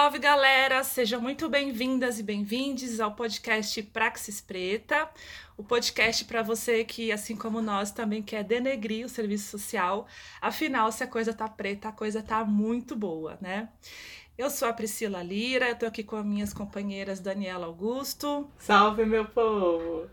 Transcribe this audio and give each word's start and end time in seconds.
Salve 0.00 0.18
galera, 0.18 0.82
sejam 0.82 1.20
muito 1.20 1.46
bem-vindas 1.46 2.18
e 2.18 2.22
bem-vindes 2.22 3.00
ao 3.00 3.12
podcast 3.12 3.82
Praxis 3.82 4.40
Preta, 4.40 5.06
o 5.58 5.62
podcast 5.62 6.24
para 6.24 6.42
você 6.42 6.84
que, 6.84 7.12
assim 7.12 7.36
como 7.36 7.60
nós, 7.60 7.90
também 7.90 8.22
quer 8.22 8.42
denegrir 8.42 9.04
o 9.04 9.10
serviço 9.10 9.50
social. 9.50 10.06
Afinal, 10.40 10.90
se 10.90 11.04
a 11.04 11.06
coisa 11.06 11.34
tá 11.34 11.46
preta, 11.46 11.90
a 11.90 11.92
coisa 11.92 12.22
tá 12.22 12.42
muito 12.46 12.96
boa, 12.96 13.36
né? 13.42 13.68
Eu 14.38 14.48
sou 14.48 14.68
a 14.68 14.72
Priscila 14.72 15.22
Lira, 15.22 15.68
eu 15.68 15.76
tô 15.76 15.84
aqui 15.84 16.02
com 16.02 16.16
as 16.16 16.24
minhas 16.24 16.54
companheiras 16.54 17.20
Daniela 17.20 17.66
Augusto. 17.66 18.50
Salve, 18.56 19.04
meu 19.04 19.26
povo! 19.26 20.08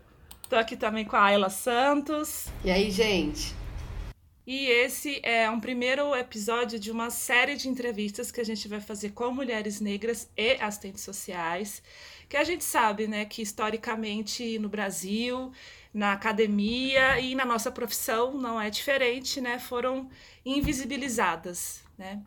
Tô 0.50 0.56
aqui 0.56 0.76
também 0.76 1.06
com 1.06 1.16
a 1.16 1.22
Ayla 1.22 1.48
Santos. 1.48 2.48
E 2.62 2.70
aí, 2.70 2.90
gente? 2.90 3.56
E 4.50 4.66
esse 4.70 5.20
é 5.22 5.50
um 5.50 5.60
primeiro 5.60 6.16
episódio 6.16 6.78
de 6.78 6.90
uma 6.90 7.10
série 7.10 7.54
de 7.54 7.68
entrevistas 7.68 8.32
que 8.32 8.40
a 8.40 8.44
gente 8.44 8.66
vai 8.66 8.80
fazer 8.80 9.10
com 9.10 9.30
mulheres 9.30 9.78
negras 9.78 10.30
e 10.34 10.52
assistentes 10.52 11.02
sociais, 11.02 11.82
que 12.30 12.34
a 12.34 12.42
gente 12.42 12.64
sabe, 12.64 13.06
né, 13.06 13.26
que 13.26 13.42
historicamente 13.42 14.58
no 14.58 14.70
Brasil, 14.70 15.52
na 15.92 16.14
academia 16.14 17.20
e 17.20 17.34
na 17.34 17.44
nossa 17.44 17.70
profissão 17.70 18.38
não 18.38 18.58
é 18.58 18.70
diferente, 18.70 19.38
né, 19.38 19.58
foram 19.58 20.08
invisibilizadas, 20.46 21.82
né? 21.98 22.22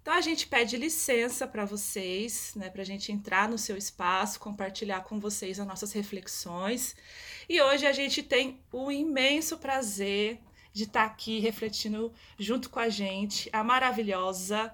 Então 0.00 0.14
a 0.14 0.22
gente 0.22 0.46
pede 0.46 0.78
licença 0.78 1.46
para 1.46 1.66
vocês, 1.66 2.54
né, 2.56 2.70
para 2.70 2.80
a 2.80 2.86
gente 2.86 3.12
entrar 3.12 3.50
no 3.50 3.58
seu 3.58 3.76
espaço, 3.76 4.40
compartilhar 4.40 5.02
com 5.02 5.20
vocês 5.20 5.60
as 5.60 5.66
nossas 5.66 5.92
reflexões. 5.92 6.96
E 7.46 7.60
hoje 7.60 7.84
a 7.84 7.92
gente 7.92 8.22
tem 8.22 8.58
o 8.72 8.90
imenso 8.90 9.58
prazer 9.58 10.40
de 10.76 10.84
estar 10.84 11.00
tá 11.00 11.06
aqui 11.06 11.38
refletindo 11.38 12.12
junto 12.38 12.68
com 12.68 12.78
a 12.78 12.90
gente 12.90 13.48
a 13.50 13.64
maravilhosa 13.64 14.70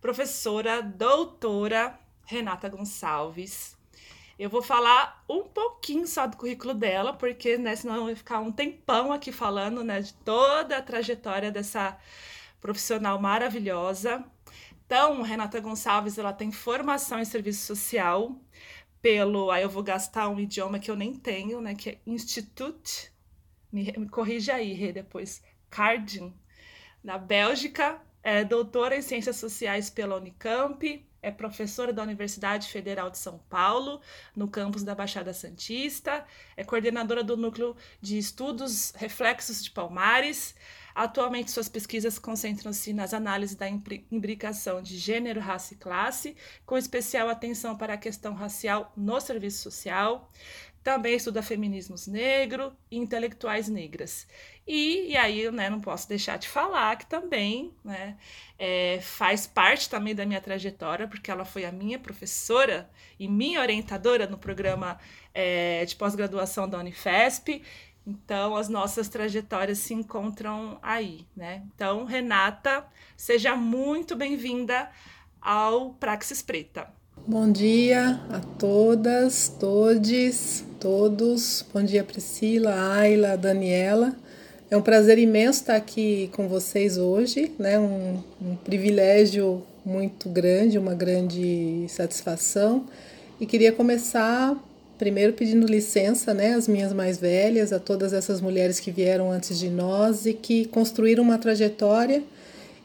professora 0.00 0.80
doutora 0.80 1.98
Renata 2.24 2.68
Gonçalves. 2.68 3.76
Eu 4.38 4.48
vou 4.48 4.62
falar 4.62 5.24
um 5.28 5.42
pouquinho 5.42 6.06
só 6.06 6.28
do 6.28 6.36
currículo 6.36 6.72
dela, 6.72 7.12
porque 7.12 7.58
né, 7.58 7.74
senão 7.74 7.96
eu 7.96 8.04
vou 8.04 8.14
ficar 8.14 8.38
um 8.38 8.52
tempão 8.52 9.12
aqui 9.12 9.32
falando 9.32 9.82
né, 9.82 10.00
de 10.00 10.14
toda 10.14 10.78
a 10.78 10.82
trajetória 10.82 11.50
dessa 11.50 11.98
profissional 12.60 13.20
maravilhosa. 13.20 14.24
Então, 14.86 15.20
Renata 15.22 15.58
Gonçalves, 15.58 16.16
ela 16.16 16.32
tem 16.32 16.52
formação 16.52 17.18
em 17.18 17.24
serviço 17.24 17.66
social 17.66 18.36
pelo, 19.02 19.50
aí 19.50 19.64
eu 19.64 19.68
vou 19.68 19.82
gastar 19.82 20.28
um 20.28 20.38
idioma 20.38 20.78
que 20.78 20.92
eu 20.92 20.96
nem 20.96 21.12
tenho, 21.12 21.60
né, 21.60 21.74
que 21.74 21.90
é 21.90 21.98
Institut 22.06 23.10
me, 23.72 23.92
me 23.96 24.08
corrija 24.08 24.54
aí, 24.54 24.72
Rê, 24.72 24.92
depois, 24.92 25.42
Cardin, 25.68 26.34
na 27.02 27.18
Bélgica, 27.18 28.00
é 28.22 28.44
doutora 28.44 28.96
em 28.96 29.02
Ciências 29.02 29.36
Sociais 29.36 29.88
pela 29.88 30.16
Unicamp, 30.16 31.06
é 31.22 31.30
professora 31.30 31.92
da 31.92 32.02
Universidade 32.02 32.68
Federal 32.68 33.10
de 33.10 33.18
São 33.18 33.38
Paulo, 33.50 34.00
no 34.34 34.48
campus 34.48 34.82
da 34.82 34.94
Baixada 34.94 35.32
Santista, 35.32 36.24
é 36.56 36.64
coordenadora 36.64 37.22
do 37.22 37.36
Núcleo 37.36 37.76
de 38.00 38.16
Estudos 38.18 38.92
Reflexos 38.96 39.62
de 39.62 39.70
Palmares. 39.70 40.54
Atualmente, 40.94 41.50
suas 41.50 41.68
pesquisas 41.68 42.18
concentram-se 42.18 42.92
nas 42.92 43.14
análises 43.14 43.54
da 43.54 43.68
imbricação 43.68 44.82
de 44.82 44.98
gênero, 44.98 45.40
raça 45.40 45.74
e 45.74 45.76
classe, 45.76 46.36
com 46.66 46.76
especial 46.76 47.28
atenção 47.28 47.76
para 47.76 47.94
a 47.94 47.98
questão 47.98 48.34
racial 48.34 48.92
no 48.96 49.20
serviço 49.20 49.62
social. 49.62 50.30
Também 50.82 51.14
estuda 51.14 51.42
feminismos 51.42 52.06
negro 52.06 52.72
e 52.90 52.96
intelectuais 52.96 53.68
negras. 53.68 54.26
E, 54.66 55.10
e 55.10 55.16
aí, 55.16 55.50
né, 55.50 55.68
não 55.68 55.80
posso 55.80 56.08
deixar 56.08 56.38
de 56.38 56.48
falar 56.48 56.96
que 56.96 57.06
também 57.06 57.74
né, 57.84 58.16
é, 58.58 58.98
faz 59.02 59.46
parte 59.46 59.90
também 59.90 60.14
da 60.14 60.24
minha 60.24 60.40
trajetória, 60.40 61.06
porque 61.06 61.30
ela 61.30 61.44
foi 61.44 61.64
a 61.64 61.72
minha 61.72 61.98
professora 61.98 62.88
e 63.18 63.28
minha 63.28 63.60
orientadora 63.60 64.26
no 64.26 64.38
programa 64.38 64.98
é, 65.34 65.84
de 65.84 65.96
pós-graduação 65.96 66.68
da 66.68 66.78
Unifesp. 66.78 67.62
Então, 68.06 68.56
as 68.56 68.68
nossas 68.68 69.08
trajetórias 69.08 69.78
se 69.78 69.92
encontram 69.92 70.78
aí, 70.82 71.26
né? 71.36 71.62
Então, 71.74 72.04
Renata, 72.04 72.86
seja 73.16 73.54
muito 73.54 74.16
bem-vinda 74.16 74.90
ao 75.40 75.94
Praxis 75.94 76.40
Preta. 76.42 76.99
Bom 77.26 77.52
dia 77.52 78.18
a 78.30 78.40
todas, 78.58 79.52
todes, 79.60 80.64
todos. 80.80 81.64
Bom 81.72 81.82
dia, 81.82 82.02
Priscila, 82.02 82.94
Ayla, 82.94 83.36
Daniela. 83.36 84.16
É 84.70 84.76
um 84.76 84.80
prazer 84.80 85.18
imenso 85.18 85.60
estar 85.60 85.76
aqui 85.76 86.30
com 86.32 86.48
vocês 86.48 86.96
hoje, 86.96 87.52
né? 87.58 87.78
Um, 87.78 88.18
um 88.40 88.56
privilégio 88.56 89.62
muito 89.84 90.30
grande, 90.30 90.78
uma 90.78 90.94
grande 90.94 91.84
satisfação. 91.88 92.86
E 93.38 93.44
queria 93.44 93.70
começar 93.70 94.56
primeiro 94.98 95.34
pedindo 95.34 95.66
licença, 95.66 96.32
né, 96.34 96.54
às 96.54 96.66
minhas 96.66 96.92
mais 96.92 97.18
velhas, 97.18 97.72
a 97.72 97.78
todas 97.78 98.12
essas 98.12 98.40
mulheres 98.40 98.80
que 98.80 98.90
vieram 98.90 99.30
antes 99.30 99.58
de 99.58 99.68
nós 99.68 100.26
e 100.26 100.32
que 100.32 100.66
construíram 100.66 101.22
uma 101.22 101.38
trajetória 101.38 102.22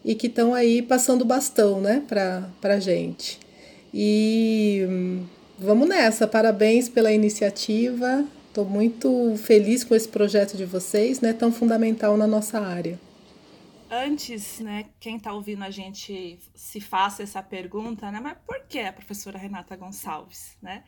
e 0.04 0.14
que 0.14 0.28
estão 0.28 0.54
aí 0.54 0.82
passando 0.82 1.26
bastão, 1.26 1.82
né, 1.82 2.04
para 2.08 2.48
a 2.64 2.80
gente. 2.80 3.45
E 3.98 4.86
hum, 4.90 5.26
vamos 5.58 5.88
nessa, 5.88 6.28
parabéns 6.28 6.90
pela 6.90 7.14
iniciativa. 7.14 8.26
Estou 8.50 8.66
muito 8.66 9.38
feliz 9.38 9.86
com 9.86 9.96
esse 9.96 10.10
projeto 10.10 10.58
de 10.58 10.66
vocês, 10.66 11.22
né, 11.22 11.32
tão 11.32 11.50
fundamental 11.50 12.18
na 12.18 12.28
nossa 12.28 12.60
área. 12.60 13.00
Antes, 13.90 14.60
né, 14.60 14.88
quem 15.00 15.16
está 15.16 15.32
ouvindo 15.32 15.64
a 15.64 15.70
gente 15.70 16.38
se 16.54 16.82
faça 16.82 17.24
essa 17.24 17.42
pergunta, 17.42 18.12
né, 18.12 18.20
mas 18.20 18.38
por 18.46 18.60
que 18.68 18.80
a 18.80 18.92
professora 18.92 19.38
Renata 19.38 19.78
Gonçalves, 19.78 20.58
né? 20.62 20.84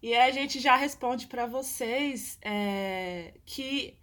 E 0.00 0.14
a 0.14 0.30
gente 0.30 0.60
já 0.60 0.76
responde 0.76 1.26
para 1.26 1.46
vocês 1.46 2.38
é, 2.42 3.34
que 3.44 3.96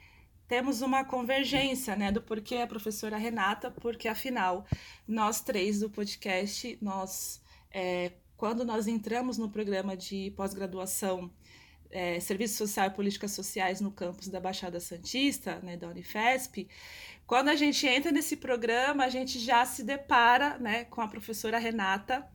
temos 0.49 0.81
uma 0.81 1.05
convergência, 1.05 1.95
né, 1.95 2.11
do 2.11 2.21
porquê 2.21 2.57
a 2.57 2.67
professora 2.67 3.15
Renata, 3.15 3.71
porque 3.71 4.09
afinal 4.09 4.65
nós 5.07 5.39
três 5.39 5.79
do 5.79 5.89
podcast 5.89 6.77
nós 6.81 7.41
é, 7.73 8.11
quando 8.43 8.65
nós 8.65 8.89
entramos 8.89 9.37
no 9.37 9.49
programa 9.49 9.95
de 9.95 10.33
pós-graduação 10.35 11.31
é, 11.89 12.19
Serviço 12.19 12.57
Social 12.57 12.87
e 12.87 12.89
Políticas 12.89 13.31
Sociais 13.31 13.79
no 13.79 13.89
campus 13.89 14.27
da 14.27 14.37
Baixada 14.37 14.81
Santista, 14.81 15.61
né, 15.63 15.77
da 15.77 15.87
Unifesp, 15.87 16.67
quando 17.25 17.47
a 17.47 17.55
gente 17.55 17.87
entra 17.87 18.11
nesse 18.11 18.35
programa, 18.35 19.05
a 19.05 19.09
gente 19.09 19.39
já 19.39 19.65
se 19.65 19.81
depara 19.81 20.57
né, 20.59 20.83
com 20.83 20.99
a 20.99 21.07
professora 21.07 21.57
Renata. 21.57 22.27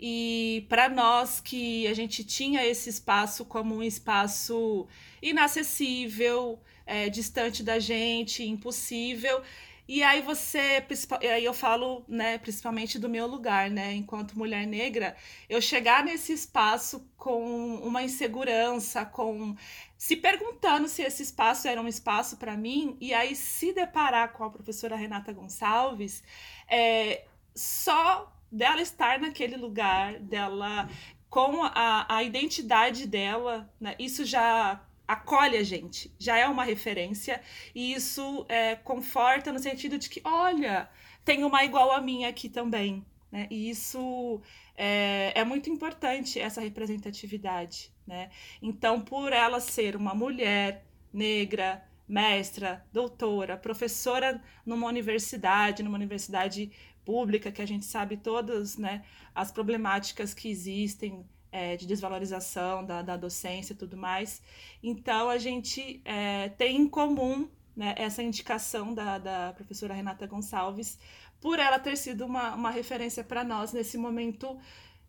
E 0.00 0.64
para 0.70 0.88
nós 0.88 1.38
que 1.38 1.86
a 1.86 1.92
gente 1.92 2.24
tinha 2.24 2.64
esse 2.64 2.88
espaço 2.88 3.44
como 3.44 3.74
um 3.74 3.82
espaço 3.82 4.88
inacessível, 5.20 6.58
é, 6.86 7.10
distante 7.10 7.62
da 7.62 7.78
gente, 7.78 8.42
impossível, 8.42 9.42
e 9.88 10.02
aí 10.02 10.22
você, 10.22 10.84
aí 11.32 11.44
eu 11.44 11.52
falo, 11.52 12.04
né, 12.06 12.38
principalmente 12.38 12.98
do 12.98 13.08
meu 13.08 13.26
lugar, 13.26 13.68
né, 13.68 13.92
enquanto 13.92 14.38
mulher 14.38 14.66
negra, 14.66 15.16
eu 15.48 15.60
chegar 15.60 16.04
nesse 16.04 16.32
espaço 16.32 17.06
com 17.16 17.76
uma 17.76 18.02
insegurança, 18.02 19.04
com 19.04 19.56
se 19.98 20.16
perguntando 20.16 20.88
se 20.88 21.02
esse 21.02 21.22
espaço 21.22 21.66
era 21.66 21.80
um 21.80 21.88
espaço 21.88 22.36
para 22.36 22.56
mim, 22.56 22.96
e 23.00 23.12
aí 23.12 23.34
se 23.34 23.72
deparar 23.72 24.32
com 24.32 24.44
a 24.44 24.50
professora 24.50 24.96
Renata 24.96 25.32
Gonçalves, 25.32 26.22
é, 26.68 27.24
só 27.54 28.32
dela 28.50 28.80
estar 28.80 29.18
naquele 29.18 29.56
lugar, 29.56 30.18
dela 30.20 30.88
com 31.28 31.64
a, 31.64 32.06
a 32.08 32.22
identidade 32.22 33.06
dela, 33.06 33.72
né, 33.80 33.96
isso 33.98 34.24
já 34.24 34.80
acolhe 35.12 35.56
a 35.56 35.62
gente, 35.62 36.12
já 36.18 36.36
é 36.38 36.46
uma 36.46 36.64
referência, 36.64 37.40
e 37.74 37.92
isso 37.92 38.46
é, 38.48 38.74
conforta 38.76 39.52
no 39.52 39.58
sentido 39.58 39.98
de 39.98 40.08
que, 40.08 40.20
olha, 40.24 40.88
tem 41.24 41.44
uma 41.44 41.64
igual 41.64 41.92
a 41.92 42.00
minha 42.00 42.28
aqui 42.28 42.48
também. 42.48 43.04
Né? 43.30 43.46
E 43.50 43.70
isso 43.70 44.40
é, 44.76 45.32
é 45.34 45.44
muito 45.44 45.70
importante, 45.70 46.40
essa 46.40 46.60
representatividade. 46.60 47.92
Né? 48.06 48.30
Então, 48.60 49.00
por 49.00 49.32
ela 49.32 49.60
ser 49.60 49.96
uma 49.96 50.14
mulher 50.14 50.84
negra, 51.12 51.82
mestra, 52.08 52.84
doutora, 52.92 53.56
professora 53.56 54.42
numa 54.66 54.86
universidade, 54.86 55.82
numa 55.82 55.96
universidade 55.96 56.70
pública, 57.04 57.52
que 57.52 57.62
a 57.62 57.66
gente 57.66 57.84
sabe 57.84 58.16
todas 58.16 58.76
né, 58.76 59.04
as 59.34 59.50
problemáticas 59.50 60.34
que 60.34 60.48
existem 60.50 61.24
é, 61.52 61.76
de 61.76 61.86
desvalorização 61.86 62.84
da, 62.84 63.02
da 63.02 63.16
docência 63.16 63.74
e 63.74 63.76
tudo 63.76 63.96
mais. 63.96 64.42
Então, 64.82 65.28
a 65.28 65.36
gente 65.36 66.00
é, 66.04 66.48
tem 66.48 66.78
em 66.78 66.88
comum 66.88 67.48
né, 67.76 67.94
essa 67.98 68.22
indicação 68.22 68.94
da, 68.94 69.18
da 69.18 69.52
professora 69.52 69.94
Renata 69.94 70.26
Gonçalves, 70.26 70.98
por 71.40 71.58
ela 71.58 71.78
ter 71.78 71.96
sido 71.96 72.24
uma, 72.24 72.54
uma 72.54 72.70
referência 72.70 73.22
para 73.22 73.44
nós 73.44 73.72
nesse 73.72 73.98
momento 73.98 74.58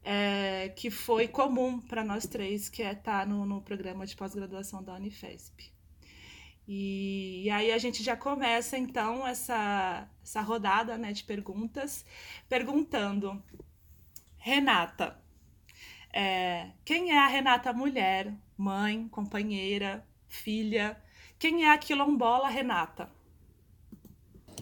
é, 0.03 0.69
que 0.75 0.89
foi 0.89 1.27
comum 1.27 1.79
para 1.79 2.03
nós 2.03 2.27
três, 2.27 2.67
que 2.67 2.83
é 2.83 2.91
estar 2.91 3.21
tá 3.21 3.25
no, 3.25 3.45
no 3.45 3.61
programa 3.61 4.05
de 4.05 4.15
pós-graduação 4.15 4.83
da 4.83 4.93
Unifesp. 4.95 5.71
E, 6.67 7.43
e, 7.43 7.49
aí 7.49 7.71
a 7.71 7.77
gente 7.77 8.01
já 8.01 8.15
começa 8.15 8.77
então 8.77 9.27
essa, 9.27 10.09
essa 10.23 10.41
rodada 10.41 10.97
né, 10.97 11.11
de 11.11 11.23
perguntas, 11.23 12.05
perguntando, 12.47 13.41
Renata, 14.37 15.21
É, 16.13 16.67
quem 16.85 17.11
é 17.11 17.17
a 17.17 17.27
Renata 17.27 17.73
mulher, 17.73 18.31
mãe, 18.55 19.07
companheira, 19.09 20.05
filha? 20.29 20.95
Quem 21.39 21.65
é 21.65 21.71
a 21.71 21.77
quilombola 21.77 22.47
Renata? 22.49 23.09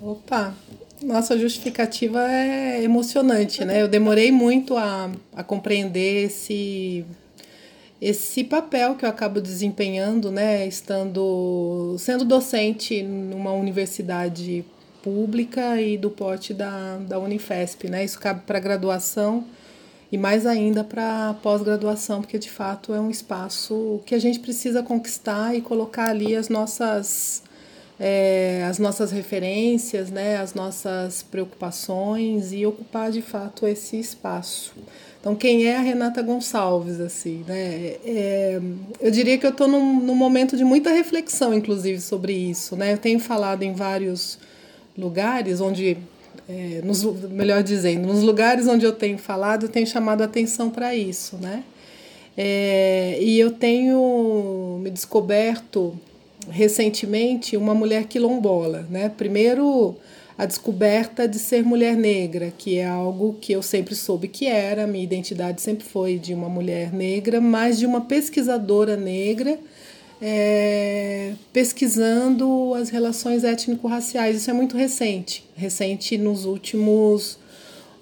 Opa, 0.02 0.56
nossa 1.04 1.38
justificativa 1.38 2.22
é 2.32 2.82
emocionante, 2.82 3.66
né? 3.66 3.82
Eu 3.82 3.88
demorei 3.88 4.32
muito 4.32 4.78
a, 4.78 5.12
a 5.36 5.44
compreender 5.44 6.26
esse 6.26 7.06
esse 8.02 8.44
papel 8.44 8.96
que 8.96 9.06
eu 9.06 9.10
acabo 9.10 9.40
desempenhando, 9.40 10.32
né, 10.32 10.66
estando 10.66 11.96
sendo 12.00 12.26
docente 12.26 13.04
numa 13.04 13.54
universidade 13.54 14.66
pública 15.04 15.80
e 15.80 16.00
do 16.00 16.10
porte 16.10 16.52
da, 16.52 16.98
da 16.98 17.20
Unifesp, 17.20 17.88
né? 17.90 18.04
Isso 18.04 18.20
cabe 18.20 18.42
para 18.42 18.60
graduação 18.60 19.46
e 20.12 20.18
mais 20.18 20.46
ainda 20.46 20.84
para 20.84 21.36
pós-graduação, 21.42 22.22
porque 22.22 22.38
de 22.38 22.50
fato 22.50 22.94
é 22.94 23.00
um 23.00 23.10
espaço 23.10 24.02
que 24.06 24.14
a 24.14 24.20
gente 24.20 24.40
precisa 24.40 24.84
conquistar 24.84 25.56
e 25.56 25.62
colocar 25.62 26.10
ali 26.10 26.36
as 26.36 26.50
nossas 26.50 27.44
é, 28.00 28.66
as 28.68 28.80
nossas 28.80 29.12
referências, 29.12 30.10
né, 30.10 30.38
as 30.38 30.56
nossas 30.56 31.22
preocupações 31.22 32.52
e 32.52 32.66
ocupar 32.66 33.12
de 33.12 33.22
fato 33.22 33.68
esse 33.68 34.00
espaço. 34.00 34.74
Então, 35.20 35.36
quem 35.36 35.68
é 35.68 35.78
a 35.78 35.82
Renata 35.82 36.20
Gonçalves, 36.24 37.00
assim, 37.00 37.46
né? 37.48 37.96
É, 38.04 38.60
eu 39.00 39.12
diria 39.12 39.38
que 39.38 39.46
eu 39.46 39.52
estou 39.52 39.68
num, 39.68 40.00
num, 40.00 40.16
momento 40.16 40.58
de 40.58 40.64
muita 40.64 40.90
reflexão, 40.90 41.54
inclusive, 41.54 42.02
sobre 42.02 42.34
isso, 42.34 42.76
né? 42.76 42.94
Eu 42.94 42.98
tenho 42.98 43.20
falado 43.20 43.62
em 43.62 43.72
vários 43.72 44.40
lugares 44.98 45.62
onde, 45.62 45.96
é, 46.48 46.82
nos, 46.84 47.04
melhor 47.30 47.64
dizendo, 47.64 48.08
nos 48.08 48.24
lugares 48.24 48.68
onde 48.68 48.86
eu 48.86 48.92
tenho 48.92 49.18
falado, 49.18 49.66
eu 49.66 49.70
tenho 49.70 49.88
chamado 49.88 50.22
atenção 50.22 50.70
para 50.70 50.96
isso, 50.96 51.38
né? 51.38 51.64
É, 52.38 53.18
e 53.22 53.40
eu 53.40 53.52
tenho 53.52 54.80
me 54.82 54.90
descoberto 54.90 55.98
recentemente 56.50 57.56
uma 57.56 57.76
mulher 57.76 58.06
quilombola, 58.06 58.86
né? 58.90 59.10
Primeiro 59.10 59.96
a 60.38 60.46
descoberta 60.46 61.28
de 61.28 61.38
ser 61.38 61.64
mulher 61.64 61.96
negra, 61.96 62.52
que 62.58 62.80
é 62.80 62.88
algo 62.88 63.38
que 63.40 63.54
eu 63.54 63.62
sempre 63.62 63.94
soube 63.94 64.28
que 64.28 64.48
era, 64.48 64.88
minha 64.88 65.04
identidade 65.04 65.62
sempre 65.62 65.86
foi 65.86 66.18
de 66.18 66.34
uma 66.34 66.50
mulher 66.50 66.92
negra, 66.92 67.40
mas 67.40 67.78
de 67.78 67.86
uma 67.86 68.02
pesquisadora 68.02 68.98
negra, 68.98 69.60
é, 70.22 71.34
pesquisando 71.52 72.74
as 72.76 72.90
relações 72.90 73.44
étnico-raciais. 73.44 74.38
Isso 74.38 74.50
é 74.50 74.54
muito 74.54 74.78
recente, 74.78 75.44
recente 75.56 76.18
nos 76.18 76.46
últimos 76.46 77.40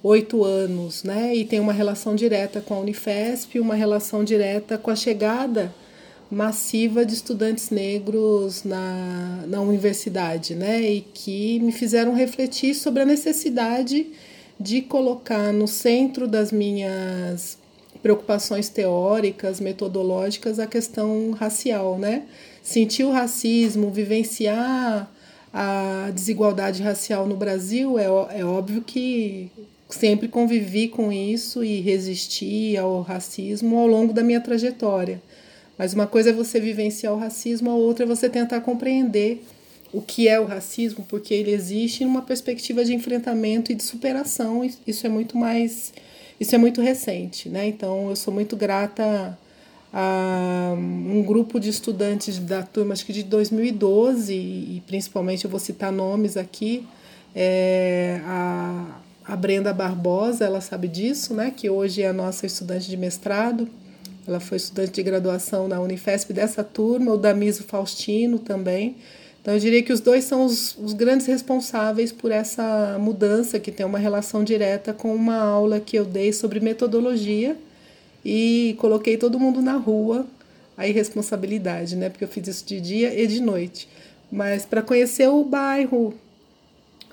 oito 0.03 0.43
anos, 0.43 1.03
né? 1.03 1.33
E 1.35 1.45
tem 1.45 1.59
uma 1.59 1.73
relação 1.73 2.15
direta 2.15 2.59
com 2.61 2.73
a 2.73 2.79
Unifesp, 2.79 3.59
uma 3.59 3.75
relação 3.75 4.23
direta 4.23 4.77
com 4.77 4.91
a 4.91 4.95
chegada 4.95 5.73
massiva 6.31 7.03
de 7.03 7.13
estudantes 7.13 7.69
negros 7.69 8.63
na, 8.63 9.43
na 9.47 9.61
universidade, 9.61 10.55
né? 10.55 10.81
E 10.81 11.01
que 11.01 11.59
me 11.59 11.71
fizeram 11.71 12.13
refletir 12.13 12.75
sobre 12.75 13.01
a 13.01 13.05
necessidade 13.05 14.07
de 14.59 14.81
colocar 14.81 15.53
no 15.53 15.67
centro 15.67 16.27
das 16.27 16.51
minhas 16.51 17.57
preocupações 18.01 18.69
teóricas, 18.69 19.59
metodológicas, 19.59 20.59
a 20.59 20.67
questão 20.67 21.31
racial, 21.31 21.97
né? 21.97 22.23
Sentir 22.63 23.03
o 23.03 23.11
racismo, 23.11 23.89
vivenciar 23.91 25.11
a 25.53 26.11
desigualdade 26.13 26.83
racial 26.83 27.27
no 27.27 27.35
Brasil, 27.35 27.97
é, 27.97 28.05
é 28.39 28.45
óbvio 28.45 28.81
que 28.81 29.51
sempre 29.89 30.27
convivi 30.27 30.87
com 30.87 31.11
isso 31.11 31.63
e 31.63 31.81
resisti 31.81 32.77
ao 32.77 33.01
racismo 33.01 33.77
ao 33.77 33.87
longo 33.87 34.13
da 34.13 34.21
minha 34.21 34.39
trajetória. 34.39 35.21
Mas 35.77 35.93
uma 35.93 36.05
coisa 36.05 36.29
é 36.29 36.33
você 36.33 36.59
vivenciar 36.59 37.13
o 37.13 37.17
racismo, 37.17 37.71
a 37.71 37.75
outra 37.75 38.05
é 38.05 38.07
você 38.07 38.29
tentar 38.29 38.61
compreender 38.61 39.43
o 39.91 40.01
que 40.01 40.27
é 40.27 40.39
o 40.39 40.45
racismo, 40.45 41.05
porque 41.09 41.33
ele 41.33 41.51
existe 41.51 42.03
numa 42.03 42.21
perspectiva 42.21 42.85
de 42.85 42.93
enfrentamento 42.93 43.71
e 43.71 43.75
de 43.75 43.83
superação. 43.83 44.69
Isso 44.85 45.07
é 45.07 45.09
muito 45.09 45.37
mais, 45.37 45.93
isso 46.39 46.55
é 46.55 46.57
muito 46.57 46.81
recente, 46.81 47.49
né? 47.49 47.67
Então 47.67 48.09
eu 48.09 48.15
sou 48.15 48.33
muito 48.33 48.55
grata 48.55 49.37
a 49.91 50.75
um 50.77 51.23
grupo 51.23 51.59
de 51.59 51.69
estudantes 51.69 52.37
da 52.37 52.61
turma 52.61 52.93
acho 52.93 53.05
que 53.05 53.13
de 53.13 53.23
2012 53.23 54.33
e 54.33 54.83
principalmente 54.85 55.45
eu 55.45 55.51
vou 55.51 55.59
citar 55.59 55.91
nomes 55.91 56.37
aqui, 56.37 56.87
é, 57.35 58.21
a, 58.23 58.99
a 59.25 59.35
Brenda 59.35 59.73
Barbosa, 59.73 60.45
ela 60.45 60.61
sabe 60.61 60.87
disso, 60.87 61.33
né? 61.33 61.51
Que 61.55 61.69
hoje 61.69 62.01
é 62.01 62.07
a 62.07 62.13
nossa 62.13 62.45
estudante 62.45 62.89
de 62.89 62.97
mestrado 62.97 63.67
ela 64.29 64.39
foi 64.39 64.57
estudante 64.57 64.91
de 64.91 65.01
graduação 65.01 65.67
na 65.67 65.79
Unifesp 65.79 66.31
dessa 66.31 66.63
turma, 66.63 67.11
o 67.11 67.17
Damiso 67.17 67.63
Faustino 67.63 68.37
também. 68.37 68.95
Então, 69.49 69.57
eu 69.57 69.61
diria 69.61 69.81
que 69.81 69.91
os 69.91 69.99
dois 69.99 70.25
são 70.25 70.45
os, 70.45 70.77
os 70.77 70.93
grandes 70.93 71.25
responsáveis 71.25 72.11
por 72.11 72.31
essa 72.31 72.99
mudança, 72.99 73.59
que 73.59 73.71
tem 73.71 73.83
uma 73.83 73.97
relação 73.97 74.43
direta 74.43 74.93
com 74.93 75.11
uma 75.15 75.37
aula 75.37 75.79
que 75.79 75.97
eu 75.97 76.05
dei 76.05 76.31
sobre 76.31 76.59
metodologia 76.59 77.57
e 78.23 78.75
coloquei 78.77 79.17
todo 79.17 79.39
mundo 79.39 79.59
na 79.59 79.75
rua, 79.75 80.27
a 80.77 80.87
irresponsabilidade, 80.87 81.95
né? 81.95 82.11
Porque 82.11 82.23
eu 82.23 82.27
fiz 82.27 82.47
isso 82.47 82.63
de 82.63 82.79
dia 82.79 83.19
e 83.19 83.25
de 83.25 83.41
noite. 83.41 83.89
Mas 84.31 84.67
para 84.67 84.83
conhecer 84.83 85.27
o 85.27 85.43
bairro 85.43 86.13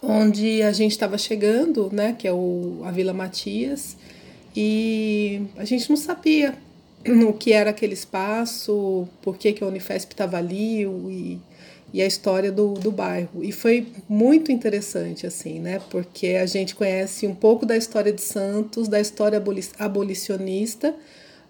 onde 0.03 0.63
a 0.63 0.73
gente 0.73 0.93
estava 0.93 1.17
chegando, 1.17 1.89
né? 1.91 2.15
Que 2.19 2.29
é 2.29 2.33
o, 2.35 2.83
a 2.85 2.91
Vila 2.91 3.15
Matias, 3.15 3.97
e 4.55 5.41
a 5.57 5.65
gente 5.65 5.89
não 5.89 5.97
sabia 5.97 6.53
o 7.27 7.33
que 7.33 7.55
era 7.55 7.71
aquele 7.71 7.95
espaço, 7.95 9.09
por 9.23 9.39
que, 9.39 9.55
que 9.55 9.65
a 9.65 9.67
Unifesp 9.67 10.13
estava 10.13 10.37
ali 10.37 10.83
e, 10.83 11.41
e 11.93 12.03
a 12.03 12.07
história 12.07 12.51
do, 12.53 12.75
do 12.75 12.91
bairro. 12.91 13.43
E 13.43 13.53
foi 13.53 13.87
muito 14.09 14.51
interessante, 14.51 15.27
assim, 15.27 15.61
né? 15.61 15.81
Porque 15.91 16.29
a 16.29 16.47
gente 16.47 16.75
conhece 16.75 17.27
um 17.27 17.35
pouco 17.35 17.65
da 17.65 17.77
história 17.77 18.13
de 18.13 18.23
Santos, 18.23 18.89
da 18.89 19.01
história 19.01 19.43
abolicionista, 19.79 20.95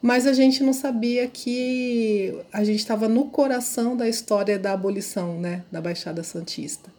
mas 0.00 0.26
a 0.26 0.32
gente 0.32 0.62
não 0.62 0.72
sabia 0.72 1.26
que 1.26 2.34
a 2.52 2.62
gente 2.62 2.78
estava 2.78 3.08
no 3.08 3.26
coração 3.26 3.96
da 3.96 4.08
história 4.08 4.58
da 4.58 4.72
abolição, 4.72 5.40
né? 5.40 5.64
Da 5.72 5.80
Baixada 5.80 6.22
Santista. 6.22 6.94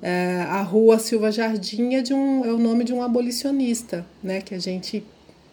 É, 0.00 0.44
a 0.48 0.62
rua 0.62 0.98
Silva 0.98 1.30
Jardim 1.30 1.94
é, 1.94 2.02
de 2.02 2.12
um, 2.12 2.44
é 2.44 2.52
o 2.52 2.58
nome 2.58 2.82
de 2.84 2.92
um 2.92 3.02
abolicionista, 3.02 4.04
né? 4.22 4.40
Que 4.40 4.54
a 4.54 4.58
gente 4.58 5.04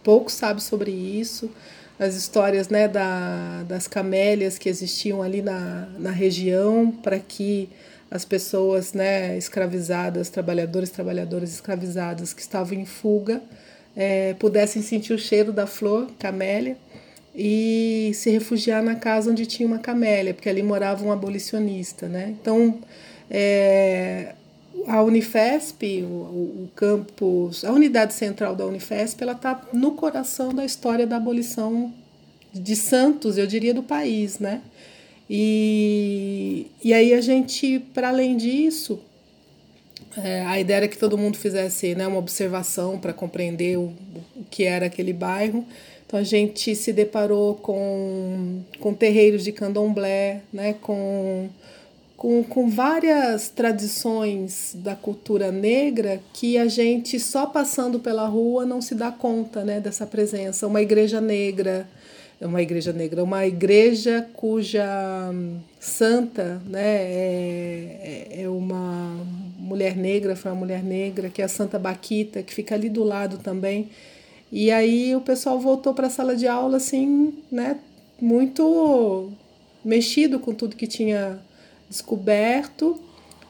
pouco 0.03 0.31
sabe 0.31 0.63
sobre 0.63 0.91
isso 0.91 1.49
as 1.99 2.15
histórias 2.15 2.69
né, 2.69 2.87
da, 2.87 3.63
das 3.67 3.87
camélias 3.87 4.57
que 4.57 4.69
existiam 4.69 5.21
ali 5.21 5.41
na, 5.41 5.89
na 5.99 6.11
região 6.11 6.89
para 6.89 7.19
que 7.19 7.69
as 8.09 8.25
pessoas 8.25 8.93
né, 8.93 9.37
escravizadas, 9.37 10.29
trabalhadores, 10.29 10.89
trabalhadoras 10.89 11.51
escravizadas 11.51 12.33
que 12.33 12.41
estavam 12.41 12.79
em 12.79 12.85
fuga, 12.85 13.41
é, 13.95 14.33
pudessem 14.35 14.81
sentir 14.81 15.13
o 15.13 15.19
cheiro 15.19 15.51
da 15.51 15.67
flor, 15.67 16.09
camélia, 16.17 16.77
e 17.35 18.11
se 18.15 18.31
refugiar 18.31 18.81
na 18.81 18.95
casa 18.95 19.29
onde 19.29 19.45
tinha 19.45 19.67
uma 19.67 19.77
camélia, 19.77 20.33
porque 20.33 20.49
ali 20.49 20.63
morava 20.63 21.05
um 21.05 21.11
abolicionista. 21.11 22.07
Né? 22.07 22.35
Então, 22.41 22.79
é, 23.29 24.33
a 24.87 25.03
Unifesp, 25.03 26.03
o, 26.03 26.05
o, 26.05 26.69
campus, 26.75 27.63
a 27.63 27.71
unidade 27.71 28.13
central 28.13 28.55
da 28.55 28.65
Unifesp, 28.65 29.21
ela 29.21 29.33
está 29.33 29.61
no 29.73 29.91
coração 29.91 30.53
da 30.53 30.65
história 30.65 31.05
da 31.05 31.17
abolição 31.17 31.93
de 32.53 32.75
Santos, 32.75 33.37
eu 33.37 33.45
diria 33.45 33.73
do 33.73 33.83
país, 33.83 34.39
né? 34.39 34.61
E, 35.29 36.67
e 36.83 36.91
aí 36.93 37.13
a 37.13 37.21
gente, 37.21 37.79
para 37.93 38.09
além 38.09 38.35
disso, 38.35 38.99
é, 40.17 40.41
a 40.45 40.59
ideia 40.59 40.77
era 40.77 40.87
que 40.87 40.97
todo 40.97 41.17
mundo 41.17 41.37
fizesse 41.37 41.93
né, 41.93 42.07
uma 42.07 42.17
observação 42.17 42.97
para 42.97 43.13
compreender 43.13 43.77
o, 43.77 43.93
o 44.35 44.43
que 44.49 44.63
era 44.63 44.87
aquele 44.87 45.13
bairro. 45.13 45.63
Então 46.05 46.19
a 46.19 46.23
gente 46.23 46.75
se 46.75 46.91
deparou 46.91 47.53
com, 47.55 48.61
com 48.79 48.93
terreiros 48.93 49.43
de 49.43 49.51
candomblé, 49.51 50.41
né, 50.51 50.73
com 50.81 51.47
com, 52.19 52.43
com 52.43 52.69
várias 52.69 53.47
tradições 53.47 54.75
da 54.75 54.93
cultura 54.93 55.53
negra 55.53 56.19
que 56.33 56.57
a 56.57 56.67
gente 56.67 57.17
só 57.17 57.45
passando 57.45 57.97
pela 57.97 58.27
rua 58.27 58.65
não 58.65 58.81
se 58.81 58.93
dá 58.93 59.09
conta 59.09 59.63
né, 59.63 59.79
dessa 59.79 60.05
presença. 60.05 60.67
Uma 60.67 60.81
igreja 60.81 61.21
negra, 61.21 61.87
uma 62.41 62.61
igreja 62.61 62.91
negra, 62.91 63.23
uma 63.23 63.47
igreja 63.47 64.27
cuja 64.33 64.85
hum, 65.33 65.59
santa 65.79 66.61
né, 66.65 66.97
é, 66.97 68.27
é, 68.33 68.41
é 68.41 68.49
uma 68.49 69.25
mulher 69.57 69.95
negra, 69.95 70.35
foi 70.35 70.51
uma 70.51 70.59
mulher 70.59 70.83
negra, 70.83 71.29
que 71.29 71.41
é 71.41 71.45
a 71.45 71.49
Santa 71.49 71.79
Baquita, 71.79 72.43
que 72.43 72.53
fica 72.53 72.75
ali 72.75 72.89
do 72.89 73.05
lado 73.05 73.37
também. 73.37 73.91
E 74.51 74.71
aí 74.71 75.15
o 75.15 75.21
pessoal 75.21 75.57
voltou 75.57 75.93
para 75.93 76.07
a 76.07 76.09
sala 76.09 76.35
de 76.35 76.47
aula 76.47 76.75
assim, 76.75 77.33
né, 77.49 77.79
muito 78.19 79.31
mexido 79.85 80.37
com 80.37 80.53
tudo 80.53 80.75
que 80.75 80.85
tinha 80.85 81.39
descoberto. 81.89 82.99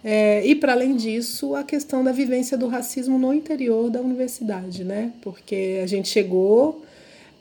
É, 0.03 0.46
e 0.46 0.55
para 0.55 0.74
além 0.74 0.96
disso, 0.96 1.55
a 1.55 1.63
questão 1.63 2.03
da 2.03 2.12
vivência 2.12 2.58
do 2.58 2.67
racismo 2.67 3.17
no 3.17 3.34
interior 3.34 3.89
da 3.89 4.00
universidade, 4.00 4.84
né? 4.84 5.12
Porque 5.22 5.79
a 5.84 5.88
gente 5.88 6.08
chegou, 6.08 6.81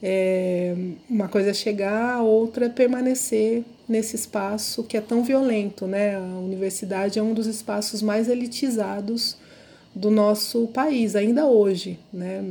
É, 0.00 0.76
uma 1.10 1.26
coisa 1.26 1.50
é 1.50 1.52
chegar, 1.52 2.22
outra 2.22 2.66
é 2.66 2.68
permanecer 2.68 3.64
nesse 3.88 4.14
espaço 4.14 4.84
que 4.84 4.96
é 4.96 5.00
tão 5.00 5.24
violento, 5.24 5.88
né? 5.88 6.14
A 6.14 6.38
universidade 6.38 7.18
é 7.18 7.22
um 7.22 7.34
dos 7.34 7.48
espaços 7.48 8.00
mais 8.00 8.28
elitizados 8.28 9.36
do 9.92 10.08
nosso 10.08 10.68
país, 10.68 11.16
ainda 11.16 11.46
hoje, 11.46 11.98
né? 12.12 12.44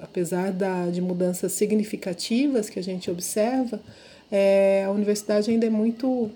Apesar 0.00 0.50
da, 0.50 0.90
de 0.90 1.00
mudanças 1.00 1.52
significativas 1.52 2.68
que 2.68 2.80
a 2.80 2.82
gente 2.82 3.08
observa, 3.08 3.78
é, 4.28 4.82
a 4.84 4.90
universidade 4.90 5.52
ainda 5.52 5.66
é 5.66 5.70
muito 5.70 6.32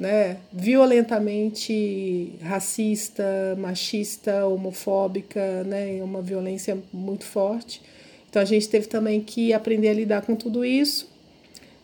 né, 0.00 0.38
violentamente 0.50 2.32
racista, 2.40 3.22
machista, 3.58 4.46
homofóbica, 4.46 5.62
né, 5.64 6.00
uma 6.02 6.22
violência 6.22 6.78
muito 6.90 7.26
forte. 7.26 7.82
Então 8.30 8.40
a 8.40 8.46
gente 8.46 8.66
teve 8.66 8.86
também 8.86 9.20
que 9.20 9.52
aprender 9.52 9.90
a 9.90 9.92
lidar 9.92 10.22
com 10.22 10.34
tudo 10.34 10.64
isso. 10.64 11.06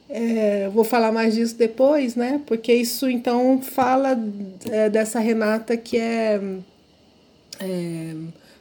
É, 0.08 0.66
vou 0.70 0.82
falar 0.82 1.12
mais 1.12 1.34
disso 1.34 1.56
depois, 1.56 2.16
né? 2.16 2.40
Porque 2.46 2.72
isso 2.72 3.10
então 3.10 3.60
fala 3.60 4.18
é, 4.70 4.88
dessa 4.88 5.18
Renata 5.20 5.76
que 5.76 5.98
é, 5.98 6.40
é, 7.60 8.14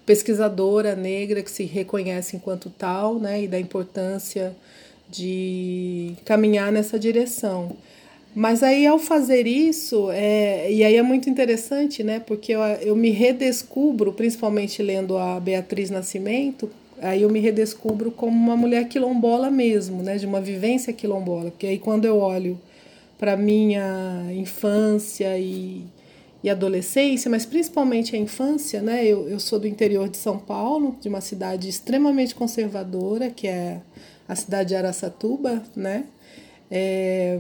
pesquisadora 0.06 0.98
negra 0.98 1.42
que 1.42 1.52
se 1.52 1.64
reconhece 1.64 2.36
enquanto 2.36 2.70
tal, 2.70 3.20
né? 3.20 3.44
E 3.44 3.48
da 3.48 3.60
importância 3.60 4.54
de 5.10 6.14
caminhar 6.26 6.74
nessa 6.74 7.00
direção. 7.00 7.78
Mas 8.36 8.62
aí 8.62 8.86
ao 8.86 9.00
fazer 9.00 9.48
isso, 9.48 10.12
é, 10.12 10.70
e 10.70 10.84
aí 10.84 10.98
é 10.98 11.01
muito 11.01 11.30
interessante, 11.30 12.04
né? 12.04 12.20
Porque 12.20 12.51
eu, 12.51 12.60
eu 12.60 12.94
me 12.94 13.10
redescubro, 13.10 14.12
principalmente 14.12 14.84
lendo 14.84 15.18
a 15.18 15.39
Beatriz 15.39 15.89
Nascimento, 15.89 16.70
aí 17.01 17.22
eu 17.22 17.30
me 17.30 17.39
redescubro 17.39 18.12
como 18.12 18.38
uma 18.38 18.58
mulher 18.58 18.89
quilombola 18.89 19.50
mesmo, 19.50 20.04
né, 20.04 20.18
de 20.18 20.25
uma 20.25 20.42
vivência 20.42 20.92
quilombola, 20.94 21.51
porque 21.51 21.68
aí 21.68 21.77
quando 21.80 22.06
eu 22.06 22.18
olho 22.18 22.60
para 23.18 23.38
minha 23.38 24.27
infância 24.34 25.38
e, 25.38 25.84
e 26.44 26.50
adolescência, 26.50 27.30
mas 27.30 27.46
principalmente 27.46 28.15
a 28.15 28.20
infância, 28.20 28.82
né, 28.82 29.06
eu, 29.06 29.30
eu 29.30 29.39
sou 29.39 29.60
do 29.60 29.68
interior 29.68 30.10
de 30.10 30.18
São 30.18 30.38
Paulo, 30.38 30.98
de 31.01 31.08
uma 31.08 31.22
cidade 31.22 31.70
extremamente 31.70 32.36
conservadora, 32.36 33.30
que 33.30 33.48
é 33.48 33.82
a 34.27 34.36
cidade 34.36 34.70
de 34.70 34.75
Araçatuba, 34.75 35.63
né, 35.75 36.06
é, 36.70 37.38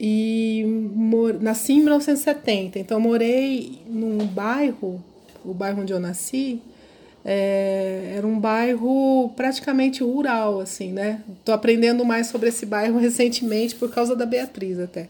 e 0.00 0.64
mor, 0.94 1.40
nasci 1.40 1.72
em 1.72 1.80
1970, 1.80 2.78
então 2.78 3.00
morei 3.00 3.80
num 3.86 4.18
bairro, 4.26 5.02
o 5.44 5.52
bairro 5.52 5.82
onde 5.82 5.92
eu 5.92 5.98
nasci, 5.98 6.60
é, 7.24 8.14
era 8.16 8.26
um 8.26 8.38
bairro 8.38 9.30
praticamente 9.36 10.02
rural, 10.02 10.60
assim, 10.60 10.92
né? 10.92 11.20
Tô 11.44 11.52
aprendendo 11.52 12.04
mais 12.04 12.28
sobre 12.28 12.48
esse 12.48 12.64
bairro 12.64 12.96
recentemente 13.00 13.74
por 13.74 13.90
causa 13.90 14.14
da 14.14 14.24
Beatriz 14.24 14.78
até. 14.78 15.08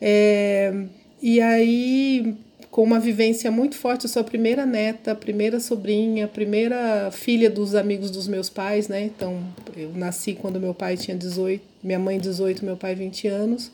É, 0.00 0.74
e 1.22 1.40
aí, 1.40 2.34
com 2.70 2.82
uma 2.82 2.98
vivência 2.98 3.50
muito 3.50 3.76
forte, 3.76 4.04
eu 4.04 4.10
sou 4.10 4.20
a 4.20 4.24
primeira 4.24 4.66
neta, 4.66 5.14
primeira 5.14 5.60
sobrinha, 5.60 6.26
primeira 6.26 7.08
filha 7.12 7.48
dos 7.48 7.74
amigos 7.74 8.10
dos 8.10 8.26
meus 8.26 8.50
pais, 8.50 8.88
né? 8.88 9.02
Então, 9.04 9.42
eu 9.76 9.90
nasci 9.94 10.34
quando 10.34 10.58
meu 10.58 10.74
pai 10.74 10.96
tinha 10.96 11.16
18, 11.16 11.62
minha 11.82 11.98
mãe 11.98 12.18
18, 12.18 12.64
meu 12.64 12.76
pai 12.76 12.94
20 12.94 13.28
anos. 13.28 13.70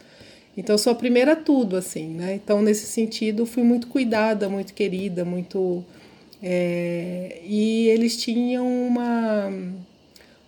Então, 0.56 0.74
eu 0.74 0.78
sou 0.78 0.92
a 0.92 0.96
primeira 0.96 1.36
tudo, 1.36 1.76
assim, 1.76 2.08
né? 2.08 2.34
Então, 2.34 2.60
nesse 2.60 2.86
sentido, 2.86 3.46
fui 3.46 3.62
muito 3.62 3.86
cuidada, 3.86 4.48
muito 4.48 4.74
querida, 4.74 5.24
muito 5.24 5.84
é, 6.42 7.40
e 7.44 7.88
eles 7.88 8.16
tinham 8.16 8.66
uma, 8.66 9.52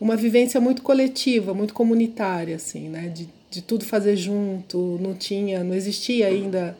uma 0.00 0.16
vivência 0.16 0.60
muito 0.60 0.82
coletiva, 0.82 1.54
muito 1.54 1.74
comunitária, 1.74 2.56
assim, 2.56 2.88
né? 2.88 3.08
De, 3.08 3.28
de 3.50 3.62
tudo 3.62 3.84
fazer 3.84 4.16
junto, 4.16 4.98
não 5.00 5.14
tinha, 5.14 5.62
não 5.62 5.74
existia 5.74 6.26
ainda 6.26 6.76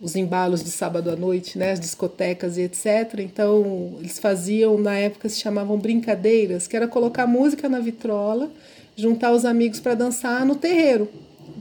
os 0.00 0.16
embalos 0.16 0.64
de 0.64 0.70
sábado 0.70 1.10
à 1.10 1.16
noite, 1.16 1.56
né, 1.56 1.70
as 1.70 1.78
discotecas 1.78 2.58
e 2.58 2.62
etc. 2.62 3.20
Então, 3.20 3.94
eles 4.00 4.18
faziam, 4.18 4.76
na 4.76 4.98
época 4.98 5.28
se 5.28 5.38
chamavam 5.38 5.78
brincadeiras, 5.78 6.66
que 6.66 6.76
era 6.76 6.88
colocar 6.88 7.24
música 7.24 7.68
na 7.68 7.78
vitrola, 7.78 8.50
juntar 8.96 9.30
os 9.30 9.44
amigos 9.44 9.78
para 9.78 9.94
dançar 9.94 10.44
no 10.44 10.56
terreiro, 10.56 11.08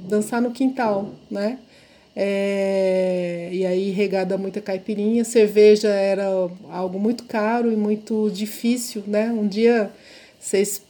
dançar 0.07 0.41
no 0.41 0.51
quintal, 0.51 1.09
né? 1.29 1.57
É, 2.15 3.49
e 3.51 3.65
aí 3.65 3.89
regada 3.91 4.37
muita 4.37 4.59
caipirinha, 4.59 5.23
cerveja 5.23 5.87
era 5.89 6.25
algo 6.69 6.99
muito 6.99 7.23
caro 7.23 7.71
e 7.71 7.75
muito 7.75 8.29
difícil, 8.29 9.03
né? 9.07 9.31
Um 9.31 9.47
dia 9.47 9.91
vocês 10.39 10.81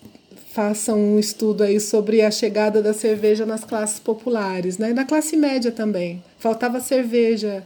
façam 0.52 1.00
um 1.00 1.20
estudo 1.20 1.64
aí 1.64 1.80
sobre 1.80 2.22
a 2.22 2.32
chegada 2.32 2.82
da 2.82 2.94
cerveja 2.94 3.46
nas 3.46 3.64
classes 3.64 4.00
populares, 4.00 4.78
né? 4.78 4.90
E 4.90 4.94
na 4.94 5.06
classe 5.06 5.38
média 5.38 5.72
também. 5.72 6.24
Faltava 6.38 6.80
cerveja, 6.80 7.64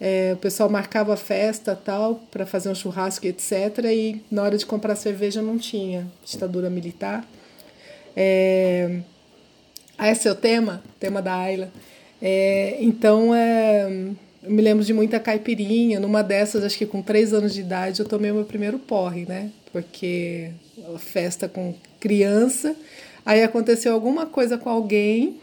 é, 0.00 0.32
o 0.34 0.36
pessoal 0.36 0.70
marcava 0.70 1.16
festa 1.16 1.76
tal 1.76 2.22
para 2.30 2.46
fazer 2.46 2.68
um 2.68 2.74
churrasco 2.74 3.26
etc. 3.26 3.52
E 3.92 4.22
na 4.30 4.42
hora 4.42 4.56
de 4.56 4.64
comprar 4.64 4.96
cerveja 4.96 5.42
não 5.42 5.58
tinha 5.58 6.06
ditadura 6.24 6.70
militar. 6.70 7.26
É, 8.16 9.00
ah, 10.02 10.28
é 10.28 10.32
o 10.32 10.34
tema, 10.34 10.82
tema 10.98 11.22
da 11.22 11.34
Ayla. 11.34 11.70
É, 12.20 12.76
então, 12.80 13.34
é, 13.34 13.86
eu 14.42 14.50
me 14.50 14.62
lembro 14.62 14.84
de 14.84 14.92
muita 14.92 15.20
caipirinha. 15.20 16.00
Numa 16.00 16.22
dessas, 16.22 16.64
acho 16.64 16.76
que 16.76 16.86
com 16.86 17.00
três 17.00 17.32
anos 17.32 17.54
de 17.54 17.60
idade, 17.60 18.00
eu 18.00 18.06
tomei 18.06 18.30
o 18.30 18.34
meu 18.34 18.44
primeiro 18.44 18.78
porre, 18.78 19.24
né? 19.26 19.50
Porque 19.72 20.50
festa 20.98 21.48
com 21.48 21.74
criança. 22.00 22.74
Aí 23.24 23.42
aconteceu 23.42 23.92
alguma 23.92 24.26
coisa 24.26 24.58
com 24.58 24.68
alguém 24.68 25.36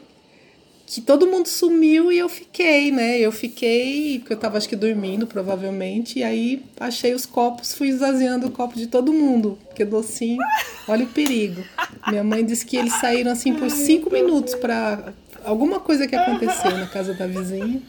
que 0.90 1.02
todo 1.02 1.28
mundo 1.28 1.48
sumiu 1.48 2.12
e 2.12 2.18
eu 2.18 2.28
fiquei, 2.28 2.92
né? 2.92 3.20
Eu 3.20 3.32
fiquei, 3.32 4.18
porque 4.18 4.34
eu 4.34 4.38
tava 4.38 4.58
acho 4.58 4.68
que 4.68 4.76
dormindo, 4.76 5.28
provavelmente, 5.28 6.18
e 6.18 6.24
aí 6.24 6.64
achei 6.80 7.14
os 7.14 7.28
copos, 7.28 7.76
fui 7.76 7.90
esvaziando 7.90 8.48
o 8.48 8.52
copo 8.52 8.76
de 8.76 8.88
todo 8.88 9.14
mundo, 9.14 9.60
porque 9.68 9.86
docinho, 9.86 10.42
olha 10.88 11.06
o 11.06 11.08
perigo. 11.08 11.64
Minha 12.08 12.24
mãe 12.24 12.44
disse 12.44 12.66
que 12.66 12.76
eles 12.76 12.94
saíram 12.94 13.32
assim 13.32 13.54
por 13.54 13.70
cinco 13.70 14.12
minutos 14.12 14.56
para 14.56 15.14
alguma 15.46 15.80
coisa 15.80 16.08
que 16.08 16.16
aconteceu 16.16 16.72
na 16.72 16.88
casa 16.88 17.14
da 17.14 17.28
vizinha. 17.28 17.80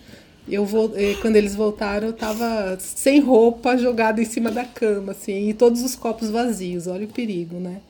Eu 0.47 0.67
vou, 0.67 0.93
eh, 0.95 1.17
quando 1.23 1.37
eles 1.37 1.55
voltaram, 1.55 2.09
eu 2.09 2.13
tava 2.13 2.77
sem 2.81 3.19
roupa, 3.21 3.79
jogada 3.79 4.21
em 4.21 4.27
cima 4.27 4.51
da 4.51 4.65
cama, 4.65 5.13
assim, 5.13 5.49
e 5.49 5.55
todos 5.55 5.83
os 5.83 5.95
copos 5.95 6.29
vazios. 6.29 6.87
Olha 6.87 7.07
o 7.07 7.09
perigo, 7.09 7.59
né? 7.59 7.81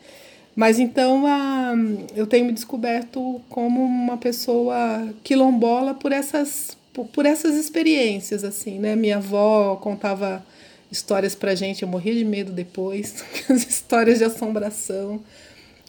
Mas 0.54 0.78
então 0.78 1.26
a, 1.26 1.74
eu 2.14 2.26
tenho 2.26 2.46
me 2.46 2.52
descoberto 2.52 3.40
como 3.48 3.82
uma 3.82 4.16
pessoa 4.16 5.08
quilombola 5.22 5.94
por 5.94 6.12
essas, 6.12 6.76
por, 6.92 7.06
por 7.06 7.24
essas 7.24 7.54
experiências, 7.54 8.44
assim, 8.44 8.78
né? 8.78 8.96
Minha 8.96 9.16
avó 9.18 9.76
contava 9.76 10.44
histórias 10.90 11.34
pra 11.34 11.54
gente, 11.54 11.82
eu 11.82 11.88
morria 11.88 12.14
de 12.14 12.24
medo 12.24 12.52
depois, 12.52 13.24
as 13.48 13.66
histórias 13.66 14.18
de 14.18 14.24
assombração. 14.24 15.20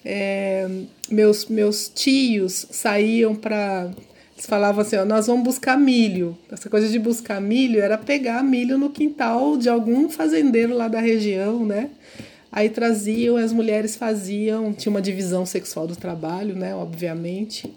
É, 0.03 0.67
meus, 1.09 1.45
meus 1.45 1.89
tios 1.89 2.65
saíam 2.71 3.35
para. 3.35 3.91
Eles 4.33 4.45
falavam 4.47 4.81
assim: 4.81 4.95
ó, 4.95 5.05
nós 5.05 5.27
vamos 5.27 5.43
buscar 5.43 5.77
milho. 5.77 6.37
Essa 6.51 6.69
coisa 6.69 6.87
de 6.87 6.97
buscar 6.97 7.39
milho 7.39 7.79
era 7.79 7.97
pegar 7.97 8.43
milho 8.43 8.77
no 8.77 8.89
quintal 8.89 9.57
de 9.57 9.69
algum 9.69 10.09
fazendeiro 10.09 10.75
lá 10.75 10.87
da 10.87 10.99
região, 10.99 11.65
né? 11.65 11.89
Aí 12.51 12.69
traziam, 12.69 13.37
as 13.37 13.53
mulheres 13.53 13.95
faziam, 13.95 14.73
tinha 14.73 14.91
uma 14.91 15.01
divisão 15.01 15.45
sexual 15.45 15.87
do 15.87 15.95
trabalho, 15.95 16.53
né? 16.53 16.75
Obviamente, 16.75 17.71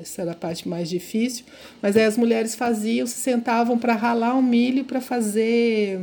essa 0.00 0.22
era 0.22 0.32
a 0.32 0.36
parte 0.36 0.68
mais 0.68 0.88
difícil. 0.88 1.44
Mas 1.82 1.96
aí 1.96 2.04
as 2.04 2.16
mulheres 2.16 2.54
faziam, 2.54 3.06
se 3.08 3.16
sentavam 3.16 3.76
para 3.76 3.94
ralar 3.94 4.34
o 4.34 4.42
milho 4.42 4.84
para 4.84 5.00
fazer 5.00 5.98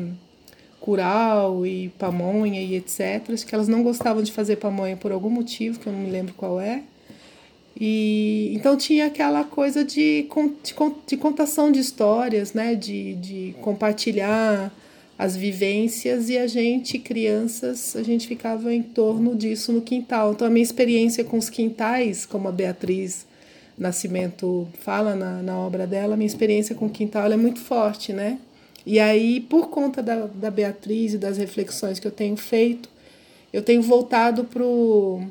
curau 0.81 1.65
e 1.65 1.87
pamonha 1.97 2.61
e 2.61 2.75
etc. 2.75 3.29
Acho 3.31 3.45
que 3.45 3.55
elas 3.55 3.69
não 3.69 3.81
gostavam 3.81 4.21
de 4.21 4.31
fazer 4.33 4.57
pamonha 4.57 4.97
por 4.97 5.13
algum 5.13 5.29
motivo, 5.29 5.79
que 5.79 5.87
eu 5.87 5.93
não 5.93 5.99
me 5.99 6.09
lembro 6.09 6.33
qual 6.33 6.59
é. 6.59 6.83
E 7.79 8.51
então 8.55 8.75
tinha 8.75 9.05
aquela 9.05 9.43
coisa 9.45 9.85
de, 9.85 10.27
de, 10.63 10.75
de 11.05 11.17
contação 11.17 11.71
de 11.71 11.79
histórias, 11.79 12.53
né? 12.53 12.75
de, 12.75 13.13
de 13.15 13.55
compartilhar 13.61 14.71
as 15.17 15.35
vivências 15.35 16.29
e 16.29 16.37
a 16.37 16.45
gente, 16.45 16.99
crianças, 16.99 17.95
a 17.95 18.03
gente 18.03 18.27
ficava 18.27 18.73
em 18.73 18.83
torno 18.83 19.35
disso 19.35 19.73
no 19.73 19.81
quintal. 19.81 20.33
Então 20.33 20.47
a 20.47 20.49
minha 20.49 20.63
experiência 20.63 21.23
com 21.23 21.37
os 21.37 21.49
quintais, 21.49 22.25
como 22.25 22.47
a 22.47 22.51
Beatriz 22.51 23.25
Nascimento 23.77 24.67
fala 24.79 25.15
na, 25.15 25.41
na 25.41 25.57
obra 25.57 25.87
dela, 25.87 26.15
minha 26.15 26.27
experiência 26.27 26.75
com 26.75 26.85
o 26.85 26.89
quintal 26.89 27.31
é 27.31 27.37
muito 27.37 27.59
forte, 27.59 28.13
né? 28.13 28.39
E 28.85 28.99
aí, 28.99 29.41
por 29.41 29.69
conta 29.69 30.01
da, 30.01 30.27
da 30.27 30.49
Beatriz 30.49 31.13
e 31.13 31.17
das 31.17 31.37
reflexões 31.37 31.99
que 31.99 32.07
eu 32.07 32.11
tenho 32.11 32.37
feito, 32.37 32.89
eu 33.51 33.61
tenho 33.61 33.81
voltado 33.81 34.45
para 34.45 34.63
o 34.63 35.21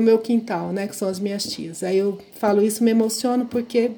meu 0.00 0.18
quintal, 0.18 0.72
né, 0.72 0.86
que 0.86 0.96
são 0.96 1.08
as 1.08 1.18
minhas 1.18 1.44
tias. 1.44 1.82
Aí 1.82 1.98
eu 1.98 2.18
falo 2.32 2.62
isso, 2.62 2.82
me 2.82 2.90
emociono 2.90 3.44
porque 3.46 3.90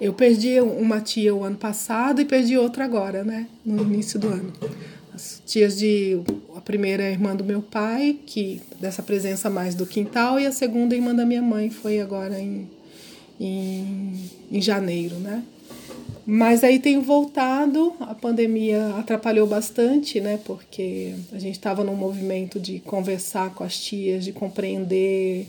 eu 0.00 0.12
perdi 0.12 0.60
uma 0.60 1.00
tia 1.00 1.34
o 1.34 1.44
ano 1.44 1.56
passado 1.56 2.20
e 2.20 2.24
perdi 2.24 2.56
outra 2.56 2.84
agora, 2.84 3.24
né, 3.24 3.46
no 3.64 3.82
início 3.82 4.18
do 4.18 4.28
ano. 4.28 4.52
as 5.14 5.42
tias 5.44 5.76
de 5.76 6.20
a 6.56 6.60
primeira 6.60 7.10
irmã 7.10 7.34
do 7.34 7.42
meu 7.42 7.60
pai, 7.60 8.16
que 8.24 8.62
dessa 8.80 9.02
presença 9.02 9.50
mais 9.50 9.74
do 9.74 9.84
quintal, 9.84 10.38
e 10.38 10.46
a 10.46 10.52
segunda 10.52 10.94
irmã 10.94 11.14
da 11.14 11.26
minha 11.26 11.42
mãe 11.42 11.70
foi 11.70 12.00
agora 12.00 12.38
em, 12.38 12.68
em, 13.40 14.30
em 14.50 14.62
janeiro, 14.62 15.16
né? 15.16 15.42
Mas 16.30 16.62
aí 16.62 16.78
tenho 16.78 17.00
voltado, 17.00 17.94
a 18.00 18.14
pandemia 18.14 18.94
atrapalhou 18.98 19.46
bastante, 19.46 20.20
né? 20.20 20.38
Porque 20.44 21.14
a 21.32 21.38
gente 21.38 21.54
estava 21.54 21.82
num 21.82 21.96
movimento 21.96 22.60
de 22.60 22.80
conversar 22.80 23.54
com 23.54 23.64
as 23.64 23.78
tias, 23.78 24.24
de 24.24 24.32
compreender. 24.32 25.48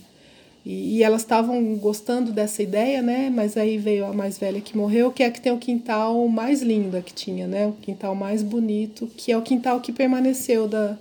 E, 0.65 0.97
e 0.97 1.03
elas 1.03 1.21
estavam 1.21 1.75
gostando 1.75 2.31
dessa 2.31 2.61
ideia, 2.61 3.01
né? 3.01 3.29
Mas 3.33 3.57
aí 3.57 3.77
veio 3.77 4.05
a 4.05 4.13
mais 4.13 4.37
velha 4.37 4.61
que 4.61 4.77
morreu, 4.77 5.11
que 5.11 5.23
é 5.23 5.27
a 5.27 5.31
que 5.31 5.41
tem 5.41 5.51
o 5.51 5.57
quintal 5.57 6.27
mais 6.27 6.61
lindo 6.61 7.01
que 7.01 7.13
tinha, 7.13 7.47
né? 7.47 7.67
O 7.67 7.73
quintal 7.73 8.13
mais 8.15 8.43
bonito, 8.43 9.07
que 9.15 9.31
é 9.31 9.37
o 9.37 9.41
quintal 9.41 9.79
que 9.79 9.91
permaneceu 9.91 10.67
da, 10.67 10.97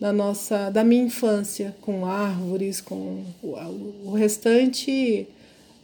da 0.00 0.12
nossa, 0.12 0.70
da 0.70 0.84
minha 0.84 1.04
infância, 1.04 1.74
com 1.80 2.06
árvores, 2.06 2.80
com 2.80 3.22
o, 3.42 3.56
o 4.04 4.12
restante 4.12 5.26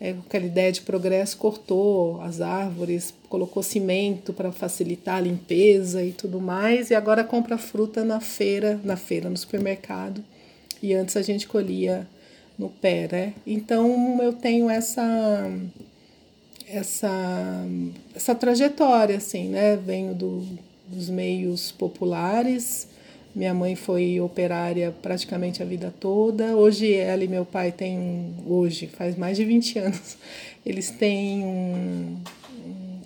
é, 0.00 0.10
aquela 0.10 0.46
ideia 0.46 0.70
de 0.70 0.80
progresso, 0.82 1.36
cortou 1.36 2.20
as 2.22 2.40
árvores, 2.40 3.12
colocou 3.28 3.62
cimento 3.62 4.32
para 4.32 4.52
facilitar 4.52 5.16
a 5.16 5.20
limpeza 5.20 6.02
e 6.02 6.12
tudo 6.12 6.40
mais, 6.40 6.90
e 6.90 6.94
agora 6.94 7.24
compra 7.24 7.58
fruta 7.58 8.04
na 8.04 8.20
feira, 8.20 8.80
na 8.84 8.96
feira, 8.96 9.28
no 9.28 9.36
supermercado. 9.36 10.22
E 10.80 10.94
antes 10.94 11.16
a 11.16 11.22
gente 11.22 11.48
colhia 11.48 12.06
no 12.58 12.68
pé, 12.68 13.08
né? 13.10 13.34
Então 13.46 14.18
eu 14.22 14.32
tenho 14.32 14.68
essa 14.68 15.50
essa 16.68 17.64
essa 18.14 18.34
trajetória 18.34 19.16
assim, 19.16 19.48
né? 19.48 19.76
Venho 19.76 20.14
do, 20.14 20.44
dos 20.86 21.08
meios 21.08 21.70
populares, 21.70 22.88
minha 23.34 23.54
mãe 23.54 23.76
foi 23.76 24.20
operária 24.20 24.92
praticamente 25.00 25.62
a 25.62 25.66
vida 25.66 25.94
toda. 26.00 26.56
Hoje 26.56 26.92
ela 26.92 27.22
e 27.22 27.28
meu 27.28 27.44
pai 27.44 27.70
têm 27.70 28.34
hoje 28.46 28.88
faz 28.88 29.16
mais 29.16 29.36
de 29.36 29.44
20 29.44 29.78
anos. 29.78 30.16
Eles 30.66 30.90
têm 30.90 31.44
um, 31.44 32.16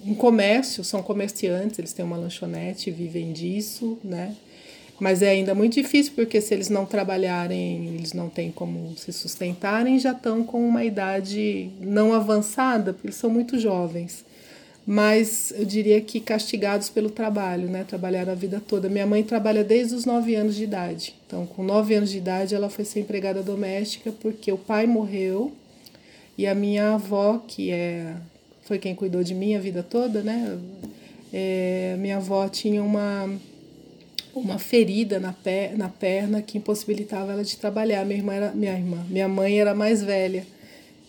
um 0.07 0.15
comércio, 0.15 0.83
são 0.83 1.01
comerciantes, 1.03 1.79
eles 1.79 1.93
têm 1.93 2.05
uma 2.05 2.17
lanchonete, 2.17 2.91
vivem 2.91 3.33
disso, 3.33 3.97
né? 4.03 4.35
Mas 5.03 5.21
é 5.21 5.31
ainda 5.31 5.53
muito 5.53 5.75
difícil 5.75 6.13
porque 6.15 6.41
se 6.41 6.55
eles 6.55 6.69
não 6.69 6.87
trabalharem, 6.87 7.97
eles 7.97 8.13
não 8.13 8.29
têm 8.29 8.53
como 8.53 8.97
se 8.97 9.13
sustentarem, 9.13 9.99
já 9.99 10.13
estão 10.13 10.45
com 10.45 10.65
uma 10.65 10.85
idade 10.85 11.71
não 11.81 12.13
avançada, 12.15 12.93
porque 12.93 13.09
eles 13.09 13.17
são 13.17 13.29
muito 13.29 13.59
jovens 13.59 14.25
mas 14.85 15.53
eu 15.57 15.65
diria 15.65 16.01
que 16.01 16.19
castigados 16.19 16.89
pelo 16.89 17.09
trabalho, 17.09 17.69
né? 17.69 17.85
Trabalharam 17.87 18.33
a 18.33 18.35
vida 18.35 18.61
toda. 18.61 18.89
Minha 18.89 19.07
mãe 19.07 19.23
trabalha 19.23 19.63
desde 19.63 19.95
os 19.95 20.05
nove 20.05 20.35
anos 20.35 20.57
de 20.57 20.65
idade. 20.65 21.15
Então, 21.25 21.47
com 21.47 21.63
nove 21.63 21.95
anos 21.95 22.11
de 22.11 22.19
idade, 22.19 22.53
ela 22.53 22.69
foi 22.69 22.85
ser 22.85 22.99
empregada 22.99 23.45
doméstica 23.45 24.11
porque 24.11 24.51
o 24.51 24.59
pai 24.59 24.87
morreu 24.87 25.53
e 26.37 26.49
a 26.49 26.55
minha 26.55 26.95
avó, 26.95 27.41
que 27.47 27.71
é 27.71 28.17
foi 28.65 28.77
quem 28.79 28.93
cuidou 28.93 29.23
de 29.23 29.37
mim 29.37 29.55
a 29.55 29.61
vida 29.61 29.85
toda, 29.85 30.21
né? 30.21 30.59
É, 31.33 31.95
minha 32.01 32.17
avó 32.17 32.49
tinha 32.49 32.83
uma 32.83 33.31
uma 34.35 34.59
ferida 34.59 35.21
na, 35.21 35.33
per, 35.33 35.77
na 35.77 35.89
perna 35.89 36.43
que 36.43 36.59
impossibilitava 36.59 37.33
ela 37.33 37.45
de 37.45 37.57
trabalhar. 37.57 38.05
Minha 38.05 38.19
irmã 38.19 38.35
era 38.35 38.53
minha 38.53 38.73
irmã, 38.73 39.07
minha 39.09 39.29
mãe 39.29 39.61
era 39.61 39.75
mais 39.75 40.03
velha. 40.03 40.47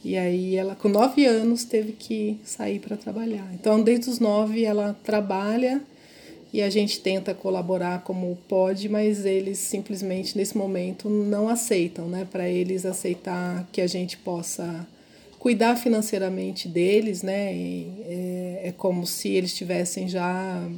E 0.04 0.18
aí 0.18 0.56
ela, 0.56 0.76
com 0.76 0.90
nove 0.90 1.26
anos, 1.26 1.64
teve 1.64 1.94
que 1.94 2.38
sair 2.44 2.80
para 2.80 2.98
trabalhar. 2.98 3.50
Então, 3.54 3.82
desde 3.82 4.10
os 4.10 4.20
nove, 4.20 4.66
ela 4.66 4.98
trabalha 5.04 5.82
e 6.52 6.62
a 6.62 6.70
gente 6.70 7.00
tenta 7.00 7.34
colaborar 7.34 8.04
como 8.04 8.38
pode, 8.48 8.90
mas 8.90 9.26
eles 9.26 9.58
simplesmente, 9.58 10.38
nesse 10.38 10.58
momento, 10.58 11.10
não 11.10 11.48
aceitam, 11.48 12.08
né? 12.08 12.28
Para 12.30 12.48
eles 12.50 12.86
aceitar 12.86 13.68
que 13.72 13.80
a 13.82 13.88
gente 13.88 14.18
possa 14.18 14.86
cuidar 15.40 15.78
financeiramente 15.78 16.68
deles, 16.68 17.24
né? 17.24 17.54
É, 17.54 18.62
é, 18.66 18.74
como 18.78 19.08
se 19.08 19.30
eles 19.30 19.52
estivessem 19.52 20.08
já 20.08 20.70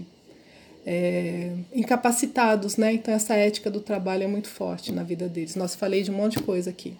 é, 0.86 1.52
incapacitados, 1.74 2.78
né? 2.78 2.94
Então, 2.94 3.14
essa 3.14 3.34
ética 3.34 3.72
do 3.72 3.80
trabalho 3.80 4.24
é 4.24 4.28
muito 4.28 4.48
forte 4.48 4.92
na 4.92 5.04
vida 5.04 5.28
deles. 5.28 5.56
Nossa, 5.56 5.78
falei 5.78 6.04
de 6.04 6.12
um 6.12 6.16
monte 6.16 6.38
de 6.38 6.44
coisa 6.44 6.70
aqui. 6.70 6.94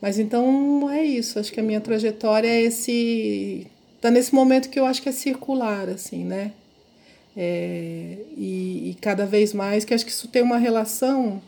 Mas 0.00 0.18
então 0.18 0.90
é 0.90 1.02
isso, 1.02 1.38
acho 1.38 1.52
que 1.52 1.60
a 1.60 1.62
minha 1.62 1.80
trajetória 1.80 2.46
é 2.46 2.62
esse. 2.62 3.66
tá 4.00 4.10
nesse 4.10 4.34
momento 4.34 4.68
que 4.68 4.78
eu 4.78 4.84
acho 4.84 5.02
que 5.02 5.08
é 5.08 5.12
circular, 5.12 5.88
assim, 5.88 6.24
né? 6.24 6.52
É, 7.36 8.18
e, 8.36 8.90
e, 8.90 8.96
cada 9.00 9.26
vez 9.26 9.52
mais, 9.52 9.84
que 9.84 9.92
acho 9.92 10.04
que 10.04 10.12
isso 10.12 10.28
tem 10.28 10.42
uma 10.42 10.58
relação 10.58 11.42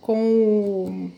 com, 0.00 1.10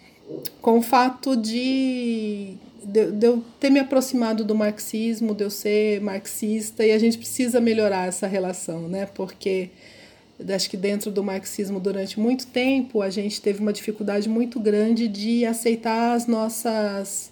com 0.63 0.79
o 0.79 0.83
fato 0.83 1.37
de, 1.37 2.55
de, 2.83 3.11
de, 3.13 3.27
eu 3.27 3.45
ter 3.59 3.69
me 3.69 3.79
aproximado 3.79 4.43
do 4.43 4.55
marxismo, 4.55 5.35
de 5.35 5.45
eu 5.45 5.51
ser 5.51 6.01
marxista, 6.01 6.87
e 6.87 6.93
a 6.93 6.99
gente 6.99 7.19
precisa 7.19 7.61
melhorar 7.61 8.07
essa 8.09 8.27
relação, 8.27 8.89
né? 8.89 9.07
Porque 9.07 9.71
acho 10.49 10.71
que 10.71 10.77
dentro 10.77 11.11
do 11.11 11.23
marxismo 11.23 11.81
durante 11.81 12.19
muito 12.19 12.47
tempo 12.47 13.03
a 13.03 13.11
gente 13.11 13.41
teve 13.41 13.61
uma 13.61 13.73
dificuldade 13.73 14.29
muito 14.29 14.59
grande 14.61 15.09
de 15.09 15.45
aceitar 15.45 16.15
as 16.15 16.27
nossas 16.27 17.31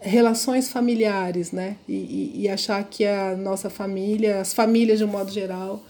relações 0.00 0.70
familiares, 0.70 1.52
né? 1.52 1.76
E, 1.88 1.94
e, 1.94 2.32
e 2.42 2.48
achar 2.48 2.82
que 2.84 3.04
a 3.04 3.36
nossa 3.36 3.68
família, 3.68 4.40
as 4.40 4.54
famílias 4.54 4.98
de 4.98 5.04
um 5.04 5.08
modo 5.08 5.30
geral, 5.30 5.82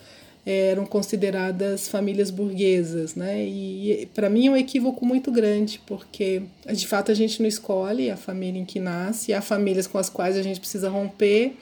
eram 0.45 0.87
consideradas 0.87 1.89
famílias 1.89 2.31
burguesas, 2.31 3.15
né? 3.15 3.45
E, 3.45 4.03
e 4.03 4.07
para 4.07 4.29
mim 4.29 4.49
é 4.49 4.51
um 4.51 4.57
equívoco 4.57 5.05
muito 5.07 5.31
grande, 5.31 5.81
porque 5.87 6.43
de 6.73 6.87
fato 6.87 7.13
a 7.13 7.15
gente 7.15 7.41
não 7.41 7.49
escolhe 7.49 8.11
a 8.11 8.17
família 8.17 8.61
em 8.61 8.65
que 8.65 8.81
nasce, 8.81 9.33
há 9.33 9.41
famílias 9.41 9.87
com 9.87 9.99
as 9.99 10.09
quais 10.09 10.37
a 10.37 10.43
gente 10.43 10.59
precisa 10.59 10.89
romper 10.89 11.57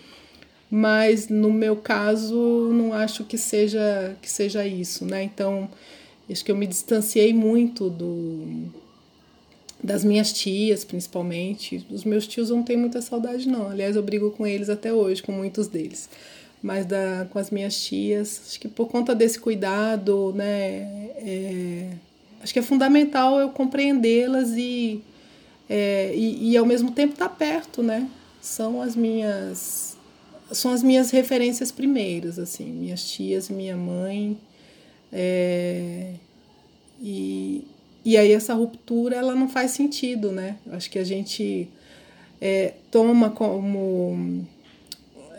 mas 0.71 1.29
no 1.29 1.53
meu 1.53 1.77
caso 1.77 2.71
não 2.73 2.93
acho 2.93 3.25
que 3.25 3.39
seja 3.39 4.17
que 4.21 4.31
seja 4.31 4.67
isso, 4.67 5.05
né? 5.05 5.23
Então 5.23 5.69
acho 6.31 6.45
que 6.45 6.53
eu 6.53 6.57
me 6.57 6.67
distanciei 6.67 7.33
muito 7.33 7.89
do 7.89 8.69
das 9.83 10.05
minhas 10.05 10.33
tias, 10.33 10.85
principalmente. 10.85 11.87
Os 11.91 12.05
meus 12.05 12.27
tios 12.27 12.51
não 12.51 12.63
tenho 12.63 12.81
muita 12.81 13.01
saudade 13.01 13.49
não. 13.49 13.71
Aliás, 13.71 13.97
eu 13.97 14.03
brigo 14.03 14.31
com 14.33 14.47
eles 14.47 14.69
até 14.69 14.93
hoje, 14.93 15.23
com 15.23 15.33
muitos 15.33 15.69
deles. 15.69 16.09
Mas 16.63 16.85
da, 16.85 17.27
com 17.31 17.39
as 17.39 17.51
minhas 17.51 17.81
tias, 17.81 18.43
acho 18.49 18.61
que 18.61 18.69
por 18.69 18.89
conta 18.89 19.15
desse 19.15 19.39
cuidado, 19.39 20.33
né, 20.35 21.11
é, 21.19 21.91
acho 22.43 22.53
que 22.53 22.59
é 22.59 22.63
fundamental 22.63 23.39
eu 23.39 23.51
compreendê-las 23.51 24.51
e, 24.51 25.01
é, 25.71 26.13
e, 26.15 26.51
e 26.51 26.57
ao 26.57 26.67
mesmo 26.67 26.91
tempo 26.91 27.13
estar 27.13 27.29
tá 27.29 27.35
perto, 27.35 27.81
né? 27.81 28.09
São 28.41 28.83
as 28.83 28.97
minhas 28.97 29.88
são 30.53 30.73
as 30.73 30.83
minhas 30.83 31.11
referências 31.11 31.71
primeiras, 31.71 32.39
assim, 32.39 32.67
minhas 32.67 33.09
tias, 33.11 33.49
minha 33.49 33.77
mãe. 33.77 34.39
É, 35.13 36.13
e, 37.01 37.65
e 38.05 38.17
aí 38.17 38.33
essa 38.33 38.55
ruptura 38.55 39.17
ela 39.17 39.35
não 39.35 39.49
faz 39.49 39.73
sentido, 39.73 40.33
né? 40.33 40.57
Acho 40.73 40.91
que 40.91 40.99
a 40.99 41.05
gente 41.05 41.69
é, 42.41 42.75
toma 42.91 43.31
como, 43.31 44.47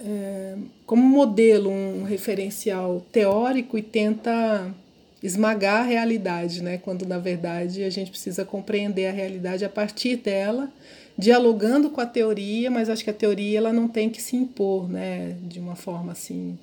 é, 0.06 0.56
como 0.86 1.04
modelo 1.04 1.70
um 1.70 2.04
referencial 2.04 3.06
teórico 3.12 3.78
e 3.78 3.82
tenta 3.82 4.74
esmagar 5.22 5.82
a 5.82 5.86
realidade, 5.86 6.64
né? 6.64 6.78
Quando 6.78 7.06
na 7.06 7.18
verdade 7.18 7.84
a 7.84 7.90
gente 7.90 8.12
precisa 8.12 8.46
compreender 8.46 9.08
a 9.08 9.12
realidade 9.12 9.66
a 9.66 9.70
partir 9.70 10.18
dela 10.18 10.72
dialogando 11.20 11.90
com 11.90 12.00
a 12.00 12.06
teoria, 12.06 12.72
mas 12.72 12.90
acho 12.90 13.04
que 13.04 13.10
a 13.10 13.14
teoria 13.14 13.58
ela 13.58 13.74
não 13.74 13.90
tem 13.90 14.10
que 14.10 14.22
se 14.22 14.38
impor, 14.38 14.88
né, 14.88 15.36
de 15.44 15.60
uma 15.60 15.76
forma 15.76 16.14
assim 16.14 16.58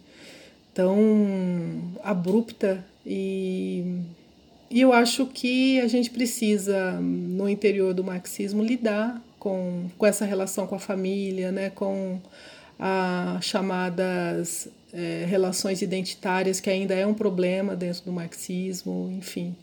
tão 0.73 0.97
abrupta 2.03 2.85
e 3.05 4.01
e 4.69 4.81
eu 4.81 4.93
acho 4.93 5.27
que 5.27 5.81
a 5.81 5.87
gente 5.87 6.11
precisa 6.11 6.93
no 7.01 7.49
interior 7.49 7.95
do 7.95 8.03
marxismo 8.03 8.65
lidar 8.65 9.23
com, 9.39 9.89
com 9.97 10.05
essa 10.05 10.25
relação 10.25 10.67
com 10.67 10.75
a 10.75 10.79
família, 10.79 11.53
né, 11.53 11.71
com 11.71 12.21
as 12.77 13.45
chamadas 13.45 14.69
é, 14.93 15.25
relações 15.29 15.83
identitárias 15.83 16.59
que 16.59 16.69
ainda 16.69 16.95
é 16.95 17.07
um 17.07 17.15
problema 17.15 17.77
dentro 17.77 18.05
do 18.05 18.13
marxismo, 18.13 19.09
enfim. 19.17 19.55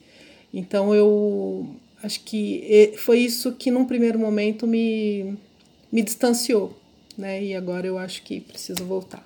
Então 0.54 0.96
eu 0.96 1.76
acho 2.04 2.20
que 2.22 2.94
foi 2.98 3.20
isso 3.20 3.54
que 3.54 3.72
num 3.72 3.86
primeiro 3.86 4.20
momento 4.20 4.68
me, 4.68 5.38
me 5.92 6.04
distanciou, 6.04 6.78
né? 7.18 7.44
E 7.44 7.56
agora 7.56 7.88
eu 7.88 7.98
acho 7.98 8.22
que 8.24 8.42
preciso 8.42 8.86
voltar. 8.86 9.26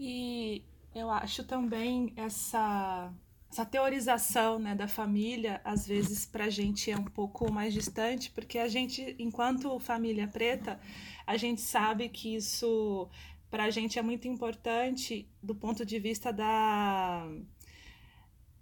E 0.00 0.62
eu 0.94 1.10
acho 1.10 1.44
também 1.44 2.12
essa 2.16 3.12
essa 3.52 3.66
teorização 3.66 4.58
né, 4.58 4.74
da 4.74 4.88
família, 4.88 5.60
às 5.62 5.86
vezes, 5.86 6.24
para 6.24 6.46
a 6.46 6.48
gente 6.48 6.90
é 6.90 6.96
um 6.96 7.04
pouco 7.04 7.52
mais 7.52 7.74
distante, 7.74 8.30
porque 8.30 8.58
a 8.58 8.66
gente, 8.66 9.14
enquanto 9.18 9.78
família 9.78 10.26
preta, 10.26 10.80
a 11.26 11.36
gente 11.36 11.60
sabe 11.60 12.08
que 12.08 12.34
isso, 12.34 13.10
para 13.50 13.64
a 13.64 13.70
gente, 13.70 13.98
é 13.98 14.02
muito 14.02 14.26
importante 14.26 15.28
do 15.42 15.54
ponto 15.54 15.84
de 15.84 15.98
vista 15.98 16.32
da 16.32 17.28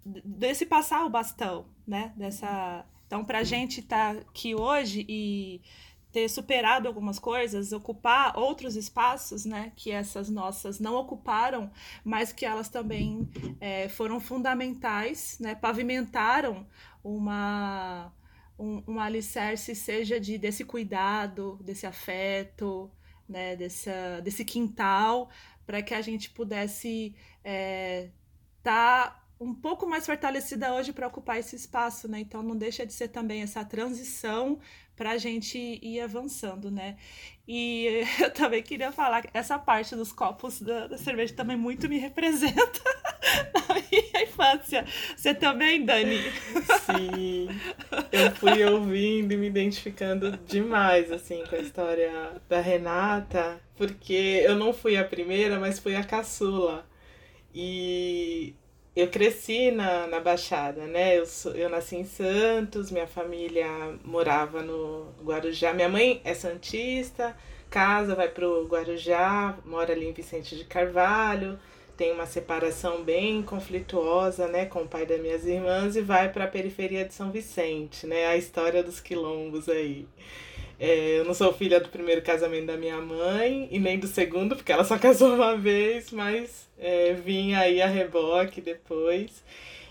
desse 0.05 0.65
passar 0.65 1.05
o 1.05 1.09
bastão, 1.09 1.65
né? 1.85 2.13
Dessa, 2.15 2.85
então, 3.07 3.23
para 3.23 3.39
a 3.39 3.43
gente 3.43 3.81
estar 3.81 4.15
tá 4.15 4.21
aqui 4.21 4.55
hoje 4.55 5.05
e 5.07 5.61
ter 6.11 6.27
superado 6.29 6.87
algumas 6.87 7.17
coisas, 7.17 7.71
ocupar 7.71 8.37
outros 8.37 8.75
espaços, 8.75 9.45
né, 9.45 9.71
que 9.75 9.91
essas 9.91 10.29
nossas 10.29 10.79
não 10.79 10.95
ocuparam, 10.95 11.71
mas 12.03 12.33
que 12.33 12.45
elas 12.45 12.67
também 12.67 13.29
é, 13.61 13.87
foram 13.87 14.19
fundamentais, 14.19 15.37
né, 15.39 15.55
pavimentaram 15.55 16.67
uma 17.03 18.13
um, 18.59 18.83
um 18.87 18.99
alicerce 18.99 19.73
seja 19.73 20.19
de 20.19 20.37
desse 20.37 20.63
cuidado, 20.63 21.57
desse 21.63 21.87
afeto, 21.87 22.91
né, 23.27 23.55
dessa, 23.55 24.21
desse 24.23 24.45
quintal, 24.45 25.29
para 25.65 25.81
que 25.81 25.93
a 25.93 26.01
gente 26.01 26.29
pudesse 26.29 27.15
estar 27.43 27.45
é, 27.45 28.09
tá 28.61 29.20
um 29.41 29.55
pouco 29.55 29.87
mais 29.87 30.05
fortalecida 30.05 30.71
hoje 30.71 30.93
para 30.93 31.07
ocupar 31.07 31.39
esse 31.39 31.55
espaço, 31.55 32.07
né? 32.07 32.19
Então 32.19 32.43
não 32.43 32.55
deixa 32.55 32.85
de 32.85 32.93
ser 32.93 33.07
também 33.07 33.41
essa 33.41 33.65
transição 33.65 34.59
para 34.95 35.11
a 35.11 35.17
gente 35.17 35.57
ir 35.81 35.99
avançando, 35.99 36.69
né? 36.69 36.95
E 37.47 38.03
eu 38.21 38.29
também 38.29 38.61
queria 38.61 38.91
falar 38.91 39.23
que 39.23 39.29
essa 39.33 39.57
parte 39.57 39.95
dos 39.95 40.11
copos 40.11 40.61
da, 40.61 40.85
da 40.85 40.97
cerveja 40.97 41.33
também 41.33 41.57
muito 41.57 41.89
me 41.89 41.97
representa 41.97 42.81
na 43.67 43.75
minha 43.75 44.23
infância. 44.23 44.85
Você 45.17 45.33
também, 45.33 45.83
Dani? 45.83 46.19
Sim, 46.85 47.47
eu 48.11 48.29
fui 48.35 48.63
ouvindo 48.63 49.31
e 49.31 49.37
me 49.37 49.47
identificando 49.47 50.37
demais, 50.45 51.11
assim, 51.11 51.43
com 51.49 51.55
a 51.55 51.59
história 51.59 52.39
da 52.47 52.61
Renata, 52.61 53.59
porque 53.75 54.43
eu 54.45 54.55
não 54.55 54.71
fui 54.71 54.97
a 54.97 55.03
primeira, 55.03 55.59
mas 55.59 55.79
fui 55.79 55.95
a 55.95 56.03
caçula. 56.03 56.87
E 57.53 58.55
eu 58.95 59.07
cresci 59.07 59.71
na, 59.71 60.07
na 60.07 60.19
Baixada, 60.19 60.85
né? 60.85 61.17
Eu, 61.17 61.25
sou, 61.25 61.53
eu 61.53 61.69
nasci 61.69 61.95
em 61.95 62.05
Santos, 62.05 62.91
minha 62.91 63.07
família 63.07 63.67
morava 64.03 64.61
no 64.61 65.13
Guarujá. 65.23 65.73
Minha 65.73 65.87
mãe 65.89 66.21
é 66.25 66.33
santista, 66.33 67.35
casa, 67.69 68.15
vai 68.15 68.27
pro 68.27 68.65
Guarujá, 68.67 69.57
mora 69.65 69.93
ali 69.93 70.07
em 70.07 70.13
Vicente 70.13 70.57
de 70.57 70.65
Carvalho, 70.65 71.57
tem 71.95 72.11
uma 72.11 72.25
separação 72.25 73.03
bem 73.03 73.41
conflituosa, 73.43 74.47
né, 74.47 74.65
com 74.65 74.81
o 74.81 74.87
pai 74.87 75.05
das 75.05 75.21
minhas 75.21 75.45
irmãs 75.45 75.95
e 75.95 76.01
vai 76.01 76.31
para 76.31 76.45
a 76.45 76.47
periferia 76.47 77.05
de 77.05 77.13
São 77.13 77.31
Vicente, 77.31 78.05
né? 78.07 78.27
A 78.27 78.35
história 78.35 78.83
dos 78.83 78.99
quilombos 78.99 79.69
aí. 79.69 80.07
É, 80.79 81.19
eu 81.19 81.25
não 81.25 81.33
sou 81.35 81.53
filha 81.53 81.79
do 81.79 81.89
primeiro 81.89 82.23
casamento 82.23 82.65
da 82.65 82.75
minha 82.75 82.99
mãe 82.99 83.67
e 83.71 83.79
nem 83.79 83.99
do 83.99 84.07
segundo, 84.07 84.55
porque 84.55 84.71
ela 84.71 84.83
só 84.83 84.97
casou 84.99 85.35
uma 85.35 85.55
vez, 85.55 86.11
mas 86.11 86.67
é, 86.81 87.13
vim 87.13 87.53
aí 87.53 87.81
a 87.81 87.87
reboque 87.87 88.59
depois. 88.59 89.43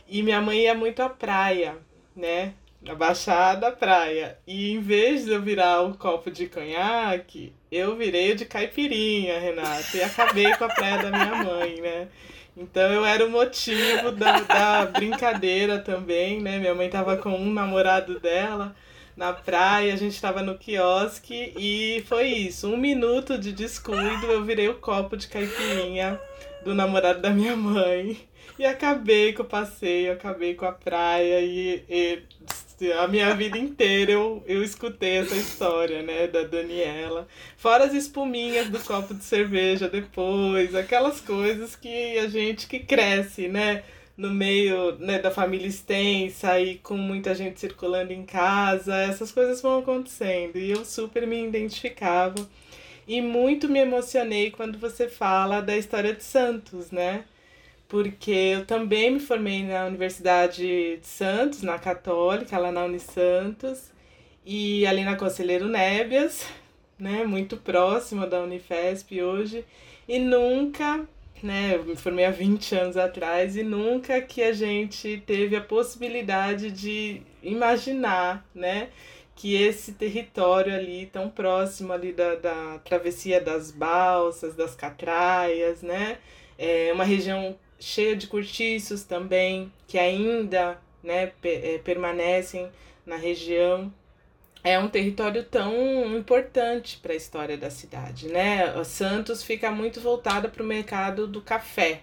E 0.08 0.22
minha 0.22 0.40
mãe 0.40 0.62
ia 0.62 0.74
muito 0.74 1.00
à 1.00 1.08
praia, 1.08 1.76
né? 2.14 2.52
Na 2.82 2.94
Baixada, 2.94 3.70
praia. 3.70 4.36
E 4.46 4.72
em 4.72 4.80
vez 4.80 5.24
de 5.24 5.30
eu 5.30 5.40
virar 5.40 5.82
um 5.82 5.92
copo 5.92 6.30
de 6.30 6.48
conhaque, 6.48 7.52
eu 7.70 7.94
virei 7.96 8.32
o 8.32 8.36
de 8.36 8.44
caipirinha, 8.44 9.38
Renata. 9.38 9.96
E 9.96 10.02
acabei 10.02 10.52
com 10.56 10.64
a 10.64 10.68
praia 10.68 10.98
da 10.98 11.10
minha 11.10 11.44
mãe, 11.44 11.80
né? 11.80 12.08
Então 12.56 12.92
eu 12.92 13.04
era 13.04 13.24
o 13.24 13.30
motivo 13.30 14.10
da, 14.10 14.40
da 14.40 14.86
brincadeira 14.86 15.78
também, 15.78 16.40
né? 16.40 16.58
Minha 16.58 16.74
mãe 16.74 16.90
tava 16.90 17.16
com 17.16 17.30
um 17.30 17.52
namorado 17.52 18.18
dela 18.18 18.74
na 19.16 19.32
praia, 19.32 19.92
a 19.92 19.96
gente 19.96 20.14
estava 20.14 20.42
no 20.42 20.56
quiosque 20.56 21.52
e 21.56 22.02
foi 22.08 22.28
isso. 22.28 22.68
Um 22.68 22.76
minuto 22.76 23.38
de 23.38 23.52
descuido, 23.52 24.26
eu 24.26 24.42
virei 24.42 24.68
o 24.68 24.74
copo 24.74 25.16
de 25.16 25.28
caipirinha 25.28 26.18
do 26.64 26.74
namorado 26.74 27.20
da 27.20 27.30
minha 27.30 27.56
mãe. 27.56 28.18
E 28.58 28.64
acabei 28.64 29.32
com 29.32 29.42
o 29.42 29.46
passeio, 29.46 30.12
acabei 30.12 30.54
com 30.54 30.66
a 30.66 30.72
praia 30.72 31.40
e, 31.40 31.82
e 31.88 32.22
a 32.92 33.06
minha 33.08 33.34
vida 33.34 33.58
inteira 33.58 34.12
eu, 34.12 34.42
eu 34.46 34.62
escutei 34.62 35.18
essa 35.18 35.34
história, 35.36 36.02
né, 36.02 36.26
da 36.26 36.42
Daniela. 36.42 37.26
Fora 37.56 37.84
as 37.84 37.94
espuminhas 37.94 38.68
do 38.68 38.78
copo 38.80 39.14
de 39.14 39.24
cerveja 39.24 39.88
depois, 39.88 40.74
aquelas 40.74 41.20
coisas 41.20 41.76
que 41.76 42.18
a 42.18 42.28
gente 42.28 42.66
que 42.66 42.80
cresce, 42.80 43.48
né? 43.48 43.82
no 44.20 44.28
meio 44.28 44.98
né, 44.98 45.18
da 45.18 45.30
família 45.30 45.66
extensa 45.66 46.60
e 46.60 46.76
com 46.76 46.94
muita 46.94 47.34
gente 47.34 47.58
circulando 47.58 48.12
em 48.12 48.26
casa, 48.26 48.94
essas 48.94 49.32
coisas 49.32 49.62
vão 49.62 49.78
acontecendo. 49.78 50.58
E 50.58 50.70
eu 50.70 50.84
super 50.84 51.26
me 51.26 51.42
identificava. 51.42 52.46
E 53.10 53.20
muito 53.20 53.68
me 53.68 53.80
emocionei 53.80 54.52
quando 54.52 54.78
você 54.78 55.08
fala 55.08 55.60
da 55.60 55.76
história 55.76 56.14
de 56.14 56.22
Santos, 56.22 56.92
né? 56.92 57.24
Porque 57.88 58.30
eu 58.30 58.64
também 58.64 59.10
me 59.10 59.18
formei 59.18 59.64
na 59.64 59.86
Universidade 59.86 60.62
de 60.96 61.04
Santos, 61.08 61.60
na 61.60 61.76
Católica, 61.76 62.56
lá 62.56 62.70
na 62.70 62.84
Unisantos, 62.84 63.90
e 64.46 64.86
ali 64.86 65.02
na 65.02 65.16
Conselheiro 65.16 65.66
Nébias, 65.66 66.46
né? 66.96 67.24
Muito 67.24 67.56
próxima 67.56 68.28
da 68.28 68.40
Unifesp 68.42 69.20
hoje. 69.20 69.64
E 70.08 70.20
nunca 70.20 71.04
né? 71.42 71.74
Eu 71.74 71.84
me 71.84 71.96
formei 71.96 72.26
há 72.26 72.30
20 72.30 72.74
anos 72.74 72.96
atrás 72.96 73.56
e 73.56 73.62
nunca 73.62 74.20
que 74.20 74.42
a 74.42 74.52
gente 74.52 75.22
teve 75.26 75.56
a 75.56 75.60
possibilidade 75.60 76.70
de 76.70 77.22
imaginar, 77.42 78.46
né? 78.54 78.90
Que 79.40 79.54
esse 79.54 79.92
território 79.92 80.74
ali, 80.74 81.06
tão 81.06 81.30
próximo 81.30 81.94
ali 81.94 82.12
da, 82.12 82.34
da 82.34 82.78
travessia 82.80 83.40
das 83.40 83.70
balsas, 83.70 84.54
das 84.54 84.74
catraias, 84.74 85.80
né? 85.80 86.18
É 86.58 86.92
uma 86.92 87.04
região 87.04 87.56
cheia 87.78 88.14
de 88.14 88.26
cortiços 88.26 89.02
também, 89.04 89.72
que 89.88 89.98
ainda 89.98 90.78
né, 91.02 91.32
é, 91.42 91.78
permanecem 91.78 92.70
na 93.06 93.16
região 93.16 93.90
é 94.62 94.78
um 94.78 94.88
território 94.88 95.42
tão 95.42 95.74
importante 96.18 96.98
para 96.98 97.14
a 97.14 97.16
história 97.16 97.56
da 97.56 97.70
cidade, 97.70 98.28
né? 98.28 98.84
Santos 98.84 99.42
fica 99.42 99.70
muito 99.70 100.02
voltada 100.02 100.50
para 100.50 100.62
o 100.62 100.66
mercado 100.66 101.26
do 101.26 101.40
café, 101.40 102.02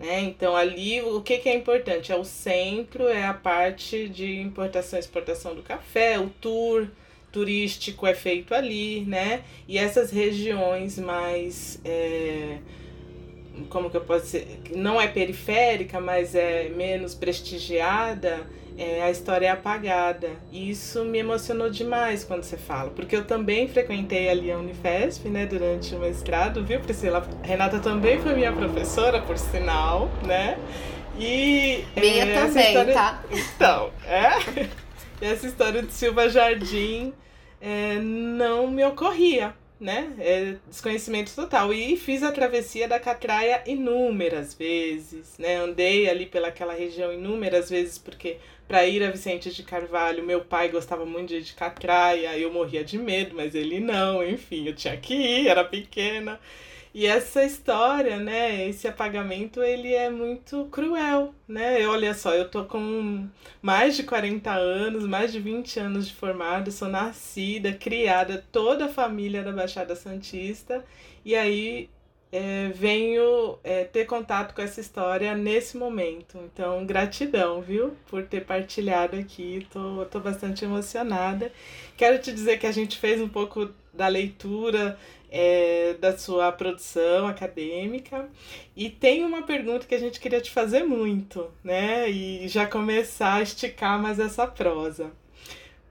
né? 0.00 0.20
Então 0.22 0.56
ali 0.56 1.02
o 1.02 1.20
que, 1.20 1.38
que 1.38 1.48
é 1.48 1.54
importante? 1.54 2.10
É 2.10 2.16
o 2.16 2.24
centro, 2.24 3.06
é 3.06 3.26
a 3.26 3.34
parte 3.34 4.08
de 4.08 4.40
importação 4.40 4.98
e 4.98 5.00
exportação 5.00 5.54
do 5.54 5.62
café, 5.62 6.18
o 6.18 6.30
tour 6.40 6.88
turístico 7.30 8.06
é 8.06 8.14
feito 8.14 8.54
ali, 8.54 9.02
né? 9.02 9.44
E 9.68 9.78
essas 9.78 10.10
regiões 10.10 10.98
mais 10.98 11.78
é, 11.84 12.58
como 13.68 13.90
que 13.90 13.96
eu 13.96 14.00
posso 14.00 14.24
dizer? 14.24 14.60
Não 14.74 15.00
é 15.00 15.06
periférica, 15.06 16.00
mas 16.00 16.34
é 16.34 16.70
menos 16.70 17.14
prestigiada 17.14 18.46
é, 18.78 19.02
a 19.02 19.10
história 19.10 19.46
é 19.46 19.50
apagada. 19.50 20.30
E 20.50 20.70
isso 20.70 21.04
me 21.04 21.18
emocionou 21.18 21.70
demais 21.70 22.24
quando 22.24 22.42
você 22.42 22.56
fala, 22.56 22.90
porque 22.90 23.14
eu 23.16 23.24
também 23.24 23.68
frequentei 23.68 24.28
ali 24.28 24.50
a 24.50 24.58
Unifesp, 24.58 25.28
né, 25.28 25.46
durante 25.46 25.94
o 25.94 25.98
mestrado, 25.98 26.64
viu, 26.64 26.80
Priscila? 26.80 27.26
Renata 27.42 27.78
também 27.78 28.20
foi 28.20 28.34
minha 28.34 28.52
professora, 28.52 29.20
por 29.20 29.36
sinal, 29.38 30.08
né? 30.26 30.58
E. 31.18 31.84
Minha 31.96 32.24
é, 32.24 32.46
também, 32.46 32.66
história... 32.68 32.94
tá? 32.94 33.22
Então, 33.30 33.90
é. 34.06 34.68
essa 35.20 35.46
história 35.46 35.82
de 35.82 35.92
Silva 35.92 36.28
Jardim 36.28 37.12
é, 37.60 37.96
não 37.96 38.68
me 38.68 38.84
ocorria 38.84 39.54
né? 39.80 40.12
É 40.18 40.56
desconhecimento 40.68 41.34
total. 41.34 41.72
E 41.72 41.96
fiz 41.96 42.22
a 42.22 42.30
travessia 42.30 42.86
da 42.86 43.00
Catraia 43.00 43.62
inúmeras 43.66 44.54
vezes, 44.54 45.38
né? 45.38 45.56
Andei 45.56 46.08
ali 46.08 46.26
pelaquela 46.26 46.74
região 46.74 47.12
inúmeras 47.12 47.70
vezes, 47.70 47.98
porque 47.98 48.36
para 48.68 48.86
ir 48.86 49.02
a 49.02 49.10
Vicente 49.10 49.50
de 49.52 49.62
Carvalho, 49.62 50.22
meu 50.22 50.42
pai 50.42 50.68
gostava 50.68 51.04
muito 51.04 51.30
de 51.30 51.36
ir 51.36 51.42
de 51.42 51.54
Catraia, 51.54 52.38
eu 52.38 52.52
morria 52.52 52.84
de 52.84 52.98
medo, 52.98 53.34
mas 53.34 53.54
ele 53.54 53.80
não, 53.80 54.22
enfim, 54.24 54.68
eu 54.68 54.74
tinha 54.76 54.96
que 54.96 55.14
ir, 55.14 55.48
era 55.48 55.64
pequena. 55.64 56.38
E 56.92 57.06
essa 57.06 57.44
história, 57.44 58.18
né, 58.18 58.68
esse 58.68 58.88
apagamento, 58.88 59.62
ele 59.62 59.94
é 59.94 60.10
muito 60.10 60.64
cruel, 60.72 61.32
né? 61.46 61.86
Olha 61.86 62.12
só, 62.14 62.34
eu 62.34 62.48
tô 62.50 62.64
com 62.64 63.28
mais 63.62 63.96
de 63.96 64.02
40 64.02 64.50
anos, 64.52 65.06
mais 65.06 65.30
de 65.30 65.38
20 65.38 65.78
anos 65.78 66.08
de 66.08 66.14
formada, 66.14 66.70
sou 66.72 66.88
nascida, 66.88 67.72
criada, 67.72 68.44
toda 68.50 68.86
a 68.86 68.88
família 68.88 69.42
da 69.42 69.52
Baixada 69.52 69.94
Santista, 69.94 70.84
e 71.24 71.36
aí 71.36 71.88
é, 72.32 72.68
venho 72.68 73.58
é, 73.64 73.84
ter 73.84 74.04
contato 74.04 74.54
com 74.54 74.62
essa 74.62 74.80
história 74.80 75.36
nesse 75.36 75.76
momento. 75.76 76.38
Então, 76.38 76.84
gratidão, 76.86 77.60
viu, 77.60 77.96
por 78.08 78.24
ter 78.24 78.44
partilhado 78.44 79.16
aqui. 79.16 79.66
Tô, 79.72 80.04
tô 80.06 80.20
bastante 80.20 80.64
emocionada. 80.64 81.52
Quero 81.96 82.18
te 82.20 82.32
dizer 82.32 82.58
que 82.58 82.66
a 82.66 82.72
gente 82.72 82.98
fez 82.98 83.20
um 83.20 83.28
pouco 83.28 83.70
da 83.92 84.06
leitura 84.06 84.96
é, 85.30 85.94
da 86.00 86.16
sua 86.18 86.50
produção 86.50 87.26
acadêmica. 87.28 88.28
E 88.76 88.90
tem 88.90 89.24
uma 89.24 89.42
pergunta 89.42 89.86
que 89.86 89.94
a 89.94 90.00
gente 90.00 90.18
queria 90.18 90.40
te 90.40 90.50
fazer 90.50 90.82
muito, 90.82 91.48
né? 91.62 92.10
E 92.10 92.48
já 92.48 92.66
começar 92.66 93.34
a 93.34 93.42
esticar 93.42 94.00
mais 94.00 94.18
essa 94.18 94.46
prosa. 94.46 95.12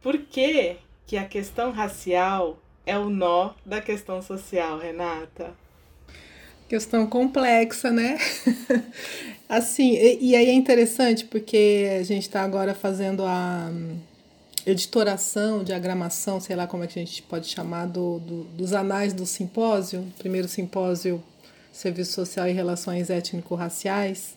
Por 0.02 0.18
que, 0.18 0.76
que 1.08 1.18
a 1.18 1.26
questão 1.26 1.72
racial 1.72 2.60
é 2.86 2.98
o 2.98 3.10
nó 3.10 3.52
da 3.66 3.82
questão 3.82 4.22
social, 4.22 4.78
Renata? 4.78 5.54
Questão 6.68 7.08
complexa, 7.08 7.92
né? 7.92 8.18
assim, 9.50 9.96
e, 9.96 10.30
e, 10.30 10.36
aí 10.36 10.50
é 10.50 10.54
interessante 10.54 11.26
porque 11.26 11.90
a 12.00 12.04
gente 12.04 12.24
está 12.24 12.44
agora 12.44 12.76
fazendo 12.76 13.24
a 13.24 13.72
editoração, 14.66 15.64
diagramação, 15.64 16.40
sei 16.40 16.56
lá 16.56 16.68
como 16.68 16.84
é 16.84 16.88
que 16.88 17.00
a 17.00 17.06
gente 17.06 17.22
pode 17.24 17.48
chamar, 17.48 17.86
do, 17.86 18.20
do 18.20 18.44
dos 18.56 18.74
anais 18.74 19.14
do 19.14 19.26
simpósio, 19.26 20.06
primeiro 20.18 20.48
simpósio 20.48 21.24
Serviço 21.72 22.14
Social 22.14 22.48
e 22.48 22.52
Relações 22.52 23.10
Étnico-Raciais, 23.10 24.36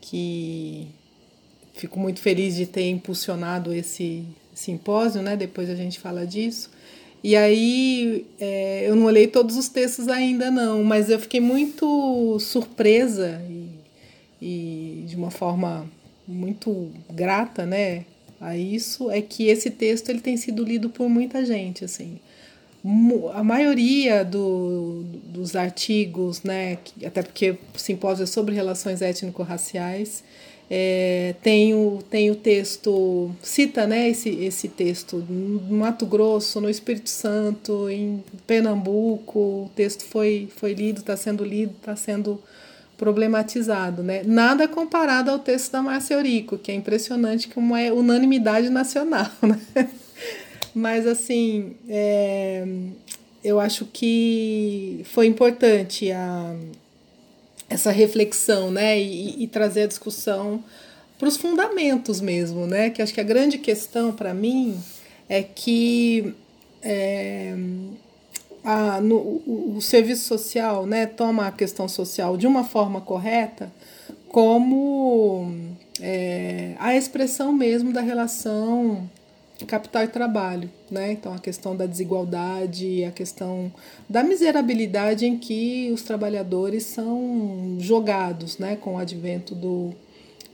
que 0.00 0.88
fico 1.74 1.98
muito 1.98 2.20
feliz 2.20 2.54
de 2.54 2.66
ter 2.66 2.88
impulsionado 2.88 3.72
esse 3.72 4.24
simpósio, 4.54 5.22
né? 5.22 5.36
Depois 5.36 5.68
a 5.70 5.74
gente 5.74 5.98
fala 5.98 6.26
disso. 6.26 6.70
E 7.24 7.36
aí 7.36 8.26
é, 8.40 8.88
eu 8.88 8.96
não 8.96 9.04
olhei 9.04 9.26
todos 9.26 9.56
os 9.56 9.68
textos 9.68 10.08
ainda 10.08 10.50
não, 10.50 10.82
mas 10.82 11.08
eu 11.08 11.18
fiquei 11.20 11.40
muito 11.40 12.38
surpresa 12.40 13.40
e, 13.48 13.68
e 14.40 15.04
de 15.06 15.14
uma 15.14 15.30
forma 15.30 15.88
muito 16.26 16.90
grata, 17.10 17.64
né? 17.64 18.04
A 18.42 18.56
isso 18.56 19.08
é 19.08 19.22
que 19.22 19.46
esse 19.46 19.70
texto 19.70 20.08
ele 20.08 20.20
tem 20.20 20.36
sido 20.36 20.64
lido 20.64 20.90
por 20.90 21.08
muita 21.08 21.44
gente, 21.44 21.84
assim. 21.84 22.18
A 23.34 23.44
maioria 23.44 24.24
do, 24.24 25.04
dos 25.26 25.54
artigos, 25.54 26.42
né, 26.42 26.76
até 27.06 27.22
porque 27.22 27.52
o 27.52 27.78
simpósio 27.78 28.24
é 28.24 28.26
sobre 28.26 28.52
relações 28.52 29.00
étnico-raciais, 29.00 30.24
é, 30.68 31.36
tem, 31.40 31.72
o, 31.72 32.00
tem 32.10 32.32
o 32.32 32.34
texto, 32.34 33.30
cita 33.40 33.86
né, 33.86 34.08
esse, 34.08 34.30
esse 34.30 34.66
texto 34.66 35.18
no 35.18 35.76
Mato 35.76 36.04
Grosso, 36.04 36.60
no 36.60 36.68
Espírito 36.68 37.10
Santo, 37.10 37.88
em 37.88 38.24
Pernambuco, 38.44 39.38
o 39.38 39.70
texto 39.76 40.02
foi, 40.04 40.48
foi 40.56 40.74
lido, 40.74 40.98
está 40.98 41.16
sendo 41.16 41.44
lido, 41.44 41.74
está 41.78 41.94
sendo 41.94 42.42
problematizado. 43.02 44.00
Né? 44.00 44.22
Nada 44.24 44.68
comparado 44.68 45.28
ao 45.28 45.40
texto 45.40 45.72
da 45.72 45.82
Márcia 45.82 46.14
Eurico, 46.14 46.56
que 46.56 46.70
é 46.70 46.74
impressionante 46.76 47.50
uma 47.56 47.80
é 47.80 47.92
unanimidade 47.92 48.70
nacional. 48.70 49.26
Né? 49.42 49.88
Mas 50.72 51.06
assim, 51.06 51.74
é, 51.88 52.64
eu 53.42 53.58
acho 53.58 53.86
que 53.92 55.00
foi 55.12 55.26
importante 55.26 56.12
a 56.12 56.54
essa 57.68 57.90
reflexão, 57.90 58.70
né, 58.70 59.00
e, 59.00 59.42
e 59.42 59.46
trazer 59.48 59.82
a 59.82 59.86
discussão 59.86 60.62
para 61.18 61.28
os 61.28 61.36
fundamentos 61.36 62.20
mesmo, 62.20 62.66
né, 62.66 62.88
que 62.90 63.02
acho 63.02 63.12
que 63.12 63.20
a 63.20 63.24
grande 63.24 63.58
questão 63.58 64.12
para 64.12 64.32
mim 64.32 64.78
é 65.28 65.42
que 65.42 66.34
é, 66.82 67.54
a, 68.64 69.00
no, 69.00 69.16
o, 69.16 69.74
o, 69.76 69.82
serviço 69.82 70.24
social, 70.24 70.86
né, 70.86 71.06
toma 71.06 71.48
a 71.48 71.52
questão 71.52 71.88
social 71.88 72.36
de 72.36 72.46
uma 72.46 72.64
forma 72.64 73.00
correta 73.00 73.72
como 74.28 75.54
é, 76.00 76.74
a 76.78 76.96
expressão 76.96 77.52
mesmo 77.52 77.92
da 77.92 78.00
relação 78.00 79.08
capital 79.66 80.04
e 80.04 80.08
trabalho, 80.08 80.70
né? 80.90 81.12
Então 81.12 81.32
a 81.32 81.38
questão 81.38 81.76
da 81.76 81.86
desigualdade, 81.86 83.04
a 83.04 83.10
questão 83.10 83.72
da 84.08 84.22
miserabilidade 84.22 85.26
em 85.26 85.38
que 85.38 85.90
os 85.92 86.02
trabalhadores 86.02 86.84
são 86.84 87.76
jogados, 87.78 88.58
né? 88.58 88.76
Com 88.76 88.94
o 88.94 88.98
advento 88.98 89.54
do, 89.54 89.94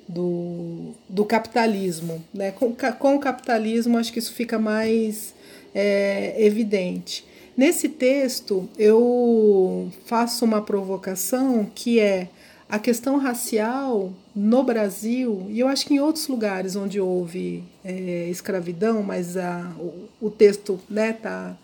do, 0.06 0.92
do 1.08 1.24
capitalismo, 1.24 2.22
né? 2.32 2.50
Com, 2.50 2.74
com 2.74 3.16
o 3.16 3.18
capitalismo 3.18 3.96
acho 3.96 4.12
que 4.12 4.18
isso 4.18 4.32
fica 4.32 4.58
mais 4.58 5.34
é, 5.74 6.34
evidente. 6.44 7.24
Nesse 7.58 7.88
texto 7.88 8.68
eu 8.78 9.90
faço 10.06 10.44
uma 10.44 10.62
provocação 10.62 11.68
que 11.74 11.98
é 11.98 12.28
a 12.68 12.78
questão 12.78 13.16
racial 13.18 14.12
no 14.32 14.62
Brasil, 14.62 15.48
e 15.50 15.58
eu 15.58 15.66
acho 15.66 15.84
que 15.84 15.94
em 15.94 15.98
outros 15.98 16.28
lugares 16.28 16.76
onde 16.76 17.00
houve 17.00 17.64
é, 17.84 18.28
escravidão, 18.30 19.02
mas 19.02 19.36
a, 19.36 19.72
o, 19.76 20.08
o 20.26 20.30
texto 20.30 20.74
está 20.74 20.88
né, 20.88 21.12
tá 21.12 21.56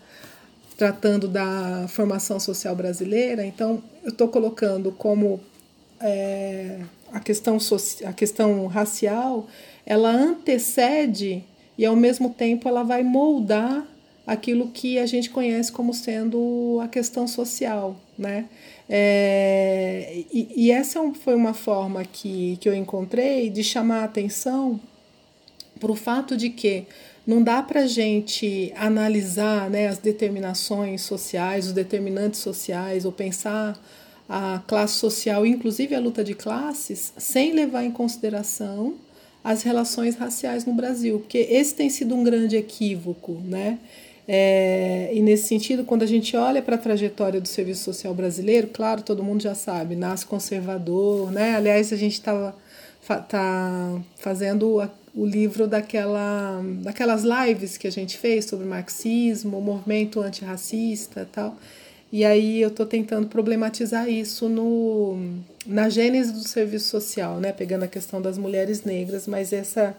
tratando 0.75 1.29
da 1.29 1.85
formação 1.87 2.41
social 2.41 2.75
brasileira, 2.75 3.45
então 3.45 3.81
eu 4.03 4.09
estou 4.09 4.27
colocando 4.27 4.91
como 4.91 5.39
é, 6.01 6.81
a, 7.13 7.21
questão 7.21 7.57
a 8.03 8.11
questão 8.11 8.67
racial 8.67 9.47
ela 9.85 10.09
antecede 10.09 11.41
e 11.77 11.85
ao 11.85 11.95
mesmo 11.95 12.31
tempo 12.31 12.67
ela 12.67 12.83
vai 12.83 13.01
moldar 13.01 13.94
aquilo 14.25 14.69
que 14.69 14.97
a 14.97 15.05
gente 15.05 15.29
conhece 15.29 15.71
como 15.71 15.93
sendo 15.93 16.79
a 16.81 16.87
questão 16.87 17.27
social, 17.27 17.95
né? 18.17 18.45
É, 18.87 20.23
e, 20.31 20.47
e, 20.55 20.71
essa 20.71 21.01
foi 21.13 21.33
uma 21.33 21.53
forma 21.53 22.03
que, 22.05 22.57
que 22.61 22.69
eu 22.69 22.75
encontrei 22.75 23.49
de 23.49 23.63
chamar 23.63 24.01
a 24.01 24.03
atenção 24.03 24.79
para 25.79 25.91
o 25.91 25.95
fato 25.95 26.37
de 26.37 26.51
que 26.51 26.85
não 27.25 27.41
dá 27.41 27.63
para 27.63 27.81
a 27.81 27.87
gente 27.87 28.71
analisar 28.75 29.69
né, 29.71 29.87
as 29.87 29.97
determinações 29.97 31.01
sociais, 31.01 31.67
os 31.67 31.73
determinantes 31.73 32.39
sociais, 32.39 33.05
ou 33.05 33.11
pensar 33.11 33.75
a 34.29 34.61
classe 34.67 34.95
social, 34.95 35.45
inclusive 35.45 35.95
a 35.95 35.99
luta 35.99 36.23
de 36.23 36.35
classes, 36.35 37.13
sem 37.17 37.53
levar 37.53 37.83
em 37.83 37.91
consideração 37.91 38.95
as 39.43 39.61
relações 39.63 40.15
raciais 40.15 40.65
no 40.65 40.73
Brasil, 40.73 41.19
porque 41.19 41.37
esse 41.37 41.73
tem 41.73 41.89
sido 41.89 42.15
um 42.15 42.23
grande 42.23 42.55
equívoco, 42.55 43.33
né? 43.45 43.79
É, 44.27 45.11
e 45.13 45.21
nesse 45.21 45.47
sentido, 45.47 45.83
quando 45.83 46.01
a 46.01 46.07
gente 46.07 46.35
olha 46.35 46.61
para 46.61 46.75
a 46.75 46.79
trajetória 46.79 47.39
do 47.39 47.47
serviço 47.47 47.83
social 47.83 48.13
brasileiro, 48.13 48.67
claro, 48.67 49.03
todo 49.03 49.23
mundo 49.23 49.43
já 49.43 49.53
sabe, 49.53 49.95
nasce 49.95 50.25
conservador, 50.25 51.31
né? 51.31 51.55
Aliás, 51.55 51.93
a 51.93 51.95
gente 51.95 52.13
estava 52.13 52.55
tá 53.29 54.01
fazendo 54.17 54.81
o 55.13 55.25
livro 55.25 55.67
daquela, 55.67 56.59
daquelas 56.81 57.23
lives 57.23 57.77
que 57.77 57.87
a 57.87 57.91
gente 57.91 58.17
fez 58.17 58.45
sobre 58.45 58.65
marxismo, 58.65 59.61
movimento 59.61 60.19
antirracista 60.21 61.21
e 61.21 61.25
tal. 61.25 61.55
E 62.11 62.25
aí 62.25 62.61
eu 62.61 62.69
estou 62.69 62.85
tentando 62.85 63.27
problematizar 63.27 64.09
isso 64.09 64.49
no, 64.49 65.17
na 65.65 65.89
gênese 65.89 66.31
do 66.31 66.47
serviço 66.47 66.89
social, 66.89 67.39
né? 67.39 67.51
Pegando 67.51 67.83
a 67.83 67.87
questão 67.87 68.21
das 68.21 68.37
mulheres 68.37 68.83
negras, 68.83 69.27
mas 69.27 69.53
essa 69.53 69.95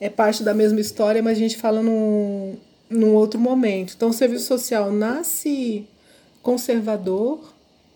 é 0.00 0.10
parte 0.10 0.42
da 0.42 0.52
mesma 0.52 0.80
história, 0.80 1.22
mas 1.22 1.38
a 1.38 1.40
gente 1.40 1.56
fala 1.56 1.82
num, 1.82 2.56
num 2.88 3.14
outro 3.14 3.40
momento. 3.40 3.94
Então, 3.96 4.10
o 4.10 4.12
serviço 4.12 4.46
social 4.46 4.92
nasce 4.92 5.86
conservador, 6.42 7.40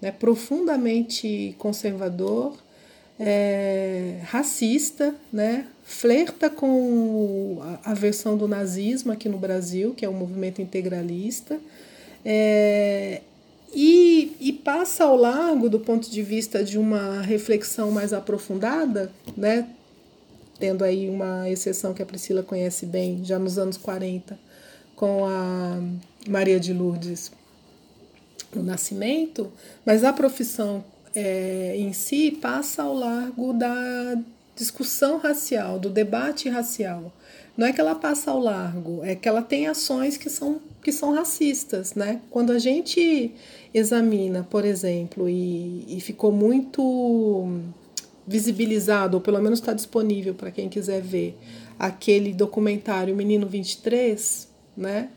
né, 0.00 0.10
profundamente 0.10 1.54
conservador, 1.58 2.56
é, 3.20 4.20
racista, 4.24 5.14
né, 5.32 5.66
flerta 5.84 6.48
com 6.48 7.58
a, 7.60 7.90
a, 7.90 7.94
versão 7.94 8.36
do 8.36 8.46
nazismo 8.46 9.12
aqui 9.12 9.28
no 9.28 9.38
Brasil, 9.38 9.92
que 9.94 10.04
é 10.04 10.08
um 10.08 10.14
movimento 10.14 10.62
integralista, 10.62 11.58
é, 12.24 13.22
e, 13.74 14.36
e 14.40 14.52
passa 14.52 15.04
ao 15.04 15.16
largo 15.16 15.68
do 15.68 15.80
ponto 15.80 16.10
de 16.10 16.22
vista 16.22 16.62
de 16.64 16.78
uma 16.78 17.20
reflexão 17.20 17.90
mais 17.90 18.12
aprofundada, 18.12 19.10
né, 19.36 19.68
tendo 20.58 20.84
aí 20.84 21.08
uma 21.08 21.48
exceção 21.50 21.92
que 21.92 22.02
a 22.02 22.06
Priscila 22.06 22.42
conhece 22.42 22.86
bem, 22.86 23.24
já 23.24 23.38
nos 23.38 23.58
anos 23.58 23.76
40, 23.76 24.38
com 24.98 25.24
a 25.24 25.80
Maria 26.28 26.58
de 26.58 26.72
Lourdes 26.72 27.30
no 28.52 28.64
Nascimento, 28.64 29.52
mas 29.86 30.02
a 30.02 30.12
profissão 30.12 30.84
é, 31.14 31.76
em 31.76 31.92
si 31.92 32.32
passa 32.32 32.82
ao 32.82 32.94
largo 32.94 33.52
da 33.52 34.16
discussão 34.56 35.18
racial, 35.18 35.78
do 35.78 35.88
debate 35.88 36.48
racial. 36.48 37.12
Não 37.56 37.64
é 37.64 37.72
que 37.72 37.80
ela 37.80 37.94
passa 37.94 38.32
ao 38.32 38.40
largo, 38.40 39.04
é 39.04 39.14
que 39.14 39.28
ela 39.28 39.40
tem 39.40 39.68
ações 39.68 40.16
que 40.16 40.28
são, 40.28 40.60
que 40.82 40.90
são 40.90 41.14
racistas. 41.14 41.94
Né? 41.94 42.20
Quando 42.28 42.50
a 42.50 42.58
gente 42.58 43.32
examina, 43.72 44.44
por 44.50 44.64
exemplo, 44.64 45.28
e, 45.28 45.84
e 45.96 46.00
ficou 46.00 46.32
muito 46.32 47.48
visibilizado, 48.26 49.16
ou 49.16 49.20
pelo 49.20 49.40
menos 49.40 49.60
está 49.60 49.72
disponível 49.72 50.34
para 50.34 50.50
quem 50.50 50.68
quiser 50.68 51.00
ver, 51.00 51.38
aquele 51.78 52.32
documentário 52.32 53.14
Menino 53.14 53.46
23, 53.46 54.47
né? 54.78 55.10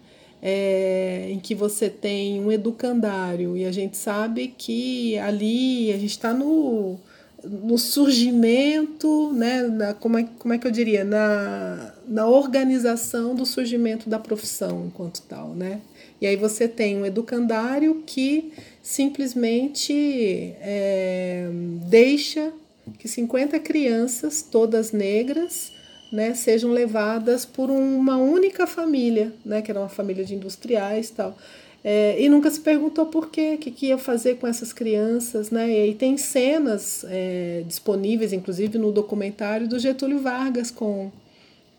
É, 0.44 1.28
em 1.30 1.40
que 1.40 1.54
você 1.54 1.88
tem 1.88 2.44
um 2.44 2.52
educandário 2.52 3.56
e 3.56 3.64
a 3.64 3.72
gente 3.72 3.96
sabe 3.96 4.54
que 4.58 5.16
ali 5.20 5.94
a 5.94 5.98
gente 5.98 6.10
está 6.10 6.34
no, 6.34 7.00
no 7.44 7.78
surgimento, 7.78 9.32
né, 9.34 9.62
na, 9.64 9.94
como, 9.94 10.18
é, 10.18 10.28
como 10.40 10.54
é 10.54 10.58
que 10.58 10.66
eu 10.66 10.72
diria, 10.72 11.04
na, 11.04 11.94
na 12.08 12.28
organização 12.28 13.36
do 13.36 13.46
surgimento 13.46 14.10
da 14.10 14.18
profissão 14.18 14.86
enquanto 14.88 15.22
tal, 15.24 15.50
né? 15.50 15.82
E 16.20 16.28
aí 16.28 16.36
você 16.36 16.68
tem 16.68 16.98
um 16.98 17.06
educandário 17.06 18.04
que 18.06 18.54
simplesmente 18.82 20.54
é, 20.62 21.50
deixa 21.88 22.52
que 23.00 23.08
50 23.08 23.60
crianças, 23.60 24.42
todas 24.44 24.92
negras, 24.92 25.72
né, 26.12 26.34
sejam 26.34 26.72
levadas 26.72 27.46
por 27.46 27.70
uma 27.70 28.18
única 28.18 28.68
família, 28.68 29.34
né, 29.46 29.62
que 29.62 29.72
era 29.72 29.80
uma 29.80 29.90
família 29.90 30.26
de 30.26 30.36
industriais 30.36 31.10
tal. 31.10 31.38
É, 31.84 32.22
e 32.22 32.30
nunca 32.30 32.52
se 32.52 32.60
perguntou 32.60 33.08
por 33.08 33.32
quê, 33.32 33.54
o 33.56 33.58
que, 33.58 33.72
que 33.72 33.88
ia 33.88 33.98
fazer 33.98 34.36
com 34.36 34.46
essas 34.46 34.72
crianças, 34.72 35.50
né? 35.50 35.68
E 35.68 35.82
aí 35.82 35.96
tem 35.96 36.16
cenas 36.16 37.04
é, 37.10 37.64
disponíveis, 37.66 38.34
inclusive 38.34 38.78
no 38.78 38.92
documentário 38.92 39.68
do 39.68 39.80
Getúlio 39.80 40.20
Vargas 40.20 40.70
com, 40.70 41.12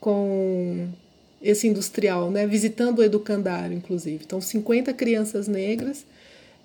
com 0.00 0.88
esse 1.40 1.68
industrial, 1.68 2.32
né? 2.32 2.48
Visitando 2.48 2.98
o 2.98 3.02
educandário, 3.04 3.76
inclusive. 3.76 4.24
Então, 4.26 4.40
50 4.40 4.92
crianças 4.92 5.46
negras 5.46 6.04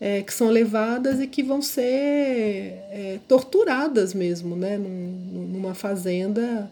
é, 0.01 0.23
que 0.23 0.33
são 0.33 0.49
levadas 0.49 1.19
e 1.21 1.27
que 1.27 1.43
vão 1.43 1.61
ser 1.61 1.83
é, 2.91 3.19
torturadas 3.27 4.15
mesmo, 4.15 4.55
né? 4.55 4.79
Num, 4.79 5.47
numa 5.53 5.75
fazenda 5.75 6.71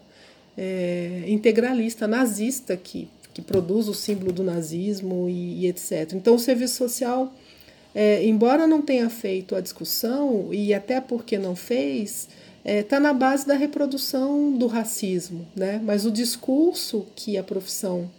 é, 0.56 1.24
integralista, 1.26 2.06
nazista, 2.06 2.76
que 2.76 3.08
que 3.36 3.42
produz 3.42 3.86
o 3.86 3.92
símbolo 3.92 4.32
do 4.32 4.42
nazismo 4.42 5.28
e, 5.28 5.60
e 5.60 5.66
etc. 5.66 6.14
Então, 6.14 6.36
o 6.36 6.38
serviço 6.38 6.76
social, 6.76 7.34
é, 7.94 8.24
embora 8.26 8.66
não 8.66 8.80
tenha 8.80 9.10
feito 9.10 9.54
a 9.54 9.60
discussão, 9.60 10.48
e 10.54 10.72
até 10.72 11.02
porque 11.02 11.36
não 11.36 11.54
fez, 11.54 12.30
está 12.64 12.72
é, 12.72 12.82
tá 12.82 12.98
na 12.98 13.12
base 13.12 13.46
da 13.46 13.52
reprodução 13.52 14.50
do 14.52 14.66
racismo, 14.66 15.46
né? 15.54 15.78
mas 15.84 16.06
o 16.06 16.10
discurso 16.10 17.04
que 17.14 17.36
a 17.36 17.42
profissão 17.42 18.10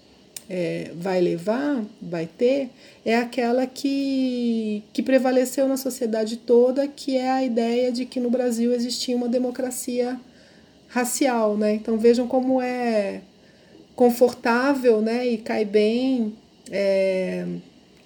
é, 0.47 0.91
vai 0.95 1.19
levar, 1.19 1.84
vai 2.00 2.28
ter, 2.28 2.69
é 3.04 3.15
aquela 3.15 3.65
que, 3.65 4.84
que 4.93 5.02
prevaleceu 5.02 5.67
na 5.67 5.78
sociedade 5.78 6.38
toda, 6.38 6.88
que 6.88 7.17
é 7.17 7.32
a 7.32 7.43
ideia 7.43 7.91
de 7.91 8.06
que 8.06 8.19
no 8.19 8.30
Brasil 8.30 8.71
existia 8.71 9.15
uma 9.15 9.28
democracia 9.28 10.19
racial. 10.97 11.55
Né? 11.57 11.73
Então 11.73 11.97
vejam 11.97 12.27
como 12.27 12.62
é 12.62 13.21
confortável 13.95 15.01
né, 15.01 15.27
e 15.27 15.38
cai 15.39 15.65
bem 15.65 16.36
é, 16.69 17.45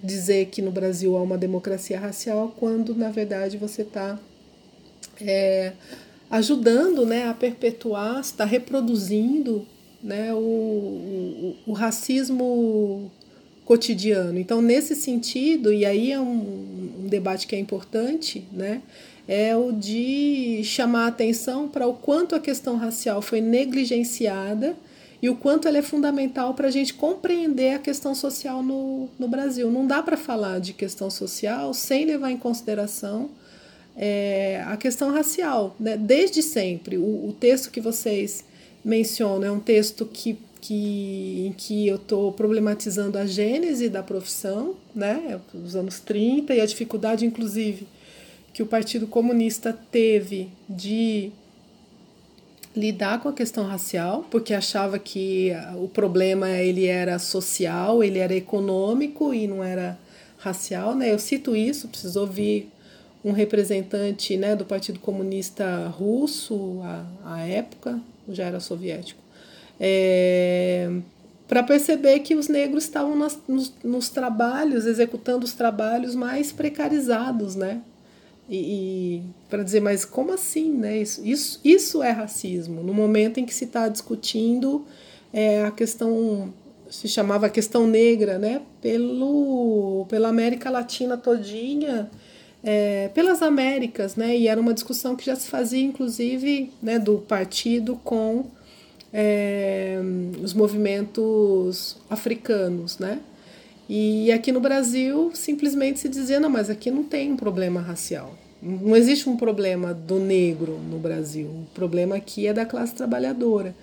dizer 0.02 0.46
que 0.46 0.62
no 0.62 0.70
Brasil 0.70 1.14
há 1.16 1.22
uma 1.22 1.36
democracia 1.36 2.00
racial, 2.00 2.54
quando 2.58 2.94
na 2.94 3.10
verdade 3.10 3.58
você 3.58 3.82
está 3.82 4.18
é, 5.20 5.72
ajudando 6.30 7.04
né, 7.04 7.28
a 7.28 7.34
perpetuar, 7.34 8.20
está 8.20 8.46
reproduzindo 8.46 9.66
né, 10.02 10.32
o, 10.32 10.38
o, 10.38 11.56
o, 11.66 11.72
racismo 11.72 13.10
cotidiano. 13.66 14.38
Então, 14.38 14.62
nesse 14.62 14.96
sentido, 14.96 15.72
e 15.72 15.84
aí 15.84 16.10
é 16.10 16.18
um, 16.18 17.04
um 17.04 17.06
debate 17.06 17.46
que 17.46 17.54
é 17.54 17.58
importante, 17.58 18.44
né, 18.50 18.80
é 19.34 19.56
o 19.56 19.72
de 19.72 20.60
chamar 20.62 21.04
a 21.04 21.06
atenção 21.06 21.66
para 21.66 21.86
o 21.86 21.94
quanto 21.94 22.34
a 22.34 22.38
questão 22.38 22.76
racial 22.76 23.22
foi 23.22 23.40
negligenciada 23.40 24.76
e 25.22 25.30
o 25.30 25.34
quanto 25.34 25.66
ela 25.66 25.78
é 25.78 25.82
fundamental 25.82 26.52
para 26.52 26.68
a 26.68 26.70
gente 26.70 26.92
compreender 26.92 27.76
a 27.76 27.78
questão 27.78 28.14
social 28.14 28.62
no, 28.62 29.08
no 29.18 29.26
Brasil. 29.26 29.70
Não 29.70 29.86
dá 29.86 30.02
para 30.02 30.18
falar 30.18 30.58
de 30.58 30.74
questão 30.74 31.08
social 31.08 31.72
sem 31.72 32.04
levar 32.04 32.30
em 32.30 32.36
consideração 32.36 33.30
é, 33.96 34.62
a 34.66 34.76
questão 34.76 35.10
racial. 35.10 35.74
Né? 35.80 35.96
Desde 35.96 36.42
sempre, 36.42 36.98
o, 36.98 37.28
o 37.28 37.34
texto 37.40 37.70
que 37.70 37.80
vocês 37.80 38.44
mencionam 38.84 39.48
é 39.48 39.50
um 39.50 39.60
texto 39.60 40.04
que, 40.04 40.38
que, 40.60 41.46
em 41.46 41.52
que 41.52 41.88
eu 41.88 41.96
estou 41.96 42.32
problematizando 42.32 43.16
a 43.16 43.24
gênese 43.24 43.88
da 43.88 44.02
profissão, 44.02 44.74
né? 44.94 45.40
os 45.54 45.74
anos 45.74 46.00
30, 46.00 46.54
e 46.54 46.60
a 46.60 46.66
dificuldade, 46.66 47.24
inclusive, 47.24 47.86
que 48.52 48.62
o 48.62 48.66
Partido 48.66 49.06
Comunista 49.06 49.76
teve 49.90 50.48
de 50.68 51.32
lidar 52.74 53.20
com 53.20 53.28
a 53.28 53.32
questão 53.32 53.64
racial, 53.66 54.26
porque 54.30 54.54
achava 54.54 54.98
que 54.98 55.52
o 55.76 55.88
problema 55.88 56.48
ele 56.50 56.86
era 56.86 57.18
social, 57.18 58.02
ele 58.02 58.18
era 58.18 58.34
econômico 58.34 59.34
e 59.34 59.46
não 59.46 59.62
era 59.62 59.98
racial, 60.38 60.94
né? 60.94 61.12
Eu 61.12 61.18
cito 61.18 61.54
isso, 61.54 61.88
preciso 61.88 62.20
ouvir 62.20 62.70
um 63.24 63.30
representante, 63.30 64.36
né, 64.36 64.56
do 64.56 64.64
Partido 64.64 64.98
Comunista 64.98 65.86
Russo 65.88 66.80
à, 67.24 67.46
época, 67.46 68.00
já 68.28 68.46
era 68.46 68.58
soviético, 68.58 69.20
é, 69.78 70.90
para 71.46 71.62
perceber 71.62 72.18
que 72.20 72.34
os 72.34 72.48
negros 72.48 72.82
estavam 72.82 73.14
nos, 73.16 73.72
nos 73.84 74.08
trabalhos, 74.08 74.86
executando 74.86 75.44
os 75.44 75.52
trabalhos 75.52 76.16
mais 76.16 76.50
precarizados, 76.50 77.54
né? 77.54 77.80
E, 78.52 78.56
e 78.56 79.22
para 79.48 79.62
dizer, 79.62 79.80
mas 79.80 80.04
como 80.04 80.30
assim, 80.30 80.70
né? 80.70 80.98
Isso, 80.98 81.26
isso, 81.26 81.60
isso 81.64 82.02
é 82.02 82.10
racismo. 82.10 82.82
No 82.82 82.92
momento 82.92 83.40
em 83.40 83.46
que 83.46 83.54
se 83.54 83.64
está 83.64 83.88
discutindo 83.88 84.84
é, 85.32 85.64
a 85.64 85.70
questão 85.70 86.52
se 86.90 87.08
chamava 87.08 87.48
questão 87.48 87.86
negra, 87.86 88.38
né? 88.38 88.60
Pelo, 88.82 90.04
pela 90.10 90.28
América 90.28 90.68
Latina 90.68 91.16
todinha, 91.16 92.10
é, 92.62 93.08
pelas 93.14 93.40
Américas, 93.40 94.16
né? 94.16 94.36
E 94.36 94.46
era 94.46 94.60
uma 94.60 94.74
discussão 94.74 95.16
que 95.16 95.24
já 95.24 95.34
se 95.34 95.48
fazia, 95.48 95.82
inclusive, 95.82 96.70
né, 96.82 96.98
do 96.98 97.16
partido 97.18 97.98
com 98.04 98.44
é, 99.10 99.98
os 100.42 100.52
movimentos 100.52 101.96
africanos, 102.10 102.98
né? 102.98 103.20
E 103.88 104.30
aqui 104.30 104.52
no 104.52 104.60
Brasil 104.60 105.30
simplesmente 105.32 106.00
se 106.00 106.08
dizia, 106.10 106.38
não, 106.38 106.50
mas 106.50 106.68
aqui 106.68 106.90
não 106.90 107.02
tem 107.02 107.32
um 107.32 107.36
problema 107.36 107.80
racial. 107.80 108.41
Não 108.62 108.94
existe 108.94 109.28
um 109.28 109.36
problema 109.36 109.92
do 109.92 110.20
negro 110.20 110.78
no 110.88 110.98
Brasil. 110.98 111.46
O 111.46 111.66
problema 111.74 112.14
aqui 112.14 112.46
é 112.46 112.52
da 112.52 112.64
classe 112.64 112.94
trabalhadora. 112.94 113.74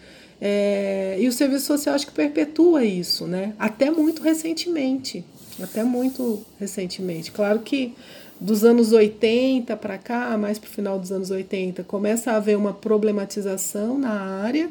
É, 0.42 1.18
e 1.20 1.28
o 1.28 1.34
serviço 1.34 1.65
social 1.65 1.96
acho 1.96 2.08
que 2.08 2.13
perpetua 2.13 2.86
isso, 2.86 3.28
né? 3.28 3.54
Até 3.60 3.92
muito 3.92 4.22
recentemente. 4.22 5.26
Até 5.62 5.84
muito 5.84 6.46
recentemente. 6.58 7.30
Claro 7.30 7.60
que 7.60 7.94
dos 8.39 8.63
anos 8.63 8.94
80 8.94 9.76
para 9.76 9.98
cá, 9.98 10.38
mais 10.38 10.58
para 10.58 10.70
o 10.70 10.72
final 10.72 10.98
dos 10.98 11.12
anos 11.12 11.30
80, 11.30 11.84
começa 11.84 12.32
a 12.32 12.38
haver 12.38 12.58
uma 12.58 12.72
problematização 12.72 13.98
na 13.98 14.12
área. 14.12 14.70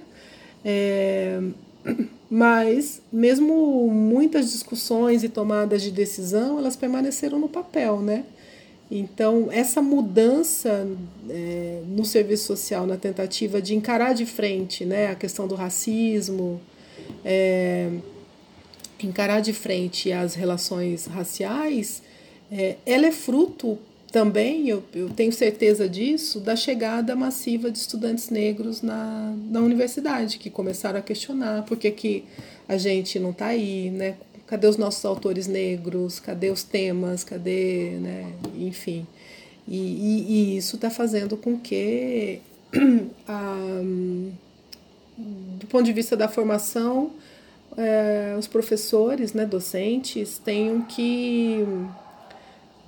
É, 0.64 1.38
mas, 2.30 3.02
mesmo 3.12 3.88
muitas 3.88 4.50
discussões 4.52 5.22
e 5.22 5.28
tomadas 5.28 5.82
de 5.82 5.90
decisão, 5.90 6.58
elas 6.58 6.76
permaneceram 6.76 7.38
no 7.38 7.48
papel, 7.48 8.00
né? 8.00 8.24
Então, 8.90 9.48
essa 9.50 9.82
mudança 9.82 10.88
é, 11.28 11.82
no 11.86 12.04
serviço 12.04 12.46
social, 12.46 12.86
na 12.86 12.96
tentativa 12.96 13.60
de 13.60 13.74
encarar 13.74 14.14
de 14.14 14.24
frente 14.24 14.84
né, 14.84 15.08
a 15.08 15.14
questão 15.14 15.46
do 15.46 15.54
racismo, 15.54 16.58
é, 17.22 17.90
encarar 19.02 19.40
de 19.40 19.52
frente 19.52 20.10
as 20.10 20.34
relações 20.34 21.06
raciais, 21.06 22.02
é, 22.50 22.76
ela 22.86 23.06
é 23.06 23.12
fruto 23.12 23.78
também, 24.10 24.70
eu, 24.70 24.82
eu 24.94 25.10
tenho 25.10 25.32
certeza 25.32 25.86
disso, 25.86 26.40
da 26.40 26.56
chegada 26.56 27.14
massiva 27.14 27.70
de 27.70 27.76
estudantes 27.76 28.30
negros 28.30 28.80
na, 28.80 29.34
na 29.50 29.60
universidade, 29.60 30.38
que 30.38 30.48
começaram 30.48 30.98
a 30.98 31.02
questionar 31.02 31.64
por 31.64 31.76
que, 31.76 31.90
que 31.90 32.24
a 32.66 32.78
gente 32.78 33.18
não 33.18 33.30
está 33.30 33.48
aí, 33.48 33.90
né? 33.90 34.16
Cadê 34.48 34.66
os 34.66 34.76
nossos 34.76 35.04
autores 35.04 35.46
negros? 35.46 36.18
Cadê 36.18 36.50
os 36.50 36.62
temas? 36.62 37.22
Cadê, 37.22 37.98
né? 38.00 38.32
Enfim. 38.56 39.06
E, 39.66 39.76
e, 39.76 40.32
e 40.32 40.56
isso 40.56 40.76
está 40.76 40.88
fazendo 40.88 41.36
com 41.36 41.58
que, 41.58 42.40
a, 43.28 43.80
do 45.16 45.66
ponto 45.66 45.84
de 45.84 45.92
vista 45.92 46.16
da 46.16 46.26
formação, 46.26 47.12
é, 47.76 48.34
os 48.38 48.46
professores, 48.46 49.34
né, 49.34 49.44
docentes, 49.44 50.38
tenham 50.38 50.82
que 50.82 51.64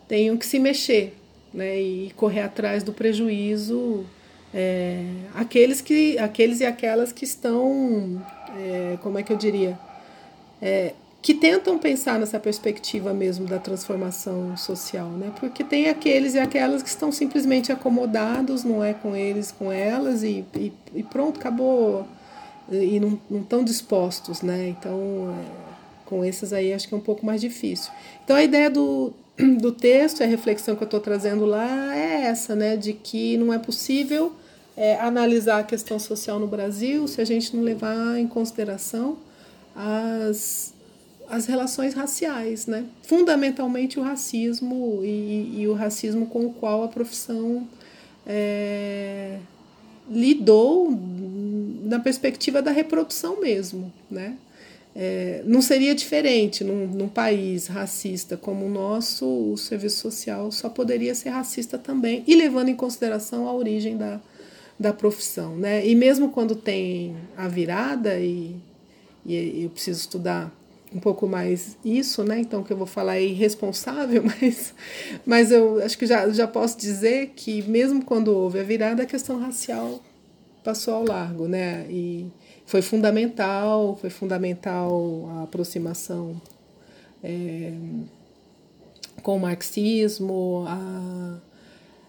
tenham 0.08 0.36
que 0.36 0.46
se 0.46 0.58
mexer 0.58 1.14
né, 1.54 1.80
e 1.80 2.10
correr 2.16 2.40
atrás 2.40 2.82
do 2.82 2.92
prejuízo 2.92 4.04
é, 4.52 5.04
aqueles, 5.34 5.80
que, 5.80 6.18
aqueles 6.18 6.60
e 6.60 6.64
aquelas 6.64 7.12
que 7.12 7.24
estão, 7.24 8.20
é, 8.58 8.98
como 9.02 9.18
é 9.18 9.22
que 9.22 9.32
eu 9.32 9.36
diria, 9.36 9.78
é, 10.60 10.94
que 11.22 11.34
tentam 11.34 11.78
pensar 11.78 12.18
nessa 12.18 12.40
perspectiva 12.40 13.12
mesmo 13.12 13.46
da 13.46 13.58
transformação 13.58 14.56
social, 14.56 15.08
né? 15.10 15.32
Porque 15.38 15.62
tem 15.62 15.88
aqueles 15.88 16.34
e 16.34 16.38
aquelas 16.38 16.82
que 16.82 16.88
estão 16.88 17.12
simplesmente 17.12 17.70
acomodados, 17.70 18.64
não 18.64 18.82
é 18.82 18.94
com 18.94 19.14
eles, 19.14 19.52
com 19.52 19.70
elas, 19.70 20.22
e, 20.22 20.44
e, 20.54 20.72
e 20.94 21.02
pronto, 21.02 21.38
acabou. 21.38 22.06
E 22.70 22.98
não, 22.98 23.20
não 23.28 23.40
estão 23.40 23.62
dispostos, 23.62 24.40
né? 24.40 24.68
Então, 24.68 25.34
é, 25.38 26.06
com 26.06 26.24
esses 26.24 26.52
aí 26.52 26.72
acho 26.72 26.88
que 26.88 26.94
é 26.94 26.96
um 26.96 27.02
pouco 27.02 27.26
mais 27.26 27.40
difícil. 27.40 27.92
Então, 28.24 28.36
a 28.36 28.42
ideia 28.42 28.70
do, 28.70 29.12
do 29.60 29.72
texto, 29.72 30.22
a 30.22 30.26
reflexão 30.26 30.74
que 30.74 30.82
eu 30.82 30.86
estou 30.86 31.00
trazendo 31.00 31.44
lá 31.44 31.94
é 31.94 32.22
essa, 32.26 32.56
né, 32.56 32.76
de 32.76 32.94
que 32.94 33.36
não 33.36 33.52
é 33.52 33.58
possível 33.58 34.32
é, 34.76 34.96
analisar 34.96 35.58
a 35.58 35.62
questão 35.64 35.98
social 35.98 36.38
no 36.38 36.46
Brasil 36.46 37.06
se 37.06 37.20
a 37.20 37.24
gente 37.24 37.54
não 37.54 37.62
levar 37.62 38.18
em 38.18 38.26
consideração 38.26 39.18
as, 39.76 40.72
as 41.30 41.46
relações 41.46 41.94
raciais, 41.94 42.66
né? 42.66 42.84
fundamentalmente 43.02 43.98
o 43.98 44.02
racismo 44.02 45.00
e, 45.04 45.60
e 45.60 45.68
o 45.68 45.74
racismo 45.74 46.26
com 46.26 46.46
o 46.46 46.52
qual 46.52 46.82
a 46.82 46.88
profissão 46.88 47.66
é, 48.26 49.38
lidou 50.10 50.90
na 51.84 52.00
perspectiva 52.00 52.60
da 52.60 52.70
reprodução 52.70 53.40
mesmo, 53.40 53.92
né? 54.10 54.36
é, 54.94 55.42
não 55.46 55.62
seria 55.62 55.94
diferente 55.94 56.64
num, 56.64 56.86
num, 56.86 57.08
país 57.08 57.68
racista 57.68 58.36
como 58.36 58.66
o 58.66 58.68
nosso, 58.68 59.52
o 59.52 59.56
serviço 59.56 60.00
social 60.00 60.50
só 60.50 60.68
poderia 60.68 61.14
ser 61.14 61.30
racista 61.30 61.78
também, 61.78 62.24
e 62.26 62.34
levando 62.34 62.68
em 62.68 62.74
consideração 62.74 63.46
a 63.46 63.52
origem 63.52 63.96
da, 63.96 64.20
da 64.78 64.92
profissão. 64.92 65.56
Né? 65.56 65.86
E 65.86 65.94
mesmo 65.94 66.30
quando 66.30 66.56
tem 66.56 67.16
a 67.36 67.46
virada, 67.46 68.18
e, 68.18 68.56
e 69.24 69.62
eu 69.62 69.70
preciso 69.70 70.00
estudar 70.00 70.52
um 70.92 70.98
pouco 70.98 71.26
mais 71.26 71.76
isso, 71.84 72.24
né? 72.24 72.40
Então, 72.40 72.62
que 72.62 72.72
eu 72.72 72.76
vou 72.76 72.86
falar 72.86 73.16
é 73.16 73.24
irresponsável, 73.24 74.22
mas, 74.40 74.74
mas 75.24 75.52
eu 75.52 75.82
acho 75.82 75.96
que 75.96 76.06
já, 76.06 76.28
já 76.30 76.46
posso 76.46 76.78
dizer 76.78 77.32
que, 77.36 77.62
mesmo 77.62 78.04
quando 78.04 78.28
houve 78.28 78.60
a 78.60 78.62
virada, 78.62 79.02
a 79.02 79.06
questão 79.06 79.38
racial 79.38 80.00
passou 80.64 80.94
ao 80.94 81.04
largo, 81.04 81.46
né? 81.46 81.86
E 81.88 82.26
foi 82.66 82.82
fundamental, 82.82 83.96
foi 84.00 84.10
fundamental 84.10 85.28
a 85.30 85.42
aproximação 85.44 86.40
é, 87.22 87.72
com 89.22 89.36
o 89.36 89.40
marxismo, 89.40 90.64
a, 90.66 91.38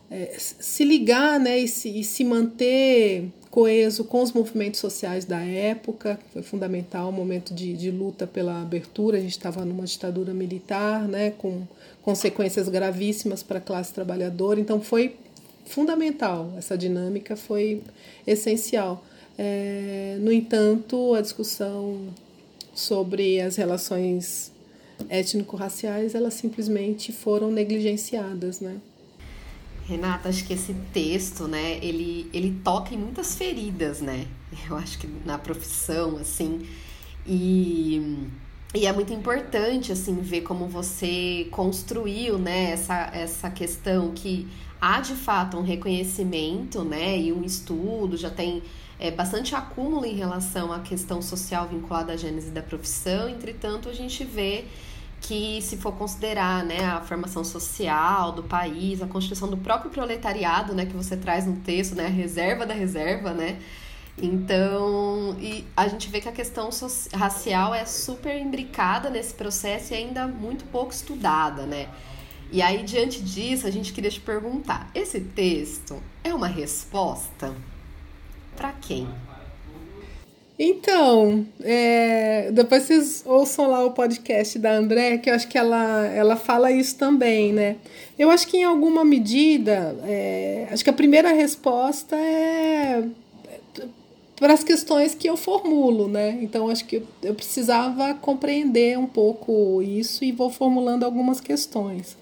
é, 0.10 0.36
se 0.38 0.84
ligar 0.84 1.40
né, 1.40 1.60
e, 1.60 1.68
se, 1.68 2.00
e 2.00 2.04
se 2.04 2.24
manter 2.24 3.32
coeso 3.52 4.06
com 4.06 4.24
os 4.24 4.32
movimentos 4.32 4.80
sociais 4.80 5.26
da 5.26 5.42
época, 5.42 6.18
foi 6.32 6.42
fundamental 6.42 7.10
o 7.10 7.12
momento 7.12 7.54
de, 7.54 7.74
de 7.74 7.92
luta 7.92 8.26
pela 8.26 8.62
abertura, 8.62 9.18
a 9.18 9.22
gente 9.22 9.32
estava 9.32 9.66
numa 9.66 9.86
ditadura 9.86 10.34
militar, 10.34 11.06
né, 11.06 11.32
com 11.32 11.68
consequências 12.02 12.70
gravíssimas 12.70 13.44
para 13.44 13.58
a 13.58 13.62
classe 13.62 13.94
trabalhadora, 13.94 14.60
então 14.60 14.80
foi 14.82 15.16
fundamental, 15.66 16.54
essa 16.58 16.78
dinâmica 16.78 17.36
foi 17.36 17.82
essencial. 18.26 19.04
É, 19.38 20.18
no 20.20 20.32
entanto, 20.32 21.14
a 21.14 21.22
discussão 21.22 22.08
sobre 22.74 23.42
as 23.42 23.58
relações 23.58 24.52
étnico-raciais, 25.10 26.16
elas 26.16 26.36
simplesmente 26.36 27.12
foram 27.12 27.52
negligenciadas, 27.52 28.62
né? 28.62 28.78
Renata, 29.92 30.30
acho 30.30 30.46
que 30.46 30.54
esse 30.54 30.74
texto, 30.94 31.50
né, 31.50 31.78
ele, 31.82 32.30
ele 32.34 32.62
toca 32.64 32.94
em 32.94 32.98
muitas 32.98 33.36
feridas, 33.36 34.00
né? 34.00 34.26
Eu 34.70 34.78
acho 34.78 34.98
que 34.98 35.08
na 35.26 35.38
profissão, 35.38 36.18
assim, 36.18 36.66
e, 37.28 38.30
e 38.74 38.86
é 38.86 38.94
muito 38.94 39.12
importante, 39.12 39.92
assim, 39.92 40.16
ver 40.22 40.42
como 40.42 40.66
você 40.68 41.48
construiu, 41.52 42.38
né, 42.38 42.72
essa, 42.72 43.10
essa 43.14 43.50
questão 43.50 44.12
que 44.12 44.48
há, 44.80 45.02
de 45.02 45.14
fato, 45.14 45.58
um 45.58 45.62
reconhecimento, 45.62 46.86
né, 46.86 47.20
e 47.20 47.34
um 47.34 47.44
estudo, 47.44 48.16
já 48.16 48.30
tem 48.30 48.64
é, 48.98 49.12
bastante 49.12 49.54
acúmulo 49.56 50.06
em 50.06 50.16
relação 50.16 50.72
à 50.72 50.80
questão 50.80 51.22
social 51.22 51.68
vinculada 51.68 52.14
à 52.14 52.18
gênese 52.18 52.52
da 52.52 52.62
profissão, 52.62 53.28
entretanto, 53.28 53.90
a 53.90 53.94
gente 53.94 54.24
vê 54.24 54.66
que 55.22 55.62
se 55.62 55.78
for 55.78 55.94
considerar 55.94 56.66
né, 56.66 56.84
a 56.84 57.02
formação 57.02 57.44
social 57.44 58.32
do 58.32 58.44
país, 58.44 59.02
a 59.02 59.08
constituição 59.08 59.48
do 59.48 59.58
próprio 59.58 59.92
proletariado, 59.92 60.74
né, 60.74 60.86
que 60.86 60.94
você 60.94 61.16
traz 61.16 61.46
no 61.46 61.58
texto, 61.58 61.96
né, 61.96 62.08
a 62.08 62.10
reserva 62.10 62.66
da 62.66 62.74
reserva, 62.74 63.32
né, 63.32 63.60
então, 64.18 65.36
e 65.40 65.66
a 65.76 65.88
gente 65.88 66.10
vê 66.10 66.20
que 66.22 66.30
a 66.30 66.32
questão 66.32 66.70
racial 67.14 67.74
é 67.74 67.86
super 67.86 68.38
imbricada 68.38 69.10
nesse 69.10 69.34
processo 69.34 69.94
e 69.94 69.96
ainda 69.96 70.28
muito 70.28 70.66
pouco 70.66 70.92
estudada, 70.92 71.66
né? 71.66 71.88
E 72.52 72.62
aí, 72.62 72.84
diante 72.84 73.22
disso, 73.22 73.66
a 73.66 73.72
gente 73.72 73.94
queria 73.94 74.12
te 74.12 74.20
perguntar: 74.20 74.92
esse 74.94 75.22
texto 75.22 76.02
é 76.24 76.34
uma 76.34 76.48
resposta 76.48 77.56
para 78.56 78.74
quem? 78.74 79.08
Então, 80.64 81.44
é, 81.64 82.52
depois 82.52 82.84
vocês 82.84 83.24
ouçam 83.26 83.68
lá 83.68 83.84
o 83.84 83.94
podcast 83.94 84.60
da 84.60 84.72
André, 84.74 85.18
que 85.18 85.28
eu 85.28 85.34
acho 85.34 85.48
que 85.48 85.58
ela, 85.58 86.06
ela 86.06 86.36
fala 86.36 86.72
isso 86.72 86.96
também, 86.98 87.52
né? 87.52 87.78
Eu 88.18 88.30
acho 88.30 88.46
que 88.46 88.58
em 88.58 88.64
alguma 88.64 89.04
medida, 89.04 89.98
é, 90.04 90.68
acho 90.70 90.84
que 90.84 90.90
a 90.92 90.94
primeira 90.94 91.34
resposta 91.34 92.16
é 92.16 93.04
para 94.36 94.54
as 94.54 94.64
questões 94.64 95.16
que 95.16 95.28
eu 95.28 95.36
formulo, 95.36 96.08
né? 96.08 96.38
Então, 96.44 96.70
acho 96.70 96.86
que 96.86 97.02
eu 97.24 97.34
precisava 97.34 98.14
compreender 98.14 99.00
um 99.00 99.08
pouco 99.08 99.82
isso 99.82 100.24
e 100.24 100.32
vou 100.32 100.52
formulando 100.52 101.04
algumas 101.04 101.42
questões. 101.42 102.16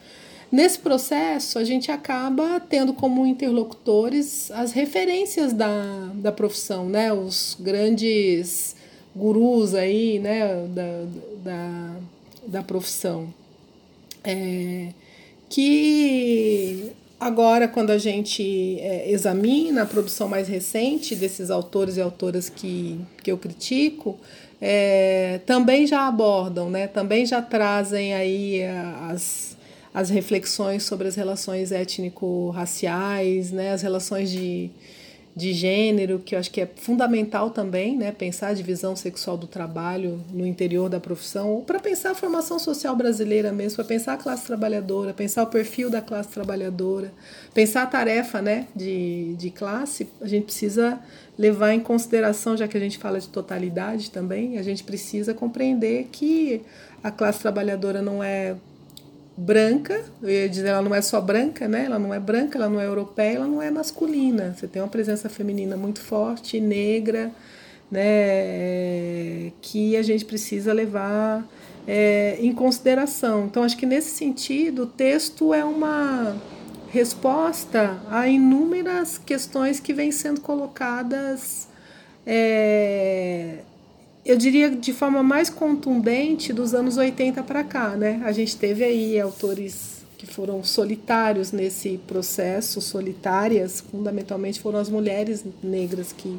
Nesse 0.52 0.80
processo, 0.80 1.60
a 1.60 1.64
gente 1.64 1.92
acaba 1.92 2.60
tendo 2.60 2.92
como 2.92 3.26
interlocutores 3.26 4.50
as 4.50 4.72
referências 4.72 5.54
da, 5.54 6.10
da 6.16 6.32
profissão, 6.32 6.90
né? 6.90 7.14
os 7.14 7.56
grandes 7.60 8.76
gurus 9.16 9.76
aí, 9.76 10.18
né? 10.18 10.66
da, 10.70 11.06
da, 11.44 11.96
da 12.48 12.64
profissão. 12.64 13.32
É, 14.24 14.88
que 15.48 16.94
agora, 17.20 17.68
quando 17.68 17.92
a 17.92 18.00
gente 18.00 18.80
é, 18.80 19.12
examina 19.12 19.84
a 19.84 19.86
produção 19.86 20.28
mais 20.28 20.48
recente 20.48 21.16
desses 21.16 21.52
autores 21.52 21.98
e 21.98 22.02
autoras 22.02 22.50
que, 22.50 23.00
que 23.24 23.32
eu 23.32 23.38
critico, 23.38 24.18
é, 24.60 25.42
também 25.46 25.86
já 25.86 26.08
abordam, 26.08 26.72
né? 26.72 26.88
também 26.88 27.24
já 27.24 27.40
trazem 27.40 28.16
aí 28.16 28.64
as 29.12 29.59
as 29.94 30.10
reflexões 30.10 30.84
sobre 30.84 31.08
as 31.08 31.16
relações 31.16 31.72
étnico-raciais, 31.72 33.52
né, 33.52 33.72
as 33.72 33.82
relações 33.82 34.30
de, 34.30 34.70
de 35.36 35.52
gênero, 35.52 36.20
que 36.20 36.36
eu 36.36 36.40
acho 36.40 36.52
que 36.52 36.62
é 36.62 36.70
fundamental 36.76 37.50
também, 37.50 37.98
né, 37.98 38.12
pensar 38.12 38.50
a 38.50 38.54
divisão 38.54 38.96
sexual 38.96 39.36
do 39.36 39.48
trabalho 39.48 40.24
no 40.32 40.46
interior 40.46 40.90
da 40.90 41.00
profissão, 41.00 41.64
para 41.66 41.80
pensar 41.80 42.12
a 42.12 42.16
formação 42.16 42.60
social 42.60 42.96
brasileira 42.96 43.52
mesmo, 43.52 43.78
para 43.78 43.86
pensar 43.86 44.14
a 44.14 44.18
classe 44.18 44.46
trabalhadora, 44.46 45.14
pensar 45.14 45.44
o 45.44 45.48
perfil 45.48 45.90
da 45.90 46.02
classe 46.02 46.30
trabalhadora, 46.30 47.12
pensar 47.54 47.84
a 47.84 47.88
tarefa 47.88 48.42
né, 48.42 48.68
de, 48.76 49.34
de 49.38 49.50
classe, 49.50 50.08
a 50.22 50.28
gente 50.28 50.46
precisa 50.46 51.00
levar 51.38 51.74
em 51.74 51.80
consideração, 51.80 52.56
já 52.56 52.68
que 52.68 52.78
a 52.78 52.82
gente 52.82 52.98
fala 52.98 53.20
de 53.20 53.30
totalidade 53.30 54.12
também, 54.12 54.60
a 54.60 54.62
gente 54.62 54.84
precisa 54.84 55.34
compreender 55.34 56.10
que 56.12 56.62
a 57.02 57.10
classe 57.10 57.40
trabalhadora 57.40 58.02
não 58.02 58.22
é 58.22 58.56
branca, 59.40 60.04
eu 60.22 60.30
ia 60.30 60.50
dizer, 60.50 60.68
ela 60.68 60.82
não 60.82 60.94
é 60.94 61.02
só 61.02 61.22
branca, 61.22 61.68
né? 61.68 61.86
Ela 61.86 61.98
não 61.98 62.14
é 62.14 62.20
branca, 62.20 62.58
ela 62.58 62.70
não 62.70 62.80
é 62.80 62.86
europeia, 62.86 63.38
ela 63.38 63.48
não 63.48 63.62
é 63.62 63.72
masculina. 63.72 64.54
Você 64.56 64.68
tem 64.68 64.82
uma 64.82 64.88
presença 64.90 65.30
feminina 65.30 65.78
muito 65.78 66.02
forte, 66.02 66.60
negra, 66.60 67.32
né? 67.90 69.52
Que 69.62 69.96
a 69.96 70.02
gente 70.02 70.26
precisa 70.26 70.74
levar 70.74 71.48
é, 71.88 72.38
em 72.42 72.54
consideração. 72.54 73.46
Então, 73.46 73.64
acho 73.64 73.78
que 73.78 73.86
nesse 73.86 74.10
sentido, 74.10 74.84
o 74.84 74.88
texto 74.88 75.54
é 75.54 75.64
uma 75.64 76.36
resposta 76.90 77.98
a 78.10 78.28
inúmeras 78.28 79.18
questões 79.18 79.80
que 79.80 79.94
vêm 79.94 80.12
sendo 80.12 80.42
colocadas 80.42 81.68
é, 82.26 83.60
eu 84.30 84.38
diria 84.38 84.70
de 84.70 84.94
forma 84.94 85.24
mais 85.24 85.50
contundente 85.50 86.54
dos 86.54 86.76
anos 86.76 86.98
80 86.98 87.42
para 87.42 87.64
cá, 87.64 87.96
né? 87.98 88.22
A 88.24 88.32
gente 88.32 88.56
teve 88.56 88.84
aí 88.84 89.20
autores 89.20 90.06
que 90.20 90.28
foram 90.28 90.64
solitários 90.64 91.52
nesse 91.52 91.98
processo, 92.06 92.80
solitárias, 92.80 93.82
fundamentalmente 93.82 94.60
foram 94.60 94.78
as 94.78 94.88
mulheres 94.88 95.44
negras 95.64 96.14
que, 96.14 96.38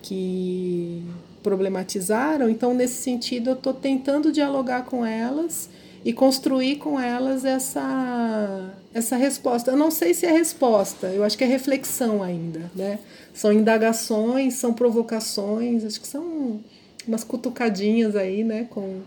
que 0.00 1.02
problematizaram. 1.42 2.48
Então, 2.48 2.72
nesse 2.74 3.02
sentido, 3.02 3.50
eu 3.50 3.54
estou 3.54 3.74
tentando 3.74 4.30
dialogar 4.30 4.84
com 4.84 5.04
elas 5.04 5.68
e 6.04 6.12
construir 6.12 6.76
com 6.76 7.00
elas 7.00 7.44
essa, 7.44 8.72
essa 8.94 9.16
resposta. 9.16 9.72
Eu 9.72 9.76
não 9.76 9.90
sei 9.90 10.14
se 10.14 10.26
é 10.26 10.30
resposta, 10.30 11.08
eu 11.08 11.24
acho 11.24 11.36
que 11.36 11.42
é 11.42 11.48
reflexão 11.48 12.22
ainda, 12.22 12.70
né? 12.72 13.00
São 13.34 13.52
indagações, 13.52 14.54
são 14.54 14.72
provocações, 14.72 15.84
acho 15.84 16.00
que 16.00 16.06
são 16.06 16.60
umas 17.08 17.24
cutucadinhas 17.24 18.16
aí, 18.16 18.44
né, 18.44 18.66
com 18.70 19.00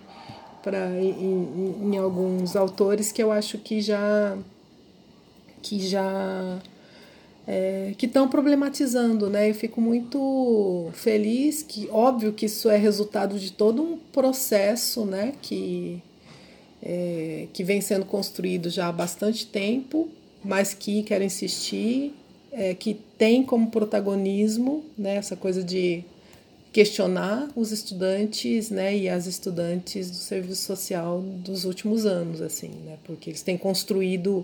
para 0.62 0.90
em, 0.98 1.10
em, 1.10 1.94
em, 1.94 1.98
alguns 1.98 2.56
autores 2.56 3.12
que 3.12 3.22
eu 3.22 3.32
acho 3.32 3.58
que 3.58 3.82
já 3.82 4.38
que 5.62 5.80
já 5.80 6.62
é, 7.46 7.94
que 7.98 8.06
estão 8.06 8.30
problematizando, 8.30 9.30
né? 9.30 9.50
Eu 9.50 9.56
fico 9.56 9.82
muito 9.82 10.90
feliz 10.94 11.62
que 11.62 11.90
óbvio 11.92 12.32
que 12.32 12.46
isso 12.46 12.70
é 12.70 12.78
resultado 12.78 13.38
de 13.38 13.52
todo 13.52 13.82
um 13.82 13.98
processo, 13.98 15.04
né? 15.06 15.34
Que 15.42 16.02
é, 16.82 17.48
que 17.52 17.64
vem 17.64 17.82
sendo 17.82 18.06
construído 18.06 18.70
já 18.70 18.88
há 18.88 18.92
bastante 18.92 19.46
tempo, 19.46 20.10
mas 20.44 20.74
que 20.74 21.04
quero 21.04 21.24
insistir 21.24 22.14
é, 22.52 22.74
que 22.74 22.94
tem 23.18 23.44
como 23.44 23.72
protagonismo 23.72 24.84
né, 24.98 25.16
essa 25.16 25.36
coisa 25.36 25.64
de 25.64 26.04
questionar 26.74 27.48
os 27.56 27.72
estudantes 27.72 28.72
né, 28.72 28.98
e 28.98 29.08
as 29.08 29.28
estudantes 29.28 30.10
do 30.10 30.18
serviço 30.18 30.64
social 30.64 31.22
dos 31.22 31.66
últimos 31.66 32.04
anos, 32.04 32.42
assim, 32.42 32.72
né, 32.84 32.98
porque 33.04 33.30
eles 33.30 33.44
têm 33.44 33.56
construído 33.56 34.44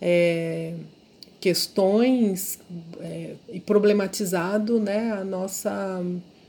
é, 0.00 0.72
questões 1.38 2.58
é, 3.00 3.34
e 3.52 3.60
problematizado 3.60 4.80
né, 4.80 5.12
a 5.12 5.22
nossa 5.22 6.02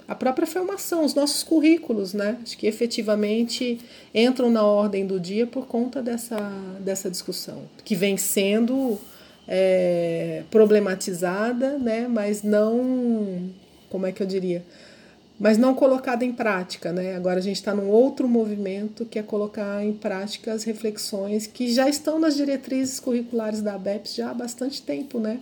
a 0.08 0.16
própria 0.16 0.48
formação, 0.48 1.06
os 1.06 1.14
nossos 1.14 1.44
currículos, 1.44 2.16
né? 2.16 2.40
Acho 2.42 2.58
que 2.58 2.66
efetivamente 2.66 3.80
entram 4.12 4.50
na 4.50 4.64
ordem 4.64 5.06
do 5.06 5.20
dia 5.20 5.46
por 5.46 5.68
conta 5.68 6.02
dessa, 6.02 6.52
dessa 6.80 7.12
discussão, 7.12 7.62
que 7.86 7.94
vem 7.94 8.18
sendo 8.18 9.00
é, 9.48 10.42
problematizada, 10.50 11.78
né? 11.78 12.08
Mas 12.10 12.42
não, 12.42 13.52
como 13.88 14.08
é 14.08 14.12
que 14.12 14.24
eu 14.24 14.26
diria? 14.26 14.66
Mas 15.40 15.58
não 15.58 15.74
colocada 15.74 16.26
em 16.26 16.34
prática, 16.34 16.92
né? 16.92 17.16
Agora 17.16 17.40
a 17.40 17.42
gente 17.42 17.56
está 17.56 17.74
num 17.74 17.88
outro 17.88 18.28
movimento 18.28 19.06
que 19.06 19.18
é 19.18 19.24
colocar 19.24 19.84
em 19.84 19.94
prática 19.94 20.52
as 20.52 20.66
reflexões 20.66 21.48
que 21.48 21.74
já 21.74 21.88
estão 21.88 22.20
nas 22.20 22.36
diretrizes 22.36 23.00
curriculares 23.00 23.62
da 23.62 23.76
ABEPS 23.76 24.16
já 24.16 24.32
há 24.32 24.34
bastante 24.34 24.82
tempo, 24.82 25.18
né? 25.18 25.40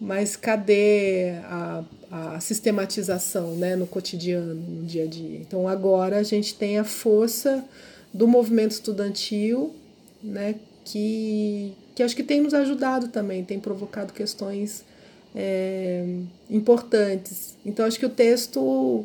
Mas 0.00 0.36
cadê 0.36 1.32
a, 1.44 1.84
a 2.10 2.40
sistematização 2.40 3.56
né, 3.56 3.74
no 3.74 3.86
cotidiano, 3.86 4.54
no 4.54 4.86
dia 4.86 5.04
a 5.04 5.06
dia? 5.06 5.38
Então 5.38 5.66
agora 5.66 6.18
a 6.18 6.22
gente 6.22 6.54
tem 6.54 6.78
a 6.78 6.84
força 6.84 7.64
do 8.14 8.28
movimento 8.28 8.72
estudantil, 8.72 9.74
né, 10.22 10.56
que, 10.84 11.72
que 11.94 12.02
acho 12.02 12.14
que 12.14 12.22
tem 12.22 12.40
nos 12.40 12.54
ajudado 12.54 13.08
também, 13.08 13.44
tem 13.44 13.58
provocado 13.58 14.12
questões 14.12 14.84
é, 15.34 16.04
importantes. 16.50 17.56
Então 17.64 17.86
acho 17.86 17.98
que 17.98 18.06
o 18.06 18.10
texto 18.10 19.04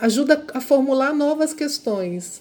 ajuda 0.00 0.44
a 0.54 0.60
formular 0.60 1.14
novas 1.14 1.52
questões. 1.52 2.40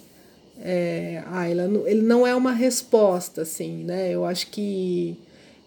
É, 0.60 1.24
Ayla, 1.28 1.70
ele 1.86 2.02
não 2.02 2.26
é 2.26 2.34
uma 2.34 2.52
resposta, 2.52 3.42
assim, 3.44 3.84
né? 3.84 4.12
Eu 4.12 4.26
acho 4.26 4.48
que 4.48 5.18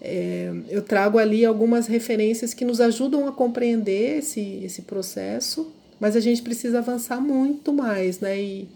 é, 0.00 0.52
eu 0.68 0.82
trago 0.82 1.18
ali 1.18 1.44
algumas 1.44 1.86
referências 1.86 2.54
que 2.54 2.64
nos 2.64 2.80
ajudam 2.80 3.28
a 3.28 3.32
compreender 3.32 4.18
esse, 4.18 4.60
esse 4.64 4.82
processo, 4.82 5.70
mas 6.00 6.16
a 6.16 6.20
gente 6.20 6.42
precisa 6.42 6.78
avançar 6.78 7.20
muito 7.20 7.72
mais, 7.72 8.20
né? 8.20 8.40
E, 8.40 8.68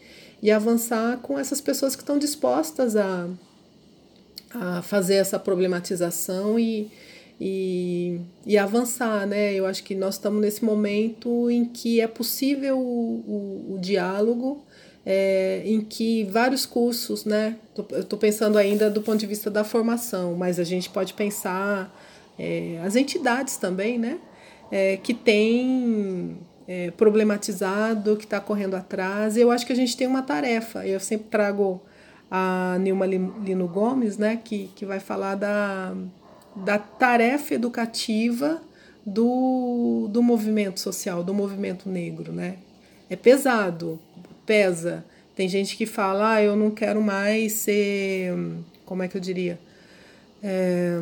e 0.42 0.50
avançar 0.50 1.18
com 1.18 1.38
essas 1.38 1.60
pessoas 1.60 1.96
que 1.96 2.02
estão 2.02 2.18
dispostas 2.18 2.94
a, 2.96 3.28
a 4.52 4.82
fazer 4.82 5.14
essa 5.14 5.38
problematização 5.38 6.58
e, 6.58 6.90
e, 7.40 8.20
e 8.46 8.56
avançar, 8.56 9.26
né? 9.26 9.52
Eu 9.52 9.66
acho 9.66 9.82
que 9.82 9.94
nós 9.94 10.14
estamos 10.14 10.40
nesse 10.40 10.64
momento 10.64 11.50
em 11.50 11.64
que 11.64 12.00
é 12.00 12.06
possível 12.06 12.78
o, 12.78 13.70
o, 13.70 13.74
o 13.74 13.78
diálogo, 13.80 14.64
é, 15.04 15.62
em 15.64 15.80
que 15.80 16.24
vários 16.24 16.64
cursos, 16.64 17.24
né? 17.24 17.56
Eu 17.90 18.00
estou 18.00 18.18
pensando 18.18 18.56
ainda 18.56 18.90
do 18.90 19.02
ponto 19.02 19.18
de 19.18 19.26
vista 19.26 19.50
da 19.50 19.64
formação, 19.64 20.34
mas 20.34 20.58
a 20.58 20.64
gente 20.64 20.88
pode 20.88 21.12
pensar 21.14 21.94
é, 22.38 22.80
as 22.84 22.96
entidades 22.96 23.56
também, 23.56 23.98
né? 23.98 24.18
É, 24.70 24.96
que 24.96 25.12
tem 25.12 26.38
é, 26.66 26.90
problematizado, 26.92 28.16
que 28.16 28.24
está 28.24 28.40
correndo 28.40 28.74
atrás. 28.74 29.36
Eu 29.36 29.50
acho 29.50 29.66
que 29.66 29.72
a 29.72 29.76
gente 29.76 29.96
tem 29.96 30.06
uma 30.06 30.22
tarefa. 30.22 30.86
Eu 30.86 30.98
sempre 31.00 31.28
trago 31.28 31.82
a 32.30 32.78
Nilma 32.80 33.06
Lino 33.06 33.68
Gomes, 33.68 34.16
né? 34.16 34.40
Que, 34.42 34.70
que 34.74 34.86
vai 34.86 35.00
falar 35.00 35.34
da, 35.34 35.94
da 36.56 36.78
tarefa 36.78 37.54
educativa 37.54 38.62
do, 39.04 40.08
do 40.10 40.22
movimento 40.22 40.80
social, 40.80 41.22
do 41.22 41.34
movimento 41.34 41.88
negro, 41.88 42.32
né? 42.32 42.56
É 43.10 43.16
pesado, 43.16 43.98
pesa. 44.46 45.04
Tem 45.34 45.48
gente 45.48 45.76
que 45.76 45.84
fala, 45.84 46.34
ah, 46.34 46.42
eu 46.42 46.56
não 46.56 46.70
quero 46.70 47.02
mais 47.02 47.52
ser, 47.54 48.32
como 48.86 49.02
é 49.02 49.08
que 49.08 49.16
eu 49.16 49.20
diria? 49.20 49.58
É, 50.42 50.98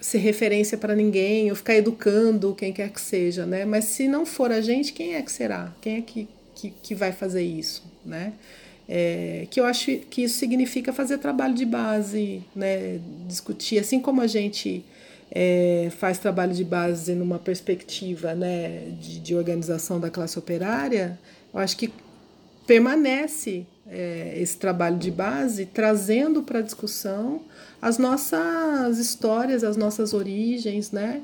ser 0.00 0.18
referência 0.18 0.78
para 0.78 0.94
ninguém, 0.94 1.50
ou 1.50 1.56
ficar 1.56 1.74
educando 1.74 2.54
quem 2.54 2.72
quer 2.72 2.90
que 2.90 3.00
seja, 3.00 3.44
né? 3.44 3.64
Mas 3.64 3.84
se 3.86 4.08
não 4.08 4.24
for 4.24 4.50
a 4.50 4.60
gente, 4.60 4.92
quem 4.92 5.14
é 5.14 5.22
que 5.22 5.30
será? 5.30 5.74
Quem 5.80 5.98
é 5.98 6.00
que, 6.00 6.28
que, 6.54 6.70
que 6.70 6.94
vai 6.94 7.12
fazer 7.12 7.42
isso, 7.42 7.84
né? 8.04 8.32
É, 8.88 9.48
que 9.50 9.58
eu 9.58 9.64
acho 9.64 9.96
que 10.10 10.22
isso 10.22 10.38
significa 10.38 10.92
fazer 10.92 11.18
trabalho 11.18 11.54
de 11.54 11.64
base, 11.64 12.42
né? 12.54 13.00
Discutir, 13.26 13.78
assim 13.78 14.00
como 14.00 14.20
a 14.20 14.26
gente 14.26 14.84
é, 15.30 15.88
faz 15.98 16.18
trabalho 16.18 16.54
de 16.54 16.64
base 16.64 17.14
numa 17.14 17.38
perspectiva 17.38 18.34
né, 18.34 18.88
de, 19.00 19.20
de 19.20 19.34
organização 19.34 19.98
da 19.98 20.10
classe 20.10 20.38
operária, 20.38 21.18
eu 21.52 21.60
acho 21.60 21.76
que 21.76 21.92
permanece 22.66 23.66
é, 23.88 24.34
esse 24.36 24.56
trabalho 24.56 24.96
de 24.96 25.10
base 25.10 25.66
trazendo 25.66 26.42
para 26.42 26.58
a 26.58 26.62
discussão 26.62 27.42
as 27.80 27.98
nossas 27.98 28.98
histórias, 28.98 29.62
as 29.62 29.76
nossas 29.76 30.12
origens, 30.12 30.90
né? 30.90 31.22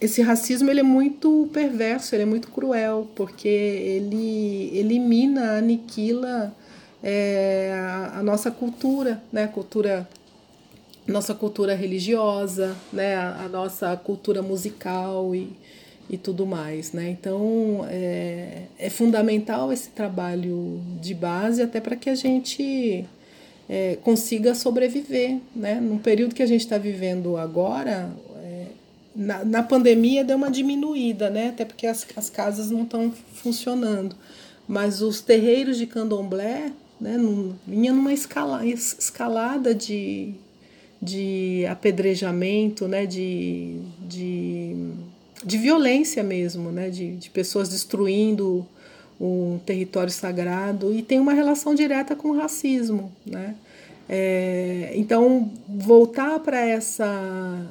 Esse 0.00 0.20
racismo 0.20 0.70
ele 0.70 0.80
é 0.80 0.82
muito 0.82 1.48
perverso, 1.52 2.14
ele 2.14 2.24
é 2.24 2.26
muito 2.26 2.50
cruel, 2.50 3.08
porque 3.14 3.48
ele 3.48 4.70
elimina, 4.74 5.56
aniquila 5.56 6.54
é, 7.02 7.72
a, 7.74 8.18
a, 8.18 8.22
nossa 8.22 8.50
cultura, 8.50 9.22
né? 9.32 9.46
Cultura, 9.46 10.06
nossa 11.06 11.34
cultura 11.34 11.74
religiosa, 11.74 12.76
né? 12.92 13.14
A, 13.14 13.44
a 13.44 13.48
nossa 13.48 13.96
cultura 13.96 14.42
musical 14.42 15.34
e, 15.34 15.50
e 16.08 16.16
tudo 16.16 16.46
mais. 16.46 16.92
Né? 16.92 17.10
Então 17.10 17.86
é, 17.88 18.64
é 18.78 18.90
fundamental 18.90 19.72
esse 19.72 19.90
trabalho 19.90 20.80
de 21.00 21.14
base 21.14 21.62
até 21.62 21.80
para 21.80 21.96
que 21.96 22.10
a 22.10 22.14
gente 22.14 23.04
é, 23.68 23.96
consiga 24.02 24.54
sobreviver. 24.54 25.38
Né? 25.54 25.74
No 25.80 25.98
período 25.98 26.34
que 26.34 26.42
a 26.42 26.46
gente 26.46 26.60
está 26.60 26.78
vivendo 26.78 27.36
agora, 27.36 28.10
na, 29.16 29.44
na 29.44 29.62
pandemia 29.62 30.22
deu 30.22 30.36
uma 30.36 30.50
diminuída, 30.50 31.30
né? 31.30 31.48
até 31.48 31.64
porque 31.64 31.86
as, 31.86 32.06
as 32.16 32.28
casas 32.28 32.70
não 32.70 32.82
estão 32.82 33.12
funcionando. 33.34 34.14
Mas 34.68 35.00
os 35.00 35.20
terreiros 35.20 35.78
de 35.78 35.86
candomblé 35.86 36.72
né, 37.00 37.16
num, 37.16 37.54
vinha 37.66 37.92
numa 37.92 38.12
escala, 38.12 38.66
escalada 38.66 39.74
de, 39.74 40.34
de 41.00 41.64
apedrejamento, 41.68 42.86
né, 42.88 43.06
de, 43.06 43.80
de 44.00 44.74
de 45.44 45.58
violência 45.58 46.22
mesmo, 46.22 46.70
né? 46.70 46.90
de, 46.90 47.16
de 47.16 47.30
pessoas 47.30 47.68
destruindo 47.68 48.66
um 49.20 49.58
território 49.64 50.12
sagrado 50.12 50.92
e 50.92 51.02
tem 51.02 51.18
uma 51.18 51.32
relação 51.32 51.74
direta 51.74 52.14
com 52.14 52.30
o 52.30 52.36
racismo. 52.36 53.12
Né? 53.24 53.54
É, 54.08 54.92
então, 54.94 55.50
voltar 55.68 56.38
para 56.40 56.60
essa 56.60 57.06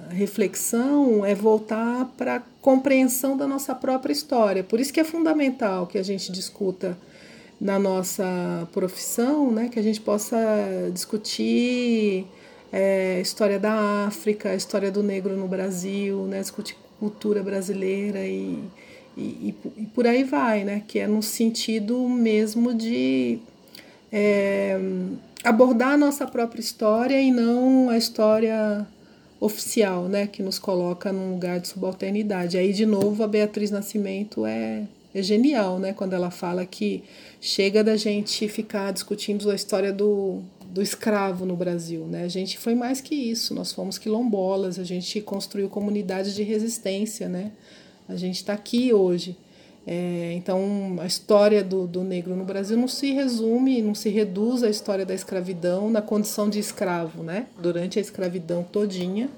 reflexão 0.09 1.25
é 1.25 1.33
voltar 1.33 2.13
para 2.17 2.37
a 2.37 2.41
compreensão 2.61 3.37
da 3.37 3.47
nossa 3.47 3.73
própria 3.73 4.11
história. 4.11 4.63
Por 4.63 4.79
isso 4.79 4.91
que 4.91 4.99
é 4.99 5.03
fundamental 5.03 5.87
que 5.87 5.97
a 5.97 6.03
gente 6.03 6.31
discuta 6.31 6.97
na 7.59 7.79
nossa 7.79 8.67
profissão, 8.73 9.49
né, 9.49 9.69
que 9.69 9.79
a 9.79 9.81
gente 9.81 10.01
possa 10.01 10.37
discutir 10.93 12.27
é, 12.71 13.21
história 13.21 13.57
da 13.57 14.05
África, 14.05 14.49
a 14.49 14.55
história 14.55 14.91
do 14.91 15.01
negro 15.01 15.37
no 15.37 15.47
Brasil, 15.47 16.23
né, 16.25 16.41
discutir 16.41 16.75
cultura 16.99 17.41
brasileira 17.41 18.19
e, 18.25 18.59
e, 19.17 19.55
e, 19.77 19.85
por 19.93 20.05
aí 20.07 20.23
vai, 20.23 20.63
né? 20.63 20.83
Que 20.87 20.99
é 20.99 21.07
no 21.07 21.21
sentido 21.21 22.07
mesmo 22.09 22.73
de 22.73 23.39
é, 24.11 24.77
abordar 25.45 25.93
a 25.93 25.97
nossa 25.97 26.25
própria 26.25 26.59
história 26.59 27.21
e 27.21 27.31
não 27.31 27.89
a 27.89 27.97
história 27.97 28.85
oficial, 29.39 30.07
né? 30.07 30.27
Que 30.27 30.41
nos 30.41 30.57
coloca 30.57 31.13
num 31.13 31.33
lugar 31.33 31.59
de 31.59 31.67
subalternidade. 31.67 32.57
Aí, 32.57 32.73
de 32.73 32.85
novo, 32.85 33.23
a 33.23 33.27
Beatriz 33.27 33.69
Nascimento 33.71 34.45
é, 34.45 34.83
é 35.13 35.21
genial, 35.21 35.79
né? 35.79 35.93
Quando 35.93 36.13
ela 36.13 36.31
fala 36.31 36.65
que 36.65 37.03
chega 37.39 37.83
da 37.83 37.95
gente 37.95 38.47
ficar 38.49 38.91
discutindo 38.91 39.49
a 39.51 39.55
história 39.55 39.93
do, 39.93 40.41
do 40.75 40.81
escravo 40.81 41.45
no 41.45 41.55
Brasil. 41.55 42.05
Né? 42.05 42.23
A 42.23 42.27
gente 42.27 42.57
foi 42.57 42.75
mais 42.75 42.99
que 42.99 43.15
isso, 43.15 43.53
nós 43.53 43.71
fomos 43.71 43.97
quilombolas, 43.97 44.79
a 44.79 44.83
gente 44.83 45.21
construiu 45.21 45.69
comunidades 45.69 46.35
de 46.35 46.43
resistência. 46.43 47.29
Né? 47.29 47.51
A 48.09 48.15
gente 48.15 48.35
está 48.35 48.53
aqui 48.53 48.91
hoje. 48.91 49.37
É, 49.87 50.33
então, 50.35 50.97
a 50.99 51.05
história 51.05 51.63
do, 51.63 51.85
do 51.85 52.03
negro 52.03 52.35
no 52.35 52.43
Brasil 52.43 52.75
não 52.75 52.87
se 52.87 53.11
resume, 53.11 53.81
não 53.81 53.93
se 53.93 54.09
reduz 54.09 54.63
à 54.63 54.69
história 54.69 55.05
da 55.05 55.13
escravidão 55.13 55.89
na 55.89 56.01
condição 56.01 56.49
de 56.49 56.59
escravo. 56.59 57.21
Né? 57.21 57.47
Durante 57.59 57.99
a 57.99 58.01
escravidão 58.01 58.63
todinha, 58.63 59.29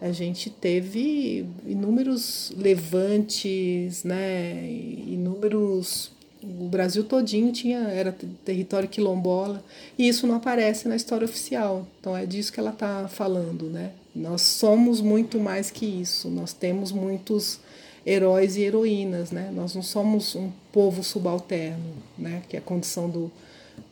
a 0.00 0.12
gente 0.12 0.50
teve 0.50 1.46
inúmeros 1.66 2.52
levantes, 2.56 4.04
né? 4.04 4.66
inúmeros 5.06 6.12
o 6.42 6.68
Brasil 6.68 7.02
todinho 7.02 7.52
tinha 7.52 7.80
era 7.80 8.14
território 8.44 8.88
quilombola 8.88 9.62
e 9.98 10.06
isso 10.08 10.26
não 10.26 10.36
aparece 10.36 10.86
na 10.86 10.94
história 10.94 11.24
oficial. 11.24 11.86
Então 12.00 12.16
é 12.16 12.24
disso 12.24 12.52
que 12.52 12.60
ela 12.60 12.70
está 12.70 13.08
falando, 13.08 13.64
né? 13.64 13.90
Nós 14.14 14.42
somos 14.42 15.00
muito 15.00 15.40
mais 15.40 15.70
que 15.70 15.84
isso. 15.84 16.28
Nós 16.28 16.52
temos 16.52 16.92
muitos 16.92 17.58
heróis 18.08 18.56
e 18.56 18.62
heroínas, 18.62 19.30
né? 19.30 19.50
Nós 19.54 19.74
não 19.74 19.82
somos 19.82 20.34
um 20.34 20.50
povo 20.72 21.02
subalterno, 21.02 21.92
né? 22.18 22.42
Que 22.48 22.56
é 22.56 22.58
a 22.58 22.62
condição 22.62 23.08
do 23.08 23.30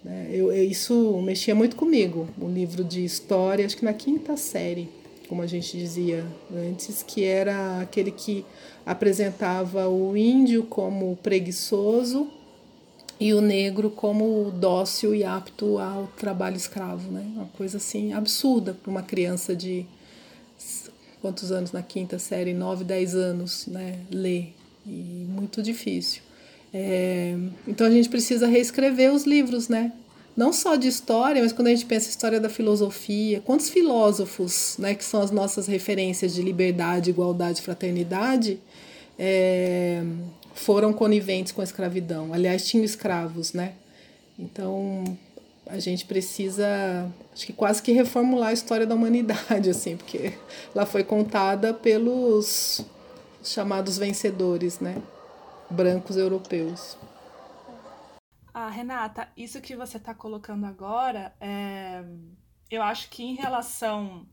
né? 0.04 0.28
eu, 0.30 0.52
eu, 0.52 0.64
isso 0.64 1.20
mexia 1.22 1.54
muito 1.54 1.76
comigo. 1.76 2.28
O 2.40 2.48
livro 2.48 2.82
de 2.82 3.04
história, 3.04 3.66
acho 3.66 3.76
que 3.76 3.84
na 3.84 3.92
quinta 3.92 4.36
série 4.36 4.88
como 5.28 5.42
a 5.42 5.46
gente 5.46 5.76
dizia 5.76 6.24
antes, 6.54 7.02
que 7.02 7.24
era 7.24 7.80
aquele 7.80 8.10
que 8.10 8.44
apresentava 8.84 9.88
o 9.88 10.16
índio 10.16 10.62
como 10.64 11.16
preguiçoso 11.22 12.28
e 13.18 13.32
o 13.34 13.40
negro 13.40 13.90
como 13.90 14.50
dócil 14.50 15.14
e 15.14 15.24
apto 15.24 15.78
ao 15.78 16.06
trabalho 16.18 16.56
escravo, 16.56 17.10
né? 17.10 17.24
Uma 17.34 17.46
coisa 17.56 17.78
assim 17.78 18.12
absurda 18.12 18.74
para 18.74 18.90
uma 18.90 19.02
criança 19.02 19.56
de 19.56 19.86
quantos 21.26 21.50
anos 21.50 21.72
na 21.72 21.82
quinta 21.82 22.20
série, 22.20 22.54
nove, 22.54 22.84
dez 22.84 23.16
anos, 23.16 23.66
né? 23.66 23.98
Ler 24.12 24.54
e 24.86 25.26
muito 25.28 25.60
difícil. 25.60 26.22
É, 26.72 27.34
então 27.66 27.84
a 27.84 27.90
gente 27.90 28.08
precisa 28.08 28.46
reescrever 28.46 29.12
os 29.12 29.24
livros, 29.24 29.68
né? 29.68 29.92
Não 30.36 30.52
só 30.52 30.76
de 30.76 30.86
história, 30.86 31.42
mas 31.42 31.52
quando 31.52 31.66
a 31.66 31.70
gente 31.70 31.84
pensa 31.84 32.08
história 32.08 32.38
da 32.38 32.48
filosofia, 32.48 33.40
quantos 33.40 33.68
filósofos, 33.68 34.76
né, 34.78 34.94
que 34.94 35.02
são 35.02 35.20
as 35.20 35.32
nossas 35.32 35.66
referências 35.66 36.32
de 36.34 36.42
liberdade, 36.42 37.10
igualdade, 37.10 37.60
fraternidade, 37.60 38.60
é, 39.18 40.04
foram 40.54 40.92
coniventes 40.92 41.50
com 41.50 41.60
a 41.60 41.64
escravidão. 41.64 42.32
Aliás, 42.32 42.64
tinham 42.68 42.84
escravos, 42.84 43.52
né? 43.52 43.72
Então, 44.38 45.18
a 45.66 45.78
gente 45.78 46.04
precisa, 46.06 46.66
acho 47.32 47.46
que 47.46 47.52
quase 47.52 47.82
que 47.82 47.92
reformular 47.92 48.50
a 48.50 48.52
história 48.52 48.86
da 48.86 48.94
humanidade, 48.94 49.68
assim, 49.68 49.96
porque 49.96 50.38
ela 50.74 50.86
foi 50.86 51.02
contada 51.02 51.74
pelos 51.74 52.84
chamados 53.42 53.98
vencedores, 53.98 54.80
né? 54.80 55.02
Brancos 55.68 56.16
europeus. 56.16 56.96
Ah, 58.54 58.70
Renata, 58.70 59.28
isso 59.36 59.60
que 59.60 59.76
você 59.76 59.96
está 59.96 60.14
colocando 60.14 60.64
agora, 60.64 61.34
é... 61.40 62.02
eu 62.70 62.82
acho 62.82 63.10
que 63.10 63.22
em 63.22 63.34
relação 63.34 64.26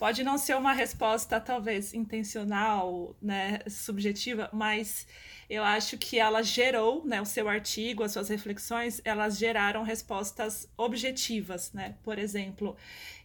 pode 0.00 0.24
não 0.24 0.38
ser 0.38 0.56
uma 0.56 0.72
resposta 0.72 1.38
talvez 1.38 1.92
intencional, 1.92 3.14
né, 3.20 3.58
subjetiva, 3.68 4.48
mas 4.50 5.06
eu 5.48 5.62
acho 5.62 5.98
que 5.98 6.18
ela 6.18 6.42
gerou, 6.42 7.04
né, 7.04 7.20
o 7.20 7.26
seu 7.26 7.46
artigo, 7.50 8.02
as 8.02 8.12
suas 8.12 8.30
reflexões, 8.30 9.02
elas 9.04 9.36
geraram 9.36 9.82
respostas 9.82 10.66
objetivas, 10.74 11.70
né? 11.74 11.96
Por 12.02 12.18
exemplo, 12.18 12.78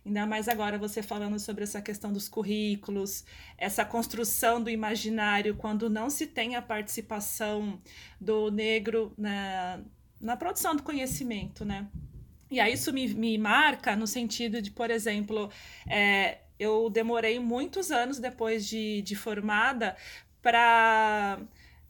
ainda 0.06 0.26
mais 0.26 0.50
agora 0.50 0.78
você 0.78 1.02
falando 1.02 1.40
sobre 1.40 1.64
essa 1.64 1.82
questão 1.82 2.12
dos 2.12 2.28
currículos, 2.28 3.24
essa 3.58 3.86
construção 3.86 4.62
do 4.62 4.70
imaginário 4.70 5.56
quando 5.56 5.90
não 5.90 6.10
se 6.10 6.28
tem 6.28 6.58
a 6.58 6.62
participação 6.62 7.80
do 8.20 8.52
negro 8.52 9.14
na, 9.18 9.80
na 10.20 10.36
produção 10.36 10.76
do 10.76 10.84
conhecimento, 10.84 11.64
né? 11.64 11.88
E 12.52 12.60
aí 12.60 12.74
isso 12.74 12.92
me, 12.92 13.08
me 13.14 13.38
marca 13.38 13.96
no 13.96 14.06
sentido 14.06 14.62
de, 14.62 14.72
por 14.72 14.92
exemplo, 14.92 15.50
é, 15.88 16.40
eu 16.60 16.90
demorei 16.90 17.40
muitos 17.40 17.92
anos 17.92 18.20
depois 18.20 18.66
de, 18.66 19.02
de 19.02 19.16
formada 19.16 19.96
para 20.42 21.40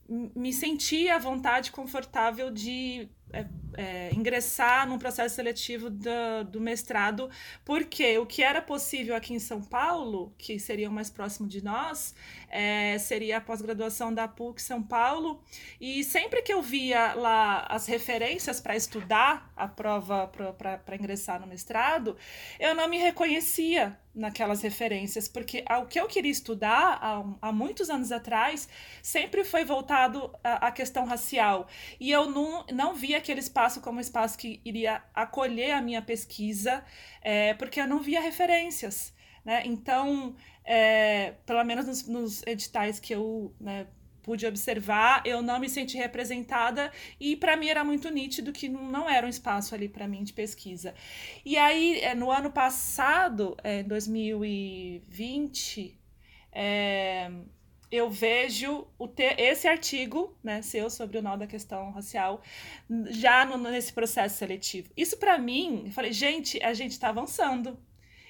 me 0.07 0.53
sentir 0.53 1.09
à 1.09 1.17
vontade 1.17 1.71
confortável 1.71 2.51
de 2.51 3.09
é, 3.33 3.45
é, 3.77 4.09
ingressar 4.13 4.87
num 4.87 4.97
processo 4.97 5.35
seletivo 5.35 5.89
do, 5.89 6.43
do, 6.49 6.61
mestrado, 6.61 7.29
porque 7.63 8.17
o 8.17 8.25
que 8.25 8.43
era 8.43 8.61
possível 8.61 9.15
aqui 9.15 9.33
em 9.33 9.39
São 9.39 9.61
Paulo, 9.61 10.33
que 10.37 10.59
seria 10.59 10.89
o 10.89 10.91
mais 10.91 11.09
próximo 11.09 11.47
de 11.47 11.63
nós, 11.63 12.15
é, 12.49 12.97
seria 12.97 13.37
a 13.37 13.41
pós-graduação 13.41 14.13
da 14.13 14.27
PUC 14.27 14.61
São 14.61 14.81
Paulo, 14.81 15.43
e 15.79 16.03
sempre 16.03 16.41
que 16.41 16.53
eu 16.53 16.61
via 16.61 17.13
lá 17.13 17.65
as 17.69 17.85
referências 17.85 18.59
para 18.59 18.75
estudar 18.75 19.51
a 19.55 19.67
prova 19.67 20.27
para 20.57 20.95
ingressar 20.95 21.39
no 21.39 21.47
mestrado, 21.47 22.17
eu 22.59 22.73
não 22.73 22.87
me 22.87 22.97
reconhecia 22.97 23.97
naquelas 24.15 24.61
referências, 24.61 25.27
porque 25.27 25.65
o 25.81 25.85
que 25.85 25.99
eu 25.99 26.07
queria 26.07 26.31
estudar 26.31 26.97
há, 27.01 27.23
há 27.41 27.51
muitos 27.51 27.89
anos 27.89 28.11
atrás 28.13 28.69
sempre 29.01 29.43
foi 29.43 29.65
voltado 29.65 30.31
à, 30.41 30.71
questão 30.71 31.05
racial, 31.05 31.67
e 31.99 32.11
eu 32.11 32.29
não, 32.29 32.65
não 32.71 32.95
via 32.95 33.17
aquele 33.17 33.41
espaço 33.41 33.64
como 33.81 33.97
um 33.97 34.01
espaço 34.01 34.37
que 34.37 34.61
iria 34.63 35.03
acolher 35.13 35.71
a 35.71 35.81
minha 35.81 36.01
pesquisa, 36.01 36.83
é, 37.21 37.53
porque 37.55 37.81
eu 37.81 37.87
não 37.87 37.99
via 37.99 38.21
referências. 38.21 39.13
Né? 39.43 39.63
Então, 39.65 40.35
é, 40.63 41.33
pelo 41.45 41.63
menos 41.63 41.85
nos, 41.85 42.07
nos, 42.07 42.43
editais 42.47 42.99
que 42.99 43.13
eu 43.13 43.53
né, 43.59 43.85
pude 44.23 44.47
observar, 44.47 45.21
eu 45.25 45.41
não 45.43 45.59
me 45.59 45.69
senti 45.69 45.97
representada 45.97 46.91
e 47.19 47.35
para 47.35 47.55
mim 47.55 47.67
era 47.67 47.83
muito 47.83 48.09
nítido 48.09 48.51
que 48.51 48.67
não 48.67 49.07
era 49.07 49.27
um 49.27 49.29
espaço 49.29 49.75
ali 49.75 49.87
para 49.87 50.07
mim 50.07 50.23
de 50.23 50.33
pesquisa. 50.33 50.95
E 51.45 51.57
aí, 51.57 51.99
é, 51.99 52.15
no 52.15 52.31
ano 52.31 52.51
passado, 52.51 53.55
é, 53.63 53.81
em 53.81 53.87
2020, 53.87 55.99
é, 56.51 57.29
eu 57.95 58.09
vejo 58.09 58.87
o 58.97 59.07
ter 59.07 59.39
esse 59.39 59.67
artigo, 59.67 60.37
né, 60.43 60.61
seu 60.61 60.89
sobre 60.89 61.17
o 61.17 61.21
nó 61.21 61.35
da 61.35 61.47
questão 61.47 61.91
racial, 61.91 62.41
já 63.09 63.45
no, 63.45 63.57
nesse 63.57 63.93
processo 63.93 64.37
seletivo. 64.37 64.89
Isso 64.95 65.17
para 65.17 65.37
mim, 65.37 65.83
eu 65.85 65.91
falei, 65.91 66.11
gente, 66.11 66.61
a 66.63 66.73
gente 66.73 66.91
está 66.91 67.09
avançando. 67.09 67.77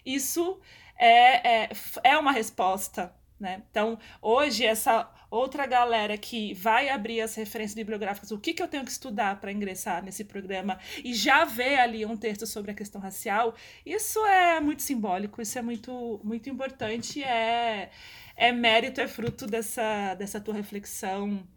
Isso 0.06 0.60
é, 0.98 1.64
é, 1.66 1.70
é 2.04 2.18
uma 2.18 2.32
resposta. 2.32 3.14
Né? 3.38 3.64
Então, 3.70 4.00
hoje, 4.22 4.66
essa 4.66 5.12
outra 5.30 5.66
galera 5.66 6.18
que 6.18 6.54
vai 6.54 6.88
abrir 6.88 7.20
as 7.20 7.36
referências 7.36 7.76
bibliográficas, 7.76 8.32
o 8.32 8.40
que, 8.40 8.54
que 8.54 8.64
eu 8.64 8.68
tenho 8.68 8.86
que 8.86 8.92
estudar 8.92 9.42
para 9.42 9.52
ingressar 9.52 10.04
nesse 10.04 10.24
programa 10.24 10.80
e 11.04 11.14
já 11.14 11.44
ver 11.44 11.78
ali 11.80 12.06
um 12.06 12.16
texto 12.16 12.48
sobre 12.48 12.72
a 12.72 12.74
questão 12.74 13.02
racial, 13.02 13.54
isso 13.86 14.26
é 14.26 14.62
muito 14.62 14.82
simbólico, 14.82 15.42
isso 15.42 15.60
é 15.60 15.62
muito, 15.62 16.22
muito 16.24 16.50
importante, 16.50 17.22
é, 17.22 17.90
é 18.36 18.52
mérito, 18.52 19.02
é 19.02 19.08
fruto 19.08 19.48
dessa, 19.48 20.14
dessa 20.16 20.40
tua 20.42 20.54
reflexão. 20.54 21.48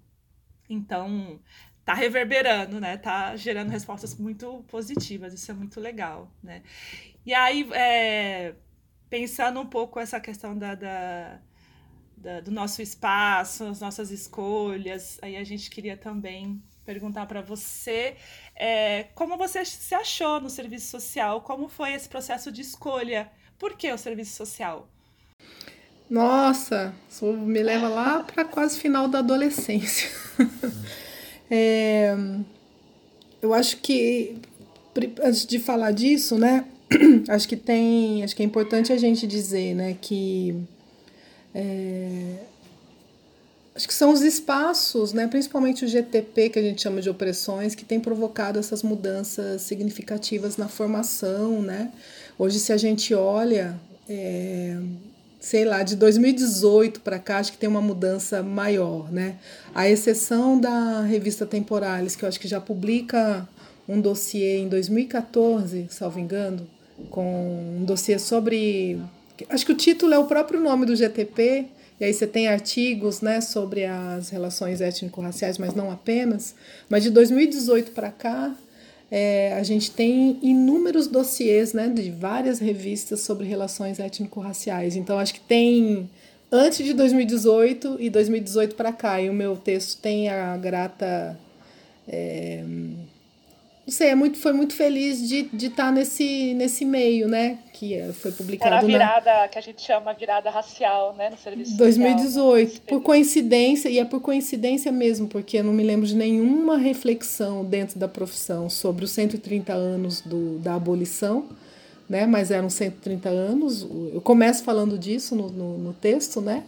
Então, 0.69 1.41
tá 1.85 1.95
reverberando, 1.95 2.81
né? 2.81 2.97
Tá 2.99 3.35
gerando 3.37 3.71
respostas 3.71 4.15
muito 4.17 4.65
positivas, 4.69 5.33
isso 5.33 5.51
é 5.51 5.55
muito 5.55 5.81
legal, 5.81 6.31
né? 6.43 6.63
E 7.25 7.35
aí, 7.35 7.69
é, 7.73 8.55
pensando 9.09 9.61
um 9.61 9.67
pouco 9.67 9.99
essa 9.99 10.21
questão 10.21 10.57
da, 10.57 10.75
da, 10.75 11.41
da, 12.17 12.41
do 12.41 12.51
nosso 12.51 12.83
espaço, 12.83 13.65
as 13.65 13.81
nossas 13.81 14.11
escolhas, 14.11 15.19
aí 15.23 15.37
a 15.37 15.45
gente 15.45 15.71
queria 15.71 15.97
também 15.97 16.63
perguntar 16.85 17.27
para 17.27 17.43
você 17.43 18.17
é, 18.55 19.05
como 19.15 19.37
você 19.37 19.65
se 19.65 19.95
achou 19.95 20.41
no 20.41 20.49
serviço 20.49 20.89
social, 20.89 21.43
como 21.43 21.69
foi 21.69 21.93
esse 21.93 22.09
processo 22.09 22.51
de 22.53 22.63
escolha, 22.63 23.31
por 23.59 23.77
que 23.77 23.93
o 23.93 23.99
serviço 23.99 24.37
social? 24.37 24.89
Nossa, 26.11 26.95
me 27.23 27.63
leva 27.63 27.89
lá 27.89 28.23
para 28.23 28.45
quase 28.45 28.79
final 28.79 29.09
da 29.09 29.19
adolescência. 29.19 30.09
é, 31.51 32.17
eu 33.43 33.53
acho 33.53 33.77
que 33.79 34.37
antes 35.23 35.47
de 35.47 35.59
falar 35.59 35.93
disso, 35.93 36.39
né, 36.39 36.65
acho 37.29 37.47
que 37.47 37.57
tem, 37.57 38.25
acho 38.25 38.35
que 38.35 38.43
é 38.43 38.47
importante 38.47 38.93
a 38.93 38.97
gente 38.97 39.27
dizer, 39.27 39.75
né, 39.75 39.97
que 40.01 40.57
é, 41.55 42.37
acho 43.75 43.87
que 43.87 43.95
são 43.95 44.13
os 44.13 44.23
espaços, 44.23 45.13
né, 45.13 45.27
principalmente 45.27 45.85
o 45.85 45.89
GTP, 45.89 46.49
que 46.49 46.59
a 46.59 46.63
gente 46.63 46.81
chama 46.81 47.03
de 47.03 47.11
opressões, 47.11 47.75
que 47.75 47.85
tem 47.85 48.01
provocado 48.01 48.59
essas 48.59 48.83
mudanças 48.83 49.63
significativas 49.63 50.57
na 50.57 50.69
formação, 50.69 51.63
né? 51.63 51.93
Hoje, 52.39 52.59
se 52.59 52.73
a 52.73 52.77
gente 52.77 53.15
olha, 53.15 53.79
é, 54.09 54.77
sei 55.41 55.65
lá, 55.65 55.83
de 55.83 55.97
2018 55.97 57.01
para 57.01 57.19
cá, 57.19 57.39
acho 57.39 57.53
que 57.53 57.59
tem 57.59 57.69
uma 57.69 57.81
mudança 57.81 58.43
maior, 58.43 59.11
né? 59.13 59.37
A 59.75 59.89
exceção 59.89 60.59
da 60.59 61.03
revista 61.03 61.47
Temporales, 61.47 62.17
que 62.17 62.25
eu 62.25 62.29
acho 62.29 62.41
que 62.41 62.49
já 62.49 62.61
publica 62.61 63.49
um 63.89 64.01
dossiê 64.01 64.59
em 64.59 64.69
2014, 64.69 65.87
salvo 65.91 66.19
engano, 66.19 66.69
com 67.11 67.79
um 67.81 67.85
dossiê 67.85 68.19
sobre. 68.19 69.01
Acho 69.49 69.65
que 69.65 69.73
o 69.73 69.77
título 69.77 70.13
é 70.13 70.19
o 70.19 70.27
próprio 70.27 70.61
nome 70.61 70.85
do 70.85 70.97
GTP, 70.97 71.67
e 72.01 72.05
aí 72.05 72.13
você 72.13 72.27
tem 72.27 72.49
artigos 72.49 73.21
né, 73.21 73.41
sobre 73.41 73.85
as 73.85 74.29
relações 74.31 74.81
étnico-raciais, 74.81 75.59
mas 75.59 75.75
não 75.75 75.91
apenas. 75.91 76.55
Mas 76.89 77.03
de 77.03 77.11
2018 77.11 77.93
para 77.93 78.11
cá, 78.11 78.55
é, 79.11 79.55
a 79.55 79.63
gente 79.63 79.91
tem 79.91 80.39
inúmeros 80.43 81.07
dossiês 81.07 81.73
né, 81.73 81.89
de 81.89 82.11
várias 82.11 82.59
revistas 82.59 83.21
sobre 83.21 83.47
relações 83.47 83.99
étnico-raciais. 83.99 84.97
Então, 84.97 85.19
acho 85.19 85.35
que 85.35 85.41
tem 85.41 86.09
antes 86.53 86.85
de 86.85 86.93
2018 86.93 87.97
e 87.99 88.11
2018 88.11 88.75
para 88.75 88.93
cá. 88.93 89.21
E 89.21 89.31
o 89.31 89.33
meu 89.33 89.57
texto 89.57 90.01
tem 90.01 90.29
a 90.29 90.57
grata. 90.57 91.39
É, 92.07 92.65
não 93.89 93.93
sei, 93.93 94.09
é 94.11 94.15
muito, 94.15 94.37
foi 94.37 94.53
muito 94.53 94.75
feliz 94.75 95.27
de 95.27 95.39
estar 95.39 95.57
de 95.57 95.71
tá 95.71 95.91
nesse, 95.91 96.53
nesse 96.53 96.85
meio, 96.85 97.27
né? 97.27 97.57
Que 97.73 97.95
é, 97.95 98.13
foi 98.13 98.31
publicado. 98.31 98.75
Era 98.75 98.85
a 98.85 98.87
virada 98.87 99.41
na... 99.41 99.49
que 99.49 99.57
a 99.57 99.63
gente 99.63 99.81
chama 99.81 100.13
virada 100.13 100.51
racial, 100.51 101.15
né? 101.17 101.31
No 101.31 101.39
serviço 101.39 101.75
2018. 101.75 102.69
Social, 102.69 102.87
por 102.87 103.03
coincidência, 103.03 103.89
e 103.89 103.99
é 103.99 104.05
por 104.05 104.21
coincidência 104.21 104.93
mesmo, 104.93 105.27
porque 105.27 105.57
eu 105.57 105.65
não 105.65 105.73
me 105.73 105.83
lembro 105.83 106.07
de 106.07 106.15
nenhuma 106.15 106.77
reflexão 106.77 107.65
dentro 107.65 107.99
da 107.99 108.07
profissão 108.07 108.69
sobre 108.69 109.07
os 109.07 109.11
130 109.11 109.73
anos 109.73 110.21
do, 110.21 110.59
da 110.59 110.75
abolição. 110.75 111.47
né? 112.07 112.27
Mas 112.27 112.51
eram 112.51 112.69
130 112.69 113.31
anos. 113.31 113.89
Eu 114.13 114.21
começo 114.21 114.63
falando 114.65 114.99
disso 114.99 115.35
no, 115.35 115.49
no, 115.49 115.79
no 115.79 115.93
texto, 115.95 116.43
né? 116.43 116.63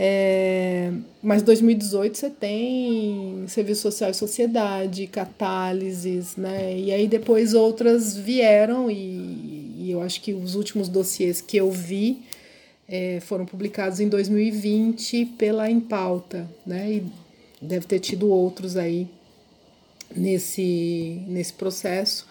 É, 0.00 0.92
mas 1.20 1.42
2018 1.42 2.16
você 2.16 2.30
tem 2.30 3.44
Serviço 3.48 3.82
Social 3.82 4.10
e 4.12 4.14
Sociedade, 4.14 5.08
Catálises, 5.08 6.36
né? 6.36 6.78
E 6.78 6.92
aí 6.92 7.08
depois 7.08 7.52
outras 7.52 8.16
vieram 8.16 8.88
e, 8.88 9.74
e 9.76 9.90
eu 9.90 10.00
acho 10.00 10.20
que 10.20 10.32
os 10.32 10.54
últimos 10.54 10.88
dossiês 10.88 11.40
que 11.40 11.56
eu 11.56 11.68
vi 11.72 12.22
é, 12.88 13.18
foram 13.20 13.44
publicados 13.44 13.98
em 13.98 14.08
2020 14.08 15.26
pela 15.36 15.68
Empauta, 15.68 16.48
né? 16.64 16.92
E 16.92 17.06
deve 17.60 17.84
ter 17.84 17.98
tido 17.98 18.28
outros 18.28 18.76
aí 18.76 19.08
nesse, 20.14 21.22
nesse 21.26 21.54
processo. 21.54 22.24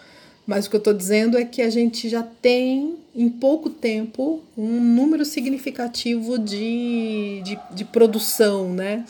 Mas 0.48 0.64
o 0.64 0.70
que 0.70 0.76
eu 0.76 0.78
estou 0.78 0.94
dizendo 0.94 1.36
é 1.36 1.44
que 1.44 1.60
a 1.60 1.68
gente 1.68 2.08
já 2.08 2.22
tem, 2.22 2.96
em 3.14 3.28
pouco 3.28 3.68
tempo, 3.68 4.42
um 4.56 4.80
número 4.80 5.22
significativo 5.22 6.38
de, 6.38 7.42
de, 7.44 7.58
de 7.74 7.84
produção 7.84 8.72
né, 8.72 9.04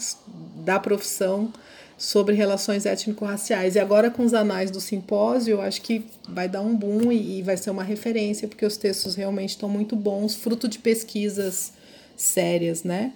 da 0.64 0.80
profissão 0.80 1.52
sobre 1.96 2.34
relações 2.34 2.84
étnico-raciais. 2.84 3.76
E 3.76 3.78
agora, 3.78 4.10
com 4.10 4.24
os 4.24 4.34
anais 4.34 4.72
do 4.72 4.80
simpósio, 4.80 5.52
eu 5.52 5.60
acho 5.62 5.80
que 5.80 6.04
vai 6.28 6.48
dar 6.48 6.60
um 6.60 6.74
boom 6.74 7.12
e, 7.12 7.38
e 7.38 7.42
vai 7.42 7.56
ser 7.56 7.70
uma 7.70 7.84
referência, 7.84 8.48
porque 8.48 8.66
os 8.66 8.76
textos 8.76 9.14
realmente 9.14 9.50
estão 9.50 9.68
muito 9.68 9.94
bons, 9.94 10.34
fruto 10.34 10.66
de 10.66 10.80
pesquisas 10.80 11.72
sérias, 12.16 12.82
né? 12.82 13.12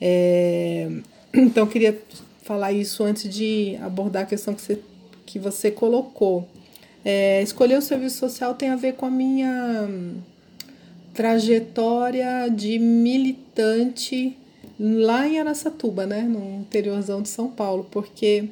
É, 0.00 0.88
então, 1.34 1.64
eu 1.64 1.70
queria 1.70 2.00
falar 2.42 2.72
isso 2.72 3.04
antes 3.04 3.28
de 3.28 3.76
abordar 3.82 4.22
a 4.22 4.26
questão 4.26 4.54
que 4.54 4.62
você, 4.62 4.78
que 5.26 5.38
você 5.38 5.70
colocou. 5.70 6.48
É, 7.10 7.40
escolher 7.40 7.78
o 7.78 7.80
serviço 7.80 8.18
social 8.18 8.54
tem 8.54 8.68
a 8.68 8.76
ver 8.76 8.92
com 8.92 9.06
a 9.06 9.10
minha 9.10 9.88
trajetória 11.14 12.50
de 12.50 12.78
militante 12.78 14.36
lá 14.78 15.26
em 15.26 15.40
Aracatuba, 15.40 16.04
né, 16.04 16.20
no 16.20 16.60
interiorzão 16.60 17.22
de 17.22 17.30
São 17.30 17.48
Paulo, 17.48 17.88
porque 17.90 18.50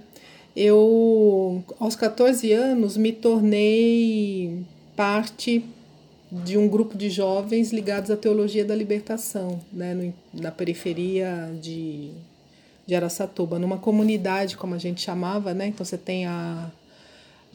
eu, 0.56 1.62
aos 1.78 1.94
14 1.96 2.50
anos, 2.50 2.96
me 2.96 3.12
tornei 3.12 4.64
parte 4.96 5.62
de 6.32 6.56
um 6.56 6.66
grupo 6.66 6.96
de 6.96 7.10
jovens 7.10 7.74
ligados 7.74 8.10
à 8.10 8.16
teologia 8.16 8.64
da 8.64 8.74
libertação, 8.74 9.60
né, 9.70 9.92
no, 9.92 10.14
na 10.32 10.50
periferia 10.50 11.50
de, 11.60 12.08
de 12.86 12.94
numa 13.60 13.76
comunidade, 13.76 14.56
como 14.56 14.74
a 14.74 14.78
gente 14.78 15.02
chamava, 15.02 15.52
né, 15.52 15.66
então 15.66 15.84
você 15.84 15.98
tem 15.98 16.24
a 16.24 16.70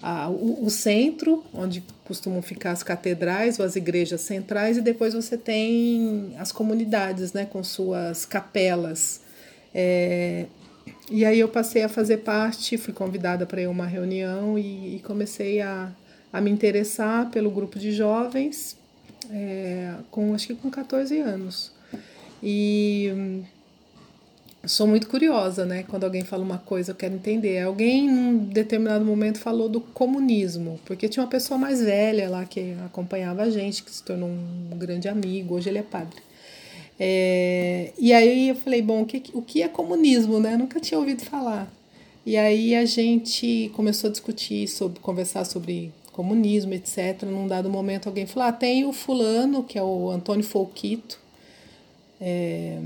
a, 0.02 0.30
o, 0.30 0.66
o, 0.66 0.70
centro, 0.70 1.44
onde 1.54 1.84
costumam 2.04 2.42
ficar 2.42 2.72
as 2.72 2.84
catedrais 2.84 3.60
ou 3.60 3.66
as 3.66 3.76
igrejas 3.76 4.22
centrais, 4.22 4.78
e 4.78 4.82
depois 4.82 5.14
você 5.14 5.38
tem 5.38 6.36
as 6.40 6.52
comunidades, 6.52 7.34
né, 7.34 7.46
com 7.46 7.64
suas 7.64 8.26
capelas. 8.26 9.22
É, 9.74 10.46
e 11.10 11.24
aí 11.26 11.40
eu 11.40 11.48
passei 11.48 11.84
a 11.84 11.90
fazer 11.90 12.18
parte, 12.18 12.78
fui 12.78 12.94
convidada 12.94 13.46
para 13.46 13.62
ir 13.62 13.66
a 13.66 13.70
uma 13.70 13.86
reunião 13.86 14.58
e, 14.58 14.96
e, 14.96 15.00
comecei 15.00 15.62
a, 15.62 15.92
a 16.32 16.42
me 16.42 16.50
interessar 16.50 17.30
pelo 17.30 17.52
grupo 17.52 17.78
de 17.78 17.92
jovens, 17.92 18.78
é, 19.30 19.94
com 20.10 20.34
acho 20.34 20.48
que 20.48 20.56
com 20.56 20.70
14 20.72 21.20
anos. 21.20 21.72
E 22.42 23.44
sou 24.66 24.86
muito 24.86 25.08
curiosa, 25.08 25.66
né? 25.66 25.84
Quando 25.84 26.04
alguém 26.04 26.24
fala 26.24 26.44
uma 26.44 26.58
coisa, 26.58 26.92
eu 26.92 26.96
quero 26.96 27.16
entender. 27.16 27.60
Alguém, 27.60 28.10
num 28.10 28.38
determinado 28.38 29.04
momento, 29.04 29.40
falou 29.40 29.68
do 29.68 29.82
comunismo, 29.82 30.80
porque 30.86 31.10
tinha 31.10 31.24
uma 31.24 31.30
pessoa 31.30 31.58
mais 31.58 31.82
velha 31.82 32.30
lá 32.30 32.46
que 32.46 32.76
acompanhava 32.86 33.44
a 33.44 33.50
gente, 33.50 33.84
que 33.84 33.92
se 33.92 34.04
tornou 34.04 34.30
um 34.30 34.78
grande 34.78 35.08
amigo, 35.08 35.56
hoje 35.56 35.70
ele 35.70 35.80
é 35.80 35.84
padre. 35.84 36.22
É, 37.00 37.92
e 37.98 38.14
aí 38.14 38.50
eu 38.50 38.56
falei, 38.56 38.82
bom, 38.82 39.02
o 39.02 39.06
que, 39.06 39.24
o 39.34 39.42
que 39.42 39.64
é 39.64 39.68
comunismo, 39.68 40.40
né? 40.40 40.54
Eu 40.54 40.60
nunca 40.60 40.80
tinha 40.80 41.00
ouvido 41.00 41.24
falar. 41.24 41.72
E 42.24 42.38
aí 42.38 42.76
a 42.76 42.86
gente 42.86 43.72
começou 43.74 44.10
a 44.10 44.12
discutir, 44.12 44.68
sobre, 44.68 45.00
conversar 45.00 45.44
sobre 45.44 45.92
comunismo, 46.12 46.74
etc. 46.74 47.24
Num 47.24 47.48
dado 47.48 47.70
momento 47.70 48.08
alguém 48.08 48.28
falou, 48.28 48.50
ah, 48.50 48.52
tem 48.52 48.86
o 48.86 48.94
fulano, 48.94 49.64
que 49.64 49.80
é 49.80 49.84
o 49.84 50.12
Antônio 50.12 50.44
Folquito, 50.44 51.20
é, 52.20 52.78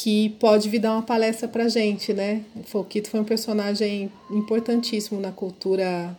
que 0.00 0.28
pode 0.38 0.68
vir 0.68 0.78
dar 0.78 0.92
uma 0.92 1.02
palestra 1.02 1.48
para 1.48 1.68
gente, 1.68 2.12
né? 2.12 2.42
O 2.54 2.62
foi 2.62 3.20
um 3.20 3.24
personagem 3.24 4.08
importantíssimo 4.30 5.20
na 5.20 5.32
cultura 5.32 6.16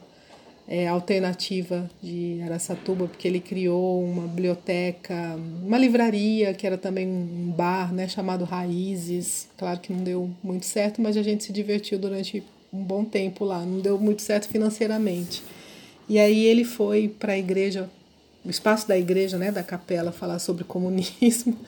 é, 0.67 0.85
alternativa 0.85 1.89
de 2.03 2.41
Aracatuba, 2.43 3.07
porque 3.07 3.25
ele 3.25 3.39
criou 3.39 4.03
uma 4.03 4.27
biblioteca, 4.27 5.39
uma 5.65 5.77
livraria, 5.77 6.53
que 6.53 6.67
era 6.67 6.77
também 6.77 7.07
um 7.07 7.53
bar, 7.55 7.93
né, 7.93 8.09
chamado 8.09 8.43
Raízes. 8.43 9.47
Claro 9.57 9.79
que 9.79 9.93
não 9.93 10.03
deu 10.03 10.29
muito 10.43 10.65
certo, 10.65 11.01
mas 11.01 11.15
a 11.15 11.23
gente 11.23 11.45
se 11.45 11.53
divertiu 11.53 11.97
durante 11.97 12.43
um 12.73 12.83
bom 12.83 13.05
tempo 13.05 13.45
lá. 13.45 13.65
Não 13.65 13.79
deu 13.79 13.97
muito 13.97 14.21
certo 14.21 14.49
financeiramente. 14.49 15.41
E 16.09 16.19
aí 16.19 16.43
ele 16.45 16.65
foi 16.65 17.07
para 17.07 17.31
a 17.31 17.37
igreja, 17.37 17.89
o 18.43 18.49
espaço 18.49 18.85
da 18.89 18.97
igreja, 18.97 19.37
né, 19.37 19.53
da 19.53 19.63
capela, 19.63 20.11
falar 20.11 20.39
sobre 20.39 20.65
comunismo. 20.65 21.57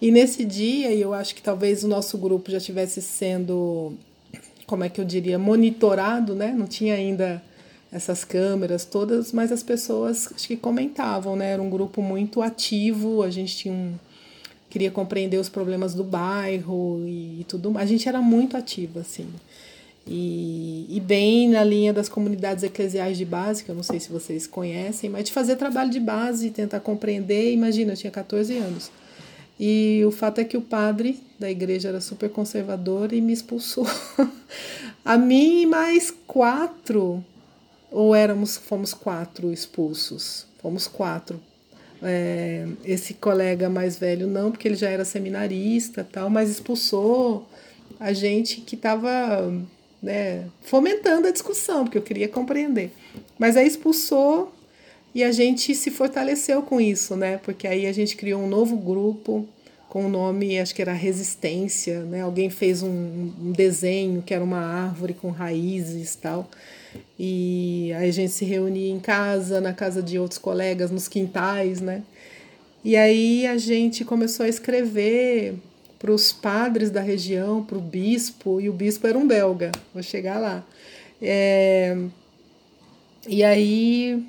E 0.00 0.10
nesse 0.10 0.44
dia, 0.44 0.92
eu 0.92 1.14
acho 1.14 1.34
que 1.34 1.42
talvez 1.42 1.84
o 1.84 1.88
nosso 1.88 2.18
grupo 2.18 2.50
já 2.50 2.58
estivesse 2.58 3.00
sendo, 3.00 3.94
como 4.66 4.84
é 4.84 4.88
que 4.88 5.00
eu 5.00 5.04
diria, 5.04 5.38
monitorado, 5.38 6.34
né? 6.34 6.52
Não 6.56 6.66
tinha 6.66 6.94
ainda 6.94 7.42
essas 7.90 8.24
câmeras 8.24 8.84
todas, 8.84 9.32
mas 9.32 9.52
as 9.52 9.62
pessoas 9.62 10.32
acho 10.34 10.48
que 10.48 10.56
comentavam, 10.56 11.36
né? 11.36 11.52
Era 11.52 11.62
um 11.62 11.70
grupo 11.70 12.02
muito 12.02 12.42
ativo, 12.42 13.22
a 13.22 13.30
gente 13.30 13.56
tinha 13.56 13.72
um, 13.72 13.94
queria 14.68 14.90
compreender 14.90 15.38
os 15.38 15.48
problemas 15.48 15.94
do 15.94 16.02
bairro 16.02 17.00
e, 17.06 17.40
e 17.40 17.44
tudo 17.44 17.70
mais. 17.70 17.88
A 17.88 17.92
gente 17.92 18.08
era 18.08 18.20
muito 18.20 18.56
ativo, 18.56 18.98
assim. 18.98 19.28
E, 20.06 20.86
e, 20.88 21.00
bem 21.00 21.48
na 21.48 21.64
linha 21.64 21.92
das 21.92 22.08
comunidades 22.08 22.62
eclesiais 22.62 23.16
de 23.16 23.24
base, 23.24 23.64
que 23.64 23.70
eu 23.70 23.74
não 23.74 23.82
sei 23.82 23.98
se 23.98 24.10
vocês 24.10 24.46
conhecem, 24.46 25.08
mas 25.08 25.24
de 25.24 25.32
fazer 25.32 25.56
trabalho 25.56 25.90
de 25.90 26.00
base, 26.00 26.50
tentar 26.50 26.80
compreender. 26.80 27.52
Imagina, 27.52 27.92
eu 27.92 27.96
tinha 27.96 28.10
14 28.10 28.58
anos. 28.58 28.90
E 29.58 30.02
o 30.04 30.10
fato 30.10 30.40
é 30.40 30.44
que 30.44 30.56
o 30.56 30.62
padre 30.62 31.20
da 31.38 31.50
igreja 31.50 31.88
era 31.88 32.00
super 32.00 32.28
conservador 32.30 33.12
e 33.12 33.20
me 33.20 33.32
expulsou. 33.32 33.86
a 35.04 35.16
mim 35.16 35.62
e 35.62 35.66
mais 35.66 36.12
quatro, 36.26 37.24
ou 37.90 38.14
éramos, 38.14 38.56
fomos 38.56 38.92
quatro 38.92 39.52
expulsos. 39.52 40.46
Fomos 40.60 40.86
quatro. 40.86 41.40
É, 42.02 42.66
esse 42.84 43.14
colega 43.14 43.70
mais 43.70 43.96
velho 43.96 44.26
não, 44.26 44.50
porque 44.50 44.66
ele 44.66 44.74
já 44.74 44.90
era 44.90 45.04
seminarista 45.04 46.06
tal, 46.10 46.28
mas 46.28 46.50
expulsou 46.50 47.48
a 47.98 48.12
gente 48.12 48.60
que 48.60 48.74
estava 48.74 49.52
né, 50.02 50.46
fomentando 50.62 51.28
a 51.28 51.30
discussão, 51.30 51.84
porque 51.84 51.96
eu 51.96 52.02
queria 52.02 52.28
compreender. 52.28 52.92
Mas 53.38 53.56
aí 53.56 53.66
expulsou 53.66 54.52
e 55.14 55.22
a 55.22 55.30
gente 55.30 55.74
se 55.74 55.90
fortaleceu 55.90 56.62
com 56.62 56.80
isso, 56.80 57.14
né? 57.16 57.38
Porque 57.38 57.68
aí 57.68 57.86
a 57.86 57.92
gente 57.92 58.16
criou 58.16 58.42
um 58.42 58.48
novo 58.48 58.76
grupo 58.76 59.46
com 59.88 60.06
o 60.06 60.08
nome, 60.08 60.58
acho 60.58 60.74
que 60.74 60.82
era 60.82 60.92
Resistência, 60.92 62.00
né? 62.00 62.22
Alguém 62.22 62.50
fez 62.50 62.82
um, 62.82 62.88
um 63.40 63.52
desenho 63.52 64.22
que 64.22 64.34
era 64.34 64.42
uma 64.42 64.58
árvore 64.58 65.14
com 65.14 65.30
raízes 65.30 66.14
e 66.14 66.18
tal. 66.18 66.50
E 67.16 67.92
aí 67.96 68.08
a 68.08 68.12
gente 68.12 68.32
se 68.32 68.44
reunia 68.44 68.90
em 68.90 68.98
casa, 68.98 69.60
na 69.60 69.72
casa 69.72 70.02
de 70.02 70.18
outros 70.18 70.38
colegas, 70.38 70.90
nos 70.90 71.06
quintais, 71.06 71.80
né? 71.80 72.02
E 72.84 72.96
aí 72.96 73.46
a 73.46 73.56
gente 73.56 74.04
começou 74.04 74.44
a 74.44 74.48
escrever 74.48 75.54
para 75.96 76.10
os 76.10 76.32
padres 76.32 76.90
da 76.90 77.00
região, 77.00 77.64
para 77.64 77.78
o 77.78 77.80
bispo, 77.80 78.60
e 78.60 78.68
o 78.68 78.72
bispo 78.72 79.06
era 79.06 79.16
um 79.16 79.26
belga, 79.26 79.70
vou 79.92 80.02
chegar 80.02 80.38
lá. 80.38 80.66
É, 81.22 81.96
e 83.26 83.42
aí 83.42 84.22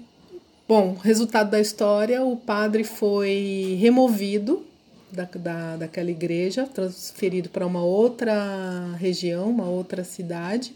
Bom, 0.67 0.93
resultado 0.95 1.51
da 1.51 1.59
história, 1.59 2.23
o 2.23 2.35
padre 2.35 2.83
foi 2.83 3.77
removido 3.79 4.65
da, 5.11 5.25
da, 5.35 5.75
daquela 5.77 6.09
igreja, 6.09 6.65
transferido 6.65 7.49
para 7.49 7.67
uma 7.67 7.83
outra 7.83 8.95
região, 8.97 9.47
uma 9.47 9.69
outra 9.69 10.03
cidade, 10.03 10.73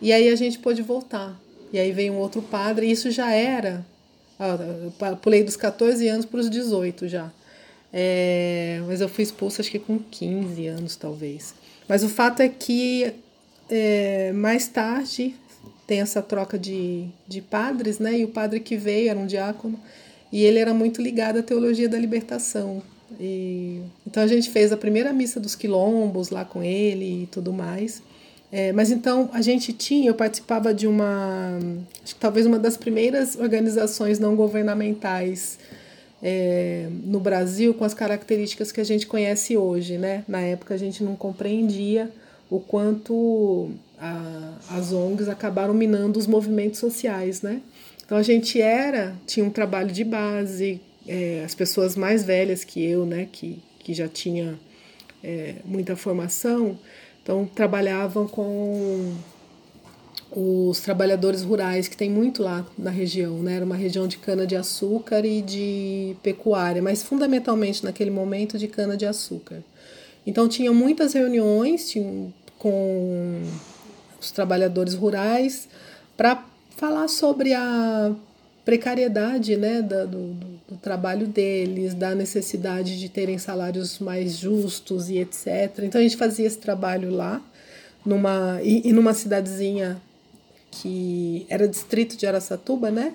e 0.00 0.12
aí 0.12 0.28
a 0.28 0.36
gente 0.36 0.60
pôde 0.60 0.80
voltar. 0.80 1.36
E 1.72 1.78
aí 1.80 1.90
veio 1.90 2.12
um 2.12 2.18
outro 2.18 2.40
padre, 2.40 2.86
e 2.86 2.92
isso 2.92 3.10
já 3.10 3.32
era, 3.32 3.84
eu 4.38 5.16
pulei 5.16 5.42
dos 5.42 5.56
14 5.56 6.06
anos 6.06 6.24
para 6.24 6.38
os 6.38 6.48
18 6.48 7.08
já. 7.08 7.32
É, 7.92 8.80
mas 8.86 9.00
eu 9.00 9.08
fui 9.08 9.24
expulsa 9.24 9.60
acho 9.60 9.72
que 9.72 9.80
com 9.80 9.98
15 9.98 10.68
anos, 10.68 10.94
talvez. 10.94 11.52
Mas 11.88 12.04
o 12.04 12.08
fato 12.08 12.42
é 12.42 12.48
que 12.48 13.12
é, 13.68 14.30
mais 14.32 14.68
tarde 14.68 15.34
tem 15.90 16.00
essa 16.00 16.22
troca 16.22 16.56
de, 16.56 17.06
de 17.26 17.42
padres, 17.42 17.98
né? 17.98 18.20
E 18.20 18.24
o 18.24 18.28
padre 18.28 18.60
que 18.60 18.76
veio 18.76 19.10
era 19.10 19.18
um 19.18 19.26
diácono 19.26 19.76
e 20.30 20.44
ele 20.44 20.60
era 20.60 20.72
muito 20.72 21.02
ligado 21.02 21.40
à 21.40 21.42
teologia 21.42 21.88
da 21.88 21.98
libertação. 21.98 22.80
E, 23.18 23.80
então 24.06 24.22
a 24.22 24.26
gente 24.28 24.50
fez 24.50 24.70
a 24.70 24.76
primeira 24.76 25.12
missa 25.12 25.40
dos 25.40 25.56
quilombos 25.56 26.30
lá 26.30 26.44
com 26.44 26.62
ele 26.62 27.24
e 27.24 27.26
tudo 27.26 27.52
mais. 27.52 28.00
É, 28.52 28.72
mas 28.72 28.92
então 28.92 29.30
a 29.32 29.42
gente 29.42 29.72
tinha, 29.72 30.10
eu 30.10 30.14
participava 30.14 30.72
de 30.72 30.86
uma, 30.86 31.58
acho 32.04 32.14
que 32.14 32.20
talvez 32.20 32.46
uma 32.46 32.60
das 32.60 32.76
primeiras 32.76 33.34
organizações 33.34 34.20
não 34.20 34.36
governamentais 34.36 35.58
é, 36.22 36.86
no 37.02 37.18
Brasil 37.18 37.74
com 37.74 37.84
as 37.84 37.94
características 37.94 38.70
que 38.70 38.80
a 38.80 38.84
gente 38.84 39.08
conhece 39.08 39.56
hoje, 39.56 39.98
né? 39.98 40.22
Na 40.28 40.40
época 40.40 40.72
a 40.72 40.78
gente 40.78 41.02
não 41.02 41.16
compreendia 41.16 42.08
o 42.48 42.60
quanto 42.60 43.70
a, 44.00 44.54
as 44.70 44.92
ONGs 44.92 45.28
acabaram 45.28 45.74
minando 45.74 46.18
os 46.18 46.26
movimentos 46.26 46.80
sociais, 46.80 47.42
né? 47.42 47.60
Então 48.04 48.16
a 48.16 48.22
gente 48.22 48.60
era, 48.60 49.14
tinha 49.26 49.44
um 49.44 49.50
trabalho 49.50 49.92
de 49.92 50.02
base, 50.02 50.80
é, 51.06 51.42
as 51.44 51.54
pessoas 51.54 51.94
mais 51.94 52.24
velhas 52.24 52.64
que 52.64 52.84
eu, 52.84 53.06
né, 53.06 53.28
que, 53.30 53.62
que 53.78 53.94
já 53.94 54.08
tinha 54.08 54.58
é, 55.22 55.56
muita 55.64 55.94
formação, 55.94 56.78
então 57.22 57.48
trabalhavam 57.54 58.26
com 58.26 59.14
os 60.32 60.80
trabalhadores 60.80 61.42
rurais, 61.42 61.88
que 61.88 61.96
tem 61.96 62.08
muito 62.08 62.42
lá 62.42 62.64
na 62.78 62.90
região, 62.90 63.42
né? 63.42 63.56
Era 63.56 63.64
uma 63.64 63.74
região 63.74 64.06
de 64.06 64.16
cana-de-açúcar 64.18 65.24
e 65.24 65.42
de 65.42 66.16
pecuária, 66.22 66.80
mas 66.80 67.02
fundamentalmente 67.02 67.84
naquele 67.84 68.10
momento 68.10 68.56
de 68.56 68.68
cana-de-açúcar. 68.68 69.62
Então 70.24 70.48
tinha 70.48 70.72
muitas 70.72 71.14
reuniões 71.14 71.90
tinha, 71.90 72.32
com 72.58 73.42
os 74.20 74.30
trabalhadores 74.30 74.94
rurais 74.94 75.68
para 76.16 76.44
falar 76.76 77.08
sobre 77.08 77.54
a 77.54 78.12
precariedade 78.64 79.56
né, 79.56 79.82
do, 79.82 80.06
do, 80.06 80.34
do, 80.68 80.76
trabalho 80.76 81.26
deles, 81.26 81.94
da 81.94 82.14
necessidade 82.14 82.98
de 82.98 83.08
terem 83.08 83.38
salários 83.38 83.98
mais 83.98 84.36
justos 84.36 85.08
e 85.08 85.18
etc. 85.18 85.80
Então 85.82 86.00
a 86.00 86.04
gente 86.04 86.16
fazia 86.16 86.46
esse 86.46 86.58
trabalho 86.58 87.10
lá, 87.10 87.42
numa, 88.04 88.60
e, 88.62 88.88
e 88.88 88.92
numa 88.92 89.12
cidadezinha 89.12 90.00
que 90.70 91.46
era 91.48 91.66
distrito 91.66 92.16
de 92.16 92.26
Araçatuba, 92.26 92.90
né? 92.90 93.12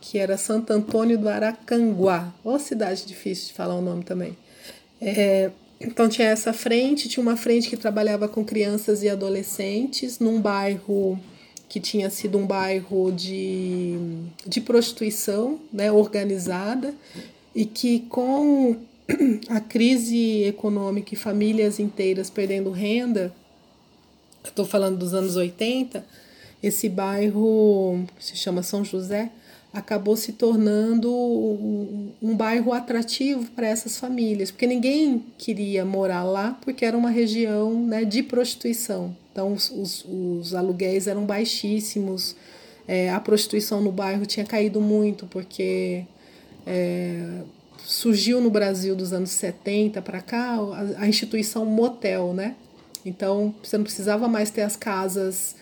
Que 0.00 0.18
era 0.18 0.36
Santo 0.36 0.72
Antônio 0.72 1.16
do 1.16 1.28
Aracanguá. 1.28 2.32
Ô 2.42 2.58
cidade 2.58 3.06
difícil 3.06 3.48
de 3.48 3.52
falar 3.54 3.76
o 3.76 3.80
nome 3.80 4.02
também. 4.02 4.36
É, 5.00 5.50
então 5.86 6.08
tinha 6.08 6.28
essa 6.28 6.52
frente, 6.52 7.08
tinha 7.08 7.22
uma 7.22 7.36
frente 7.36 7.68
que 7.68 7.76
trabalhava 7.76 8.28
com 8.28 8.44
crianças 8.44 9.02
e 9.02 9.08
adolescentes 9.08 10.18
num 10.18 10.40
bairro 10.40 11.18
que 11.68 11.80
tinha 11.80 12.10
sido 12.10 12.36
um 12.36 12.46
bairro 12.46 13.10
de, 13.10 13.96
de 14.46 14.60
prostituição 14.60 15.58
né, 15.72 15.90
organizada 15.90 16.94
e 17.54 17.64
que 17.64 18.00
com 18.00 18.76
a 19.48 19.58
crise 19.58 20.44
econômica 20.44 21.14
e 21.14 21.16
famílias 21.16 21.80
inteiras 21.80 22.28
perdendo 22.28 22.70
renda, 22.70 23.34
estou 24.44 24.64
falando 24.64 24.98
dos 24.98 25.14
anos 25.14 25.36
80, 25.36 26.04
esse 26.62 26.88
bairro 26.88 28.04
se 28.18 28.36
chama 28.36 28.62
São 28.62 28.84
José, 28.84 29.30
acabou 29.72 30.16
se 30.16 30.32
tornando 30.32 31.10
um, 31.10 32.10
um 32.20 32.36
bairro 32.36 32.72
atrativo 32.72 33.50
para 33.52 33.66
essas 33.66 33.98
famílias, 33.98 34.50
porque 34.50 34.66
ninguém 34.66 35.24
queria 35.38 35.84
morar 35.84 36.24
lá 36.24 36.58
porque 36.62 36.84
era 36.84 36.96
uma 36.96 37.10
região 37.10 37.72
né, 37.86 38.04
de 38.04 38.22
prostituição. 38.22 39.16
Então 39.32 39.52
os, 39.52 39.70
os, 39.70 40.04
os 40.04 40.54
aluguéis 40.54 41.06
eram 41.06 41.24
baixíssimos, 41.24 42.36
é, 42.86 43.10
a 43.10 43.18
prostituição 43.18 43.80
no 43.80 43.90
bairro 43.90 44.26
tinha 44.26 44.44
caído 44.44 44.80
muito 44.80 45.26
porque 45.26 46.04
é, 46.66 47.40
surgiu 47.78 48.40
no 48.40 48.50
Brasil 48.50 48.94
dos 48.94 49.12
anos 49.12 49.30
70 49.30 50.02
para 50.02 50.20
cá 50.20 50.56
a, 50.56 51.04
a 51.04 51.08
instituição 51.08 51.64
motel, 51.64 52.34
né? 52.34 52.56
Então 53.06 53.54
você 53.62 53.76
não 53.76 53.84
precisava 53.84 54.28
mais 54.28 54.50
ter 54.50 54.62
as 54.62 54.76
casas 54.76 55.56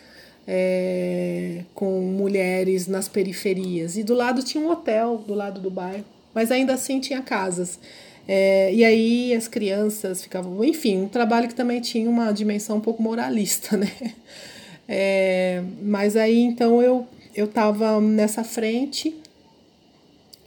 é, 0.52 1.62
com 1.76 2.00
mulheres 2.00 2.88
nas 2.88 3.06
periferias. 3.06 3.96
E 3.96 4.02
do 4.02 4.14
lado 4.14 4.42
tinha 4.42 4.62
um 4.62 4.68
hotel, 4.68 5.22
do 5.24 5.32
lado 5.32 5.60
do 5.60 5.70
bairro, 5.70 6.04
mas 6.34 6.50
ainda 6.50 6.74
assim 6.74 6.98
tinha 6.98 7.22
casas. 7.22 7.78
É, 8.26 8.74
e 8.74 8.84
aí 8.84 9.32
as 9.32 9.46
crianças 9.46 10.24
ficavam. 10.24 10.64
Enfim, 10.64 11.02
um 11.02 11.08
trabalho 11.08 11.46
que 11.46 11.54
também 11.54 11.80
tinha 11.80 12.10
uma 12.10 12.32
dimensão 12.32 12.78
um 12.78 12.80
pouco 12.80 13.00
moralista, 13.00 13.76
né? 13.78 13.92
É, 14.88 15.62
mas 15.80 16.16
aí 16.16 16.40
então 16.40 16.82
eu 16.82 17.06
eu 17.32 17.44
estava 17.44 18.00
nessa 18.00 18.42
frente 18.42 19.14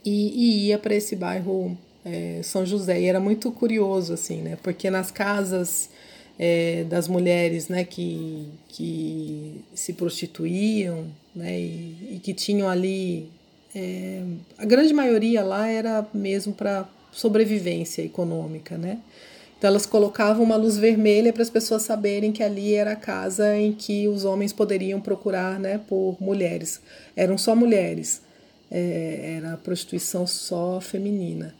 e, 0.04 0.66
e 0.66 0.66
ia 0.66 0.78
para 0.78 0.94
esse 0.94 1.16
bairro 1.16 1.74
é, 2.04 2.40
São 2.42 2.66
José. 2.66 3.00
E 3.00 3.06
era 3.06 3.18
muito 3.18 3.50
curioso, 3.50 4.12
assim, 4.12 4.42
né? 4.42 4.58
Porque 4.62 4.90
nas 4.90 5.10
casas 5.10 5.88
é, 6.38 6.84
das 6.84 7.08
mulheres 7.08 7.68
né, 7.68 7.84
que, 7.84 8.48
que 8.68 9.60
se 9.74 9.92
prostituíam 9.92 11.06
né, 11.34 11.58
e, 11.60 12.14
e 12.16 12.20
que 12.22 12.34
tinham 12.34 12.68
ali. 12.68 13.30
É, 13.74 14.22
a 14.56 14.64
grande 14.64 14.92
maioria 14.94 15.42
lá 15.42 15.68
era 15.68 16.06
mesmo 16.14 16.52
para 16.52 16.88
sobrevivência 17.12 18.02
econômica, 18.02 18.76
né? 18.76 18.98
Então 19.56 19.68
elas 19.70 19.86
colocavam 19.86 20.44
uma 20.44 20.56
luz 20.56 20.76
vermelha 20.76 21.32
para 21.32 21.42
as 21.42 21.48
pessoas 21.48 21.82
saberem 21.82 22.32
que 22.32 22.42
ali 22.42 22.74
era 22.74 22.92
a 22.92 22.96
casa 22.96 23.56
em 23.56 23.72
que 23.72 24.06
os 24.06 24.24
homens 24.24 24.52
poderiam 24.52 25.00
procurar, 25.00 25.58
né, 25.58 25.80
por 25.88 26.16
mulheres. 26.20 26.80
Eram 27.16 27.38
só 27.38 27.56
mulheres. 27.56 28.20
É, 28.70 29.36
era 29.38 29.54
a 29.54 29.56
prostituição 29.56 30.26
só 30.26 30.80
feminina. 30.80 31.54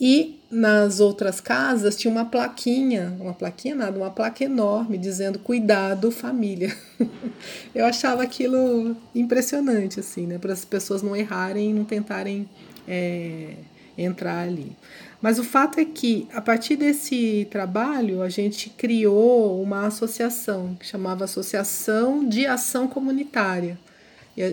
E 0.00 0.38
nas 0.50 1.00
outras 1.00 1.40
casas 1.40 1.96
tinha 1.96 2.10
uma 2.10 2.24
plaquinha, 2.24 3.16
uma 3.20 3.34
plaquinha 3.34 3.74
nada, 3.74 3.98
uma 3.98 4.10
placa 4.10 4.44
enorme 4.44 4.96
dizendo 4.96 5.38
cuidado 5.38 6.10
família. 6.10 6.74
Eu 7.74 7.84
achava 7.84 8.22
aquilo 8.22 8.96
impressionante, 9.14 9.98
assim, 10.00 10.26
né? 10.26 10.38
Para 10.38 10.52
as 10.52 10.64
pessoas 10.64 11.02
não 11.02 11.16
errarem 11.16 11.74
não 11.74 11.84
tentarem 11.84 12.48
é, 12.86 13.54
entrar 13.96 14.40
ali. 14.40 14.76
Mas 15.20 15.38
o 15.38 15.44
fato 15.44 15.80
é 15.80 15.84
que, 15.84 16.28
a 16.32 16.40
partir 16.40 16.76
desse 16.76 17.48
trabalho, 17.50 18.22
a 18.22 18.28
gente 18.28 18.70
criou 18.70 19.60
uma 19.60 19.86
associação 19.86 20.76
que 20.78 20.86
chamava 20.86 21.24
Associação 21.24 22.24
de 22.26 22.46
Ação 22.46 22.86
Comunitária, 22.86 23.76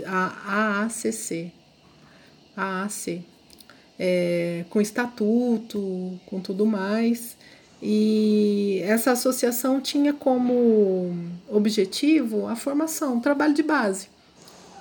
a 0.08 0.82
AACC. 0.82 1.52
AAC 2.58 3.24
é, 4.00 4.66
com 4.70 4.82
estatuto, 4.82 6.20
com 6.26 6.40
tudo 6.40 6.66
mais. 6.66 7.38
E 7.82 8.82
essa 8.84 9.12
associação 9.12 9.80
tinha 9.82 10.14
como 10.14 11.14
objetivo 11.50 12.48
a 12.48 12.56
formação, 12.56 13.18
o 13.18 13.22
trabalho 13.22 13.54
de 13.54 13.64
base. 13.64 14.08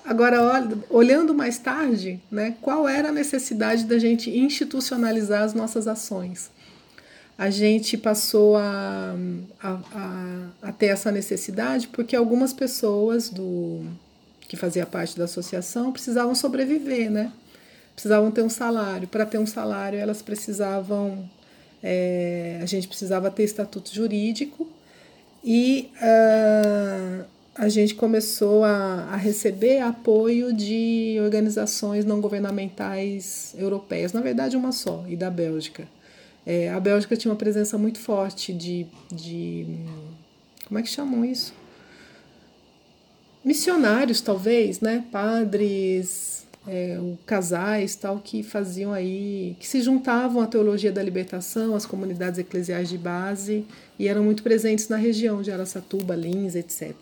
Agora, 0.05 0.39
olhando 0.91 1.35
mais 1.35 1.59
tarde, 1.59 2.21
né, 2.31 2.57
qual 2.61 2.87
era 2.87 3.09
a 3.09 3.13
necessidade 3.13 3.85
da 3.85 3.99
gente 3.99 4.31
institucionalizar 4.31 5.43
as 5.43 5.55
nossas 5.55 5.89
ações? 5.89 6.51
A 7.39 7.51
gente 7.51 7.97
passou 7.97 8.57
a, 8.57 9.15
a, 9.63 9.71
a, 9.93 10.69
a 10.69 10.73
ter 10.73 10.87
essa 10.87 11.11
necessidade 11.11 11.89
porque 11.89 12.15
algumas 12.15 12.53
pessoas 12.53 13.29
do 13.29 13.83
que 14.47 14.57
fazia 14.57 14.87
parte 14.87 15.19
da 15.19 15.25
associação 15.25 15.91
precisavam 15.91 16.35
sobreviver, 16.35 17.11
né? 17.11 17.33
Precisavam 17.95 18.31
ter 18.31 18.43
um 18.43 18.49
salário. 18.49 19.09
Para 19.09 19.25
ter 19.25 19.39
um 19.39 19.47
salário, 19.47 19.99
elas 19.99 20.21
precisavam, 20.21 21.29
é, 21.83 22.59
a 22.63 22.67
gente 22.67 22.89
precisava 22.89 23.31
ter 23.31 23.45
estatuto 23.45 23.95
jurídico 23.95 24.69
e 25.43 25.91
uh, 25.97 27.25
a 27.55 27.69
gente 27.69 27.95
começou 27.95 28.65
a, 28.65 29.09
a, 29.13 29.17
receber 29.17 29.81
apoio 29.81 30.53
de 30.53 31.19
organizações 31.23 32.05
não 32.05 32.21
governamentais 32.21 33.55
europeias, 33.57 34.13
na 34.13 34.21
verdade 34.21 34.57
uma 34.57 34.73
só, 34.73 35.05
e 35.07 35.17
da 35.17 35.31
Bélgica. 35.31 35.87
É, 36.47 36.71
a 36.71 36.81
Bélgica 36.81 37.17
tinha 37.17 37.31
uma 37.31 37.39
presença 37.39 37.79
muito 37.79 37.99
forte 37.99 38.53
de, 38.53 38.87
de. 39.11 39.67
Como 40.67 40.79
é 40.79 40.83
que 40.83 40.89
chamam 40.89 41.25
isso? 41.25 41.55
Missionários, 43.45 44.21
talvez, 44.21 44.81
né? 44.81 45.05
Padres, 45.13 46.44
é, 46.67 46.99
o 46.99 47.19
casais 47.27 47.95
tal 47.95 48.19
que 48.19 48.43
faziam 48.43 48.93
aí, 48.93 49.57
que 49.61 49.67
se 49.67 49.81
juntavam 49.83 50.43
à 50.43 50.47
teologia 50.47 50.91
da 50.91 51.03
libertação, 51.03 51.75
às 51.75 51.85
comunidades 51.85 52.39
eclesiais 52.39 52.89
de 52.89 52.97
base 52.97 53.65
e 53.99 54.09
eram 54.09 54.25
muito 54.25 54.43
presentes 54.43 54.89
na 54.89 54.97
região 54.97 55.43
de 55.43 55.51
Araçatuba, 55.51 56.15
Lins, 56.15 56.55
etc. 56.55 56.95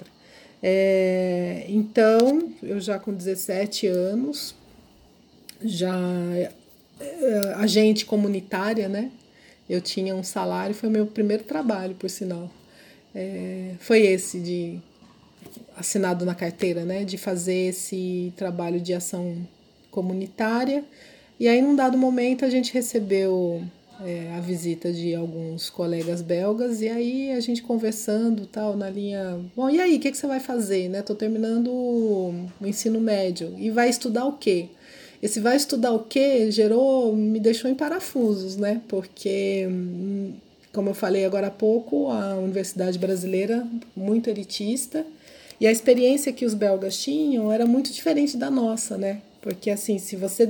É, 0.63 1.65
então, 1.69 2.53
eu 2.63 2.81
já 2.81 2.99
com 2.99 3.13
17 3.13 3.87
anos, 3.87 4.55
já 5.65 5.97
é, 7.01 7.55
agente 7.57 8.05
comunitária, 8.05 8.89
né? 8.89 9.11
Eu 9.69 9.81
tinha 9.81 10.15
um 10.15 10.23
salário, 10.23 10.75
foi 10.75 10.89
meu 10.89 11.07
primeiro 11.07 11.45
trabalho, 11.45 11.95
por 11.95 12.11
sinal. 12.11 12.51
É, 13.15 13.75
foi 13.79 14.01
esse 14.03 14.41
de 14.41 14.81
assinado 15.83 16.25
na 16.25 16.35
carteira, 16.35 16.85
né, 16.85 17.05
de 17.05 17.19
fazer 17.19 17.71
esse 17.71 18.33
trabalho 18.37 18.81
de 18.81 18.95
ação 18.95 19.37
comunitária. 19.91 20.85
E 21.39 21.49
aí, 21.49 21.61
num 21.61 21.75
dado 21.75 21.99
momento, 21.99 22.45
a 22.45 22.49
gente 22.49 22.73
recebeu 22.73 23.61
é, 24.01 24.33
a 24.37 24.41
visita 24.41 24.93
de 24.93 25.13
alguns 25.13 25.69
colegas 25.69 26.23
belgas 26.23 26.81
e 26.81 26.89
aí 26.89 27.33
a 27.33 27.41
gente 27.41 27.63
conversando 27.63 28.47
tal 28.47 28.77
na 28.77 28.89
linha 28.89 29.41
bom 29.55 29.71
e 29.71 29.81
aí 29.81 29.97
o 29.97 30.01
que, 30.01 30.11
que 30.11 30.17
você 30.17 30.27
vai 30.27 30.41
fazer 30.41 30.89
né? 30.89 31.03
Tô 31.03 31.15
terminando 31.15 31.69
o 31.71 32.49
ensino 32.63 33.01
médio 33.01 33.55
e 33.59 33.71
vai 33.71 33.89
estudar 33.89 34.25
o 34.25 34.33
quê? 34.33 34.69
Esse 35.23 35.39
vai 35.39 35.57
estudar 35.57 35.93
o 35.93 36.01
quê? 36.01 36.51
gerou 36.51 37.15
me 37.15 37.39
deixou 37.39 37.71
em 37.71 37.75
parafusos 37.75 38.57
né? 38.57 38.81
Porque 38.89 39.69
como 40.73 40.91
eu 40.91 40.95
falei 40.95 41.25
agora 41.25 41.49
há 41.49 41.51
pouco 41.51 42.11
a 42.11 42.35
universidade 42.37 42.99
brasileira 42.99 43.65
muito 43.95 44.29
elitista 44.29 45.05
e 45.61 45.67
a 45.67 45.73
experiência 45.73 46.33
que 46.33 46.45
os 46.45 46.55
belgas 46.55 46.97
tinham 46.97 47.53
era 47.53 47.67
muito 47.67 47.93
diferente 47.93 48.37
da 48.37 48.51
nossa 48.51 48.97
né 48.97 49.21
porque 49.41 49.71
assim 49.71 49.99
se 49.99 50.17
você 50.17 50.47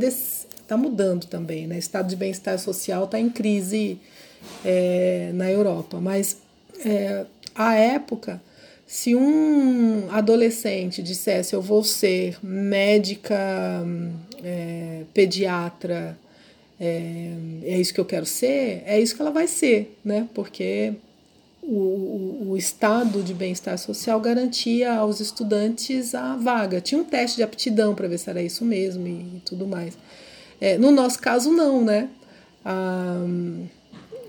está 0.72 0.76
mudando 0.76 1.26
também, 1.26 1.66
né? 1.66 1.76
O 1.76 1.78
estado 1.78 2.08
de 2.08 2.16
bem-estar 2.16 2.58
social 2.58 3.04
está 3.04 3.18
em 3.20 3.28
crise 3.28 3.98
é, 4.64 5.30
na 5.34 5.50
Europa, 5.50 6.00
mas 6.00 6.38
é, 6.84 7.26
à 7.54 7.74
época, 7.74 8.40
se 8.86 9.14
um 9.14 10.10
adolescente 10.10 11.02
dissesse 11.02 11.54
eu 11.54 11.60
vou 11.60 11.84
ser 11.84 12.38
médica, 12.42 13.38
é, 14.42 15.02
pediatra, 15.12 16.16
é, 16.80 17.32
é 17.64 17.78
isso 17.78 17.92
que 17.92 18.00
eu 18.00 18.04
quero 18.04 18.26
ser, 18.26 18.82
é 18.86 18.98
isso 18.98 19.14
que 19.14 19.22
ela 19.22 19.30
vai 19.30 19.46
ser, 19.46 19.96
né? 20.04 20.26
Porque 20.34 20.94
o, 21.62 22.48
o, 22.50 22.56
estado 22.56 23.22
de 23.22 23.32
bem-estar 23.32 23.78
social 23.78 24.20
garantia 24.20 24.94
aos 24.94 25.20
estudantes 25.20 26.14
a 26.14 26.36
vaga. 26.36 26.80
Tinha 26.80 27.00
um 27.00 27.04
teste 27.04 27.36
de 27.36 27.42
aptidão 27.42 27.94
para 27.94 28.08
ver 28.08 28.18
se 28.18 28.28
era 28.28 28.42
isso 28.42 28.64
mesmo 28.64 29.06
e, 29.06 29.10
e 29.10 29.42
tudo 29.44 29.66
mais. 29.66 29.96
É, 30.60 30.76
no 30.76 30.90
nosso 30.90 31.18
caso, 31.20 31.52
não, 31.52 31.84
né? 31.84 32.08
Ah, 32.64 33.24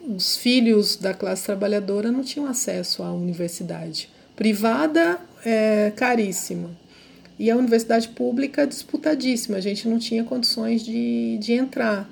os 0.07 0.35
filhos 0.35 0.95
da 0.95 1.13
classe 1.13 1.45
trabalhadora 1.45 2.11
não 2.11 2.23
tinham 2.23 2.47
acesso 2.47 3.03
à 3.03 3.11
universidade. 3.11 4.09
Privada 4.35 5.19
é 5.45 5.91
caríssima. 5.95 6.69
E 7.39 7.49
a 7.49 7.55
universidade 7.55 8.09
pública 8.09 8.67
disputadíssima, 8.67 9.57
a 9.57 9.61
gente 9.61 9.87
não 9.87 9.97
tinha 9.97 10.23
condições 10.23 10.83
de, 10.83 11.37
de 11.39 11.53
entrar. 11.53 12.09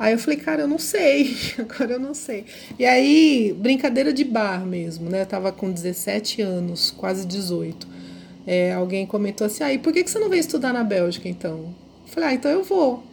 Aí 0.00 0.14
eu 0.14 0.18
falei, 0.18 0.38
cara, 0.38 0.62
eu 0.62 0.66
não 0.66 0.78
sei, 0.78 1.36
agora 1.60 1.92
eu 1.92 2.00
não 2.00 2.14
sei. 2.14 2.46
E 2.78 2.86
aí, 2.86 3.54
brincadeira 3.58 4.14
de 4.14 4.24
bar 4.24 4.64
mesmo, 4.64 5.10
né? 5.10 5.20
Eu 5.20 5.26
tava 5.26 5.52
com 5.52 5.70
17 5.70 6.40
anos, 6.40 6.90
quase 6.90 7.26
18. 7.26 7.86
É, 8.46 8.72
alguém 8.72 9.04
comentou 9.04 9.46
assim, 9.46 9.62
aí, 9.62 9.76
ah, 9.76 9.78
por 9.78 9.92
que, 9.92 10.02
que 10.02 10.10
você 10.10 10.18
não 10.18 10.30
vem 10.30 10.40
estudar 10.40 10.72
na 10.72 10.82
Bélgica 10.82 11.28
então? 11.28 11.74
Eu 12.06 12.12
falei, 12.14 12.30
ah, 12.30 12.32
então 12.32 12.50
eu 12.50 12.64
vou. 12.64 13.04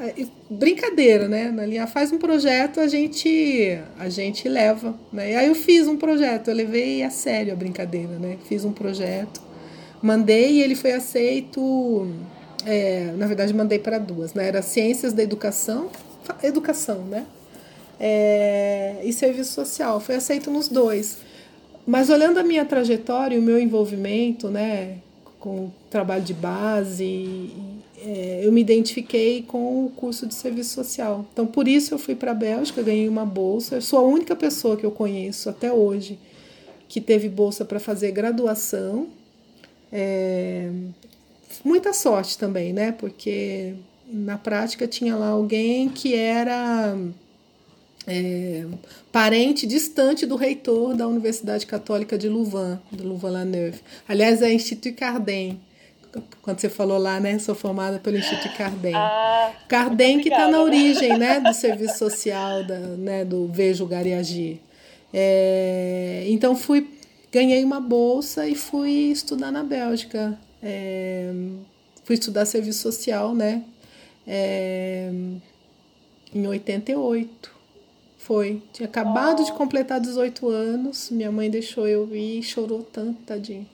É, 0.00 0.26
brincadeira, 0.50 1.28
né? 1.28 1.48
Na 1.52 1.64
linha 1.64 1.86
faz 1.86 2.10
um 2.10 2.18
projeto, 2.18 2.80
a 2.80 2.88
gente 2.88 3.78
a 3.96 4.08
gente 4.08 4.48
leva, 4.48 4.98
né? 5.12 5.30
E 5.30 5.36
aí 5.36 5.46
eu 5.46 5.54
fiz 5.54 5.86
um 5.86 5.96
projeto, 5.96 6.48
eu 6.48 6.56
levei 6.56 7.04
a 7.04 7.10
sério 7.10 7.52
a 7.52 7.56
brincadeira, 7.56 8.18
né? 8.18 8.36
Fiz 8.48 8.64
um 8.64 8.72
projeto, 8.72 9.40
mandei 10.02 10.54
e 10.54 10.62
ele 10.62 10.74
foi 10.74 10.90
aceito. 10.90 12.10
É, 12.66 13.12
na 13.16 13.26
verdade, 13.26 13.52
mandei 13.54 13.78
para 13.78 13.98
duas, 13.98 14.34
né? 14.34 14.46
Era 14.46 14.62
ciências 14.62 15.12
da 15.12 15.22
educação, 15.22 15.90
educação, 16.42 17.04
né? 17.04 17.26
É, 17.98 19.00
e 19.04 19.12
serviço 19.12 19.52
social, 19.52 20.00
foi 20.00 20.16
aceito 20.16 20.50
nos 20.50 20.68
dois. 20.68 21.18
Mas 21.86 22.08
olhando 22.08 22.38
a 22.38 22.42
minha 22.42 22.64
trajetória, 22.64 23.38
o 23.38 23.42
meu 23.42 23.58
envolvimento, 23.58 24.48
né, 24.48 24.98
com 25.38 25.66
o 25.66 25.72
trabalho 25.90 26.22
de 26.22 26.32
base 26.32 27.50
é, 28.02 28.40
eu 28.42 28.52
me 28.52 28.60
identifiquei 28.60 29.42
com 29.42 29.84
o 29.84 29.90
curso 29.90 30.26
de 30.26 30.34
serviço 30.34 30.74
social. 30.74 31.26
Então, 31.32 31.46
por 31.46 31.68
isso 31.68 31.92
eu 31.94 31.98
fui 31.98 32.14
para 32.14 32.30
a 32.30 32.34
Bélgica, 32.34 32.82
ganhei 32.82 33.08
uma 33.08 33.26
bolsa. 33.26 33.76
Eu 33.76 33.82
sou 33.82 33.98
a 33.98 34.02
única 34.02 34.34
pessoa 34.34 34.76
que 34.76 34.84
eu 34.84 34.90
conheço 34.90 35.50
até 35.50 35.70
hoje 35.72 36.18
que 36.88 37.00
teve 37.00 37.28
bolsa 37.28 37.64
para 37.64 37.78
fazer 37.78 38.10
graduação. 38.10 39.08
É, 39.92 40.70
muita 41.64 41.92
sorte 41.92 42.38
também, 42.38 42.72
né? 42.72 42.92
Porque 42.92 43.74
na 44.06 44.36
prática 44.36 44.86
tinha 44.86 45.16
lá 45.16 45.28
alguém 45.28 45.88
que 45.88 46.14
era 46.14 46.96
é, 48.06 48.64
parente 49.12 49.66
distante 49.66 50.26
do 50.26 50.36
reitor 50.36 50.94
da 50.94 51.06
Universidade 51.06 51.66
Católica 51.66 52.18
de 52.18 52.28
Louvain, 52.28 52.78
de 52.90 53.02
Louvain-la-Neuve. 53.02 53.80
Aliás, 54.08 54.42
é 54.42 54.52
Institut 54.52 54.94
Cardin 54.96 55.60
quando 56.42 56.58
você 56.58 56.68
falou 56.68 56.98
lá, 56.98 57.20
né? 57.20 57.38
Sou 57.38 57.54
formada 57.54 57.98
pelo 57.98 58.16
Instituto 58.16 58.52
Cardem. 58.56 58.94
Ah, 58.94 59.52
Cardem 59.68 60.20
que 60.20 60.28
está 60.28 60.48
na 60.48 60.60
origem, 60.60 61.16
né? 61.16 61.40
Do 61.40 61.52
serviço 61.54 61.98
social, 61.98 62.64
da, 62.64 62.78
né? 62.78 63.24
Do 63.24 63.46
Vejo 63.46 63.78
Julgar 63.78 64.04
Agir. 64.06 64.60
É, 65.12 66.24
então 66.28 66.56
fui, 66.56 66.88
ganhei 67.32 67.62
uma 67.64 67.80
bolsa 67.80 68.46
e 68.46 68.54
fui 68.54 69.10
estudar 69.10 69.52
na 69.52 69.62
Bélgica. 69.62 70.36
É, 70.62 71.32
fui 72.04 72.14
estudar 72.14 72.44
serviço 72.44 72.80
social, 72.80 73.34
né? 73.34 73.64
É, 74.26 75.10
em 76.34 76.46
88. 76.46 77.50
Foi. 78.18 78.62
Tinha 78.72 78.88
acabado 78.88 79.44
de 79.44 79.52
completar 79.52 80.00
18 80.00 80.48
anos. 80.48 81.10
Minha 81.10 81.32
mãe 81.32 81.50
deixou 81.50 81.88
eu 81.88 82.14
ir 82.14 82.42
chorou 82.42 82.82
tanto, 82.82 83.20
tadinho 83.22 83.66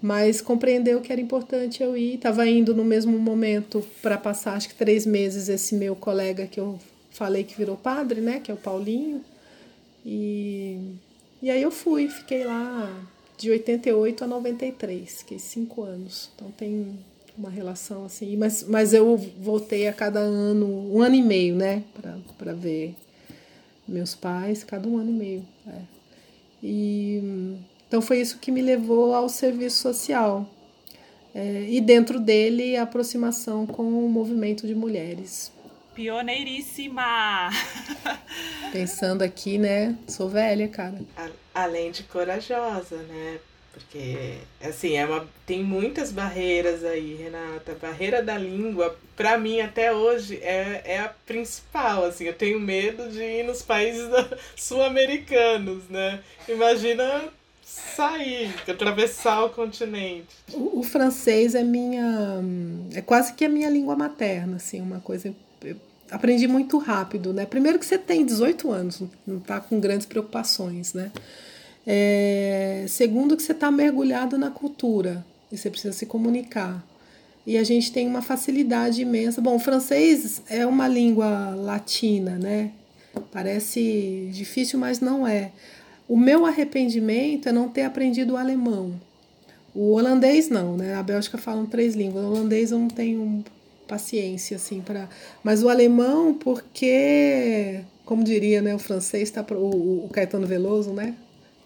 mas 0.00 0.40
compreendeu 0.40 1.00
que 1.00 1.12
era 1.12 1.20
importante 1.20 1.82
eu 1.82 1.96
ir. 1.96 2.14
Estava 2.14 2.46
indo 2.46 2.74
no 2.74 2.84
mesmo 2.84 3.18
momento 3.18 3.84
para 4.00 4.16
passar, 4.16 4.54
acho 4.54 4.68
que 4.68 4.74
três 4.74 5.04
meses, 5.04 5.48
esse 5.48 5.74
meu 5.74 5.94
colega 5.94 6.46
que 6.46 6.58
eu 6.58 6.78
falei 7.10 7.44
que 7.44 7.56
virou 7.56 7.76
padre, 7.76 8.20
né? 8.20 8.40
Que 8.40 8.50
é 8.50 8.54
o 8.54 8.56
Paulinho. 8.56 9.22
E, 10.04 10.78
e 11.42 11.50
aí 11.50 11.62
eu 11.62 11.70
fui, 11.70 12.08
fiquei 12.08 12.44
lá 12.44 12.90
de 13.42 13.50
88 13.50 14.22
a 14.22 14.26
93, 14.26 15.18
fiquei 15.18 15.38
cinco 15.38 15.82
anos. 15.82 16.30
Então 16.34 16.50
tem 16.52 16.96
uma 17.36 17.50
relação 17.50 18.04
assim. 18.04 18.36
Mas, 18.36 18.62
mas 18.62 18.94
eu 18.94 19.16
voltei 19.16 19.88
a 19.88 19.92
cada 19.92 20.20
ano, 20.20 20.66
um 20.94 21.02
ano 21.02 21.16
e 21.16 21.22
meio, 21.22 21.56
né? 21.56 21.82
Para 22.38 22.52
ver 22.52 22.94
meus 23.86 24.14
pais, 24.14 24.62
cada 24.62 24.88
um 24.88 24.96
ano 24.96 25.10
e 25.10 25.14
meio. 25.14 25.44
É. 25.66 25.80
E 26.62 27.58
então 27.88 28.00
foi 28.00 28.20
isso 28.20 28.38
que 28.38 28.52
me 28.52 28.62
levou 28.62 29.12
ao 29.12 29.28
serviço 29.28 29.82
social. 29.82 30.48
É, 31.34 31.66
e 31.68 31.80
dentro 31.80 32.20
dele 32.20 32.76
a 32.76 32.82
aproximação 32.82 33.66
com 33.66 33.82
o 33.82 34.08
movimento 34.08 34.66
de 34.66 34.74
mulheres. 34.74 35.50
Pioneiríssima! 36.02 37.48
Pensando 38.72 39.22
aqui, 39.22 39.56
né? 39.56 39.96
Sou 40.08 40.28
velha, 40.28 40.66
cara. 40.66 41.00
Além 41.54 41.92
de 41.92 42.02
corajosa, 42.02 42.96
né? 42.96 43.38
Porque, 43.72 44.38
assim, 44.60 44.96
é 44.96 45.06
uma, 45.06 45.24
tem 45.46 45.62
muitas 45.62 46.10
barreiras 46.10 46.82
aí, 46.82 47.14
Renata. 47.14 47.70
A 47.70 47.74
barreira 47.76 48.20
da 48.20 48.36
língua, 48.36 48.98
para 49.14 49.38
mim, 49.38 49.60
até 49.60 49.92
hoje, 49.92 50.40
é, 50.42 50.82
é 50.84 50.98
a 50.98 51.08
principal, 51.24 52.06
assim. 52.06 52.24
Eu 52.24 52.34
tenho 52.34 52.58
medo 52.58 53.08
de 53.08 53.22
ir 53.22 53.44
nos 53.44 53.62
países 53.62 54.08
sul-americanos, 54.56 55.84
né? 55.88 56.18
Imagina 56.48 57.22
sair, 57.64 58.52
atravessar 58.68 59.44
o 59.44 59.50
continente. 59.50 60.34
O, 60.52 60.80
o, 60.80 60.82
francês 60.82 61.54
é 61.54 61.62
minha. 61.62 62.42
é 62.92 63.00
quase 63.00 63.34
que 63.34 63.44
a 63.44 63.48
minha 63.48 63.70
língua 63.70 63.94
materna, 63.94 64.56
assim, 64.56 64.80
uma 64.80 64.98
coisa. 64.98 65.32
Eu 65.62 65.91
aprendi 66.12 66.46
muito 66.46 66.78
rápido, 66.78 67.32
né? 67.32 67.46
Primeiro 67.46 67.78
que 67.78 67.86
você 67.86 67.98
tem 67.98 68.24
18 68.24 68.70
anos, 68.70 69.02
não 69.26 69.38
está 69.38 69.58
com 69.58 69.80
grandes 69.80 70.06
preocupações, 70.06 70.92
né? 70.92 71.10
É, 71.86 72.84
segundo 72.86 73.36
que 73.36 73.42
você 73.42 73.52
está 73.52 73.70
mergulhado 73.70 74.38
na 74.38 74.50
cultura 74.50 75.24
e 75.50 75.56
você 75.56 75.70
precisa 75.70 75.92
se 75.92 76.06
comunicar. 76.06 76.84
E 77.44 77.56
a 77.56 77.64
gente 77.64 77.90
tem 77.90 78.06
uma 78.06 78.22
facilidade 78.22 79.02
imensa. 79.02 79.40
Bom, 79.40 79.56
o 79.56 79.58
francês 79.58 80.42
é 80.48 80.64
uma 80.64 80.86
língua 80.86 81.50
latina, 81.56 82.38
né? 82.38 82.70
Parece 83.32 84.28
difícil, 84.32 84.78
mas 84.78 85.00
não 85.00 85.26
é. 85.26 85.50
O 86.08 86.16
meu 86.16 86.46
arrependimento 86.46 87.48
é 87.48 87.52
não 87.52 87.68
ter 87.68 87.82
aprendido 87.82 88.34
o 88.34 88.36
alemão. 88.36 88.94
O 89.74 89.94
holandês 89.94 90.50
não, 90.50 90.76
né? 90.76 90.94
A 90.94 91.02
Bélgica 91.02 91.38
falam 91.38 91.66
três 91.66 91.94
línguas. 91.94 92.24
O 92.24 92.28
holandês 92.28 92.70
eu 92.70 92.78
não 92.78 92.88
tenho 92.88 93.42
paciência 93.92 94.56
assim 94.56 94.80
para, 94.80 95.06
mas 95.44 95.62
o 95.62 95.68
alemão 95.68 96.32
porque, 96.32 97.80
como 98.06 98.24
diria, 98.24 98.62
né, 98.62 98.74
o 98.74 98.78
francês 98.78 99.24
está 99.24 99.44
o, 99.54 100.06
o 100.06 100.08
Caetano 100.10 100.46
Veloso, 100.46 100.94
né? 100.94 101.14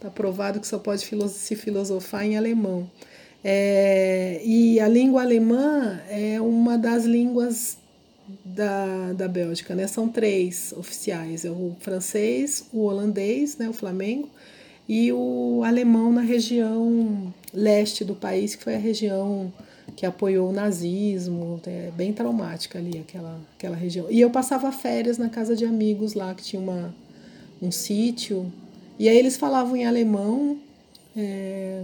Tá 0.00 0.10
provado 0.10 0.58
que 0.58 0.66
só 0.66 0.76
pode 0.76 1.02
se 1.28 1.54
filosofar 1.54 2.26
em 2.26 2.36
alemão. 2.36 2.90
É, 3.44 4.40
e 4.44 4.80
a 4.80 4.88
língua 4.88 5.22
alemã 5.22 6.00
é 6.10 6.40
uma 6.40 6.76
das 6.76 7.04
línguas 7.04 7.78
da, 8.44 9.12
da 9.12 9.28
Bélgica, 9.28 9.76
né? 9.76 9.86
São 9.86 10.08
três 10.08 10.74
oficiais: 10.76 11.44
é 11.44 11.50
o 11.50 11.76
francês, 11.78 12.66
o 12.72 12.80
holandês, 12.86 13.56
né? 13.56 13.68
O 13.68 13.72
Flamengo, 13.72 14.28
e 14.88 15.12
o 15.12 15.62
alemão 15.64 16.12
na 16.12 16.22
região 16.22 17.32
leste 17.54 18.04
do 18.04 18.16
país, 18.16 18.56
que 18.56 18.64
foi 18.64 18.74
a 18.74 18.78
região 18.78 19.52
que 19.96 20.04
apoiou 20.04 20.50
o 20.50 20.52
nazismo, 20.52 21.58
é 21.66 21.90
bem 21.96 22.12
traumática 22.12 22.78
ali 22.78 22.98
aquela, 22.98 23.40
aquela 23.56 23.74
região. 23.74 24.06
E 24.10 24.20
eu 24.20 24.28
passava 24.28 24.70
férias 24.70 25.16
na 25.16 25.30
casa 25.30 25.56
de 25.56 25.64
amigos 25.64 26.12
lá, 26.12 26.34
que 26.34 26.44
tinha 26.44 26.60
uma, 26.60 26.94
um 27.62 27.70
sítio, 27.70 28.52
e 28.98 29.08
aí 29.08 29.16
eles 29.16 29.38
falavam 29.38 29.74
em 29.74 29.86
alemão, 29.86 30.58
é, 31.16 31.82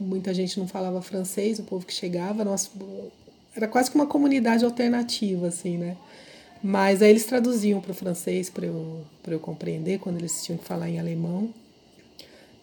muita 0.00 0.32
gente 0.32 0.58
não 0.58 0.66
falava 0.66 1.02
francês, 1.02 1.58
o 1.58 1.62
povo 1.62 1.84
que 1.84 1.92
chegava, 1.92 2.42
nós, 2.42 2.70
era 3.54 3.68
quase 3.68 3.90
que 3.90 3.96
uma 3.96 4.06
comunidade 4.06 4.64
alternativa, 4.64 5.48
assim, 5.48 5.76
né? 5.76 5.96
Mas 6.62 7.02
aí 7.02 7.10
eles 7.10 7.26
traduziam 7.26 7.80
para 7.80 7.90
o 7.90 7.94
francês 7.94 8.48
para 8.48 8.64
eu, 8.64 9.00
eu 9.26 9.40
compreender 9.40 9.98
quando 9.98 10.16
eles 10.18 10.42
tinham 10.42 10.56
que 10.56 10.64
falar 10.64 10.88
em 10.88 10.98
alemão. 10.98 11.52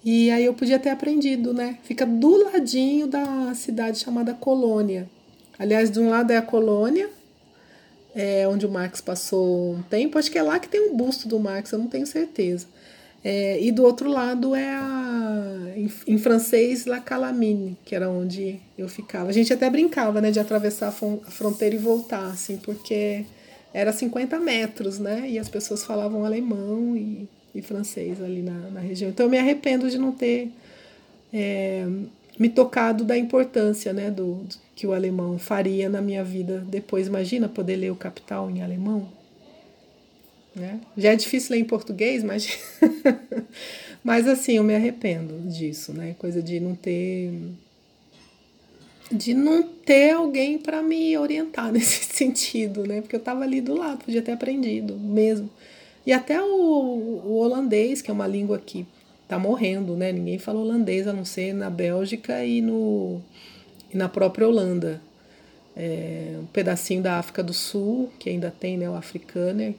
E 0.03 0.31
aí 0.31 0.45
eu 0.45 0.53
podia 0.53 0.79
ter 0.79 0.89
aprendido, 0.89 1.53
né? 1.53 1.77
Fica 1.83 2.05
do 2.05 2.51
ladinho 2.51 3.07
da 3.07 3.53
cidade 3.53 3.99
chamada 3.99 4.33
Colônia. 4.33 5.09
Aliás, 5.57 5.91
de 5.91 5.99
um 5.99 6.09
lado 6.09 6.31
é 6.31 6.37
a 6.37 6.41
Colônia, 6.41 7.09
é 8.15 8.47
onde 8.47 8.65
o 8.65 8.69
Marx 8.69 9.01
passou 9.01 9.73
um 9.73 9.81
tempo. 9.81 10.17
Acho 10.17 10.31
que 10.31 10.37
é 10.37 10.43
lá 10.43 10.57
que 10.57 10.69
tem 10.69 10.89
um 10.89 10.95
busto 10.95 11.27
do 11.27 11.37
Marx, 11.37 11.71
eu 11.71 11.79
não 11.79 11.87
tenho 11.87 12.07
certeza. 12.07 12.65
É, 13.21 13.61
e 13.61 13.69
do 13.71 13.83
outro 13.83 14.09
lado 14.09 14.55
é 14.55 14.69
a, 14.69 15.73
em, 15.75 15.91
em, 16.07 16.17
francês, 16.17 16.85
La 16.85 17.01
Calamine, 17.01 17.77
que 17.83 17.93
era 17.93 18.09
onde 18.09 18.61
eu 18.77 18.87
ficava. 18.87 19.29
A 19.29 19.33
gente 19.33 19.51
até 19.51 19.69
brincava, 19.69 20.21
né, 20.21 20.31
de 20.31 20.39
atravessar 20.39 20.87
a 20.87 21.31
fronteira 21.31 21.75
e 21.75 21.77
voltar, 21.77 22.27
assim, 22.27 22.55
porque 22.55 23.25
era 23.73 23.91
50 23.91 24.39
metros, 24.39 24.99
né, 24.99 25.25
e 25.29 25.37
as 25.37 25.49
pessoas 25.49 25.83
falavam 25.83 26.23
alemão 26.23 26.95
e 26.95 27.27
e 27.59 27.61
francês 27.61 28.21
ali 28.21 28.41
na, 28.41 28.69
na 28.71 28.79
região. 28.79 29.09
Então 29.09 29.25
eu 29.25 29.29
me 29.29 29.37
arrependo 29.37 29.89
de 29.89 29.97
não 29.97 30.11
ter 30.11 30.51
é, 31.33 31.85
me 32.37 32.49
tocado 32.49 33.03
da 33.03 33.17
importância 33.17 33.93
né, 33.93 34.09
do, 34.09 34.35
do, 34.35 34.55
que 34.75 34.87
o 34.87 34.93
alemão 34.93 35.37
faria 35.37 35.89
na 35.89 36.01
minha 36.01 36.23
vida 36.23 36.63
depois. 36.67 37.07
Imagina 37.07 37.49
poder 37.49 37.75
ler 37.75 37.91
o 37.91 37.95
Capital 37.95 38.49
em 38.49 38.61
alemão. 38.61 39.09
Né? 40.55 40.79
Já 40.97 41.11
é 41.11 41.15
difícil 41.15 41.55
ler 41.55 41.61
em 41.61 41.65
português, 41.65 42.23
mas, 42.23 42.59
mas 44.03 44.27
assim, 44.27 44.53
eu 44.53 44.63
me 44.63 44.73
arrependo 44.73 45.49
disso, 45.49 45.93
né? 45.93 46.15
Coisa 46.17 46.41
de 46.41 46.59
não 46.59 46.75
ter 46.75 47.31
de 49.11 49.33
não 49.33 49.63
ter 49.63 50.11
alguém 50.11 50.59
para 50.59 50.83
me 50.83 51.17
orientar 51.17 51.71
nesse 51.73 52.05
sentido, 52.05 52.85
né? 52.85 53.01
Porque 53.01 53.15
eu 53.15 53.19
estava 53.19 53.43
ali 53.43 53.61
do 53.61 53.75
lado, 53.75 54.05
podia 54.05 54.21
ter 54.21 54.31
aprendido 54.31 54.95
mesmo. 54.97 55.49
E 56.09 56.11
até 56.11 56.41
o, 56.41 56.47
o 56.47 57.37
holandês, 57.37 58.01
que 58.01 58.09
é 58.09 58.13
uma 58.13 58.25
língua 58.25 58.57
que 58.57 58.83
está 59.21 59.37
morrendo, 59.37 59.95
né? 59.95 60.11
Ninguém 60.11 60.39
fala 60.39 60.59
holandês 60.59 61.07
a 61.07 61.13
não 61.13 61.23
ser 61.23 61.53
na 61.53 61.69
Bélgica 61.69 62.43
e, 62.43 62.61
no, 62.61 63.21
e 63.93 63.95
na 63.95 64.09
própria 64.09 64.47
Holanda. 64.47 64.99
É, 65.77 66.35
um 66.41 66.47
pedacinho 66.47 67.03
da 67.03 67.19
África 67.19 67.43
do 67.43 67.53
Sul, 67.53 68.11
que 68.17 68.27
ainda 68.27 68.49
tem 68.49 68.75
né, 68.75 68.89
o 68.89 68.95
africano, 68.95 69.75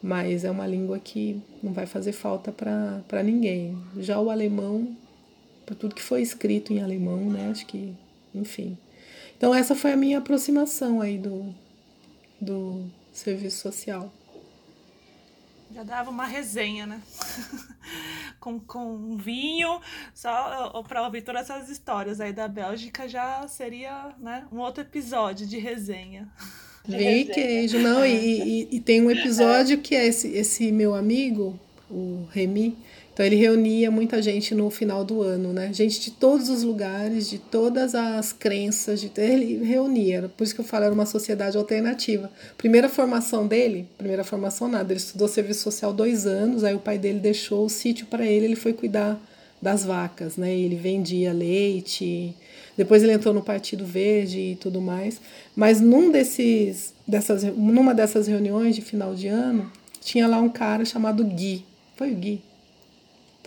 mas 0.00 0.44
é 0.44 0.50
uma 0.52 0.64
língua 0.64 1.00
que 1.00 1.42
não 1.60 1.72
vai 1.72 1.86
fazer 1.86 2.12
falta 2.12 2.52
para 2.52 3.20
ninguém. 3.24 3.76
Já 3.96 4.20
o 4.20 4.30
alemão, 4.30 4.96
por 5.66 5.74
tudo 5.74 5.92
que 5.92 6.02
foi 6.02 6.22
escrito 6.22 6.72
em 6.72 6.80
alemão, 6.80 7.30
né? 7.30 7.48
Acho 7.50 7.66
que, 7.66 7.92
enfim. 8.32 8.78
Então 9.36 9.52
essa 9.52 9.74
foi 9.74 9.90
a 9.90 9.96
minha 9.96 10.18
aproximação 10.18 11.00
aí 11.00 11.18
do, 11.18 11.52
do 12.40 12.84
serviço 13.12 13.58
social. 13.58 14.12
Já 15.74 15.82
dava 15.82 16.10
uma 16.10 16.26
resenha, 16.26 16.86
né? 16.86 17.00
com, 18.40 18.58
com 18.58 18.94
um 18.94 19.16
vinho, 19.16 19.80
só 20.14 20.82
para 20.86 21.02
ouvir 21.04 21.22
todas 21.22 21.42
essas 21.42 21.68
histórias 21.68 22.20
aí 22.20 22.32
da 22.32 22.48
Bélgica 22.48 23.08
já 23.08 23.46
seria 23.48 24.14
né, 24.18 24.46
um 24.52 24.58
outro 24.58 24.82
episódio 24.82 25.46
de 25.46 25.58
resenha. 25.58 26.28
Vinho 26.86 27.10
e 27.10 27.24
queijo, 27.26 27.78
não, 27.78 28.04
e, 28.04 28.12
e, 28.12 28.76
e, 28.76 28.80
tem 28.80 29.02
um 29.02 29.10
episódio 29.10 29.78
que 29.78 29.94
é 29.94 30.06
esse, 30.06 30.28
esse 30.28 30.72
meu 30.72 30.94
amigo, 30.94 31.58
o 31.90 32.26
Remy, 32.30 32.78
então 33.18 33.26
ele 33.26 33.34
reunia 33.34 33.90
muita 33.90 34.22
gente 34.22 34.54
no 34.54 34.70
final 34.70 35.04
do 35.04 35.22
ano, 35.22 35.52
né? 35.52 35.72
Gente 35.72 36.00
de 36.00 36.12
todos 36.12 36.48
os 36.48 36.62
lugares, 36.62 37.28
de 37.28 37.36
todas 37.36 37.92
as 37.92 38.32
crenças, 38.32 39.00
de... 39.00 39.10
ele 39.16 39.64
reunia. 39.64 40.30
Por 40.36 40.44
isso 40.44 40.54
que 40.54 40.60
eu 40.60 40.64
falo, 40.64 40.84
era 40.84 40.94
uma 40.94 41.04
sociedade 41.04 41.56
alternativa. 41.56 42.30
Primeira 42.56 42.88
formação 42.88 43.44
dele, 43.48 43.88
primeira 43.98 44.22
formação 44.22 44.68
nada, 44.68 44.92
ele 44.92 45.00
estudou 45.00 45.26
serviço 45.26 45.64
social 45.64 45.92
dois 45.92 46.26
anos, 46.26 46.62
aí 46.62 46.76
o 46.76 46.78
pai 46.78 46.96
dele 46.96 47.18
deixou 47.18 47.64
o 47.64 47.68
sítio 47.68 48.06
para 48.06 48.24
ele, 48.24 48.44
ele 48.44 48.54
foi 48.54 48.72
cuidar 48.72 49.20
das 49.60 49.84
vacas, 49.84 50.36
né? 50.36 50.54
Ele 50.54 50.76
vendia 50.76 51.32
leite. 51.32 52.32
Depois 52.76 53.02
ele 53.02 53.10
entrou 53.10 53.34
no 53.34 53.42
Partido 53.42 53.84
Verde 53.84 54.38
e 54.38 54.54
tudo 54.54 54.80
mais. 54.80 55.20
Mas 55.56 55.80
num 55.80 56.12
desses, 56.12 56.94
dessas, 57.04 57.42
numa 57.42 57.92
dessas 57.92 58.28
reuniões 58.28 58.76
de 58.76 58.80
final 58.80 59.12
de 59.12 59.26
ano, 59.26 59.72
tinha 60.00 60.28
lá 60.28 60.40
um 60.40 60.48
cara 60.48 60.84
chamado 60.84 61.24
Gui. 61.24 61.64
Foi 61.96 62.12
o 62.12 62.14
Gui 62.14 62.47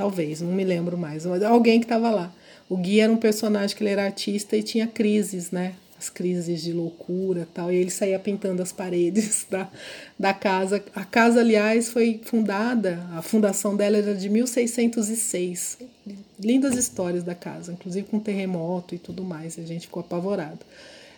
Talvez, 0.01 0.41
não 0.41 0.51
me 0.51 0.63
lembro 0.63 0.97
mais. 0.97 1.27
Mas 1.27 1.43
alguém 1.43 1.79
que 1.79 1.85
estava 1.85 2.09
lá. 2.09 2.33
O 2.67 2.75
Gui 2.75 2.99
era 2.99 3.13
um 3.13 3.17
personagem 3.17 3.77
que 3.77 3.83
ele 3.83 3.91
era 3.91 4.03
artista 4.03 4.57
e 4.57 4.63
tinha 4.63 4.87
crises, 4.87 5.51
né? 5.51 5.75
As 5.95 6.09
crises 6.09 6.63
de 6.63 6.73
loucura 6.73 7.47
tal. 7.53 7.71
E 7.71 7.75
ele 7.75 7.91
saía 7.91 8.17
pintando 8.17 8.63
as 8.63 8.71
paredes 8.71 9.45
da, 9.51 9.69
da 10.17 10.33
casa. 10.33 10.83
A 10.95 11.05
casa, 11.05 11.41
aliás, 11.41 11.91
foi 11.91 12.19
fundada, 12.23 13.07
a 13.13 13.21
fundação 13.21 13.75
dela 13.75 13.97
era 13.97 14.15
de 14.15 14.27
1606. 14.27 15.77
Lindas 16.39 16.75
histórias 16.75 17.23
da 17.23 17.35
casa, 17.35 17.73
inclusive 17.73 18.07
com 18.07 18.19
terremoto 18.19 18.95
e 18.95 18.97
tudo 18.97 19.23
mais. 19.23 19.59
A 19.59 19.61
gente 19.61 19.85
ficou 19.85 20.01
apavorado. 20.01 20.61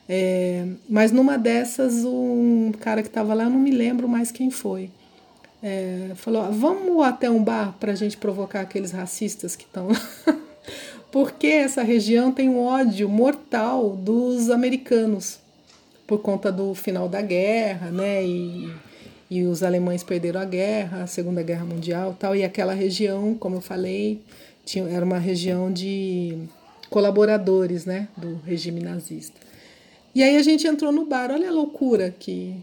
É, 0.09 0.67
mas 0.89 1.13
numa 1.13 1.37
dessas, 1.37 2.03
um 2.03 2.73
cara 2.81 3.01
que 3.01 3.07
estava 3.07 3.33
lá, 3.33 3.45
eu 3.45 3.49
não 3.49 3.59
me 3.59 3.71
lembro 3.71 4.09
mais 4.09 4.29
quem 4.29 4.51
foi 4.51 4.89
é, 5.63 6.11
falou: 6.15 6.51
vamos 6.51 7.03
até 7.03 7.29
um 7.29 7.41
bar 7.41 7.73
para 7.79 7.93
a 7.93 7.95
gente 7.95 8.17
provocar 8.17 8.61
aqueles 8.61 8.91
racistas 8.91 9.55
que 9.55 9.63
estão 9.63 9.87
lá. 9.87 10.01
Porque 11.09 11.47
essa 11.47 11.83
região 11.83 12.31
tem 12.31 12.49
um 12.49 12.59
ódio 12.59 13.07
mortal 13.07 13.91
dos 13.91 14.49
americanos 14.49 15.39
por 16.05 16.19
conta 16.19 16.51
do 16.51 16.75
final 16.75 17.07
da 17.07 17.21
guerra, 17.21 17.89
né? 17.91 18.25
E, 18.25 18.69
e 19.29 19.43
os 19.43 19.63
alemães 19.63 20.03
perderam 20.03 20.41
a 20.41 20.45
guerra, 20.45 21.03
a 21.03 21.07
Segunda 21.07 21.41
Guerra 21.41 21.65
Mundial, 21.65 22.15
tal. 22.19 22.35
E 22.35 22.43
aquela 22.43 22.73
região, 22.73 23.35
como 23.35 23.57
eu 23.57 23.61
falei, 23.61 24.21
tinha, 24.65 24.87
era 24.89 25.05
uma 25.05 25.19
região 25.19 25.71
de 25.71 26.37
colaboradores, 26.89 27.85
né, 27.85 28.07
do 28.15 28.39
regime 28.45 28.79
nazista. 28.81 29.39
E 30.13 30.21
aí 30.21 30.35
a 30.35 30.43
gente 30.43 30.67
entrou 30.67 30.91
no 30.91 31.05
bar. 31.05 31.31
Olha 31.31 31.49
a 31.49 31.51
loucura 31.51 32.13
que 32.19 32.55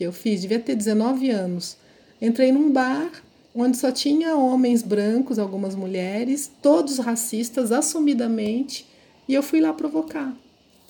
que 0.00 0.04
eu 0.04 0.12
fiz. 0.12 0.40
Devia 0.40 0.58
ter 0.58 0.74
19 0.74 1.28
anos. 1.30 1.76
Entrei 2.20 2.52
num 2.52 2.70
bar 2.70 3.10
onde 3.54 3.76
só 3.76 3.90
tinha 3.90 4.36
homens 4.36 4.82
brancos, 4.82 5.38
algumas 5.38 5.74
mulheres, 5.74 6.50
todos 6.62 6.98
racistas, 6.98 7.72
assumidamente, 7.72 8.86
e 9.26 9.34
eu 9.34 9.42
fui 9.42 9.60
lá 9.60 9.72
provocar. 9.72 10.36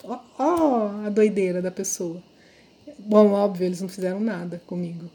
Ó, 0.04 0.18
ó 0.38 1.06
a 1.06 1.10
doideira 1.10 1.62
da 1.62 1.70
pessoa. 1.70 2.22
Bom, 2.98 3.32
óbvio, 3.32 3.66
eles 3.66 3.80
não 3.80 3.88
fizeram 3.88 4.20
nada 4.20 4.60
comigo. 4.66 5.10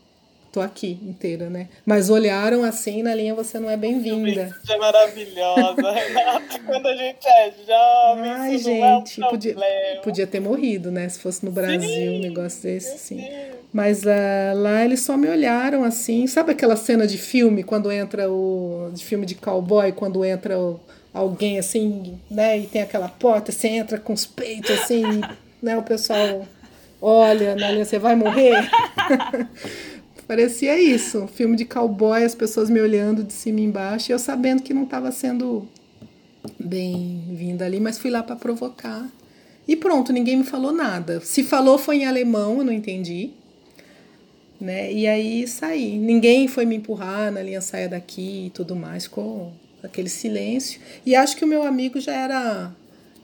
Tô 0.55 0.61
aqui 0.61 0.97
inteira, 1.03 1.49
né? 1.49 1.67
Mas 1.85 2.09
olharam 2.09 2.63
assim 2.63 3.03
na 3.03 3.13
linha 3.13 3.35
você 3.35 3.59
não 3.59 3.69
é 3.69 3.75
bem-vinda. 3.75 4.57
É 4.69 4.77
maravilhosa, 4.77 5.81
Renata. 5.91 6.59
Quando 6.65 6.87
a 6.87 6.95
gente 6.95 7.27
é 7.27 7.51
jovem, 7.67 8.31
Ai, 8.31 8.57
gente, 8.57 8.81
é 9.21 9.25
um 9.25 9.29
podia, 9.29 9.55
podia 10.01 10.25
ter 10.25 10.39
morrido, 10.39 10.89
né? 10.91 11.09
Se 11.09 11.19
fosse 11.19 11.43
no 11.43 11.51
Brasil, 11.51 11.81
sim, 11.81 12.19
um 12.19 12.21
negócio 12.21 12.63
desse, 12.63 12.97
sim. 12.97 13.19
sim. 13.19 13.29
Mas 13.73 14.03
uh, 14.03 14.55
lá 14.55 14.85
eles 14.85 15.01
só 15.01 15.17
me 15.17 15.27
olharam 15.27 15.83
assim. 15.83 16.25
Sabe 16.25 16.53
aquela 16.53 16.77
cena 16.77 17.05
de 17.05 17.17
filme, 17.17 17.61
quando 17.61 17.91
entra 17.91 18.31
o. 18.31 18.91
de 18.93 19.03
filme 19.03 19.25
de 19.25 19.35
cowboy, 19.35 19.91
quando 19.91 20.23
entra 20.23 20.57
o, 20.57 20.79
alguém 21.13 21.59
assim, 21.59 22.17
né? 22.31 22.59
E 22.59 22.65
tem 22.65 22.81
aquela 22.81 23.09
porta, 23.09 23.51
você 23.51 23.67
entra 23.67 23.99
com 23.99 24.13
os 24.13 24.25
peitos 24.25 24.71
assim, 24.71 25.03
né? 25.61 25.75
O 25.75 25.83
pessoal 25.83 26.47
olha, 27.01 27.55
né? 27.55 27.83
Você 27.83 27.99
vai 27.99 28.15
morrer? 28.15 28.69
Parecia 30.27 30.79
isso, 30.79 31.27
filme 31.27 31.55
de 31.55 31.65
cowboy, 31.65 32.23
as 32.23 32.33
pessoas 32.33 32.69
me 32.69 32.81
olhando 32.81 33.23
de 33.23 33.33
cima 33.33 33.59
e 33.59 33.63
embaixo, 33.63 34.11
e 34.11 34.13
eu 34.13 34.19
sabendo 34.19 34.63
que 34.63 34.73
não 34.73 34.83
estava 34.83 35.11
sendo 35.11 35.67
bem-vinda 36.59 37.65
ali, 37.65 37.79
mas 37.79 37.97
fui 37.97 38.09
lá 38.09 38.23
para 38.23 38.35
provocar. 38.35 39.07
E 39.67 39.75
pronto, 39.75 40.11
ninguém 40.11 40.37
me 40.37 40.43
falou 40.43 40.71
nada. 40.71 41.19
Se 41.21 41.43
falou 41.43 41.77
foi 41.77 41.97
em 41.97 42.05
alemão, 42.05 42.59
eu 42.59 42.63
não 42.63 42.73
entendi 42.73 43.31
né? 44.59 44.91
E 44.91 45.07
aí 45.07 45.47
saí. 45.47 45.97
Ninguém 45.97 46.47
foi 46.47 46.65
me 46.65 46.75
empurrar 46.75 47.31
na 47.31 47.41
linha 47.41 47.61
saia 47.61 47.89
daqui 47.89 48.47
e 48.47 48.49
tudo 48.49 48.75
mais, 48.75 49.03
ficou 49.03 49.51
aquele 49.83 50.09
silêncio. 50.09 50.79
E 51.05 51.15
acho 51.15 51.35
que 51.35 51.43
o 51.43 51.47
meu 51.47 51.63
amigo 51.63 51.99
já 51.99 52.13
era 52.13 52.71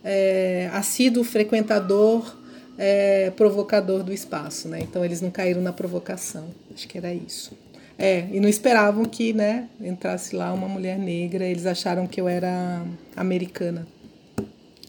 é, 0.04 0.70
assíduo 0.74 1.24
frequentador, 1.24 2.38
é, 2.84 3.30
provocador 3.30 4.02
do 4.02 4.12
espaço, 4.12 4.68
né? 4.68 4.80
Então 4.82 5.06
eles 5.06 5.22
não 5.22 5.30
caíram 5.30 5.62
na 5.62 5.72
provocação. 5.72 6.48
Acho 6.74 6.88
que 6.88 6.98
era 6.98 7.14
isso. 7.14 7.56
É, 7.96 8.28
e 8.32 8.40
não 8.40 8.50
esperavam 8.50 9.06
que, 9.06 9.34
né, 9.34 9.70
entrasse 9.80 10.36
lá 10.36 10.52
uma 10.52 10.68
mulher 10.68 10.98
negra, 10.98 11.46
eles 11.46 11.68
acharam 11.68 12.08
que 12.08 12.20
eu 12.20 12.28
era 12.28 12.84
americana. 13.16 13.86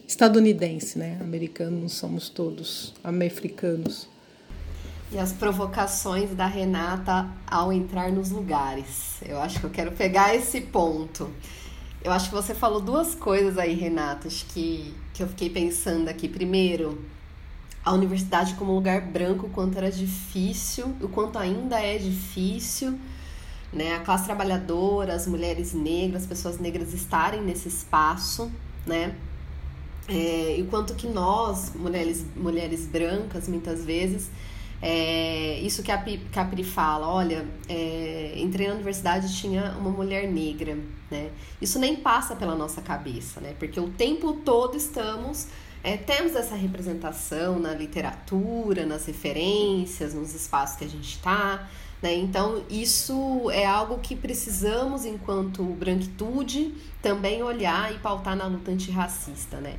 estadunidense, 0.07 0.97
né? 0.97 1.19
Americanos 1.21 1.93
somos 1.93 2.29
todos 2.29 2.95
americanos. 3.03 4.09
E 5.11 5.19
as 5.19 5.31
provocações 5.31 6.31
da 6.31 6.47
Renata 6.47 7.29
ao 7.45 7.71
entrar 7.71 8.11
nos 8.11 8.31
lugares. 8.31 9.21
Eu 9.23 9.39
acho 9.39 9.59
que 9.59 9.65
eu 9.67 9.69
quero 9.69 9.91
pegar 9.91 10.33
esse 10.33 10.59
ponto. 10.61 11.29
Eu 12.03 12.11
acho 12.11 12.29
que 12.29 12.35
você 12.35 12.55
falou 12.55 12.81
duas 12.81 13.13
coisas 13.13 13.59
aí, 13.59 13.75
Renata, 13.75 14.27
acho 14.27 14.45
que, 14.47 14.95
que 15.13 15.21
eu 15.21 15.27
fiquei 15.27 15.51
pensando 15.51 16.09
aqui. 16.09 16.27
Primeiro, 16.27 16.99
a 17.83 17.91
universidade 17.91 18.53
como 18.55 18.73
lugar 18.73 19.01
branco, 19.01 19.47
o 19.47 19.49
quanto 19.49 19.77
era 19.77 19.91
difícil, 19.91 20.95
o 21.01 21.09
quanto 21.09 21.37
ainda 21.37 21.79
é 21.79 21.97
difícil, 21.97 22.97
né? 23.71 23.95
A 23.95 23.99
classe 23.99 24.25
trabalhadora, 24.25 25.13
as 25.13 25.27
mulheres 25.27 25.73
negras, 25.73 26.23
as 26.23 26.27
pessoas 26.27 26.59
negras 26.59 26.93
estarem 26.93 27.41
nesse 27.41 27.67
espaço, 27.67 28.51
né? 28.85 29.15
É, 30.07 30.57
e 30.57 30.61
o 30.61 30.65
quanto 30.67 30.95
que 30.95 31.07
nós, 31.07 31.73
mulheres, 31.75 32.25
mulheres 32.35 32.85
brancas, 32.85 33.47
muitas 33.47 33.83
vezes, 33.83 34.29
é, 34.81 35.59
isso 35.61 35.81
que 35.81 35.91
a, 35.91 35.97
que 35.97 36.19
a 36.39 36.43
Pri 36.43 36.63
fala, 36.63 37.07
olha, 37.07 37.45
é, 37.69 38.33
entrei 38.37 38.67
na 38.67 38.73
universidade 38.73 39.33
tinha 39.33 39.75
uma 39.79 39.89
mulher 39.89 40.29
negra, 40.29 40.77
né? 41.09 41.31
Isso 41.61 41.79
nem 41.79 41.95
passa 41.95 42.35
pela 42.35 42.55
nossa 42.55 42.81
cabeça, 42.81 43.39
né? 43.39 43.55
Porque 43.57 43.79
o 43.79 43.89
tempo 43.89 44.33
todo 44.33 44.75
estamos 44.75 45.47
é, 45.83 45.97
temos 45.97 46.33
essa 46.35 46.55
representação 46.55 47.59
na 47.59 47.73
literatura, 47.73 48.85
nas 48.85 49.05
referências, 49.05 50.13
nos 50.13 50.33
espaços 50.33 50.77
que 50.77 50.85
a 50.85 50.89
gente 50.89 51.09
está. 51.09 51.69
Né? 52.01 52.15
Então, 52.15 52.63
isso 52.69 53.51
é 53.51 53.65
algo 53.65 53.99
que 53.99 54.15
precisamos, 54.15 55.05
enquanto 55.05 55.61
branquitude, 55.63 56.73
também 57.01 57.43
olhar 57.43 57.93
e 57.93 57.99
pautar 57.99 58.35
na 58.35 58.47
luta 58.47 58.71
antirracista. 58.71 59.57
Né? 59.59 59.77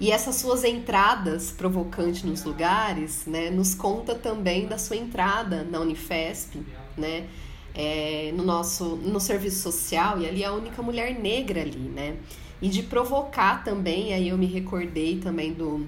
E 0.00 0.10
essas 0.10 0.34
suas 0.36 0.64
entradas 0.64 1.52
provocantes 1.52 2.24
nos 2.24 2.42
lugares, 2.42 3.24
né, 3.26 3.48
nos 3.50 3.74
conta 3.74 4.14
também 4.14 4.66
da 4.66 4.76
sua 4.76 4.96
entrada 4.96 5.62
na 5.62 5.78
Unifesp, 5.78 6.60
né, 6.96 7.28
é, 7.72 8.32
no 8.36 8.42
nosso 8.42 8.96
no 8.96 9.20
serviço 9.20 9.62
social, 9.62 10.20
e 10.20 10.28
ali 10.28 10.42
é 10.42 10.46
a 10.46 10.52
única 10.52 10.82
mulher 10.82 11.18
negra 11.18 11.62
ali, 11.62 11.78
né, 11.78 12.16
e 12.60 12.68
de 12.68 12.82
provocar 12.82 13.64
também, 13.64 14.12
aí 14.12 14.28
eu 14.28 14.38
me 14.38 14.46
recordei 14.46 15.18
também 15.18 15.52
do, 15.52 15.86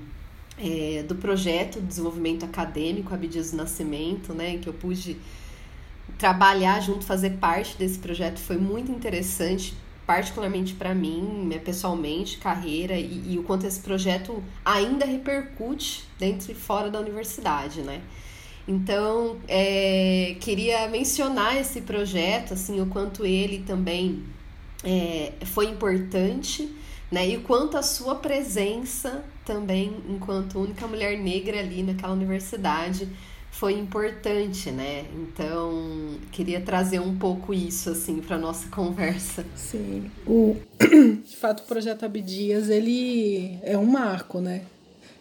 é, 0.59 1.03
do 1.03 1.15
projeto 1.15 1.81
de 1.81 1.87
desenvolvimento 1.87 2.45
acadêmico 2.45 3.15
Abdias 3.15 3.51
do 3.51 3.57
Nascimento, 3.57 4.33
né, 4.33 4.59
que 4.59 4.69
eu 4.69 4.75
pude 4.75 5.17
trabalhar 6.19 6.81
junto, 6.81 7.05
fazer 7.05 7.31
parte 7.39 7.77
desse 7.77 7.99
projeto, 7.99 8.39
foi 8.39 8.57
muito 8.57 8.91
interessante 8.91 9.75
particularmente 10.07 10.75
para 10.75 10.95
mim, 10.95 11.49
né, 11.49 11.59
pessoalmente, 11.59 12.39
carreira 12.39 12.95
e, 12.95 13.33
e, 13.33 13.39
o 13.39 13.43
quanto 13.43 13.67
esse 13.67 13.81
projeto 13.81 14.43
ainda 14.65 15.05
repercute 15.05 16.05
dentro 16.17 16.53
e 16.53 16.55
fora 16.55 16.89
da 16.89 17.01
universidade, 17.01 17.83
né? 17.83 18.01
Então, 18.69 19.37
é, 19.49 20.37
queria 20.41 20.89
mencionar 20.89 21.57
esse 21.57 21.81
projeto, 21.81 22.55
assim, 22.55 22.81
o 22.81 22.87
quanto 22.87 23.25
ele 23.25 23.65
também 23.67 24.23
é, 24.85 25.33
foi 25.45 25.67
importante, 25.67 26.69
né? 27.11 27.27
E 27.27 27.39
quanto 27.39 27.77
a 27.77 27.83
sua 27.83 28.17
presença 28.17 29.25
também, 29.45 29.97
enquanto 30.09 30.59
única 30.59 30.87
mulher 30.87 31.19
negra 31.19 31.61
ali 31.61 31.83
naquela 31.83 32.13
universidade, 32.13 33.09
foi 33.51 33.73
importante, 33.73 34.71
né? 34.71 35.07
Então, 35.15 36.19
queria 36.31 36.61
trazer 36.61 37.01
um 37.01 37.17
pouco 37.17 37.55
isso 37.55 37.91
assim 37.91 38.21
para 38.21 38.37
nossa 38.37 38.69
conversa. 38.75 39.47
Sim. 39.57 40.11
O 40.27 40.57
de 41.25 41.37
fato 41.37 41.61
o 41.61 41.67
projeto 41.67 42.05
Abdias, 42.05 42.69
ele 42.69 43.59
é 43.63 43.79
um 43.79 43.87
marco, 43.87 44.41
né? 44.41 44.63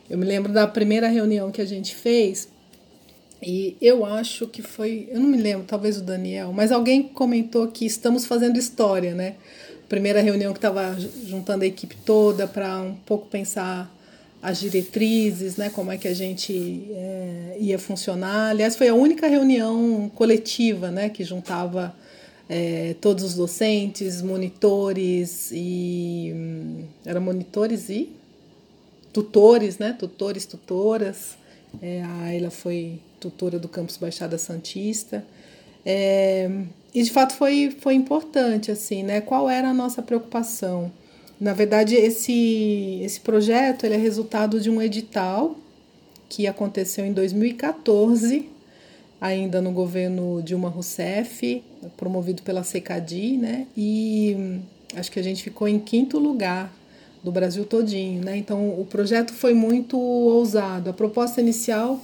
Eu 0.09 0.17
me 0.17 0.25
lembro 0.25 0.51
da 0.51 0.67
primeira 0.67 1.07
reunião 1.07 1.49
que 1.49 1.61
a 1.61 1.65
gente 1.65 1.95
fez 1.95 2.49
e 3.45 3.77
eu 3.79 4.05
acho 4.05 4.47
que 4.47 4.61
foi, 4.61 5.07
eu 5.11 5.19
não 5.19 5.27
me 5.27 5.37
lembro, 5.37 5.65
talvez 5.67 5.97
o 5.97 6.01
Daniel, 6.01 6.51
mas 6.51 6.71
alguém 6.71 7.03
comentou 7.03 7.67
que 7.67 7.85
estamos 7.85 8.25
fazendo 8.25 8.57
história, 8.57 9.13
né? 9.13 9.35
Primeira 9.87 10.19
reunião 10.21 10.51
que 10.51 10.57
estava 10.57 10.97
juntando 11.27 11.63
a 11.63 11.67
equipe 11.67 11.95
toda 12.05 12.47
para 12.47 12.81
um 12.81 12.95
pouco 12.95 13.27
pensar 13.27 13.93
as 14.41 14.59
diretrizes, 14.59 15.57
né, 15.57 15.69
como 15.69 15.91
é 15.91 15.97
que 15.97 16.07
a 16.07 16.13
gente 16.13 16.87
é, 16.91 17.57
ia 17.59 17.79
funcionar. 17.79 18.51
Aliás, 18.51 18.75
foi 18.75 18.87
a 18.87 18.93
única 18.93 19.27
reunião 19.27 20.09
coletiva 20.13 20.91
né, 20.91 21.09
que 21.09 21.23
juntava 21.23 21.95
é, 22.47 22.95
todos 23.01 23.23
os 23.23 23.35
docentes, 23.35 24.21
monitores 24.21 25.51
e. 25.51 26.31
Hum, 26.35 26.83
era 27.05 27.19
monitores 27.19 27.89
e 27.89 28.09
tutores, 29.11 29.77
né? 29.77 29.95
Tutores, 29.97 30.45
tutoras. 30.45 31.37
É, 31.81 32.01
a 32.03 32.23
Ayla 32.25 32.51
foi 32.51 32.99
tutora 33.19 33.59
do 33.59 33.67
campus 33.67 33.97
Baixada 33.97 34.37
Santista. 34.37 35.25
É, 35.85 36.49
e 36.93 37.03
de 37.03 37.11
fato 37.11 37.33
foi, 37.33 37.75
foi 37.79 37.93
importante, 37.93 38.71
assim, 38.71 39.03
né? 39.03 39.21
Qual 39.21 39.49
era 39.49 39.69
a 39.69 39.73
nossa 39.73 40.01
preocupação? 40.01 40.91
Na 41.39 41.53
verdade, 41.53 41.95
esse, 41.95 43.01
esse 43.03 43.19
projeto 43.19 43.85
ele 43.85 43.95
é 43.95 43.97
resultado 43.97 44.59
de 44.59 44.69
um 44.69 44.81
edital 44.81 45.55
que 46.29 46.47
aconteceu 46.47 47.05
em 47.05 47.13
2014, 47.13 48.49
ainda 49.19 49.61
no 49.61 49.71
governo 49.71 50.41
Dilma 50.41 50.69
Rousseff, 50.69 51.63
promovido 51.97 52.41
pela 52.41 52.63
Secadi, 52.63 53.37
né? 53.37 53.67
E 53.75 54.59
acho 54.95 55.11
que 55.11 55.19
a 55.19 55.23
gente 55.23 55.43
ficou 55.43 55.67
em 55.67 55.79
quinto 55.79 56.17
lugar 56.17 56.73
do 57.23 57.31
Brasil 57.31 57.65
todinho, 57.65 58.23
né? 58.23 58.37
Então 58.37 58.79
o 58.79 58.85
projeto 58.85 59.33
foi 59.33 59.53
muito 59.53 59.99
ousado. 59.99 60.89
A 60.89 60.93
proposta 60.93 61.41
inicial 61.41 61.99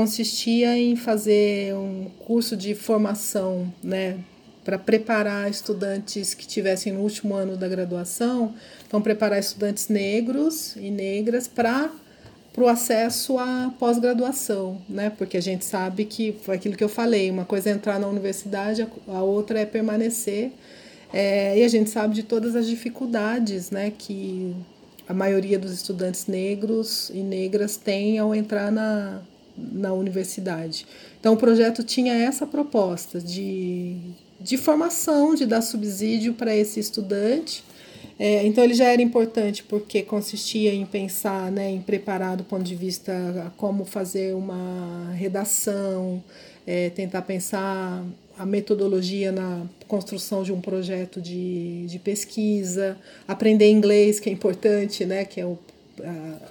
consistia 0.00 0.78
em 0.78 0.96
fazer 0.96 1.74
um 1.74 2.06
curso 2.20 2.56
de 2.56 2.74
formação, 2.74 3.70
né, 3.82 4.18
para 4.64 4.78
preparar 4.78 5.50
estudantes 5.50 6.32
que 6.32 6.46
tivessem 6.46 6.90
no 6.90 7.00
último 7.00 7.34
ano 7.34 7.54
da 7.54 7.68
graduação, 7.68 8.54
então 8.86 9.02
preparar 9.02 9.38
estudantes 9.38 9.88
negros 9.88 10.74
e 10.76 10.90
negras 10.90 11.46
para 11.46 11.90
para 12.52 12.64
o 12.64 12.68
acesso 12.68 13.38
à 13.38 13.72
pós-graduação, 13.78 14.80
né? 14.88 15.08
Porque 15.16 15.36
a 15.36 15.40
gente 15.40 15.64
sabe 15.64 16.04
que 16.04 16.34
foi 16.42 16.56
aquilo 16.56 16.76
que 16.76 16.82
eu 16.82 16.88
falei, 16.88 17.30
uma 17.30 17.44
coisa 17.44 17.70
é 17.70 17.72
entrar 17.72 18.00
na 18.00 18.08
universidade, 18.08 18.84
a 19.06 19.22
outra 19.22 19.60
é 19.60 19.66
permanecer. 19.66 20.50
É, 21.12 21.56
e 21.58 21.62
a 21.62 21.68
gente 21.68 21.90
sabe 21.90 22.12
de 22.12 22.24
todas 22.24 22.56
as 22.56 22.66
dificuldades, 22.66 23.70
né? 23.70 23.92
Que 23.96 24.56
a 25.08 25.14
maioria 25.14 25.60
dos 25.60 25.72
estudantes 25.72 26.26
negros 26.26 27.08
e 27.14 27.18
negras 27.18 27.76
tem 27.76 28.18
ao 28.18 28.34
entrar 28.34 28.72
na, 28.72 29.22
na 29.72 29.92
universidade. 29.92 30.86
Então 31.18 31.34
o 31.34 31.36
projeto 31.36 31.82
tinha 31.82 32.14
essa 32.14 32.46
proposta 32.46 33.20
de 33.20 33.96
de 34.40 34.56
formação, 34.56 35.34
de 35.34 35.44
dar 35.44 35.60
subsídio 35.60 36.32
para 36.32 36.56
esse 36.56 36.80
estudante. 36.80 37.62
É, 38.18 38.44
então 38.46 38.64
ele 38.64 38.74
já 38.74 38.86
era 38.86 39.00
importante 39.02 39.62
porque 39.62 40.02
consistia 40.02 40.72
em 40.72 40.86
pensar, 40.86 41.50
né, 41.50 41.70
em 41.70 41.80
preparar 41.80 42.36
do 42.36 42.44
ponto 42.44 42.62
de 42.62 42.74
vista 42.74 43.52
como 43.56 43.84
fazer 43.84 44.34
uma 44.34 45.12
redação, 45.14 46.22
é, 46.66 46.90
tentar 46.90 47.22
pensar 47.22 48.04
a 48.38 48.46
metodologia 48.46 49.30
na 49.30 49.66
construção 49.86 50.42
de 50.42 50.52
um 50.52 50.60
projeto 50.60 51.20
de, 51.20 51.86
de 51.86 51.98
pesquisa, 51.98 52.96
aprender 53.28 53.70
inglês, 53.70 54.18
que 54.18 54.30
é 54.30 54.32
importante, 54.32 55.04
né, 55.04 55.24
que 55.24 55.40
é 55.40 55.44
o, 55.44 55.58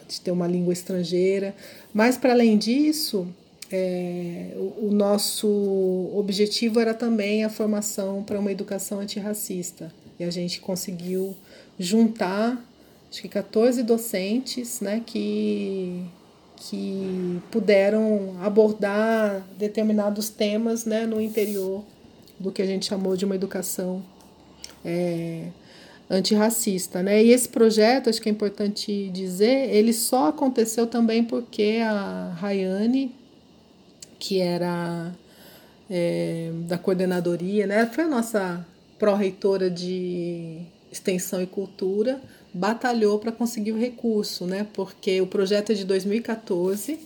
de 0.08 0.22
ter 0.22 0.32
uma 0.32 0.48
língua 0.48 0.74
estrangeira. 0.74 1.56
Mas, 1.94 2.18
para 2.18 2.34
além 2.34 2.58
disso, 2.58 3.28
é, 3.72 4.52
o, 4.56 4.88
o, 4.88 4.92
nosso 4.92 5.48
objetivo 6.16 6.80
era 6.80 6.94
também 6.94 7.44
a 7.44 7.50
formação 7.50 8.24
para 8.24 8.40
uma 8.40 8.52
educação 8.52 9.00
antirracista. 9.00 9.94
E 10.20 10.24
a 10.24 10.32
gente 10.32 10.60
conseguiu 10.60 11.36
juntar, 11.78 12.64
acho 13.10 13.22
que 13.22 13.30
14 13.30 13.84
docentes 13.84 14.82
né, 14.82 15.02
que, 15.06 16.04
que 16.58 17.40
puderam 17.52 18.36
abordar 18.42 19.46
determinados 19.58 20.30
temas 20.30 20.86
né, 20.86 21.06
no 21.06 21.22
interior 21.22 21.84
do 22.40 22.52
que 22.52 22.62
a 22.62 22.66
gente 22.66 22.88
chamou 22.88 23.16
de 23.16 23.26
uma 23.26 23.36
educação 23.36 24.04
é, 24.84 25.48
antirracista. 26.10 27.04
Né? 27.04 27.24
E 27.24 27.32
esse 27.32 27.48
projeto, 27.48 28.10
acho 28.10 28.22
que 28.22 28.30
é 28.30 28.32
importante 28.32 29.10
dizer, 29.10 29.70
ele 29.74 29.94
só 29.94 30.30
aconteceu 30.30 30.88
também 30.88 31.24
porque 31.24 31.80
a 31.84 32.34
Rayane, 32.40 33.16
que 34.18 34.40
era 34.40 35.14
é, 35.90 36.52
da 36.68 36.78
coordenadoria, 36.78 37.66
né? 37.66 37.86
Foi 37.86 38.04
a 38.04 38.08
nossa 38.08 38.66
pró-reitora 38.98 39.70
de 39.70 40.62
extensão 40.92 41.42
e 41.42 41.48
cultura, 41.48 42.20
batalhou 42.54 43.20
para 43.20 43.32
conseguir 43.32 43.72
o 43.72 43.78
recurso, 43.78 44.46
né? 44.46 44.68
Porque 44.74 45.22
o 45.22 45.28
projeto 45.28 45.72
é 45.72 45.76
de 45.76 45.86
2014, 45.86 47.00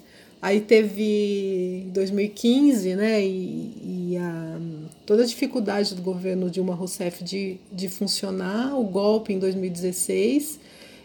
aí 0.44 0.60
teve 0.60 1.88
2015, 1.94 2.96
né? 2.96 3.26
E, 3.26 4.12
e 4.12 4.18
a, 4.18 4.60
toda 5.06 5.24
a 5.24 5.26
dificuldade 5.26 5.96
do 5.96 6.02
governo 6.02 6.50
Dilma 6.50 6.76
Rousseff 6.76 7.24
de, 7.24 7.58
de 7.72 7.88
funcionar, 7.88 8.78
o 8.78 8.84
golpe 8.84 9.32
em 9.32 9.40
2016 9.40 10.60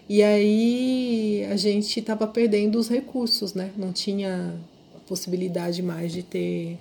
E 0.08 0.24
aí 0.24 1.46
a 1.48 1.56
gente 1.56 2.00
estava 2.00 2.26
perdendo 2.26 2.80
os 2.80 2.88
recursos, 2.88 3.54
né? 3.54 3.70
Não 3.76 3.92
tinha 3.92 4.56
possibilidade 5.06 5.82
mais 5.82 6.12
de 6.12 6.24
ter 6.24 6.76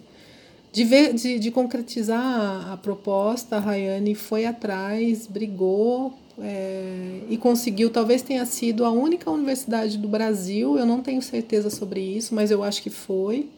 de, 0.73 0.83
ver, 0.83 1.13
de, 1.13 1.39
de 1.39 1.51
concretizar 1.51 2.71
a, 2.71 2.75
proposta, 2.75 3.57
a 3.57 3.59
Rayane 3.59 4.15
foi 4.15 4.45
atrás, 4.45 5.27
brigou 5.27 6.13
é, 6.41 7.21
e 7.29 7.37
conseguiu. 7.37 7.89
Talvez 7.89 8.21
tenha 8.21 8.45
sido 8.45 8.85
a 8.85 8.91
única 8.91 9.29
universidade 9.29 9.97
do 9.97 10.07
Brasil, 10.07 10.77
eu 10.77 10.85
não 10.85 11.01
tenho 11.01 11.21
certeza 11.21 11.69
sobre 11.69 11.99
isso, 11.99 12.33
mas 12.35 12.51
eu 12.51 12.63
acho 12.63 12.81
que 12.81 12.89
foi, 12.89 13.49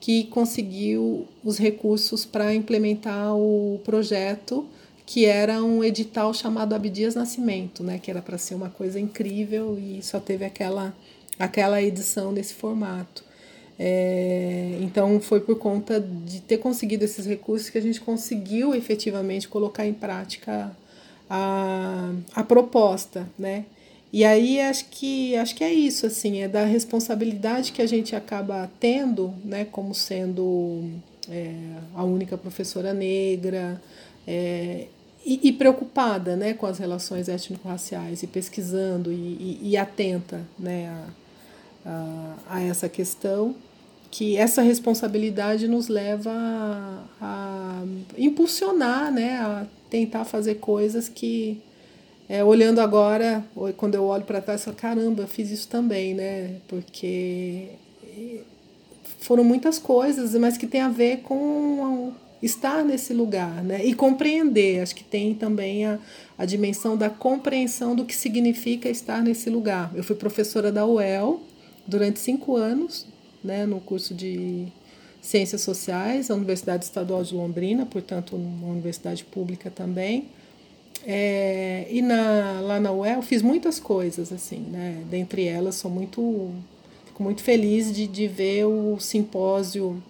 que 0.00 0.24
conseguiu 0.24 1.26
os 1.42 1.58
recursos 1.58 2.24
para 2.24 2.54
implementar 2.54 3.34
o 3.36 3.80
projeto, 3.84 4.66
que 5.06 5.24
era 5.26 5.62
um 5.62 5.84
edital 5.84 6.32
chamado 6.32 6.74
Abdias 6.74 7.14
Nascimento, 7.14 7.82
né, 7.82 7.98
que 7.98 8.10
era 8.10 8.22
para 8.22 8.38
ser 8.38 8.54
uma 8.54 8.70
coisa 8.70 8.98
incrível 8.98 9.78
e 9.78 10.02
só 10.02 10.18
teve 10.18 10.44
aquela, 10.44 10.94
aquela 11.38 11.82
edição 11.82 12.32
nesse 12.32 12.54
formato. 12.54 13.22
É, 13.78 14.78
então 14.80 15.20
foi 15.20 15.40
por 15.40 15.58
conta 15.58 16.00
de 16.00 16.40
ter 16.40 16.58
conseguido 16.58 17.04
esses 17.04 17.26
recursos 17.26 17.68
que 17.68 17.76
a 17.76 17.80
gente 17.80 18.00
conseguiu 18.00 18.72
efetivamente 18.74 19.48
colocar 19.48 19.84
em 19.84 19.92
prática 19.92 20.74
a, 21.34 22.12
a 22.32 22.44
proposta, 22.44 23.28
né? 23.36 23.64
E 24.12 24.24
aí 24.24 24.60
acho 24.60 24.84
que 24.90 25.34
acho 25.36 25.56
que 25.56 25.64
é 25.64 25.72
isso 25.72 26.06
assim, 26.06 26.40
é 26.40 26.46
da 26.46 26.64
responsabilidade 26.64 27.72
que 27.72 27.82
a 27.82 27.86
gente 27.86 28.14
acaba 28.14 28.70
tendo, 28.78 29.34
né, 29.44 29.64
como 29.64 29.92
sendo 29.92 30.84
é, 31.28 31.52
a 31.96 32.04
única 32.04 32.38
professora 32.38 32.94
negra 32.94 33.82
é, 34.24 34.86
e, 35.26 35.48
e, 35.48 35.52
preocupada, 35.52 36.36
né, 36.36 36.54
com 36.54 36.66
as 36.66 36.78
relações 36.78 37.28
étnico-raciais 37.28 38.22
e 38.22 38.28
pesquisando 38.28 39.10
e, 39.10 39.16
e, 39.16 39.70
e 39.70 39.76
atenta, 39.76 40.42
né, 40.56 40.88
a, 41.84 41.90
a, 41.90 42.36
a 42.50 42.62
essa 42.62 42.88
questão 42.88 43.56
que 44.12 44.36
essa 44.36 44.62
responsabilidade 44.62 45.66
nos 45.66 45.88
leva 45.88 46.30
a, 46.30 47.02
a, 47.20 47.82
impulsionar, 48.16 49.12
né, 49.12 49.38
a 49.38 49.66
tentar 49.94 50.24
fazer 50.24 50.56
coisas 50.56 51.08
que, 51.08 51.62
é, 52.28 52.42
olhando 52.42 52.80
agora, 52.80 53.44
quando 53.76 53.94
eu 53.94 54.02
olho 54.02 54.24
para 54.24 54.40
trás, 54.40 54.60
eu 54.60 54.64
falo, 54.64 54.76
caramba, 54.76 55.22
eu 55.22 55.28
fiz 55.28 55.52
isso 55.52 55.68
também, 55.68 56.14
né, 56.14 56.56
porque 56.66 57.68
foram 59.20 59.44
muitas 59.44 59.78
coisas, 59.78 60.34
mas 60.34 60.56
que 60.56 60.66
tem 60.66 60.80
a 60.80 60.88
ver 60.88 61.18
com 61.18 62.12
estar 62.42 62.84
nesse 62.84 63.14
lugar, 63.14 63.62
né, 63.62 63.84
e 63.84 63.94
compreender, 63.94 64.80
acho 64.80 64.96
que 64.96 65.04
tem 65.04 65.32
também 65.32 65.86
a, 65.86 66.00
a 66.36 66.44
dimensão 66.44 66.96
da 66.96 67.08
compreensão 67.08 67.94
do 67.94 68.04
que 68.04 68.16
significa 68.16 68.88
estar 68.88 69.22
nesse 69.22 69.48
lugar. 69.48 69.92
Eu 69.94 70.02
fui 70.02 70.16
professora 70.16 70.72
da 70.72 70.84
UEL 70.84 71.40
durante 71.86 72.18
cinco 72.18 72.56
anos, 72.56 73.06
né, 73.44 73.64
no 73.64 73.78
curso 73.78 74.12
de 74.12 74.66
Ciências 75.24 75.62
Sociais, 75.62 76.30
a 76.30 76.34
Universidade 76.34 76.84
Estadual 76.84 77.24
de 77.24 77.34
Londrina, 77.34 77.86
portanto, 77.86 78.36
uma 78.36 78.70
universidade 78.70 79.24
pública 79.24 79.70
também. 79.70 80.28
É, 81.02 81.86
e 81.90 82.02
na, 82.02 82.60
lá 82.60 82.78
na 82.78 82.92
UEL 82.92 83.22
fiz 83.22 83.40
muitas 83.40 83.80
coisas, 83.80 84.30
assim, 84.30 84.60
né? 84.70 85.02
Dentre 85.10 85.46
elas, 85.46 85.76
sou 85.76 85.90
muito, 85.90 86.52
fico 87.06 87.22
muito 87.22 87.42
feliz 87.42 87.90
de, 87.90 88.06
de 88.06 88.28
ver 88.28 88.66
o 88.66 89.00
simpósio 89.00 90.02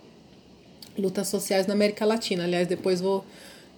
Lutas 0.98 1.28
Sociais 1.28 1.68
na 1.68 1.74
América 1.74 2.04
Latina. 2.04 2.42
Aliás, 2.42 2.66
depois 2.66 3.00
vou 3.00 3.24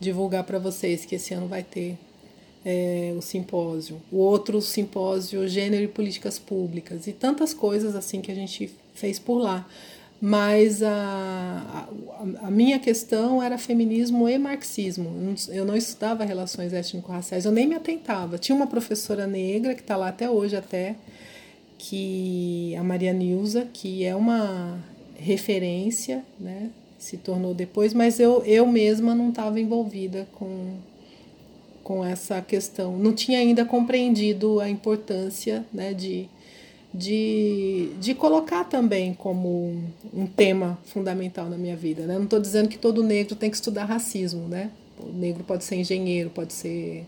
divulgar 0.01 0.43
para 0.45 0.59
vocês 0.59 1.05
que 1.05 1.17
esse 1.17 1.35
ano 1.35 1.47
vai 1.47 1.63
ter 1.63 1.99
é, 2.65 3.15
o 3.15 3.21
simpósio. 3.21 4.01
O 4.11 4.17
outro 4.17 4.63
simpósio 4.63 5.47
Gênero 5.47 5.85
e 5.85 5.89
Políticas 5.89 6.39
Públicas. 6.39 7.07
E 7.07 7.13
tantas 7.13 7.53
coisas 7.53 7.95
assim 7.95 8.23
que 8.23 8.33
a 8.33 8.35
gente 8.35 8.71
fez 8.95 9.19
por 9.19 9.37
lá. 9.37 9.69
Mas 10.21 10.83
a, 10.83 10.89
a, 10.91 12.47
a 12.47 12.51
minha 12.51 12.79
questão 12.79 13.43
era 13.43 13.59
feminismo 13.59 14.29
e 14.29 14.39
marxismo. 14.39 15.11
Eu 15.49 15.65
não 15.65 15.77
estudava 15.77 16.25
relações 16.25 16.73
étnico-raciais, 16.73 17.45
eu 17.45 17.53
nem 17.53 17.67
me 17.67 17.75
atentava. 17.75 18.39
Tinha 18.39 18.57
uma 18.57 18.67
professora 18.67 19.27
negra, 19.27 19.75
que 19.75 19.83
está 19.83 19.97
lá 19.97 20.09
até 20.09 20.31
hoje 20.31 20.57
até, 20.57 20.97
que 21.77 22.75
a 22.77 22.83
Maria 22.83 23.13
Nilza, 23.13 23.69
que 23.73 24.05
é 24.05 24.17
uma 24.17 24.79
referência, 25.19 26.25
né? 26.41 26.71
se 26.99 27.17
tornou 27.17 27.55
depois, 27.55 27.93
mas 27.95 28.19
eu, 28.19 28.43
eu 28.45 28.67
mesma 28.67 29.15
não 29.15 29.31
estava 29.31 29.61
envolvida 29.61 30.27
com, 30.33 30.75
com 31.83 32.05
essa 32.05 32.41
questão. 32.41 32.99
Não 32.99 33.13
tinha 33.13 33.39
ainda 33.39 33.65
compreendido 33.65 34.61
a 34.61 34.69
importância 34.69 35.65
né, 35.73 35.95
de 35.95 36.29
de, 36.97 37.91
de 38.01 38.15
colocar 38.15 38.65
também 38.65 39.13
como 39.13 39.85
um 40.15 40.27
tema 40.27 40.79
fundamental 40.87 41.47
na 41.47 41.59
minha 41.59 41.77
vida. 41.77 42.07
Né? 42.07 42.15
Não 42.15 42.25
estou 42.25 42.41
dizendo 42.41 42.69
que 42.69 42.79
todo 42.79 43.03
negro 43.03 43.37
tem 43.37 43.51
que 43.51 43.57
estudar 43.57 43.85
racismo, 43.85 44.49
né? 44.49 44.71
O 44.99 45.13
negro 45.13 45.45
pode 45.45 45.65
ser 45.65 45.77
engenheiro, 45.77 46.31
pode 46.31 46.55
ser. 46.55 47.05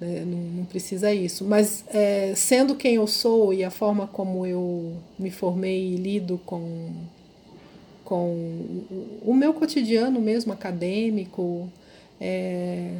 Né? 0.00 0.24
Não, 0.26 0.38
não, 0.38 0.64
precisa 0.64 1.14
isso. 1.14 1.44
Mas 1.44 1.84
é, 1.88 2.32
sendo 2.34 2.74
quem 2.74 2.96
eu 2.96 3.06
sou 3.06 3.54
e 3.54 3.62
a 3.62 3.70
forma 3.70 4.08
como 4.08 4.44
eu 4.44 4.96
me 5.16 5.30
formei 5.30 5.94
e 5.94 5.96
lido 5.96 6.40
com, 6.44 6.90
com 8.04 8.84
o 9.22 9.32
meu 9.32 9.54
cotidiano 9.54 10.20
mesmo, 10.20 10.52
acadêmico, 10.52 11.70
é, 12.20 12.96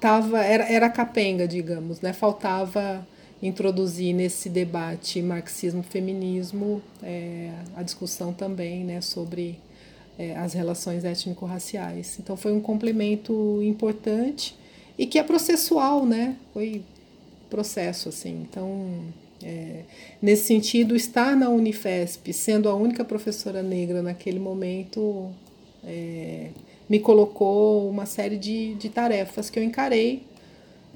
tava, 0.00 0.44
era, 0.44 0.72
era 0.72 0.88
capenga, 0.88 1.48
digamos, 1.48 2.00
né? 2.00 2.12
Faltava 2.12 3.04
introduzir 3.42 4.14
nesse 4.14 4.48
debate 4.48 5.22
marxismo-feminismo 5.22 6.82
é, 7.02 7.52
a 7.76 7.82
discussão 7.82 8.32
também 8.32 8.84
né, 8.84 9.00
sobre 9.00 9.58
é, 10.18 10.36
as 10.36 10.52
relações 10.52 11.04
étnico-raciais. 11.04 12.18
Então 12.18 12.36
foi 12.36 12.52
um 12.52 12.60
complemento 12.60 13.60
importante 13.62 14.56
e 14.98 15.06
que 15.06 15.18
é 15.18 15.22
processual, 15.22 16.04
né? 16.04 16.36
Foi 16.52 16.82
processo 17.48 18.08
assim. 18.08 18.46
Então 18.48 19.04
é, 19.42 19.82
nesse 20.20 20.46
sentido, 20.46 20.96
estar 20.96 21.36
na 21.36 21.48
Unifesp, 21.48 22.32
sendo 22.32 22.68
a 22.68 22.74
única 22.74 23.04
professora 23.04 23.62
negra 23.62 24.02
naquele 24.02 24.40
momento, 24.40 25.30
é, 25.84 26.48
me 26.88 26.98
colocou 26.98 27.88
uma 27.88 28.06
série 28.06 28.36
de, 28.36 28.74
de 28.74 28.88
tarefas 28.88 29.48
que 29.50 29.58
eu 29.58 29.62
encarei 29.62 30.22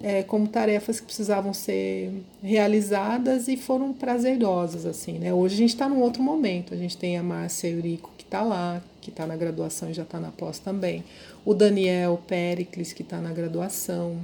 é, 0.03 0.23
como 0.25 0.49
tarefas 0.49 0.99
que 0.99 1.07
precisavam 1.07 1.55
ser 1.55 2.13
realizadas 2.43 3.47
e 3.47 3.57
foram 3.57 3.93
prazerosas 3.93 4.85
assim, 4.85 5.13
né? 5.19 5.33
Hoje 5.33 5.55
a 5.55 5.59
gente 5.59 5.71
está 5.71 5.89
num 5.89 6.01
outro 6.01 6.23
momento. 6.23 6.75
A 6.75 6.77
gente 6.77 6.97
tem 6.97 7.17
a 7.17 7.23
Márcia 7.23 7.69
Eurico 7.69 8.11
que 8.19 8.25
está 8.25 8.43
lá, 8.43 8.83
que 9.01 9.11
está 9.11 9.27
na 9.27 9.37
graduação 9.37 9.91
e 9.91 9.95
já 9.95 10.03
está 10.03 10.19
na 10.19 10.33
pós 10.33 10.59
também. 10.59 11.05
O 11.45 11.55
Daniel 11.55 12.21
Pericles 12.27 12.93
que 12.93 13.03
está 13.03 13.19
na 13.19 13.33
graduação. 13.33 14.17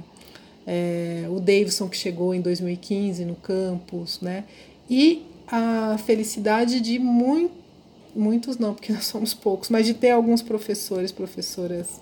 É, 0.67 1.25
o 1.29 1.39
Davidson 1.39 1.87
que 1.87 1.95
chegou 1.95 2.35
em 2.35 2.41
2015 2.41 3.23
no 3.23 3.35
campus, 3.35 4.19
né? 4.19 4.43
E 4.89 5.25
a 5.47 5.97
felicidade 6.05 6.81
de 6.81 6.99
muito, 6.99 7.53
muitos 8.13 8.57
não, 8.57 8.73
porque 8.73 8.91
nós 8.93 9.05
somos 9.05 9.33
poucos, 9.33 9.69
mas 9.69 9.85
de 9.85 9.93
ter 9.93 10.09
alguns 10.09 10.41
professores, 10.41 11.11
professoras 11.13 12.01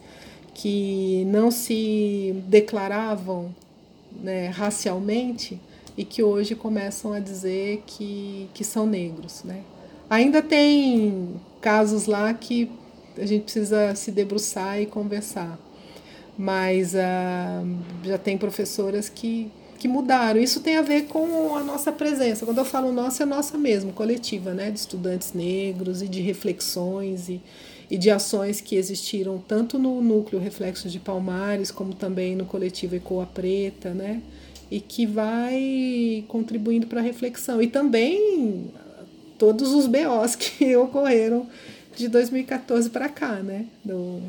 que 0.55 1.23
não 1.27 1.51
se 1.51 2.33
declaravam 2.47 3.53
né, 4.11 4.47
racialmente 4.47 5.59
e 5.97 6.05
que 6.05 6.21
hoje 6.21 6.55
começam 6.55 7.11
a 7.11 7.19
dizer 7.19 7.83
que, 7.87 8.49
que 8.53 8.63
são 8.63 8.85
negros. 8.85 9.43
Né? 9.43 9.61
Ainda 10.09 10.41
tem 10.41 11.35
casos 11.59 12.05
lá 12.05 12.33
que 12.33 12.71
a 13.17 13.25
gente 13.25 13.43
precisa 13.43 13.95
se 13.95 14.11
debruçar 14.11 14.79
e 14.79 14.85
conversar, 14.85 15.57
mas 16.37 16.95
ah, 16.95 17.63
já 18.03 18.17
tem 18.17 18.37
professoras 18.37 19.09
que, 19.09 19.51
que 19.79 19.87
mudaram. 19.87 20.39
Isso 20.39 20.59
tem 20.59 20.77
a 20.77 20.83
ver 20.83 21.07
com 21.07 21.55
a 21.55 21.63
nossa 21.63 21.91
presença. 21.91 22.45
Quando 22.45 22.59
eu 22.59 22.65
falo 22.65 22.91
nossa, 22.91 23.23
é 23.23 23.25
nossa 23.25 23.57
mesmo, 23.57 23.91
coletiva, 23.91 24.53
né? 24.53 24.69
de 24.69 24.79
estudantes 24.79 25.33
negros 25.33 26.03
e 26.03 26.07
de 26.07 26.21
reflexões 26.21 27.27
e, 27.27 27.41
e 27.89 27.97
de 27.97 28.09
ações 28.09 28.59
que 28.59 28.75
existiram 28.75 29.37
tanto 29.37 29.79
no 29.79 30.01
núcleo 30.01 30.41
Reflexos 30.41 30.91
de 30.91 30.99
Palmares, 30.99 31.71
como 31.71 31.93
também 31.93 32.35
no 32.35 32.45
coletivo 32.45 32.95
Ecoa 32.95 33.25
Preta, 33.25 33.93
né? 33.93 34.21
E 34.69 34.81
que 34.81 35.05
vai 35.05 36.25
contribuindo 36.27 36.87
para 36.87 36.99
a 36.99 37.03
reflexão. 37.03 37.61
E 37.61 37.67
também 37.67 38.65
todos 39.37 39.71
os 39.71 39.87
BOs 39.87 40.35
que 40.35 40.75
ocorreram 40.75 41.47
de 41.95 42.09
2014 42.09 42.89
para 42.89 43.07
cá, 43.07 43.35
né? 43.35 43.65
No, 43.85 44.21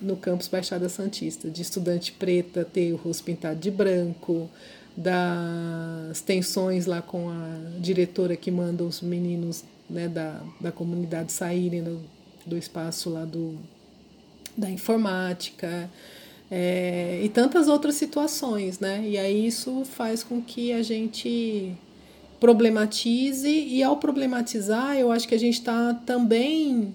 no 0.00 0.16
campus 0.16 0.48
Baixada 0.48 0.88
Santista, 0.88 1.48
de 1.48 1.62
estudante 1.62 2.10
preta 2.10 2.64
ter 2.64 2.92
o 2.92 2.96
rosto 2.96 3.22
pintado 3.22 3.60
de 3.60 3.70
branco, 3.70 4.50
das 4.96 6.22
tensões 6.22 6.86
lá 6.86 7.02
com 7.02 7.28
a 7.28 7.78
diretora 7.78 8.34
que 8.34 8.50
manda 8.50 8.82
os 8.82 9.02
meninos 9.02 9.62
né, 9.90 10.08
da, 10.08 10.40
da 10.58 10.72
comunidade 10.72 11.32
saírem 11.32 11.82
do, 11.82 12.00
do 12.46 12.56
espaço 12.56 13.10
lá 13.10 13.24
do, 13.24 13.56
da 14.56 14.70
informática 14.70 15.90
é, 16.50 17.20
e 17.22 17.28
tantas 17.28 17.68
outras 17.68 17.96
situações, 17.96 18.78
né? 18.78 19.04
E 19.06 19.18
aí 19.18 19.46
isso 19.46 19.84
faz 19.84 20.22
com 20.22 20.40
que 20.40 20.72
a 20.72 20.82
gente 20.82 21.74
problematize 22.38 23.48
e 23.48 23.82
ao 23.82 23.96
problematizar 23.96 24.96
eu 24.96 25.10
acho 25.10 25.26
que 25.26 25.34
a 25.34 25.38
gente 25.38 25.54
está 25.54 25.94
também 25.94 26.94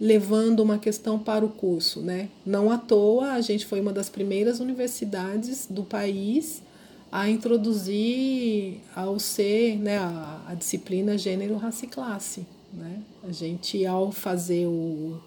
levando 0.00 0.60
uma 0.60 0.78
questão 0.78 1.18
para 1.18 1.44
o 1.44 1.48
curso, 1.48 2.00
né? 2.00 2.28
Não 2.44 2.70
à 2.70 2.78
toa 2.78 3.32
a 3.32 3.40
gente 3.40 3.66
foi 3.66 3.80
uma 3.80 3.92
das 3.92 4.08
primeiras 4.08 4.60
universidades 4.60 5.66
do 5.68 5.82
país 5.82 6.62
a 7.10 7.28
introduzir 7.28 8.80
ao 8.96 9.18
ser 9.18 9.76
né, 9.76 9.98
a, 9.98 10.40
a 10.48 10.54
disciplina 10.54 11.18
gênero, 11.18 11.56
raça 11.56 11.84
e 11.84 11.88
classe. 11.88 12.46
Né? 12.72 13.00
A 13.26 13.32
gente, 13.32 13.84
ao 13.84 14.10
fazer 14.10 14.66
o, 14.66 15.20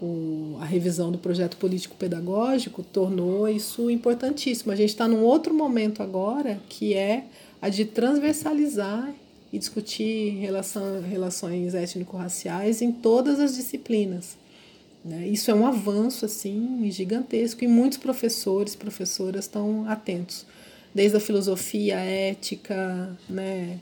o, 0.00 0.56
a 0.60 0.64
revisão 0.64 1.10
do 1.10 1.18
projeto 1.18 1.56
político-pedagógico, 1.56 2.82
tornou 2.82 3.48
isso 3.48 3.90
importantíssimo. 3.90 4.72
A 4.72 4.76
gente 4.76 4.90
está 4.90 5.08
num 5.08 5.22
outro 5.22 5.52
momento 5.52 6.02
agora, 6.02 6.60
que 6.68 6.94
é 6.94 7.24
a 7.60 7.68
de 7.68 7.84
transversalizar 7.84 9.12
e 9.52 9.58
discutir 9.58 10.38
relação, 10.38 11.00
relações 11.02 11.74
étnico-raciais 11.74 12.82
em 12.82 12.92
todas 12.92 13.40
as 13.40 13.56
disciplinas. 13.56 14.36
Né? 15.04 15.28
Isso 15.28 15.50
é 15.50 15.54
um 15.54 15.66
avanço 15.66 16.24
assim 16.24 16.88
gigantesco 16.90 17.62
e 17.62 17.68
muitos 17.68 17.98
professores, 17.98 18.74
professoras 18.74 19.44
estão 19.44 19.88
atentos 19.88 20.44
desde 20.96 21.16
a 21.18 21.20
filosofia, 21.20 21.98
a 21.98 22.00
ética, 22.00 23.16
né? 23.28 23.78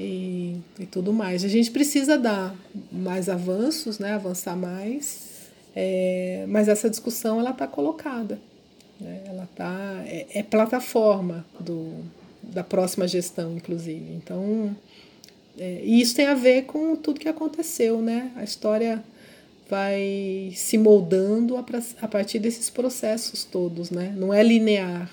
E, 0.00 0.56
e 0.78 0.86
tudo 0.86 1.12
mais. 1.12 1.44
A 1.44 1.48
gente 1.48 1.72
precisa 1.72 2.16
dar 2.16 2.54
mais 2.92 3.28
avanços, 3.28 3.98
né? 3.98 4.12
avançar 4.12 4.56
mais, 4.56 5.50
é, 5.74 6.44
mas 6.46 6.68
essa 6.68 6.88
discussão 6.88 7.40
ela 7.40 7.50
está 7.50 7.66
colocada. 7.66 8.38
Né? 9.00 9.22
Ela 9.26 9.48
tá, 9.56 10.04
é, 10.06 10.26
é 10.34 10.42
plataforma 10.44 11.44
do, 11.58 12.04
da 12.40 12.62
próxima 12.62 13.08
gestão, 13.08 13.56
inclusive. 13.56 14.12
Então, 14.14 14.76
é, 15.58 15.80
e 15.82 16.00
isso 16.00 16.14
tem 16.14 16.26
a 16.26 16.34
ver 16.34 16.66
com 16.66 16.94
tudo 16.94 17.18
que 17.18 17.28
aconteceu, 17.28 18.00
né? 18.00 18.30
A 18.36 18.44
história 18.44 19.02
vai 19.68 20.52
se 20.54 20.78
moldando 20.78 21.56
a, 21.56 21.64
a 22.00 22.08
partir 22.08 22.38
desses 22.38 22.70
processos 22.70 23.42
todos, 23.42 23.90
né? 23.90 24.14
Não 24.16 24.32
é 24.32 24.44
linear. 24.44 25.10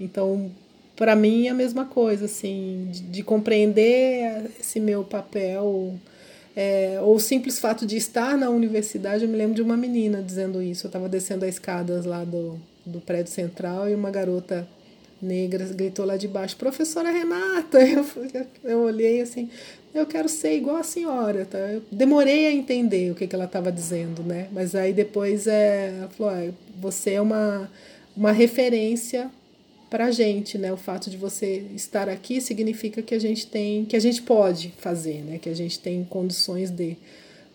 Então, 0.00 0.50
para 0.98 1.14
mim 1.14 1.46
é 1.46 1.50
a 1.50 1.54
mesma 1.54 1.84
coisa, 1.84 2.24
assim, 2.24 2.88
de, 2.90 3.02
de 3.02 3.22
compreender 3.22 4.50
esse 4.58 4.80
meu 4.80 5.04
papel. 5.04 5.94
É, 6.56 6.98
ou 7.00 7.14
o 7.14 7.20
simples 7.20 7.60
fato 7.60 7.86
de 7.86 7.96
estar 7.96 8.36
na 8.36 8.50
universidade, 8.50 9.22
eu 9.22 9.30
me 9.30 9.36
lembro 9.36 9.54
de 9.54 9.62
uma 9.62 9.76
menina 9.76 10.20
dizendo 10.20 10.60
isso. 10.60 10.86
Eu 10.86 10.88
estava 10.88 11.08
descendo 11.08 11.44
as 11.44 11.54
escadas 11.54 12.04
lá 12.04 12.24
do, 12.24 12.58
do 12.84 13.00
prédio 13.00 13.32
central 13.32 13.88
e 13.88 13.94
uma 13.94 14.10
garota 14.10 14.66
negra 15.22 15.64
gritou 15.66 16.04
lá 16.04 16.16
de 16.16 16.26
baixo: 16.26 16.56
Professora 16.56 17.12
Renata! 17.12 17.78
Eu, 18.34 18.46
eu 18.64 18.78
olhei 18.80 19.20
assim, 19.20 19.48
eu 19.94 20.04
quero 20.04 20.28
ser 20.28 20.56
igual 20.56 20.78
a 20.78 20.82
senhora. 20.82 21.44
Tá? 21.44 21.58
Eu 21.58 21.82
demorei 21.92 22.46
a 22.46 22.52
entender 22.52 23.12
o 23.12 23.14
que, 23.14 23.28
que 23.28 23.34
ela 23.36 23.44
estava 23.44 23.70
dizendo, 23.70 24.22
né? 24.24 24.48
Mas 24.50 24.74
aí 24.74 24.92
depois 24.92 25.46
é, 25.46 25.94
ela 25.96 26.08
falou: 26.08 26.32
ah, 26.32 26.52
você 26.76 27.12
é 27.12 27.20
uma, 27.20 27.70
uma 28.16 28.32
referência 28.32 29.30
para 29.90 30.06
a 30.06 30.10
gente, 30.10 30.58
né? 30.58 30.72
O 30.72 30.76
fato 30.76 31.10
de 31.10 31.16
você 31.16 31.64
estar 31.74 32.08
aqui 32.08 32.40
significa 32.40 33.02
que 33.02 33.14
a 33.14 33.18
gente 33.18 33.46
tem, 33.46 33.84
que 33.84 33.96
a 33.96 34.00
gente 34.00 34.22
pode 34.22 34.72
fazer, 34.78 35.22
né? 35.22 35.38
Que 35.38 35.48
a 35.48 35.54
gente 35.54 35.78
tem 35.78 36.04
condições 36.04 36.70
de, 36.70 36.96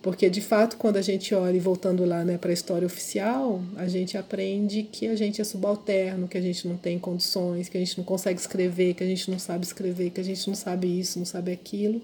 porque 0.03 0.29
de 0.29 0.41
fato 0.41 0.75
quando 0.75 0.97
a 0.97 1.01
gente 1.01 1.33
olha 1.33 1.55
e 1.55 1.59
voltando 1.59 2.03
lá, 2.03 2.25
né, 2.25 2.37
para 2.37 2.49
a 2.49 2.53
história 2.53 2.85
oficial, 2.85 3.61
a 3.77 3.87
gente 3.87 4.17
aprende 4.17 4.83
que 4.83 5.07
a 5.07 5.15
gente 5.15 5.39
é 5.39 5.43
subalterno, 5.45 6.27
que 6.27 6.37
a 6.37 6.41
gente 6.41 6.67
não 6.67 6.75
tem 6.75 6.99
condições, 6.99 7.69
que 7.69 7.77
a 7.77 7.79
gente 7.79 7.97
não 7.97 8.03
consegue 8.03 8.39
escrever, 8.39 8.95
que 8.95 9.03
a 9.03 9.07
gente 9.07 9.31
não 9.31 9.39
sabe 9.39 9.65
escrever, 9.65 10.09
que 10.09 10.19
a 10.19 10.23
gente 10.23 10.45
não 10.45 10.55
sabe 10.55 10.99
isso, 10.99 11.19
não 11.19 11.25
sabe 11.25 11.53
aquilo, 11.53 12.01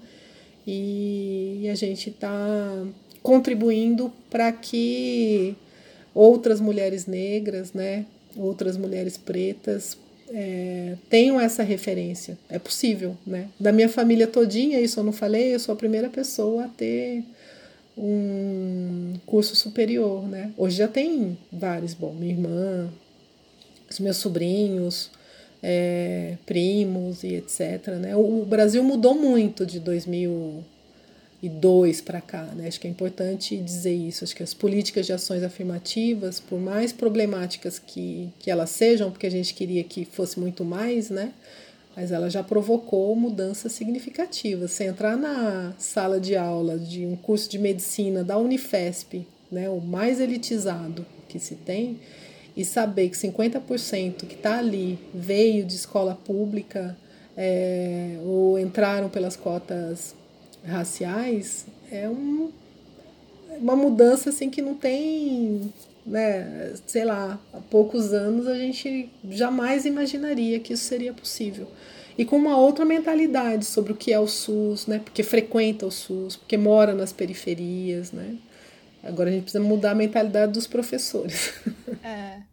e, 0.65 1.59
e 1.63 1.69
a 1.69 1.75
gente 1.75 2.09
está 2.09 2.85
contribuindo 3.21 4.13
para 4.29 4.49
que 4.51 5.55
outras 6.15 6.61
mulheres 6.61 7.05
negras, 7.05 7.73
né, 7.73 8.05
outras 8.37 8.77
mulheres 8.77 9.17
pretas 9.17 9.97
é, 10.31 10.95
tenham 11.09 11.39
essa 11.39 11.63
referência. 11.63 12.37
É 12.49 12.59
possível, 12.59 13.17
né? 13.25 13.47
Da 13.59 13.71
minha 13.71 13.89
família 13.89 14.27
todinha, 14.27 14.79
isso 14.79 14.99
eu 14.99 15.03
não 15.03 15.11
falei, 15.11 15.53
eu 15.53 15.59
sou 15.59 15.73
a 15.73 15.77
primeira 15.77 16.09
pessoa 16.09 16.65
a 16.65 16.67
ter 16.67 17.23
um 17.97 19.15
curso 19.25 19.55
superior, 19.55 20.27
né? 20.27 20.51
Hoje 20.57 20.77
já 20.77 20.87
tem 20.87 21.37
vários, 21.51 21.93
bom, 21.93 22.13
minha 22.13 22.31
irmã, 22.31 22.89
os 23.89 23.99
meus 23.99 24.17
sobrinhos, 24.17 25.11
é, 25.61 26.37
primos 26.45 27.23
e 27.23 27.35
etc. 27.35 27.87
Né? 27.99 28.15
O, 28.15 28.41
o 28.41 28.45
Brasil 28.45 28.83
mudou 28.83 29.15
muito 29.15 29.65
de 29.65 29.79
2000 29.79 30.31
e 30.31 30.33
dois 30.33 30.78
para 32.05 32.19
cá. 32.19 32.43
Né? 32.55 32.67
Acho 32.67 32.79
que 32.79 32.87
é 32.87 32.89
importante 32.89 33.55
dizer 33.57 33.93
isso. 33.93 34.23
Acho 34.23 34.35
que 34.35 34.43
as 34.43 34.53
políticas 34.53 35.05
de 35.05 35.13
ações 35.13 35.43
afirmativas, 35.43 36.39
por 36.39 36.59
mais 36.59 36.91
problemáticas 36.91 37.79
que, 37.79 38.29
que 38.39 38.51
elas 38.51 38.69
sejam, 38.69 39.11
porque 39.11 39.27
a 39.27 39.31
gente 39.31 39.53
queria 39.53 39.83
que 39.83 40.05
fosse 40.05 40.39
muito 40.39 40.65
mais, 40.65 41.09
né? 41.09 41.33
mas 41.95 42.11
ela 42.11 42.29
já 42.29 42.41
provocou 42.41 43.13
mudanças 43.15 43.73
significativas. 43.73 44.71
Se 44.71 44.85
entrar 44.85 45.17
na 45.17 45.73
sala 45.77 46.19
de 46.19 46.35
aula 46.35 46.77
de 46.77 47.05
um 47.05 47.15
curso 47.15 47.49
de 47.49 47.59
medicina 47.59 48.23
da 48.23 48.37
Unifesp, 48.37 49.27
né, 49.51 49.69
o 49.69 49.81
mais 49.81 50.21
elitizado 50.21 51.05
que 51.27 51.39
se 51.39 51.55
tem, 51.55 51.99
e 52.55 52.63
saber 52.63 53.09
que 53.09 53.17
50% 53.17 54.25
que 54.27 54.35
está 54.35 54.59
ali 54.59 54.97
veio 55.13 55.65
de 55.65 55.75
escola 55.75 56.15
pública 56.15 56.97
é, 57.35 58.17
ou 58.23 58.57
entraram 58.57 59.09
pelas 59.09 59.35
cotas 59.35 60.15
raciais 60.65 61.65
é 61.91 62.07
um, 62.09 62.51
uma 63.57 63.75
mudança 63.75 64.29
assim 64.29 64.49
que 64.49 64.61
não 64.61 64.75
tem, 64.75 65.73
né, 66.05 66.73
sei 66.85 67.05
lá, 67.05 67.39
há 67.53 67.59
poucos 67.59 68.13
anos 68.13 68.47
a 68.47 68.55
gente 68.55 69.09
jamais 69.29 69.85
imaginaria 69.85 70.59
que 70.59 70.73
isso 70.73 70.83
seria 70.83 71.13
possível. 71.13 71.67
E 72.17 72.25
com 72.25 72.35
uma 72.35 72.57
outra 72.57 72.83
mentalidade 72.83 73.63
sobre 73.65 73.93
o 73.93 73.95
que 73.95 74.11
é 74.11 74.19
o 74.19 74.27
SUS, 74.27 74.87
né, 74.87 74.99
porque 74.99 75.23
frequenta 75.23 75.85
o 75.85 75.91
SUS, 75.91 76.35
porque 76.35 76.57
mora 76.57 76.93
nas 76.93 77.13
periferias, 77.13 78.11
né? 78.11 78.35
Agora 79.01 79.29
a 79.29 79.33
gente 79.33 79.43
precisa 79.43 79.63
mudar 79.63 79.91
a 79.91 79.95
mentalidade 79.95 80.51
dos 80.51 80.67
professores. 80.67 81.53
É. 82.03 82.48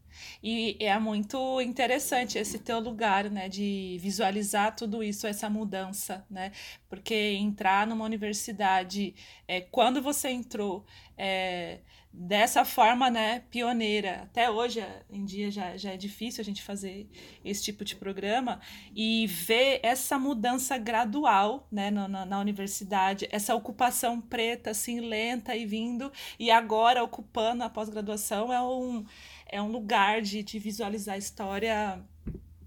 E 0.48 0.77
é 0.78 0.97
muito 0.97 1.60
interessante 1.60 2.39
esse 2.39 2.60
teu 2.60 2.78
lugar, 2.78 3.28
né, 3.28 3.48
de 3.48 3.98
visualizar 4.01 4.77
tudo 4.77 5.02
isso, 5.02 5.27
essa 5.27 5.51
mudança, 5.51 6.24
né? 6.31 6.52
Porque 6.89 7.32
entrar 7.32 7.85
numa 7.85 8.05
universidade, 8.05 9.12
é, 9.48 9.60
quando 9.60 10.01
você 10.01 10.28
entrou, 10.28 10.86
é, 11.18 11.81
dessa 12.12 12.64
forma, 12.64 13.10
né, 13.10 13.43
pioneira. 13.51 14.23
Até 14.23 14.48
hoje, 14.48 14.82
em 15.10 15.24
dia, 15.24 15.51
já, 15.51 15.77
já 15.77 15.90
é 15.94 15.97
difícil 15.97 16.43
a 16.43 16.44
gente 16.44 16.62
fazer 16.62 17.09
esse 17.44 17.64
tipo 17.64 17.85
de 17.85 17.97
programa 17.97 18.60
e 18.94 19.27
ver 19.27 19.81
essa 19.82 20.16
mudança 20.16 20.78
gradual, 20.78 21.66
né, 21.73 21.90
na, 21.90 22.06
na, 22.06 22.24
na 22.24 22.39
universidade, 22.39 23.27
essa 23.32 23.52
ocupação 23.52 24.20
preta, 24.20 24.70
assim, 24.70 25.01
lenta 25.01 25.56
e 25.56 25.66
vindo, 25.66 26.12
e 26.39 26.52
agora 26.52 27.02
ocupando 27.02 27.64
a 27.64 27.68
pós-graduação 27.68 28.52
é 28.52 28.62
um 28.62 29.05
é 29.48 29.60
um 29.60 29.70
lugar 29.70 30.23
de, 30.23 30.43
de 30.43 30.59
visualizar 30.59 31.14
a 31.14 31.18
história 31.18 32.01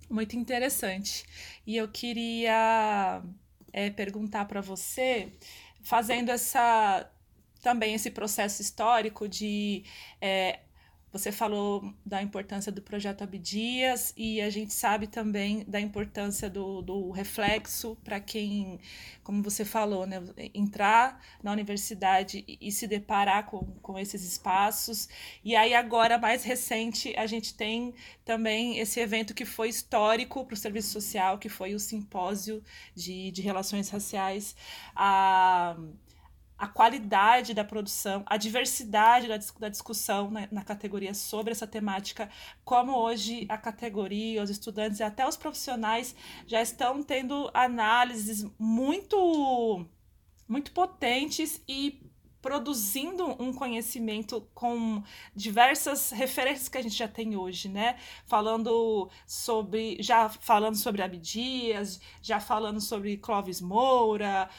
muito 0.09 0.35
interessante. 0.35 1.25
E 1.65 1.77
eu 1.77 1.87
queria 1.87 3.21
é, 3.71 3.89
perguntar 3.89 4.45
para 4.45 4.61
você, 4.61 5.31
fazendo 5.81 6.29
essa 6.29 7.09
também 7.61 7.93
esse 7.93 8.09
processo 8.09 8.61
histórico 8.61 9.27
de 9.27 9.83
é, 10.21 10.59
você 11.11 11.31
falou 11.31 11.93
da 12.05 12.21
importância 12.21 12.71
do 12.71 12.81
projeto 12.81 13.23
Abdias 13.23 14.13
e 14.15 14.39
a 14.41 14.49
gente 14.49 14.73
sabe 14.73 15.07
também 15.07 15.63
da 15.67 15.79
importância 15.79 16.49
do, 16.49 16.81
do 16.81 17.09
reflexo 17.09 17.97
para 18.03 18.19
quem, 18.19 18.79
como 19.23 19.41
você 19.41 19.65
falou, 19.65 20.05
né, 20.05 20.21
entrar 20.53 21.19
na 21.41 21.51
universidade 21.51 22.43
e, 22.47 22.57
e, 22.61 22.71
se 22.71 22.87
deparar 22.87 23.47
com, 23.47 23.65
com 23.81 23.97
esses 23.97 24.23
espaços. 24.23 25.09
E 25.43 25.55
aí, 25.55 25.73
agora, 25.73 26.17
mais 26.17 26.43
recente, 26.43 27.15
a 27.17 27.25
gente 27.25 27.55
tem 27.55 27.93
também 28.23 28.77
esse 28.77 28.99
evento 28.99 29.33
que 29.33 29.45
foi 29.45 29.69
histórico 29.69 30.45
para 30.45 30.53
o 30.53 30.57
serviço 30.57 30.89
social, 30.89 31.39
que 31.39 31.49
foi 31.49 31.73
o 31.73 31.79
simpósio 31.79 32.63
de, 32.95 33.31
de 33.31 33.41
relações 33.41 33.89
raciais. 33.89 34.55
A, 34.95 35.75
a 36.59 36.67
qualidade 36.67 37.53
da 37.53 37.63
produção, 37.63 38.21
a 38.25 38.35
diversidade 38.35 39.29
da, 39.29 39.39
da 39.59 39.69
discussão 39.69 40.29
na, 40.29 40.45
na, 40.51 40.61
categoria 40.61 41.13
sobre 41.13 41.53
essa 41.53 41.65
temática, 41.65 42.29
como 42.65 42.91
hoje 42.97 43.45
a 43.47 43.57
categoria, 43.57 44.43
os 44.43 44.49
estudantes 44.49 44.99
e 44.99 45.03
até 45.03 45.25
os 45.25 45.37
profissionais 45.37 46.13
já 46.45 46.61
estão 46.61 47.01
tendo 47.01 47.49
análises 47.53 48.45
muito, 48.59 49.85
muito 50.49 50.73
potentes 50.73 51.63
e 51.65 52.03
produzindo 52.41 53.41
um 53.41 53.53
conhecimento 53.53 54.47
com 54.53 55.01
diversas 55.33 56.11
referências 56.11 56.69
que 56.69 56.77
a 56.77 56.81
gente 56.81 56.95
já 56.95 57.07
tem 57.07 57.35
hoje, 57.35 57.67
né? 57.69 57.97
Falando 58.25 59.09
sobre, 59.25 59.97
já 60.01 60.29
falando 60.29 60.75
sobre 60.75 61.01
Abdias, 61.01 61.99
já 62.21 62.39
falando 62.39 62.79
sobre 62.79 63.17
Clóvis 63.17 63.59
Moura, 63.59 64.49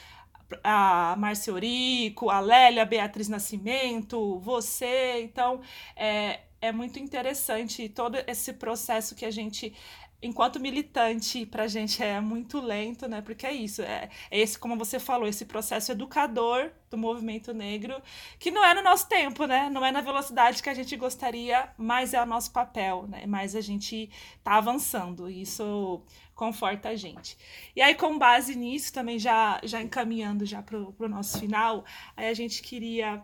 a 0.63 1.15
Márcia 1.17 1.53
Orico, 1.53 2.29
a 2.29 2.39
Lélia, 2.39 2.83
a 2.83 2.85
Beatriz 2.85 3.27
Nascimento, 3.27 4.39
você. 4.39 5.21
Então, 5.21 5.61
é, 5.95 6.41
é 6.61 6.71
muito 6.71 6.99
interessante 6.99 7.89
todo 7.89 8.17
esse 8.27 8.53
processo 8.53 9.15
que 9.15 9.25
a 9.25 9.31
gente 9.31 9.73
enquanto 10.21 10.59
militante, 10.59 11.45
para 11.45 11.63
a 11.63 11.67
gente 11.67 12.01
é 12.03 12.19
muito 12.21 12.59
lento, 12.59 13.07
né? 13.07 13.21
Porque 13.21 13.45
é 13.45 13.51
isso, 13.51 13.81
é, 13.81 14.09
é, 14.29 14.39
esse, 14.39 14.57
como 14.57 14.77
você 14.77 14.99
falou, 14.99 15.27
esse 15.27 15.45
processo 15.45 15.91
educador 15.91 16.71
do 16.89 16.97
movimento 16.97 17.53
negro, 17.53 18.01
que 18.37 18.51
não 18.51 18.63
é 18.63 18.73
no 18.73 18.83
nosso 18.83 19.07
tempo, 19.09 19.45
né? 19.45 19.69
Não 19.69 19.83
é 19.83 19.91
na 19.91 20.01
velocidade 20.01 20.61
que 20.61 20.69
a 20.69 20.73
gente 20.73 20.95
gostaria, 20.95 21.69
mas 21.77 22.13
é 22.13 22.21
o 22.21 22.25
nosso 22.25 22.51
papel, 22.51 23.07
né? 23.07 23.25
Mas 23.25 23.55
a 23.55 23.61
gente 23.61 24.09
tá 24.43 24.55
avançando, 24.55 25.29
e 25.29 25.41
isso 25.41 26.03
conforta 26.35 26.89
a 26.89 26.95
gente. 26.95 27.37
E 27.75 27.81
aí, 27.81 27.95
com 27.95 28.17
base 28.17 28.55
nisso, 28.55 28.93
também 28.93 29.17
já, 29.17 29.59
já 29.63 29.81
encaminhando 29.81 30.45
já 30.45 30.61
para 30.61 30.77
o 30.77 31.07
nosso 31.07 31.39
final, 31.39 31.85
aí 32.15 32.27
a 32.27 32.33
gente 32.33 32.61
queria 32.61 33.23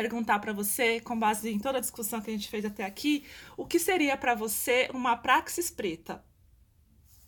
perguntar 0.00 0.38
para 0.38 0.54
você, 0.54 0.98
com 0.98 1.18
base 1.18 1.50
em 1.50 1.58
toda 1.58 1.76
a 1.76 1.80
discussão 1.80 2.22
que 2.22 2.30
a 2.30 2.32
gente 2.32 2.48
fez 2.48 2.64
até 2.64 2.84
aqui, 2.84 3.22
o 3.54 3.66
que 3.66 3.78
seria 3.78 4.16
para 4.16 4.34
você 4.34 4.88
uma 4.94 5.14
praxis 5.14 5.70
preta? 5.70 6.24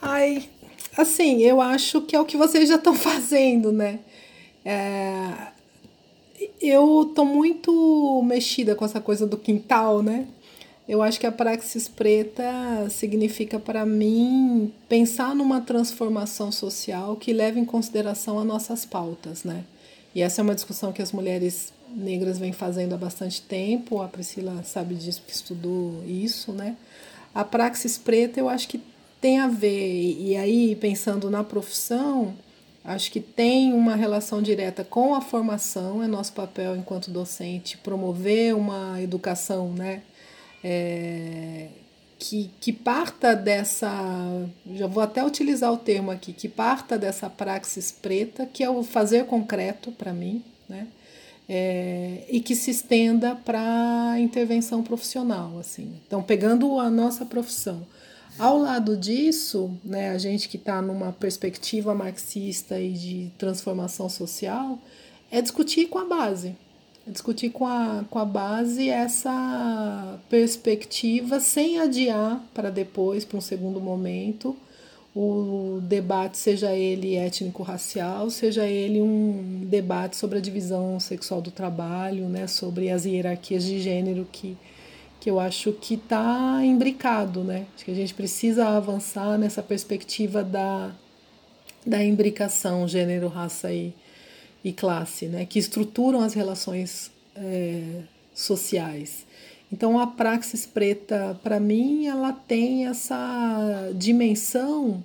Ai, 0.00 0.48
assim, 0.96 1.42
eu 1.42 1.60
acho 1.60 2.00
que 2.00 2.16
é 2.16 2.20
o 2.20 2.24
que 2.24 2.36
vocês 2.36 2.70
já 2.70 2.76
estão 2.76 2.94
fazendo, 2.96 3.70
né? 3.70 4.00
É, 4.64 5.52
eu 6.58 7.12
tô 7.14 7.26
muito 7.26 8.22
mexida 8.24 8.74
com 8.74 8.86
essa 8.86 9.02
coisa 9.02 9.26
do 9.26 9.36
quintal, 9.36 10.02
né? 10.02 10.28
Eu 10.88 11.02
acho 11.02 11.20
que 11.20 11.26
a 11.26 11.32
praxis 11.32 11.88
preta 11.88 12.88
significa 12.88 13.60
para 13.60 13.84
mim 13.84 14.72
pensar 14.88 15.34
numa 15.34 15.60
transformação 15.60 16.50
social 16.50 17.16
que 17.16 17.34
leve 17.34 17.60
em 17.60 17.66
consideração 17.66 18.38
as 18.38 18.46
nossas 18.46 18.86
pautas, 18.86 19.44
né? 19.44 19.62
E 20.14 20.22
essa 20.22 20.40
é 20.40 20.42
uma 20.42 20.54
discussão 20.54 20.90
que 20.90 21.02
as 21.02 21.12
mulheres 21.12 21.72
negras 21.94 22.38
vem 22.38 22.52
fazendo 22.52 22.94
há 22.94 22.98
bastante 22.98 23.42
tempo, 23.42 24.00
a 24.02 24.08
Priscila 24.08 24.62
sabe 24.64 24.94
disso, 24.94 25.22
que 25.26 25.32
estudou 25.32 26.02
isso, 26.06 26.52
né? 26.52 26.76
A 27.34 27.44
praxis 27.44 27.96
preta 27.96 28.38
eu 28.38 28.48
acho 28.48 28.68
que 28.68 28.80
tem 29.20 29.38
a 29.38 29.46
ver, 29.46 30.16
e 30.18 30.36
aí 30.36 30.74
pensando 30.76 31.30
na 31.30 31.44
profissão, 31.44 32.34
acho 32.84 33.10
que 33.10 33.20
tem 33.20 33.72
uma 33.72 33.94
relação 33.94 34.42
direta 34.42 34.84
com 34.84 35.14
a 35.14 35.20
formação, 35.20 36.02
é 36.02 36.06
nosso 36.06 36.32
papel 36.32 36.76
enquanto 36.76 37.10
docente 37.10 37.78
promover 37.78 38.54
uma 38.54 39.00
educação, 39.00 39.72
né? 39.72 40.02
É, 40.64 41.68
que, 42.18 42.50
que 42.60 42.72
parta 42.72 43.34
dessa, 43.34 43.90
já 44.74 44.86
vou 44.86 45.02
até 45.02 45.24
utilizar 45.24 45.72
o 45.72 45.76
termo 45.76 46.10
aqui, 46.10 46.32
que 46.32 46.48
parta 46.48 46.96
dessa 46.96 47.28
praxis 47.28 47.90
preta, 47.90 48.46
que 48.46 48.62
é 48.62 48.70
o 48.70 48.82
fazer 48.84 49.26
concreto 49.26 49.90
para 49.92 50.12
mim, 50.12 50.42
né? 50.68 50.86
É, 51.54 52.24
e 52.30 52.40
que 52.40 52.56
se 52.56 52.70
estenda 52.70 53.34
para 53.34 54.16
intervenção 54.18 54.82
profissional. 54.82 55.58
Assim. 55.58 56.00
Então, 56.06 56.22
pegando 56.22 56.80
a 56.80 56.88
nossa 56.88 57.26
profissão. 57.26 57.86
Ao 58.38 58.56
lado 58.56 58.96
disso, 58.96 59.70
né, 59.84 60.08
a 60.08 60.16
gente 60.16 60.48
que 60.48 60.56
está 60.56 60.80
numa 60.80 61.12
perspectiva 61.12 61.94
marxista 61.94 62.80
e 62.80 62.92
de 62.92 63.32
transformação 63.36 64.08
social, 64.08 64.78
é 65.30 65.42
discutir 65.42 65.88
com 65.88 65.98
a 65.98 66.06
base. 66.06 66.56
É 67.06 67.10
discutir 67.10 67.50
com 67.50 67.66
a, 67.66 68.02
com 68.08 68.18
a 68.18 68.24
base 68.24 68.88
essa 68.88 70.18
perspectiva 70.30 71.38
sem 71.38 71.78
adiar 71.78 72.42
para 72.54 72.70
depois, 72.70 73.26
para 73.26 73.36
um 73.36 73.42
segundo 73.42 73.78
momento, 73.78 74.56
o 75.14 75.78
debate, 75.82 76.38
seja 76.38 76.72
ele 76.72 77.16
étnico-racial, 77.16 78.30
seja 78.30 78.66
ele 78.66 79.00
um 79.02 79.64
debate 79.66 80.16
sobre 80.16 80.38
a 80.38 80.40
divisão 80.40 80.98
sexual 80.98 81.42
do 81.42 81.50
trabalho, 81.50 82.28
né, 82.28 82.46
sobre 82.46 82.90
as 82.90 83.04
hierarquias 83.04 83.62
de 83.62 83.78
gênero 83.78 84.26
que, 84.32 84.56
que 85.20 85.30
eu 85.30 85.38
acho 85.38 85.72
que 85.72 85.94
está 85.94 86.60
imbricado. 86.64 87.44
Né? 87.44 87.66
Acho 87.74 87.84
que 87.84 87.90
a 87.90 87.94
gente 87.94 88.14
precisa 88.14 88.66
avançar 88.68 89.38
nessa 89.38 89.62
perspectiva 89.62 90.42
da, 90.42 90.92
da 91.86 92.02
imbricação 92.02 92.88
gênero, 92.88 93.28
raça 93.28 93.70
e, 93.70 93.92
e 94.64 94.72
classe, 94.72 95.26
né, 95.26 95.44
que 95.44 95.58
estruturam 95.58 96.22
as 96.22 96.32
relações 96.32 97.10
é, 97.36 98.00
sociais. 98.34 99.26
Então 99.72 99.98
a 99.98 100.06
praxis 100.06 100.66
preta, 100.66 101.38
para 101.42 101.58
mim, 101.58 102.06
ela 102.06 102.32
tem 102.32 102.86
essa 102.86 103.90
dimensão 103.94 105.02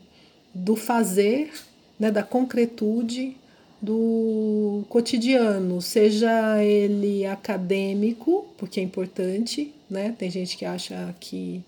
do 0.54 0.76
fazer, 0.76 1.52
né, 2.00 2.12
da 2.12 2.22
concretude 2.22 3.38
do 3.82 4.84
cotidiano, 4.90 5.82
seja 5.82 6.64
ele 6.64 7.26
acadêmico, 7.26 8.46
porque 8.58 8.80
é 8.80 8.84
importante, 8.84 9.74
né? 9.90 10.16
Tem 10.18 10.32
gente 10.32 10.58
que 10.58 10.66
acha 10.66 11.16
que 11.20 11.64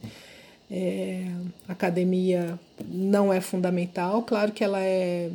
é, 0.71 1.23
academia 1.67 2.59
não 2.87 3.31
é 3.31 3.39
fundamental, 3.39 4.23
claro 4.23 4.51
que 4.51 4.63
ela 4.63 4.81
é, 4.81 5.29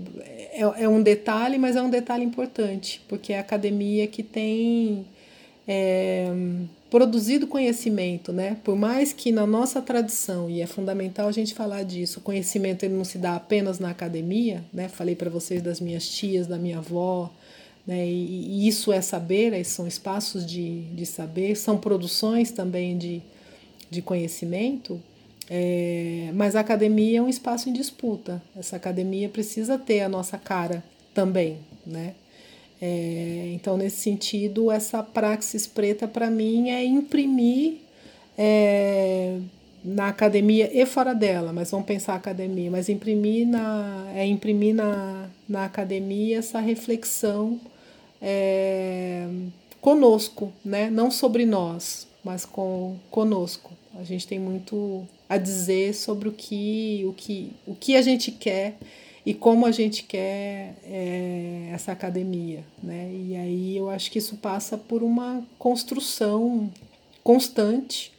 é, 0.52 0.60
é, 0.60 0.88
um 0.88 1.02
detalhe, 1.02 1.58
mas 1.58 1.76
é 1.76 1.82
um 1.82 1.90
detalhe 1.90 2.24
importante, 2.24 3.00
porque 3.08 3.32
é 3.32 3.38
a 3.38 3.40
academia 3.40 4.06
que 4.06 4.22
tem 4.22 5.06
é, 5.66 6.26
produzido 6.94 7.48
conhecimento, 7.48 8.32
né? 8.32 8.56
Por 8.62 8.76
mais 8.76 9.12
que 9.12 9.32
na 9.32 9.44
nossa 9.44 9.82
tradição, 9.82 10.48
e 10.48 10.60
é 10.60 10.66
fundamental 10.68 11.26
a 11.26 11.32
gente 11.32 11.52
falar 11.52 11.82
disso, 11.82 12.20
o 12.20 12.22
conhecimento 12.22 12.84
ele 12.84 12.94
não 12.94 13.02
se 13.02 13.18
dá 13.18 13.34
apenas 13.34 13.80
na 13.80 13.90
academia, 13.90 14.64
né? 14.72 14.86
Falei 14.88 15.16
para 15.16 15.28
vocês 15.28 15.60
das 15.60 15.80
minhas 15.80 16.08
tias, 16.08 16.46
da 16.46 16.56
minha 16.56 16.78
avó, 16.78 17.32
né? 17.84 18.06
E, 18.06 18.60
e 18.62 18.68
isso 18.68 18.92
é 18.92 19.00
saber, 19.00 19.64
são 19.64 19.88
espaços 19.88 20.46
de, 20.46 20.82
de 20.82 21.04
saber, 21.04 21.56
são 21.56 21.78
produções 21.78 22.52
também 22.52 22.96
de, 22.96 23.20
de 23.90 24.00
conhecimento, 24.00 25.02
é, 25.50 26.30
mas 26.32 26.54
a 26.54 26.60
academia 26.60 27.18
é 27.18 27.20
um 27.20 27.28
espaço 27.28 27.68
em 27.68 27.72
disputa. 27.72 28.40
Essa 28.56 28.76
academia 28.76 29.28
precisa 29.28 29.76
ter 29.76 30.02
a 30.02 30.08
nossa 30.08 30.38
cara 30.38 30.84
também, 31.12 31.58
né? 31.84 32.14
É, 32.86 33.51
então, 33.55 33.78
nesse 33.78 33.97
sentido, 33.97 34.70
essa 34.70 35.02
praxis 35.02 35.66
preta 35.66 36.06
para 36.06 36.28
mim 36.28 36.69
é 36.69 36.85
imprimir 36.85 37.77
é, 38.36 39.39
na 39.82 40.09
academia 40.09 40.70
e 40.70 40.85
fora 40.85 41.15
dela, 41.15 41.51
mas 41.51 41.70
vamos 41.70 41.86
pensar 41.86 42.15
academia, 42.15 42.70
mas 42.70 42.90
imprimir 42.90 43.48
na, 43.48 44.12
é 44.15 44.27
imprimir 44.27 44.74
na, 44.74 45.31
na 45.48 45.65
academia 45.65 46.36
essa 46.36 46.61
reflexão 46.61 47.59
é, 48.20 49.27
conosco, 49.81 50.52
né? 50.62 50.90
não 50.90 51.11
sobre 51.11 51.47
nós, 51.47 52.06
mas 52.23 52.44
com 52.44 52.97
conosco. 53.11 53.73
A 53.98 54.05
gente 54.05 54.27
tem 54.27 54.39
muito 54.39 55.09
a 55.27 55.39
dizer 55.39 55.94
sobre 55.94 56.28
o 56.28 56.32
que, 56.32 57.02
o 57.09 57.15
que, 57.15 57.51
o 57.66 57.74
que 57.74 57.97
a 57.97 58.02
gente 58.02 58.31
quer 58.31 58.77
e 59.26 59.32
como 59.32 59.64
a 59.64 59.70
gente 59.70 60.02
quer 60.05 60.76
é, 60.84 61.70
essa 61.72 61.92
academia. 61.92 62.64
Né? 62.82 63.10
E 63.12 63.36
aí 63.36 63.76
eu 63.76 63.88
acho 63.88 64.10
que 64.10 64.18
isso 64.18 64.36
passa 64.36 64.76
por 64.76 65.02
uma 65.02 65.42
construção 65.59 66.70
constante 67.22 68.12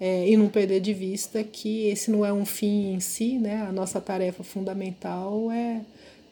é, 0.00 0.28
e 0.28 0.36
não 0.36 0.48
perder 0.48 0.80
de 0.80 0.94
vista 0.94 1.42
que 1.42 1.88
esse 1.88 2.10
não 2.10 2.24
é 2.24 2.32
um 2.32 2.46
fim 2.46 2.94
em 2.94 3.00
si, 3.00 3.38
né? 3.38 3.62
a 3.62 3.72
nossa 3.72 4.00
tarefa 4.00 4.44
fundamental 4.44 5.50
é 5.50 5.80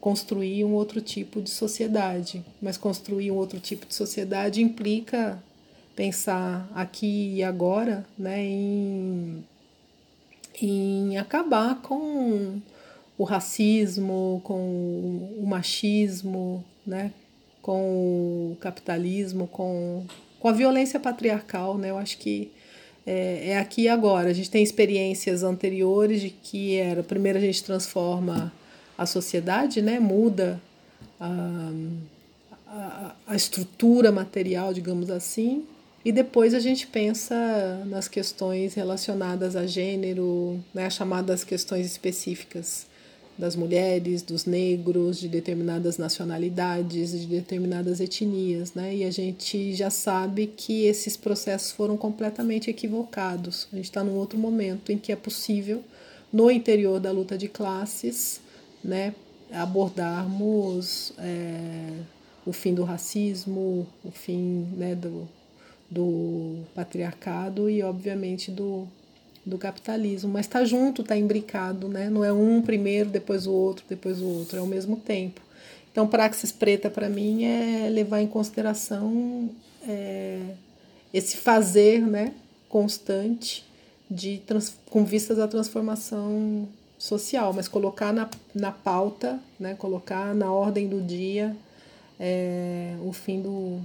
construir 0.00 0.64
um 0.64 0.72
outro 0.72 1.00
tipo 1.00 1.40
de 1.40 1.50
sociedade, 1.50 2.44
mas 2.60 2.76
construir 2.76 3.30
um 3.30 3.36
outro 3.36 3.60
tipo 3.60 3.86
de 3.86 3.94
sociedade 3.94 4.60
implica 4.60 5.42
pensar 5.94 6.68
aqui 6.74 7.34
e 7.36 7.42
agora 7.42 8.04
né, 8.18 8.42
em, 8.44 9.44
em 10.60 11.18
acabar 11.18 11.80
com 11.82 12.60
o 13.16 13.24
racismo, 13.24 14.40
com 14.44 15.34
o 15.38 15.44
machismo, 15.46 16.64
né? 16.86 17.12
com 17.60 18.52
o 18.52 18.56
capitalismo, 18.60 19.46
com, 19.46 20.04
com 20.40 20.48
a 20.48 20.52
violência 20.52 20.98
patriarcal. 20.98 21.78
Né? 21.78 21.90
Eu 21.90 21.98
acho 21.98 22.18
que 22.18 22.50
é, 23.06 23.50
é 23.50 23.58
aqui 23.58 23.82
e 23.82 23.88
agora. 23.88 24.30
A 24.30 24.32
gente 24.32 24.50
tem 24.50 24.62
experiências 24.62 25.42
anteriores 25.42 26.20
de 26.20 26.30
que 26.30 26.76
era 26.76 27.02
primeiro 27.02 27.38
a 27.38 27.40
gente 27.40 27.62
transforma 27.62 28.52
a 28.98 29.06
sociedade, 29.06 29.80
né? 29.80 30.00
muda 30.00 30.60
a, 31.20 31.72
a, 32.66 33.14
a 33.28 33.36
estrutura 33.36 34.10
material, 34.10 34.74
digamos 34.74 35.10
assim, 35.10 35.64
e 36.04 36.10
depois 36.10 36.52
a 36.52 36.58
gente 36.58 36.86
pensa 36.86 37.84
nas 37.86 38.08
questões 38.08 38.74
relacionadas 38.74 39.54
a 39.54 39.66
gênero, 39.66 40.58
né, 40.74 40.86
as 40.86 40.94
chamadas 40.94 41.44
questões 41.44 41.86
específicas 41.86 42.86
das 43.42 43.56
mulheres, 43.56 44.22
dos 44.22 44.44
negros, 44.44 45.18
de 45.18 45.26
determinadas 45.26 45.98
nacionalidades, 45.98 47.10
de 47.10 47.26
determinadas 47.26 47.98
etnias, 47.98 48.72
né? 48.72 48.94
E 48.94 49.02
a 49.02 49.10
gente 49.10 49.74
já 49.74 49.90
sabe 49.90 50.46
que 50.46 50.84
esses 50.84 51.16
processos 51.16 51.72
foram 51.72 51.96
completamente 51.96 52.70
equivocados. 52.70 53.66
A 53.72 53.76
gente 53.76 53.86
está 53.86 54.04
num 54.04 54.14
outro 54.14 54.38
momento 54.38 54.92
em 54.92 54.96
que 54.96 55.10
é 55.10 55.16
possível, 55.16 55.82
no 56.32 56.52
interior 56.52 57.00
da 57.00 57.10
luta 57.10 57.36
de 57.36 57.48
classes, 57.48 58.40
né, 58.82 59.12
abordarmos 59.50 61.12
é, 61.18 61.94
o 62.46 62.52
fim 62.52 62.72
do 62.72 62.84
racismo, 62.84 63.88
o 64.04 64.12
fim 64.12 64.68
né, 64.76 64.94
do, 64.94 65.28
do 65.90 66.60
patriarcado 66.76 67.68
e, 67.68 67.82
obviamente, 67.82 68.52
do, 68.52 68.86
do 69.44 69.58
capitalismo. 69.58 70.30
Mas 70.30 70.46
está 70.46 70.64
junto, 70.64 71.02
está 71.02 71.16
imbricado, 71.16 71.88
né? 71.88 72.08
não 72.08 72.24
é 72.24 72.32
um 72.32 72.62
primeiro, 72.62 73.10
depois 73.10 73.46
o 73.46 73.52
outro, 73.52 73.84
depois 73.88 74.20
o 74.20 74.26
outro, 74.26 74.56
é 74.56 74.60
ao 74.60 74.66
mesmo 74.66 74.96
tempo. 74.96 75.40
Então, 75.90 76.06
praxis 76.06 76.50
preta, 76.50 76.88
para 76.88 77.08
mim, 77.08 77.44
é 77.44 77.88
levar 77.90 78.22
em 78.22 78.26
consideração 78.26 79.50
é, 79.86 80.40
esse 81.12 81.36
fazer 81.36 82.00
né, 82.00 82.32
constante 82.68 83.64
de 84.10 84.38
trans, 84.46 84.74
com 84.88 85.04
vistas 85.04 85.38
à 85.38 85.46
transformação 85.46 86.66
social, 86.98 87.52
mas 87.52 87.68
colocar 87.68 88.12
na, 88.12 88.30
na 88.54 88.72
pauta, 88.72 89.38
né, 89.58 89.74
colocar 89.74 90.34
na 90.34 90.50
ordem 90.50 90.88
do 90.88 91.00
dia 91.02 91.54
é, 92.18 92.94
o 93.04 93.12
fim 93.12 93.42
do, 93.42 93.80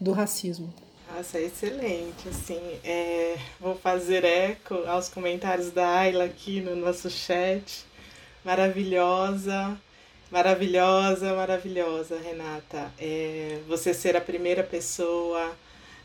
do 0.00 0.12
racismo. 0.12 0.72
Nossa, 1.14 1.40
excelente, 1.40 2.28
assim, 2.28 2.60
é, 2.84 3.36
vou 3.58 3.74
fazer 3.74 4.24
eco 4.24 4.74
aos 4.86 5.08
comentários 5.08 5.70
da 5.70 5.98
Ayla 5.98 6.24
aqui 6.24 6.60
no 6.60 6.76
nosso 6.76 7.10
chat, 7.10 7.84
maravilhosa, 8.44 9.76
maravilhosa, 10.30 11.34
maravilhosa, 11.34 12.18
Renata, 12.20 12.92
é, 12.98 13.58
você 13.66 13.92
ser 13.92 14.16
a 14.16 14.20
primeira 14.20 14.62
pessoa, 14.62 15.54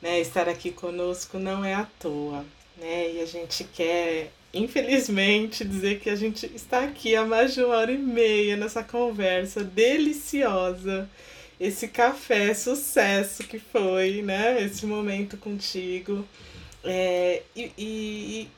né, 0.01 0.19
estar 0.19 0.49
aqui 0.49 0.71
conosco 0.71 1.37
não 1.37 1.63
é 1.63 1.75
à 1.75 1.87
toa, 1.99 2.43
né, 2.75 3.11
e 3.13 3.21
a 3.21 3.25
gente 3.25 3.63
quer 3.63 4.31
infelizmente, 4.53 5.65
dizer 5.65 5.99
que 5.99 6.09
a 6.09 6.15
gente 6.15 6.45
está 6.55 6.85
aqui 6.85 7.13
há 7.15 7.25
mais 7.25 7.53
de 7.53 7.61
uma 7.61 7.75
hora 7.75 7.91
e 7.91 7.97
meia 7.97 8.55
nessa 8.55 8.81
conversa 8.81 9.61
deliciosa. 9.61 11.09
Esse 11.59 11.87
café 11.87 12.53
sucesso 12.53 13.43
que 13.43 13.59
foi, 13.59 14.21
né? 14.21 14.61
Esse 14.61 14.85
momento 14.85 15.37
contigo. 15.37 16.25
É, 16.83 17.41
e, 17.55 17.71
e, 17.77 18.51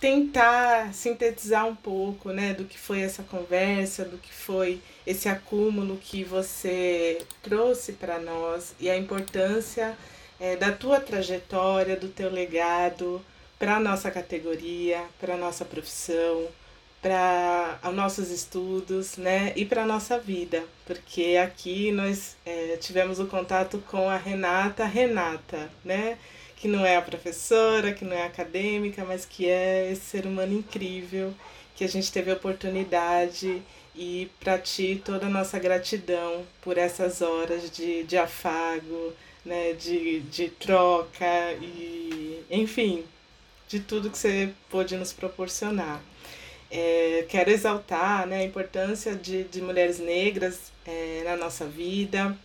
tentar 0.00 0.94
sintetizar 0.94 1.66
um 1.66 1.74
pouco, 1.74 2.30
né, 2.30 2.54
do 2.54 2.64
que 2.64 2.78
foi 2.78 3.00
essa 3.00 3.22
conversa, 3.24 4.04
do 4.04 4.16
que 4.16 4.32
foi 4.32 4.80
esse 5.06 5.28
acúmulo 5.28 5.96
que 5.96 6.22
você 6.22 7.18
trouxe 7.42 7.92
para 7.94 8.18
nós 8.18 8.74
e 8.78 8.88
a 8.88 8.96
importância 8.96 9.96
é, 10.38 10.56
da 10.56 10.70
tua 10.70 11.00
trajetória, 11.00 11.96
do 11.96 12.08
teu 12.08 12.30
legado, 12.30 13.20
para 13.58 13.80
nossa 13.80 14.10
categoria, 14.10 15.02
para 15.20 15.36
nossa 15.36 15.64
profissão, 15.64 16.46
para 17.00 17.78
os 17.84 17.94
nossos 17.94 18.30
estudos, 18.30 19.16
né, 19.16 19.52
e 19.54 19.64
para 19.64 19.82
a 19.82 19.86
nossa 19.86 20.18
vida, 20.18 20.64
porque 20.84 21.38
aqui 21.42 21.92
nós 21.92 22.36
é, 22.44 22.76
tivemos 22.80 23.20
o 23.20 23.26
contato 23.26 23.78
com 23.88 24.08
a 24.08 24.16
Renata 24.16 24.84
Renata, 24.84 25.70
né, 25.84 26.18
que 26.56 26.66
não 26.66 26.84
é 26.84 26.96
a 26.96 27.02
professora, 27.02 27.92
que 27.92 28.04
não 28.04 28.16
é 28.16 28.26
acadêmica, 28.26 29.04
mas 29.04 29.24
que 29.24 29.48
é 29.48 29.92
esse 29.92 30.02
ser 30.02 30.26
humano 30.26 30.54
incrível, 30.54 31.32
que 31.76 31.84
a 31.84 31.88
gente 31.88 32.10
teve 32.10 32.30
a 32.30 32.34
oportunidade 32.34 33.62
e 33.94 34.28
para 34.40 34.58
ti 34.58 35.00
toda 35.04 35.26
a 35.26 35.30
nossa 35.30 35.58
gratidão 35.58 36.44
por 36.60 36.76
essas 36.76 37.22
horas 37.22 37.70
de, 37.70 38.02
de 38.02 38.16
afago, 38.16 39.12
né, 39.44 39.72
de, 39.74 40.20
de 40.20 40.48
troca 40.48 41.52
e 41.62 42.44
enfim, 42.50 43.04
de 43.68 43.78
tudo 43.80 44.10
que 44.10 44.18
você 44.18 44.52
pôde 44.68 44.96
nos 44.96 45.12
proporcionar. 45.12 46.02
É, 46.70 47.24
quero 47.28 47.50
exaltar 47.50 48.26
né, 48.26 48.40
a 48.40 48.44
importância 48.44 49.14
de, 49.14 49.44
de 49.44 49.62
mulheres 49.62 49.98
negras 49.98 50.72
é, 50.84 51.22
na 51.24 51.36
nossa 51.36 51.66
vida. 51.66 52.36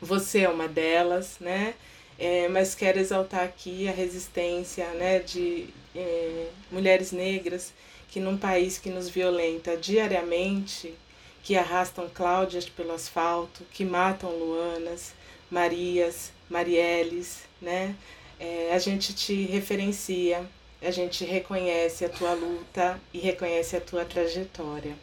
Você 0.00 0.40
é 0.40 0.48
uma 0.48 0.68
delas, 0.68 1.36
né? 1.40 1.74
É, 2.18 2.48
mas 2.48 2.74
quero 2.74 2.98
exaltar 2.98 3.42
aqui 3.42 3.88
a 3.88 3.92
resistência 3.92 4.86
né, 4.94 5.18
de 5.18 5.66
é, 5.96 6.46
mulheres 6.70 7.10
negras 7.10 7.72
que 8.08 8.20
num 8.20 8.36
país 8.36 8.78
que 8.78 8.90
nos 8.90 9.08
violenta 9.08 9.76
diariamente, 9.76 10.94
que 11.42 11.56
arrastam 11.56 12.08
Cláudias 12.08 12.68
pelo 12.68 12.92
asfalto, 12.92 13.64
que 13.72 13.84
matam 13.84 14.30
Luanas, 14.30 15.12
Marias, 15.50 16.30
Marielles, 16.48 17.40
né? 17.60 17.96
é, 18.38 18.72
a 18.72 18.78
gente 18.78 19.14
te 19.14 19.44
referencia, 19.46 20.44
a 20.84 20.90
gente 20.90 21.24
reconhece 21.24 22.04
a 22.04 22.08
tua 22.08 22.34
luta 22.34 23.00
e 23.12 23.18
reconhece 23.18 23.76
a 23.76 23.80
tua 23.80 24.04
trajetória. 24.04 24.94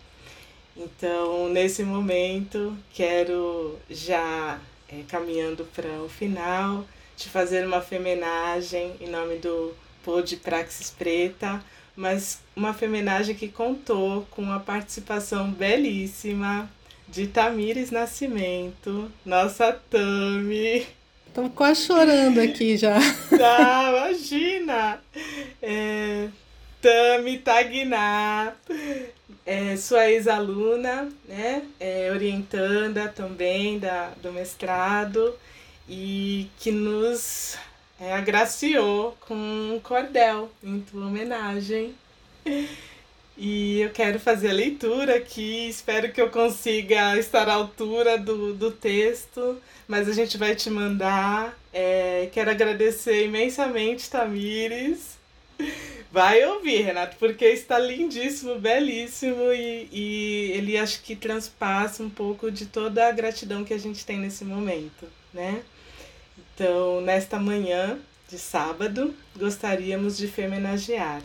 Então, 0.77 1.49
nesse 1.49 1.83
momento, 1.83 2.77
quero 2.93 3.77
já 3.89 4.59
é, 4.87 5.03
caminhando 5.07 5.65
para 5.75 5.89
o 6.01 6.07
final, 6.07 6.85
te 7.17 7.29
fazer 7.29 7.65
uma 7.65 7.81
femenagem 7.81 8.95
em 9.01 9.09
nome 9.09 9.37
do 9.37 9.73
Pod 10.03 10.35
Praxis 10.37 10.91
Preta, 10.91 11.63
mas 11.95 12.39
uma 12.55 12.73
femenagem 12.73 13.35
que 13.35 13.47
contou 13.47 14.25
com 14.31 14.51
a 14.51 14.59
participação 14.59 15.51
belíssima 15.51 16.69
de 17.07 17.27
Tamires 17.27 17.91
Nascimento, 17.91 19.11
nossa 19.25 19.73
Tami, 19.73 20.87
Tô 21.33 21.49
quase 21.49 21.85
chorando 21.85 22.39
aqui 22.39 22.75
já. 22.77 22.97
Tá, 23.37 23.89
imagina! 23.89 25.01
É, 25.61 26.27
Tami 26.81 27.37
Tagná, 27.37 28.53
é, 29.45 29.77
sua 29.77 30.09
ex-aluna, 30.09 31.09
né? 31.27 31.63
É, 31.79 32.11
orientanda 32.11 33.07
também 33.07 33.79
da, 33.79 34.11
do 34.21 34.33
mestrado 34.33 35.33
e 35.87 36.49
que 36.59 36.71
nos 36.71 37.57
é, 37.99 38.13
agraciou 38.13 39.17
com 39.21 39.35
um 39.35 39.79
cordel 39.81 40.51
em 40.61 40.81
tua 40.81 41.07
homenagem. 41.07 41.95
E 43.37 43.79
eu 43.81 43.89
quero 43.89 44.19
fazer 44.19 44.49
a 44.49 44.53
leitura 44.53 45.15
aqui, 45.15 45.67
espero 45.69 46.11
que 46.11 46.21
eu 46.21 46.29
consiga 46.29 47.17
estar 47.17 47.47
à 47.47 47.53
altura 47.53 48.17
do, 48.17 48.53
do 48.53 48.71
texto, 48.71 49.59
mas 49.87 50.07
a 50.07 50.13
gente 50.13 50.37
vai 50.37 50.55
te 50.55 50.69
mandar. 50.69 51.57
É, 51.73 52.29
quero 52.31 52.51
agradecer 52.51 53.25
imensamente, 53.25 54.09
Tamires. 54.09 55.17
Vai 56.11 56.43
ouvir, 56.45 56.81
Renato, 56.81 57.15
porque 57.17 57.45
está 57.45 57.79
lindíssimo, 57.79 58.59
belíssimo 58.59 59.53
e, 59.53 59.87
e 59.91 60.51
ele 60.55 60.77
acho 60.77 61.01
que 61.01 61.15
transpassa 61.15 62.03
um 62.03 62.09
pouco 62.09 62.51
de 62.51 62.65
toda 62.65 63.07
a 63.07 63.11
gratidão 63.13 63.63
que 63.63 63.73
a 63.73 63.77
gente 63.77 64.05
tem 64.05 64.17
nesse 64.17 64.43
momento, 64.43 65.07
né? 65.33 65.63
Então, 66.37 66.99
nesta 66.99 67.39
manhã 67.39 67.97
de 68.27 68.37
sábado, 68.37 69.15
gostaríamos 69.37 70.17
de 70.17 70.29
homenagear 70.37 71.21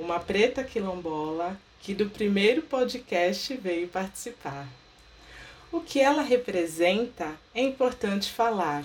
uma 0.00 0.18
preta 0.18 0.64
quilombola 0.64 1.60
que 1.78 1.92
do 1.92 2.08
primeiro 2.08 2.62
podcast 2.62 3.54
veio 3.56 3.86
participar. 3.86 4.66
O 5.70 5.80
que 5.80 6.00
ela 6.00 6.22
representa 6.22 7.34
é 7.54 7.62
importante 7.62 8.32
falar. 8.32 8.82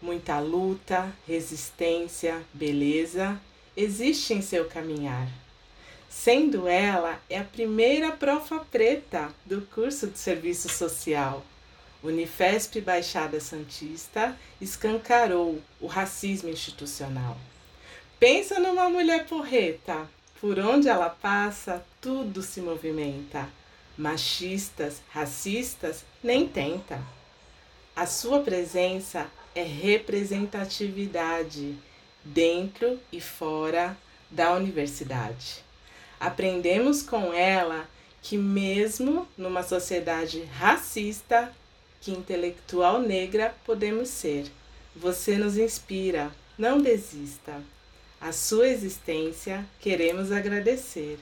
Muita 0.00 0.38
luta, 0.40 1.10
resistência, 1.26 2.42
beleza 2.52 3.40
existe 3.74 4.34
em 4.34 4.42
seu 4.42 4.66
caminhar. 4.66 5.26
Sendo 6.10 6.68
ela 6.68 7.18
é 7.30 7.38
a 7.38 7.44
primeira 7.44 8.12
profa 8.12 8.58
preta 8.58 9.32
do 9.46 9.62
curso 9.62 10.08
de 10.08 10.18
serviço 10.18 10.68
social. 10.68 11.42
Unifesp 12.02 12.78
Baixada 12.82 13.40
Santista 13.40 14.36
escancarou 14.60 15.62
o 15.80 15.86
racismo 15.86 16.50
institucional. 16.50 17.38
Pensa 18.20 18.60
numa 18.60 18.90
mulher 18.90 19.26
porreta, 19.26 20.06
por 20.42 20.58
onde 20.58 20.88
ela 20.88 21.08
passa, 21.08 21.82
tudo 22.00 22.42
se 22.42 22.60
movimenta. 22.60 23.48
Machistas, 23.96 25.00
racistas, 25.08 26.04
nem 26.20 26.48
tenta. 26.48 27.00
A 27.94 28.06
sua 28.06 28.40
presença 28.40 29.30
é 29.54 29.62
representatividade 29.62 31.76
dentro 32.24 32.98
e 33.12 33.20
fora 33.20 33.96
da 34.28 34.52
universidade. 34.54 35.62
Aprendemos 36.18 37.02
com 37.02 37.32
ela 37.32 37.88
que, 38.20 38.36
mesmo 38.36 39.28
numa 39.38 39.62
sociedade 39.62 40.42
racista, 40.58 41.54
que 42.00 42.10
intelectual 42.10 43.00
negra 43.00 43.54
podemos 43.64 44.08
ser. 44.08 44.50
Você 44.96 45.38
nos 45.38 45.56
inspira, 45.56 46.32
não 46.58 46.78
desista. 46.78 47.62
A 48.22 48.30
sua 48.30 48.68
existência 48.68 49.66
queremos 49.80 50.30
agradecer. 50.30 51.18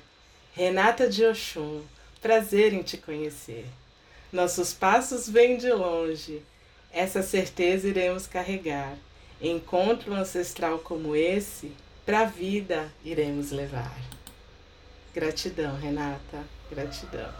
Renata 0.52 1.08
de 1.08 1.24
Oxum, 1.24 1.80
prazer 2.20 2.74
em 2.74 2.82
te 2.82 2.98
conhecer. 2.98 3.64
Nossos 4.30 4.74
passos 4.74 5.26
vêm 5.26 5.56
de 5.56 5.72
longe, 5.72 6.42
essa 6.92 7.22
certeza 7.22 7.88
iremos 7.88 8.26
carregar. 8.26 8.94
Encontro 9.40 10.12
ancestral 10.12 10.80
como 10.80 11.16
esse, 11.16 11.72
para 12.04 12.20
a 12.20 12.24
vida 12.26 12.92
iremos 13.02 13.50
levar. 13.50 13.98
Gratidão, 15.14 15.78
Renata, 15.78 16.44
gratidão. 16.70 17.32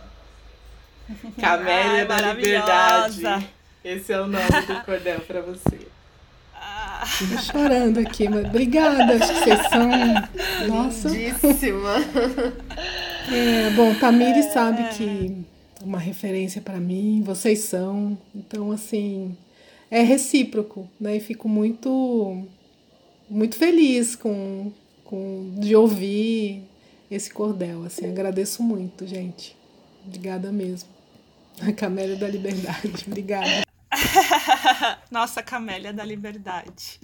Camélia 1.39 2.01
Ai, 2.01 2.07
da 2.07 2.33
Liberdade. 2.33 3.53
Esse 3.85 4.11
é 4.11 4.21
o 4.23 4.27
nome 4.27 4.63
do 4.67 4.85
cordel 4.87 5.21
para 5.21 5.43
você. 5.43 5.87
Tô 7.01 7.39
chorando 7.39 7.99
aqui, 7.99 8.29
mas 8.29 8.45
obrigada. 8.47 9.15
Acho 9.17 9.33
que 9.33 9.41
vocês 9.41 9.69
são. 9.69 10.69
Nossa. 10.69 11.09
Lindíssima. 11.09 11.95
É, 13.33 13.71
bom, 13.71 13.95
Tamiri 13.95 14.41
é... 14.41 14.51
sabe 14.51 14.89
que 14.97 15.37
é 15.81 15.85
uma 15.85 15.99
referência 15.99 16.61
para 16.61 16.79
mim, 16.79 17.23
vocês 17.25 17.61
são. 17.61 18.19
Então, 18.35 18.73
assim, 18.73 19.37
é 19.91 20.03
recíproco, 20.03 20.89
né? 21.01 21.17
E 21.17 21.21
fico 21.21 21.49
muito, 21.49 22.45
muito 23.29 23.57
feliz 23.57 24.15
com, 24.17 24.73
com 25.05 25.55
de 25.59 25.75
ouvir 25.75 26.63
esse 27.11 27.33
cordel. 27.33 27.85
Assim, 27.85 28.07
agradeço 28.07 28.63
muito, 28.63 29.07
gente. 29.07 29.57
Obrigada 30.07 30.53
mesmo. 30.53 30.89
A 31.61 31.73
Camélia 31.73 32.17
da 32.17 32.29
Liberdade. 32.29 32.93
Obrigada. 33.07 33.70
Nossa 35.11 35.43
Camélia 35.43 35.93
da 35.93 36.05
Liberdade. 36.05 37.01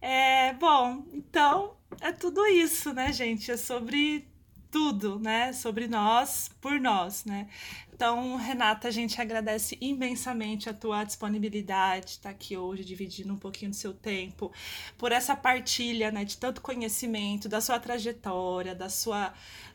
É, 0.00 0.52
bom, 0.54 1.04
então 1.12 1.76
é 2.00 2.12
tudo 2.12 2.46
isso, 2.46 2.92
né, 2.92 3.12
gente? 3.12 3.50
É 3.50 3.56
sobre 3.56 4.28
tudo, 4.70 5.18
né? 5.18 5.52
Sobre 5.52 5.88
nós, 5.88 6.50
por 6.60 6.78
nós, 6.80 7.24
né? 7.24 7.48
Então, 7.92 8.36
Renata, 8.36 8.86
a 8.86 8.90
gente 8.92 9.20
agradece 9.20 9.76
imensamente 9.80 10.70
a 10.70 10.72
tua 10.74 11.02
disponibilidade, 11.02 12.10
estar 12.10 12.28
tá 12.28 12.30
aqui 12.30 12.56
hoje 12.56 12.84
dividindo 12.84 13.34
um 13.34 13.36
pouquinho 13.36 13.72
do 13.72 13.76
seu 13.76 13.92
tempo, 13.92 14.52
por 14.96 15.10
essa 15.10 15.34
partilha, 15.34 16.12
né, 16.12 16.24
de 16.24 16.36
tanto 16.36 16.60
conhecimento, 16.60 17.48
da 17.48 17.60
sua 17.60 17.80
trajetória, 17.80 18.72
da 18.72 18.88
sua 18.88 19.34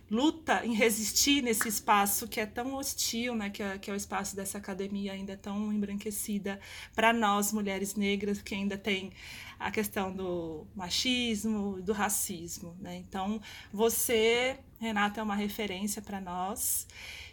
luta 0.09 0.65
em 0.65 0.73
resistir 0.73 1.41
nesse 1.41 1.67
espaço 1.67 2.27
que 2.27 2.39
é 2.39 2.45
tão 2.45 2.75
hostil, 2.75 3.35
né, 3.35 3.49
que 3.49 3.63
é, 3.63 3.77
que 3.77 3.89
é 3.89 3.93
o 3.93 3.95
espaço 3.95 4.35
dessa 4.35 4.57
academia 4.57 5.13
ainda 5.13 5.35
tão 5.35 5.71
embranquecida 5.71 6.59
para 6.93 7.11
nós 7.11 7.51
mulheres 7.51 7.95
negras 7.95 8.41
que 8.41 8.53
ainda 8.53 8.77
tem 8.77 9.11
a 9.59 9.71
questão 9.71 10.13
do 10.13 10.67
machismo, 10.75 11.81
do 11.81 11.93
racismo, 11.93 12.75
né? 12.79 12.97
Então, 12.97 13.41
você, 13.71 14.59
Renata, 14.79 15.21
é 15.21 15.23
uma 15.23 15.35
referência 15.35 16.01
para 16.01 16.19
nós 16.19 16.85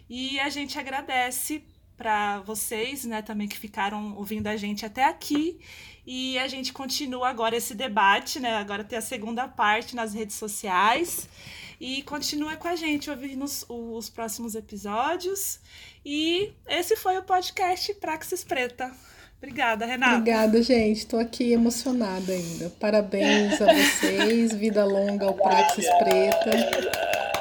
e 0.09 0.39
a 0.39 0.49
gente 0.49 0.79
agradece 0.79 1.65
para 1.97 2.41
vocês, 2.41 3.05
né, 3.05 3.21
também 3.21 3.47
que 3.47 3.59
ficaram 3.59 4.15
ouvindo 4.17 4.47
a 4.47 4.57
gente 4.57 4.87
até 4.87 5.05
aqui. 5.05 5.61
E 6.07 6.39
a 6.39 6.49
gente 6.49 6.73
continua 6.73 7.29
agora 7.29 7.55
esse 7.55 7.75
debate, 7.75 8.41
né? 8.41 8.57
Agora 8.57 8.83
tem 8.83 8.99
a 8.99 9.03
segunda 9.03 9.47
parte 9.47 9.95
nas 9.95 10.15
redes 10.15 10.35
sociais. 10.37 11.29
E 11.81 12.02
continua 12.02 12.57
com 12.57 12.69
a 12.69 12.77
gente 12.77 13.09
ouvindo 13.09 13.43
os, 13.43 13.65
os 13.66 14.11
próximos 14.11 14.55
episódios. 14.55 15.59
E 16.05 16.52
esse 16.69 16.94
foi 16.94 17.16
o 17.16 17.23
podcast 17.23 17.94
Praxis 17.94 18.44
Preta. 18.44 18.93
Obrigada, 19.39 19.86
Renata. 19.86 20.16
Obrigada, 20.19 20.62
gente. 20.62 20.98
Estou 20.98 21.19
aqui 21.19 21.52
emocionada 21.52 22.31
ainda. 22.31 22.69
Parabéns 22.78 23.59
a 23.62 23.73
vocês. 23.73 24.52
Vida 24.52 24.85
longa 24.85 25.24
ao 25.24 25.32
Praxis 25.32 25.86
Preta. 25.98 26.51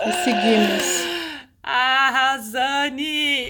E 0.08 0.14
seguimos. 0.24 1.10
Arrasane! 1.62 3.50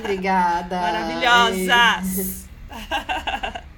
Obrigada. 0.00 0.80
Maravilhosas! 0.80 2.48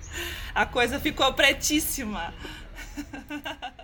A 0.54 0.64
coisa 0.64 0.98
ficou 0.98 1.32
pretíssima. 1.34 2.32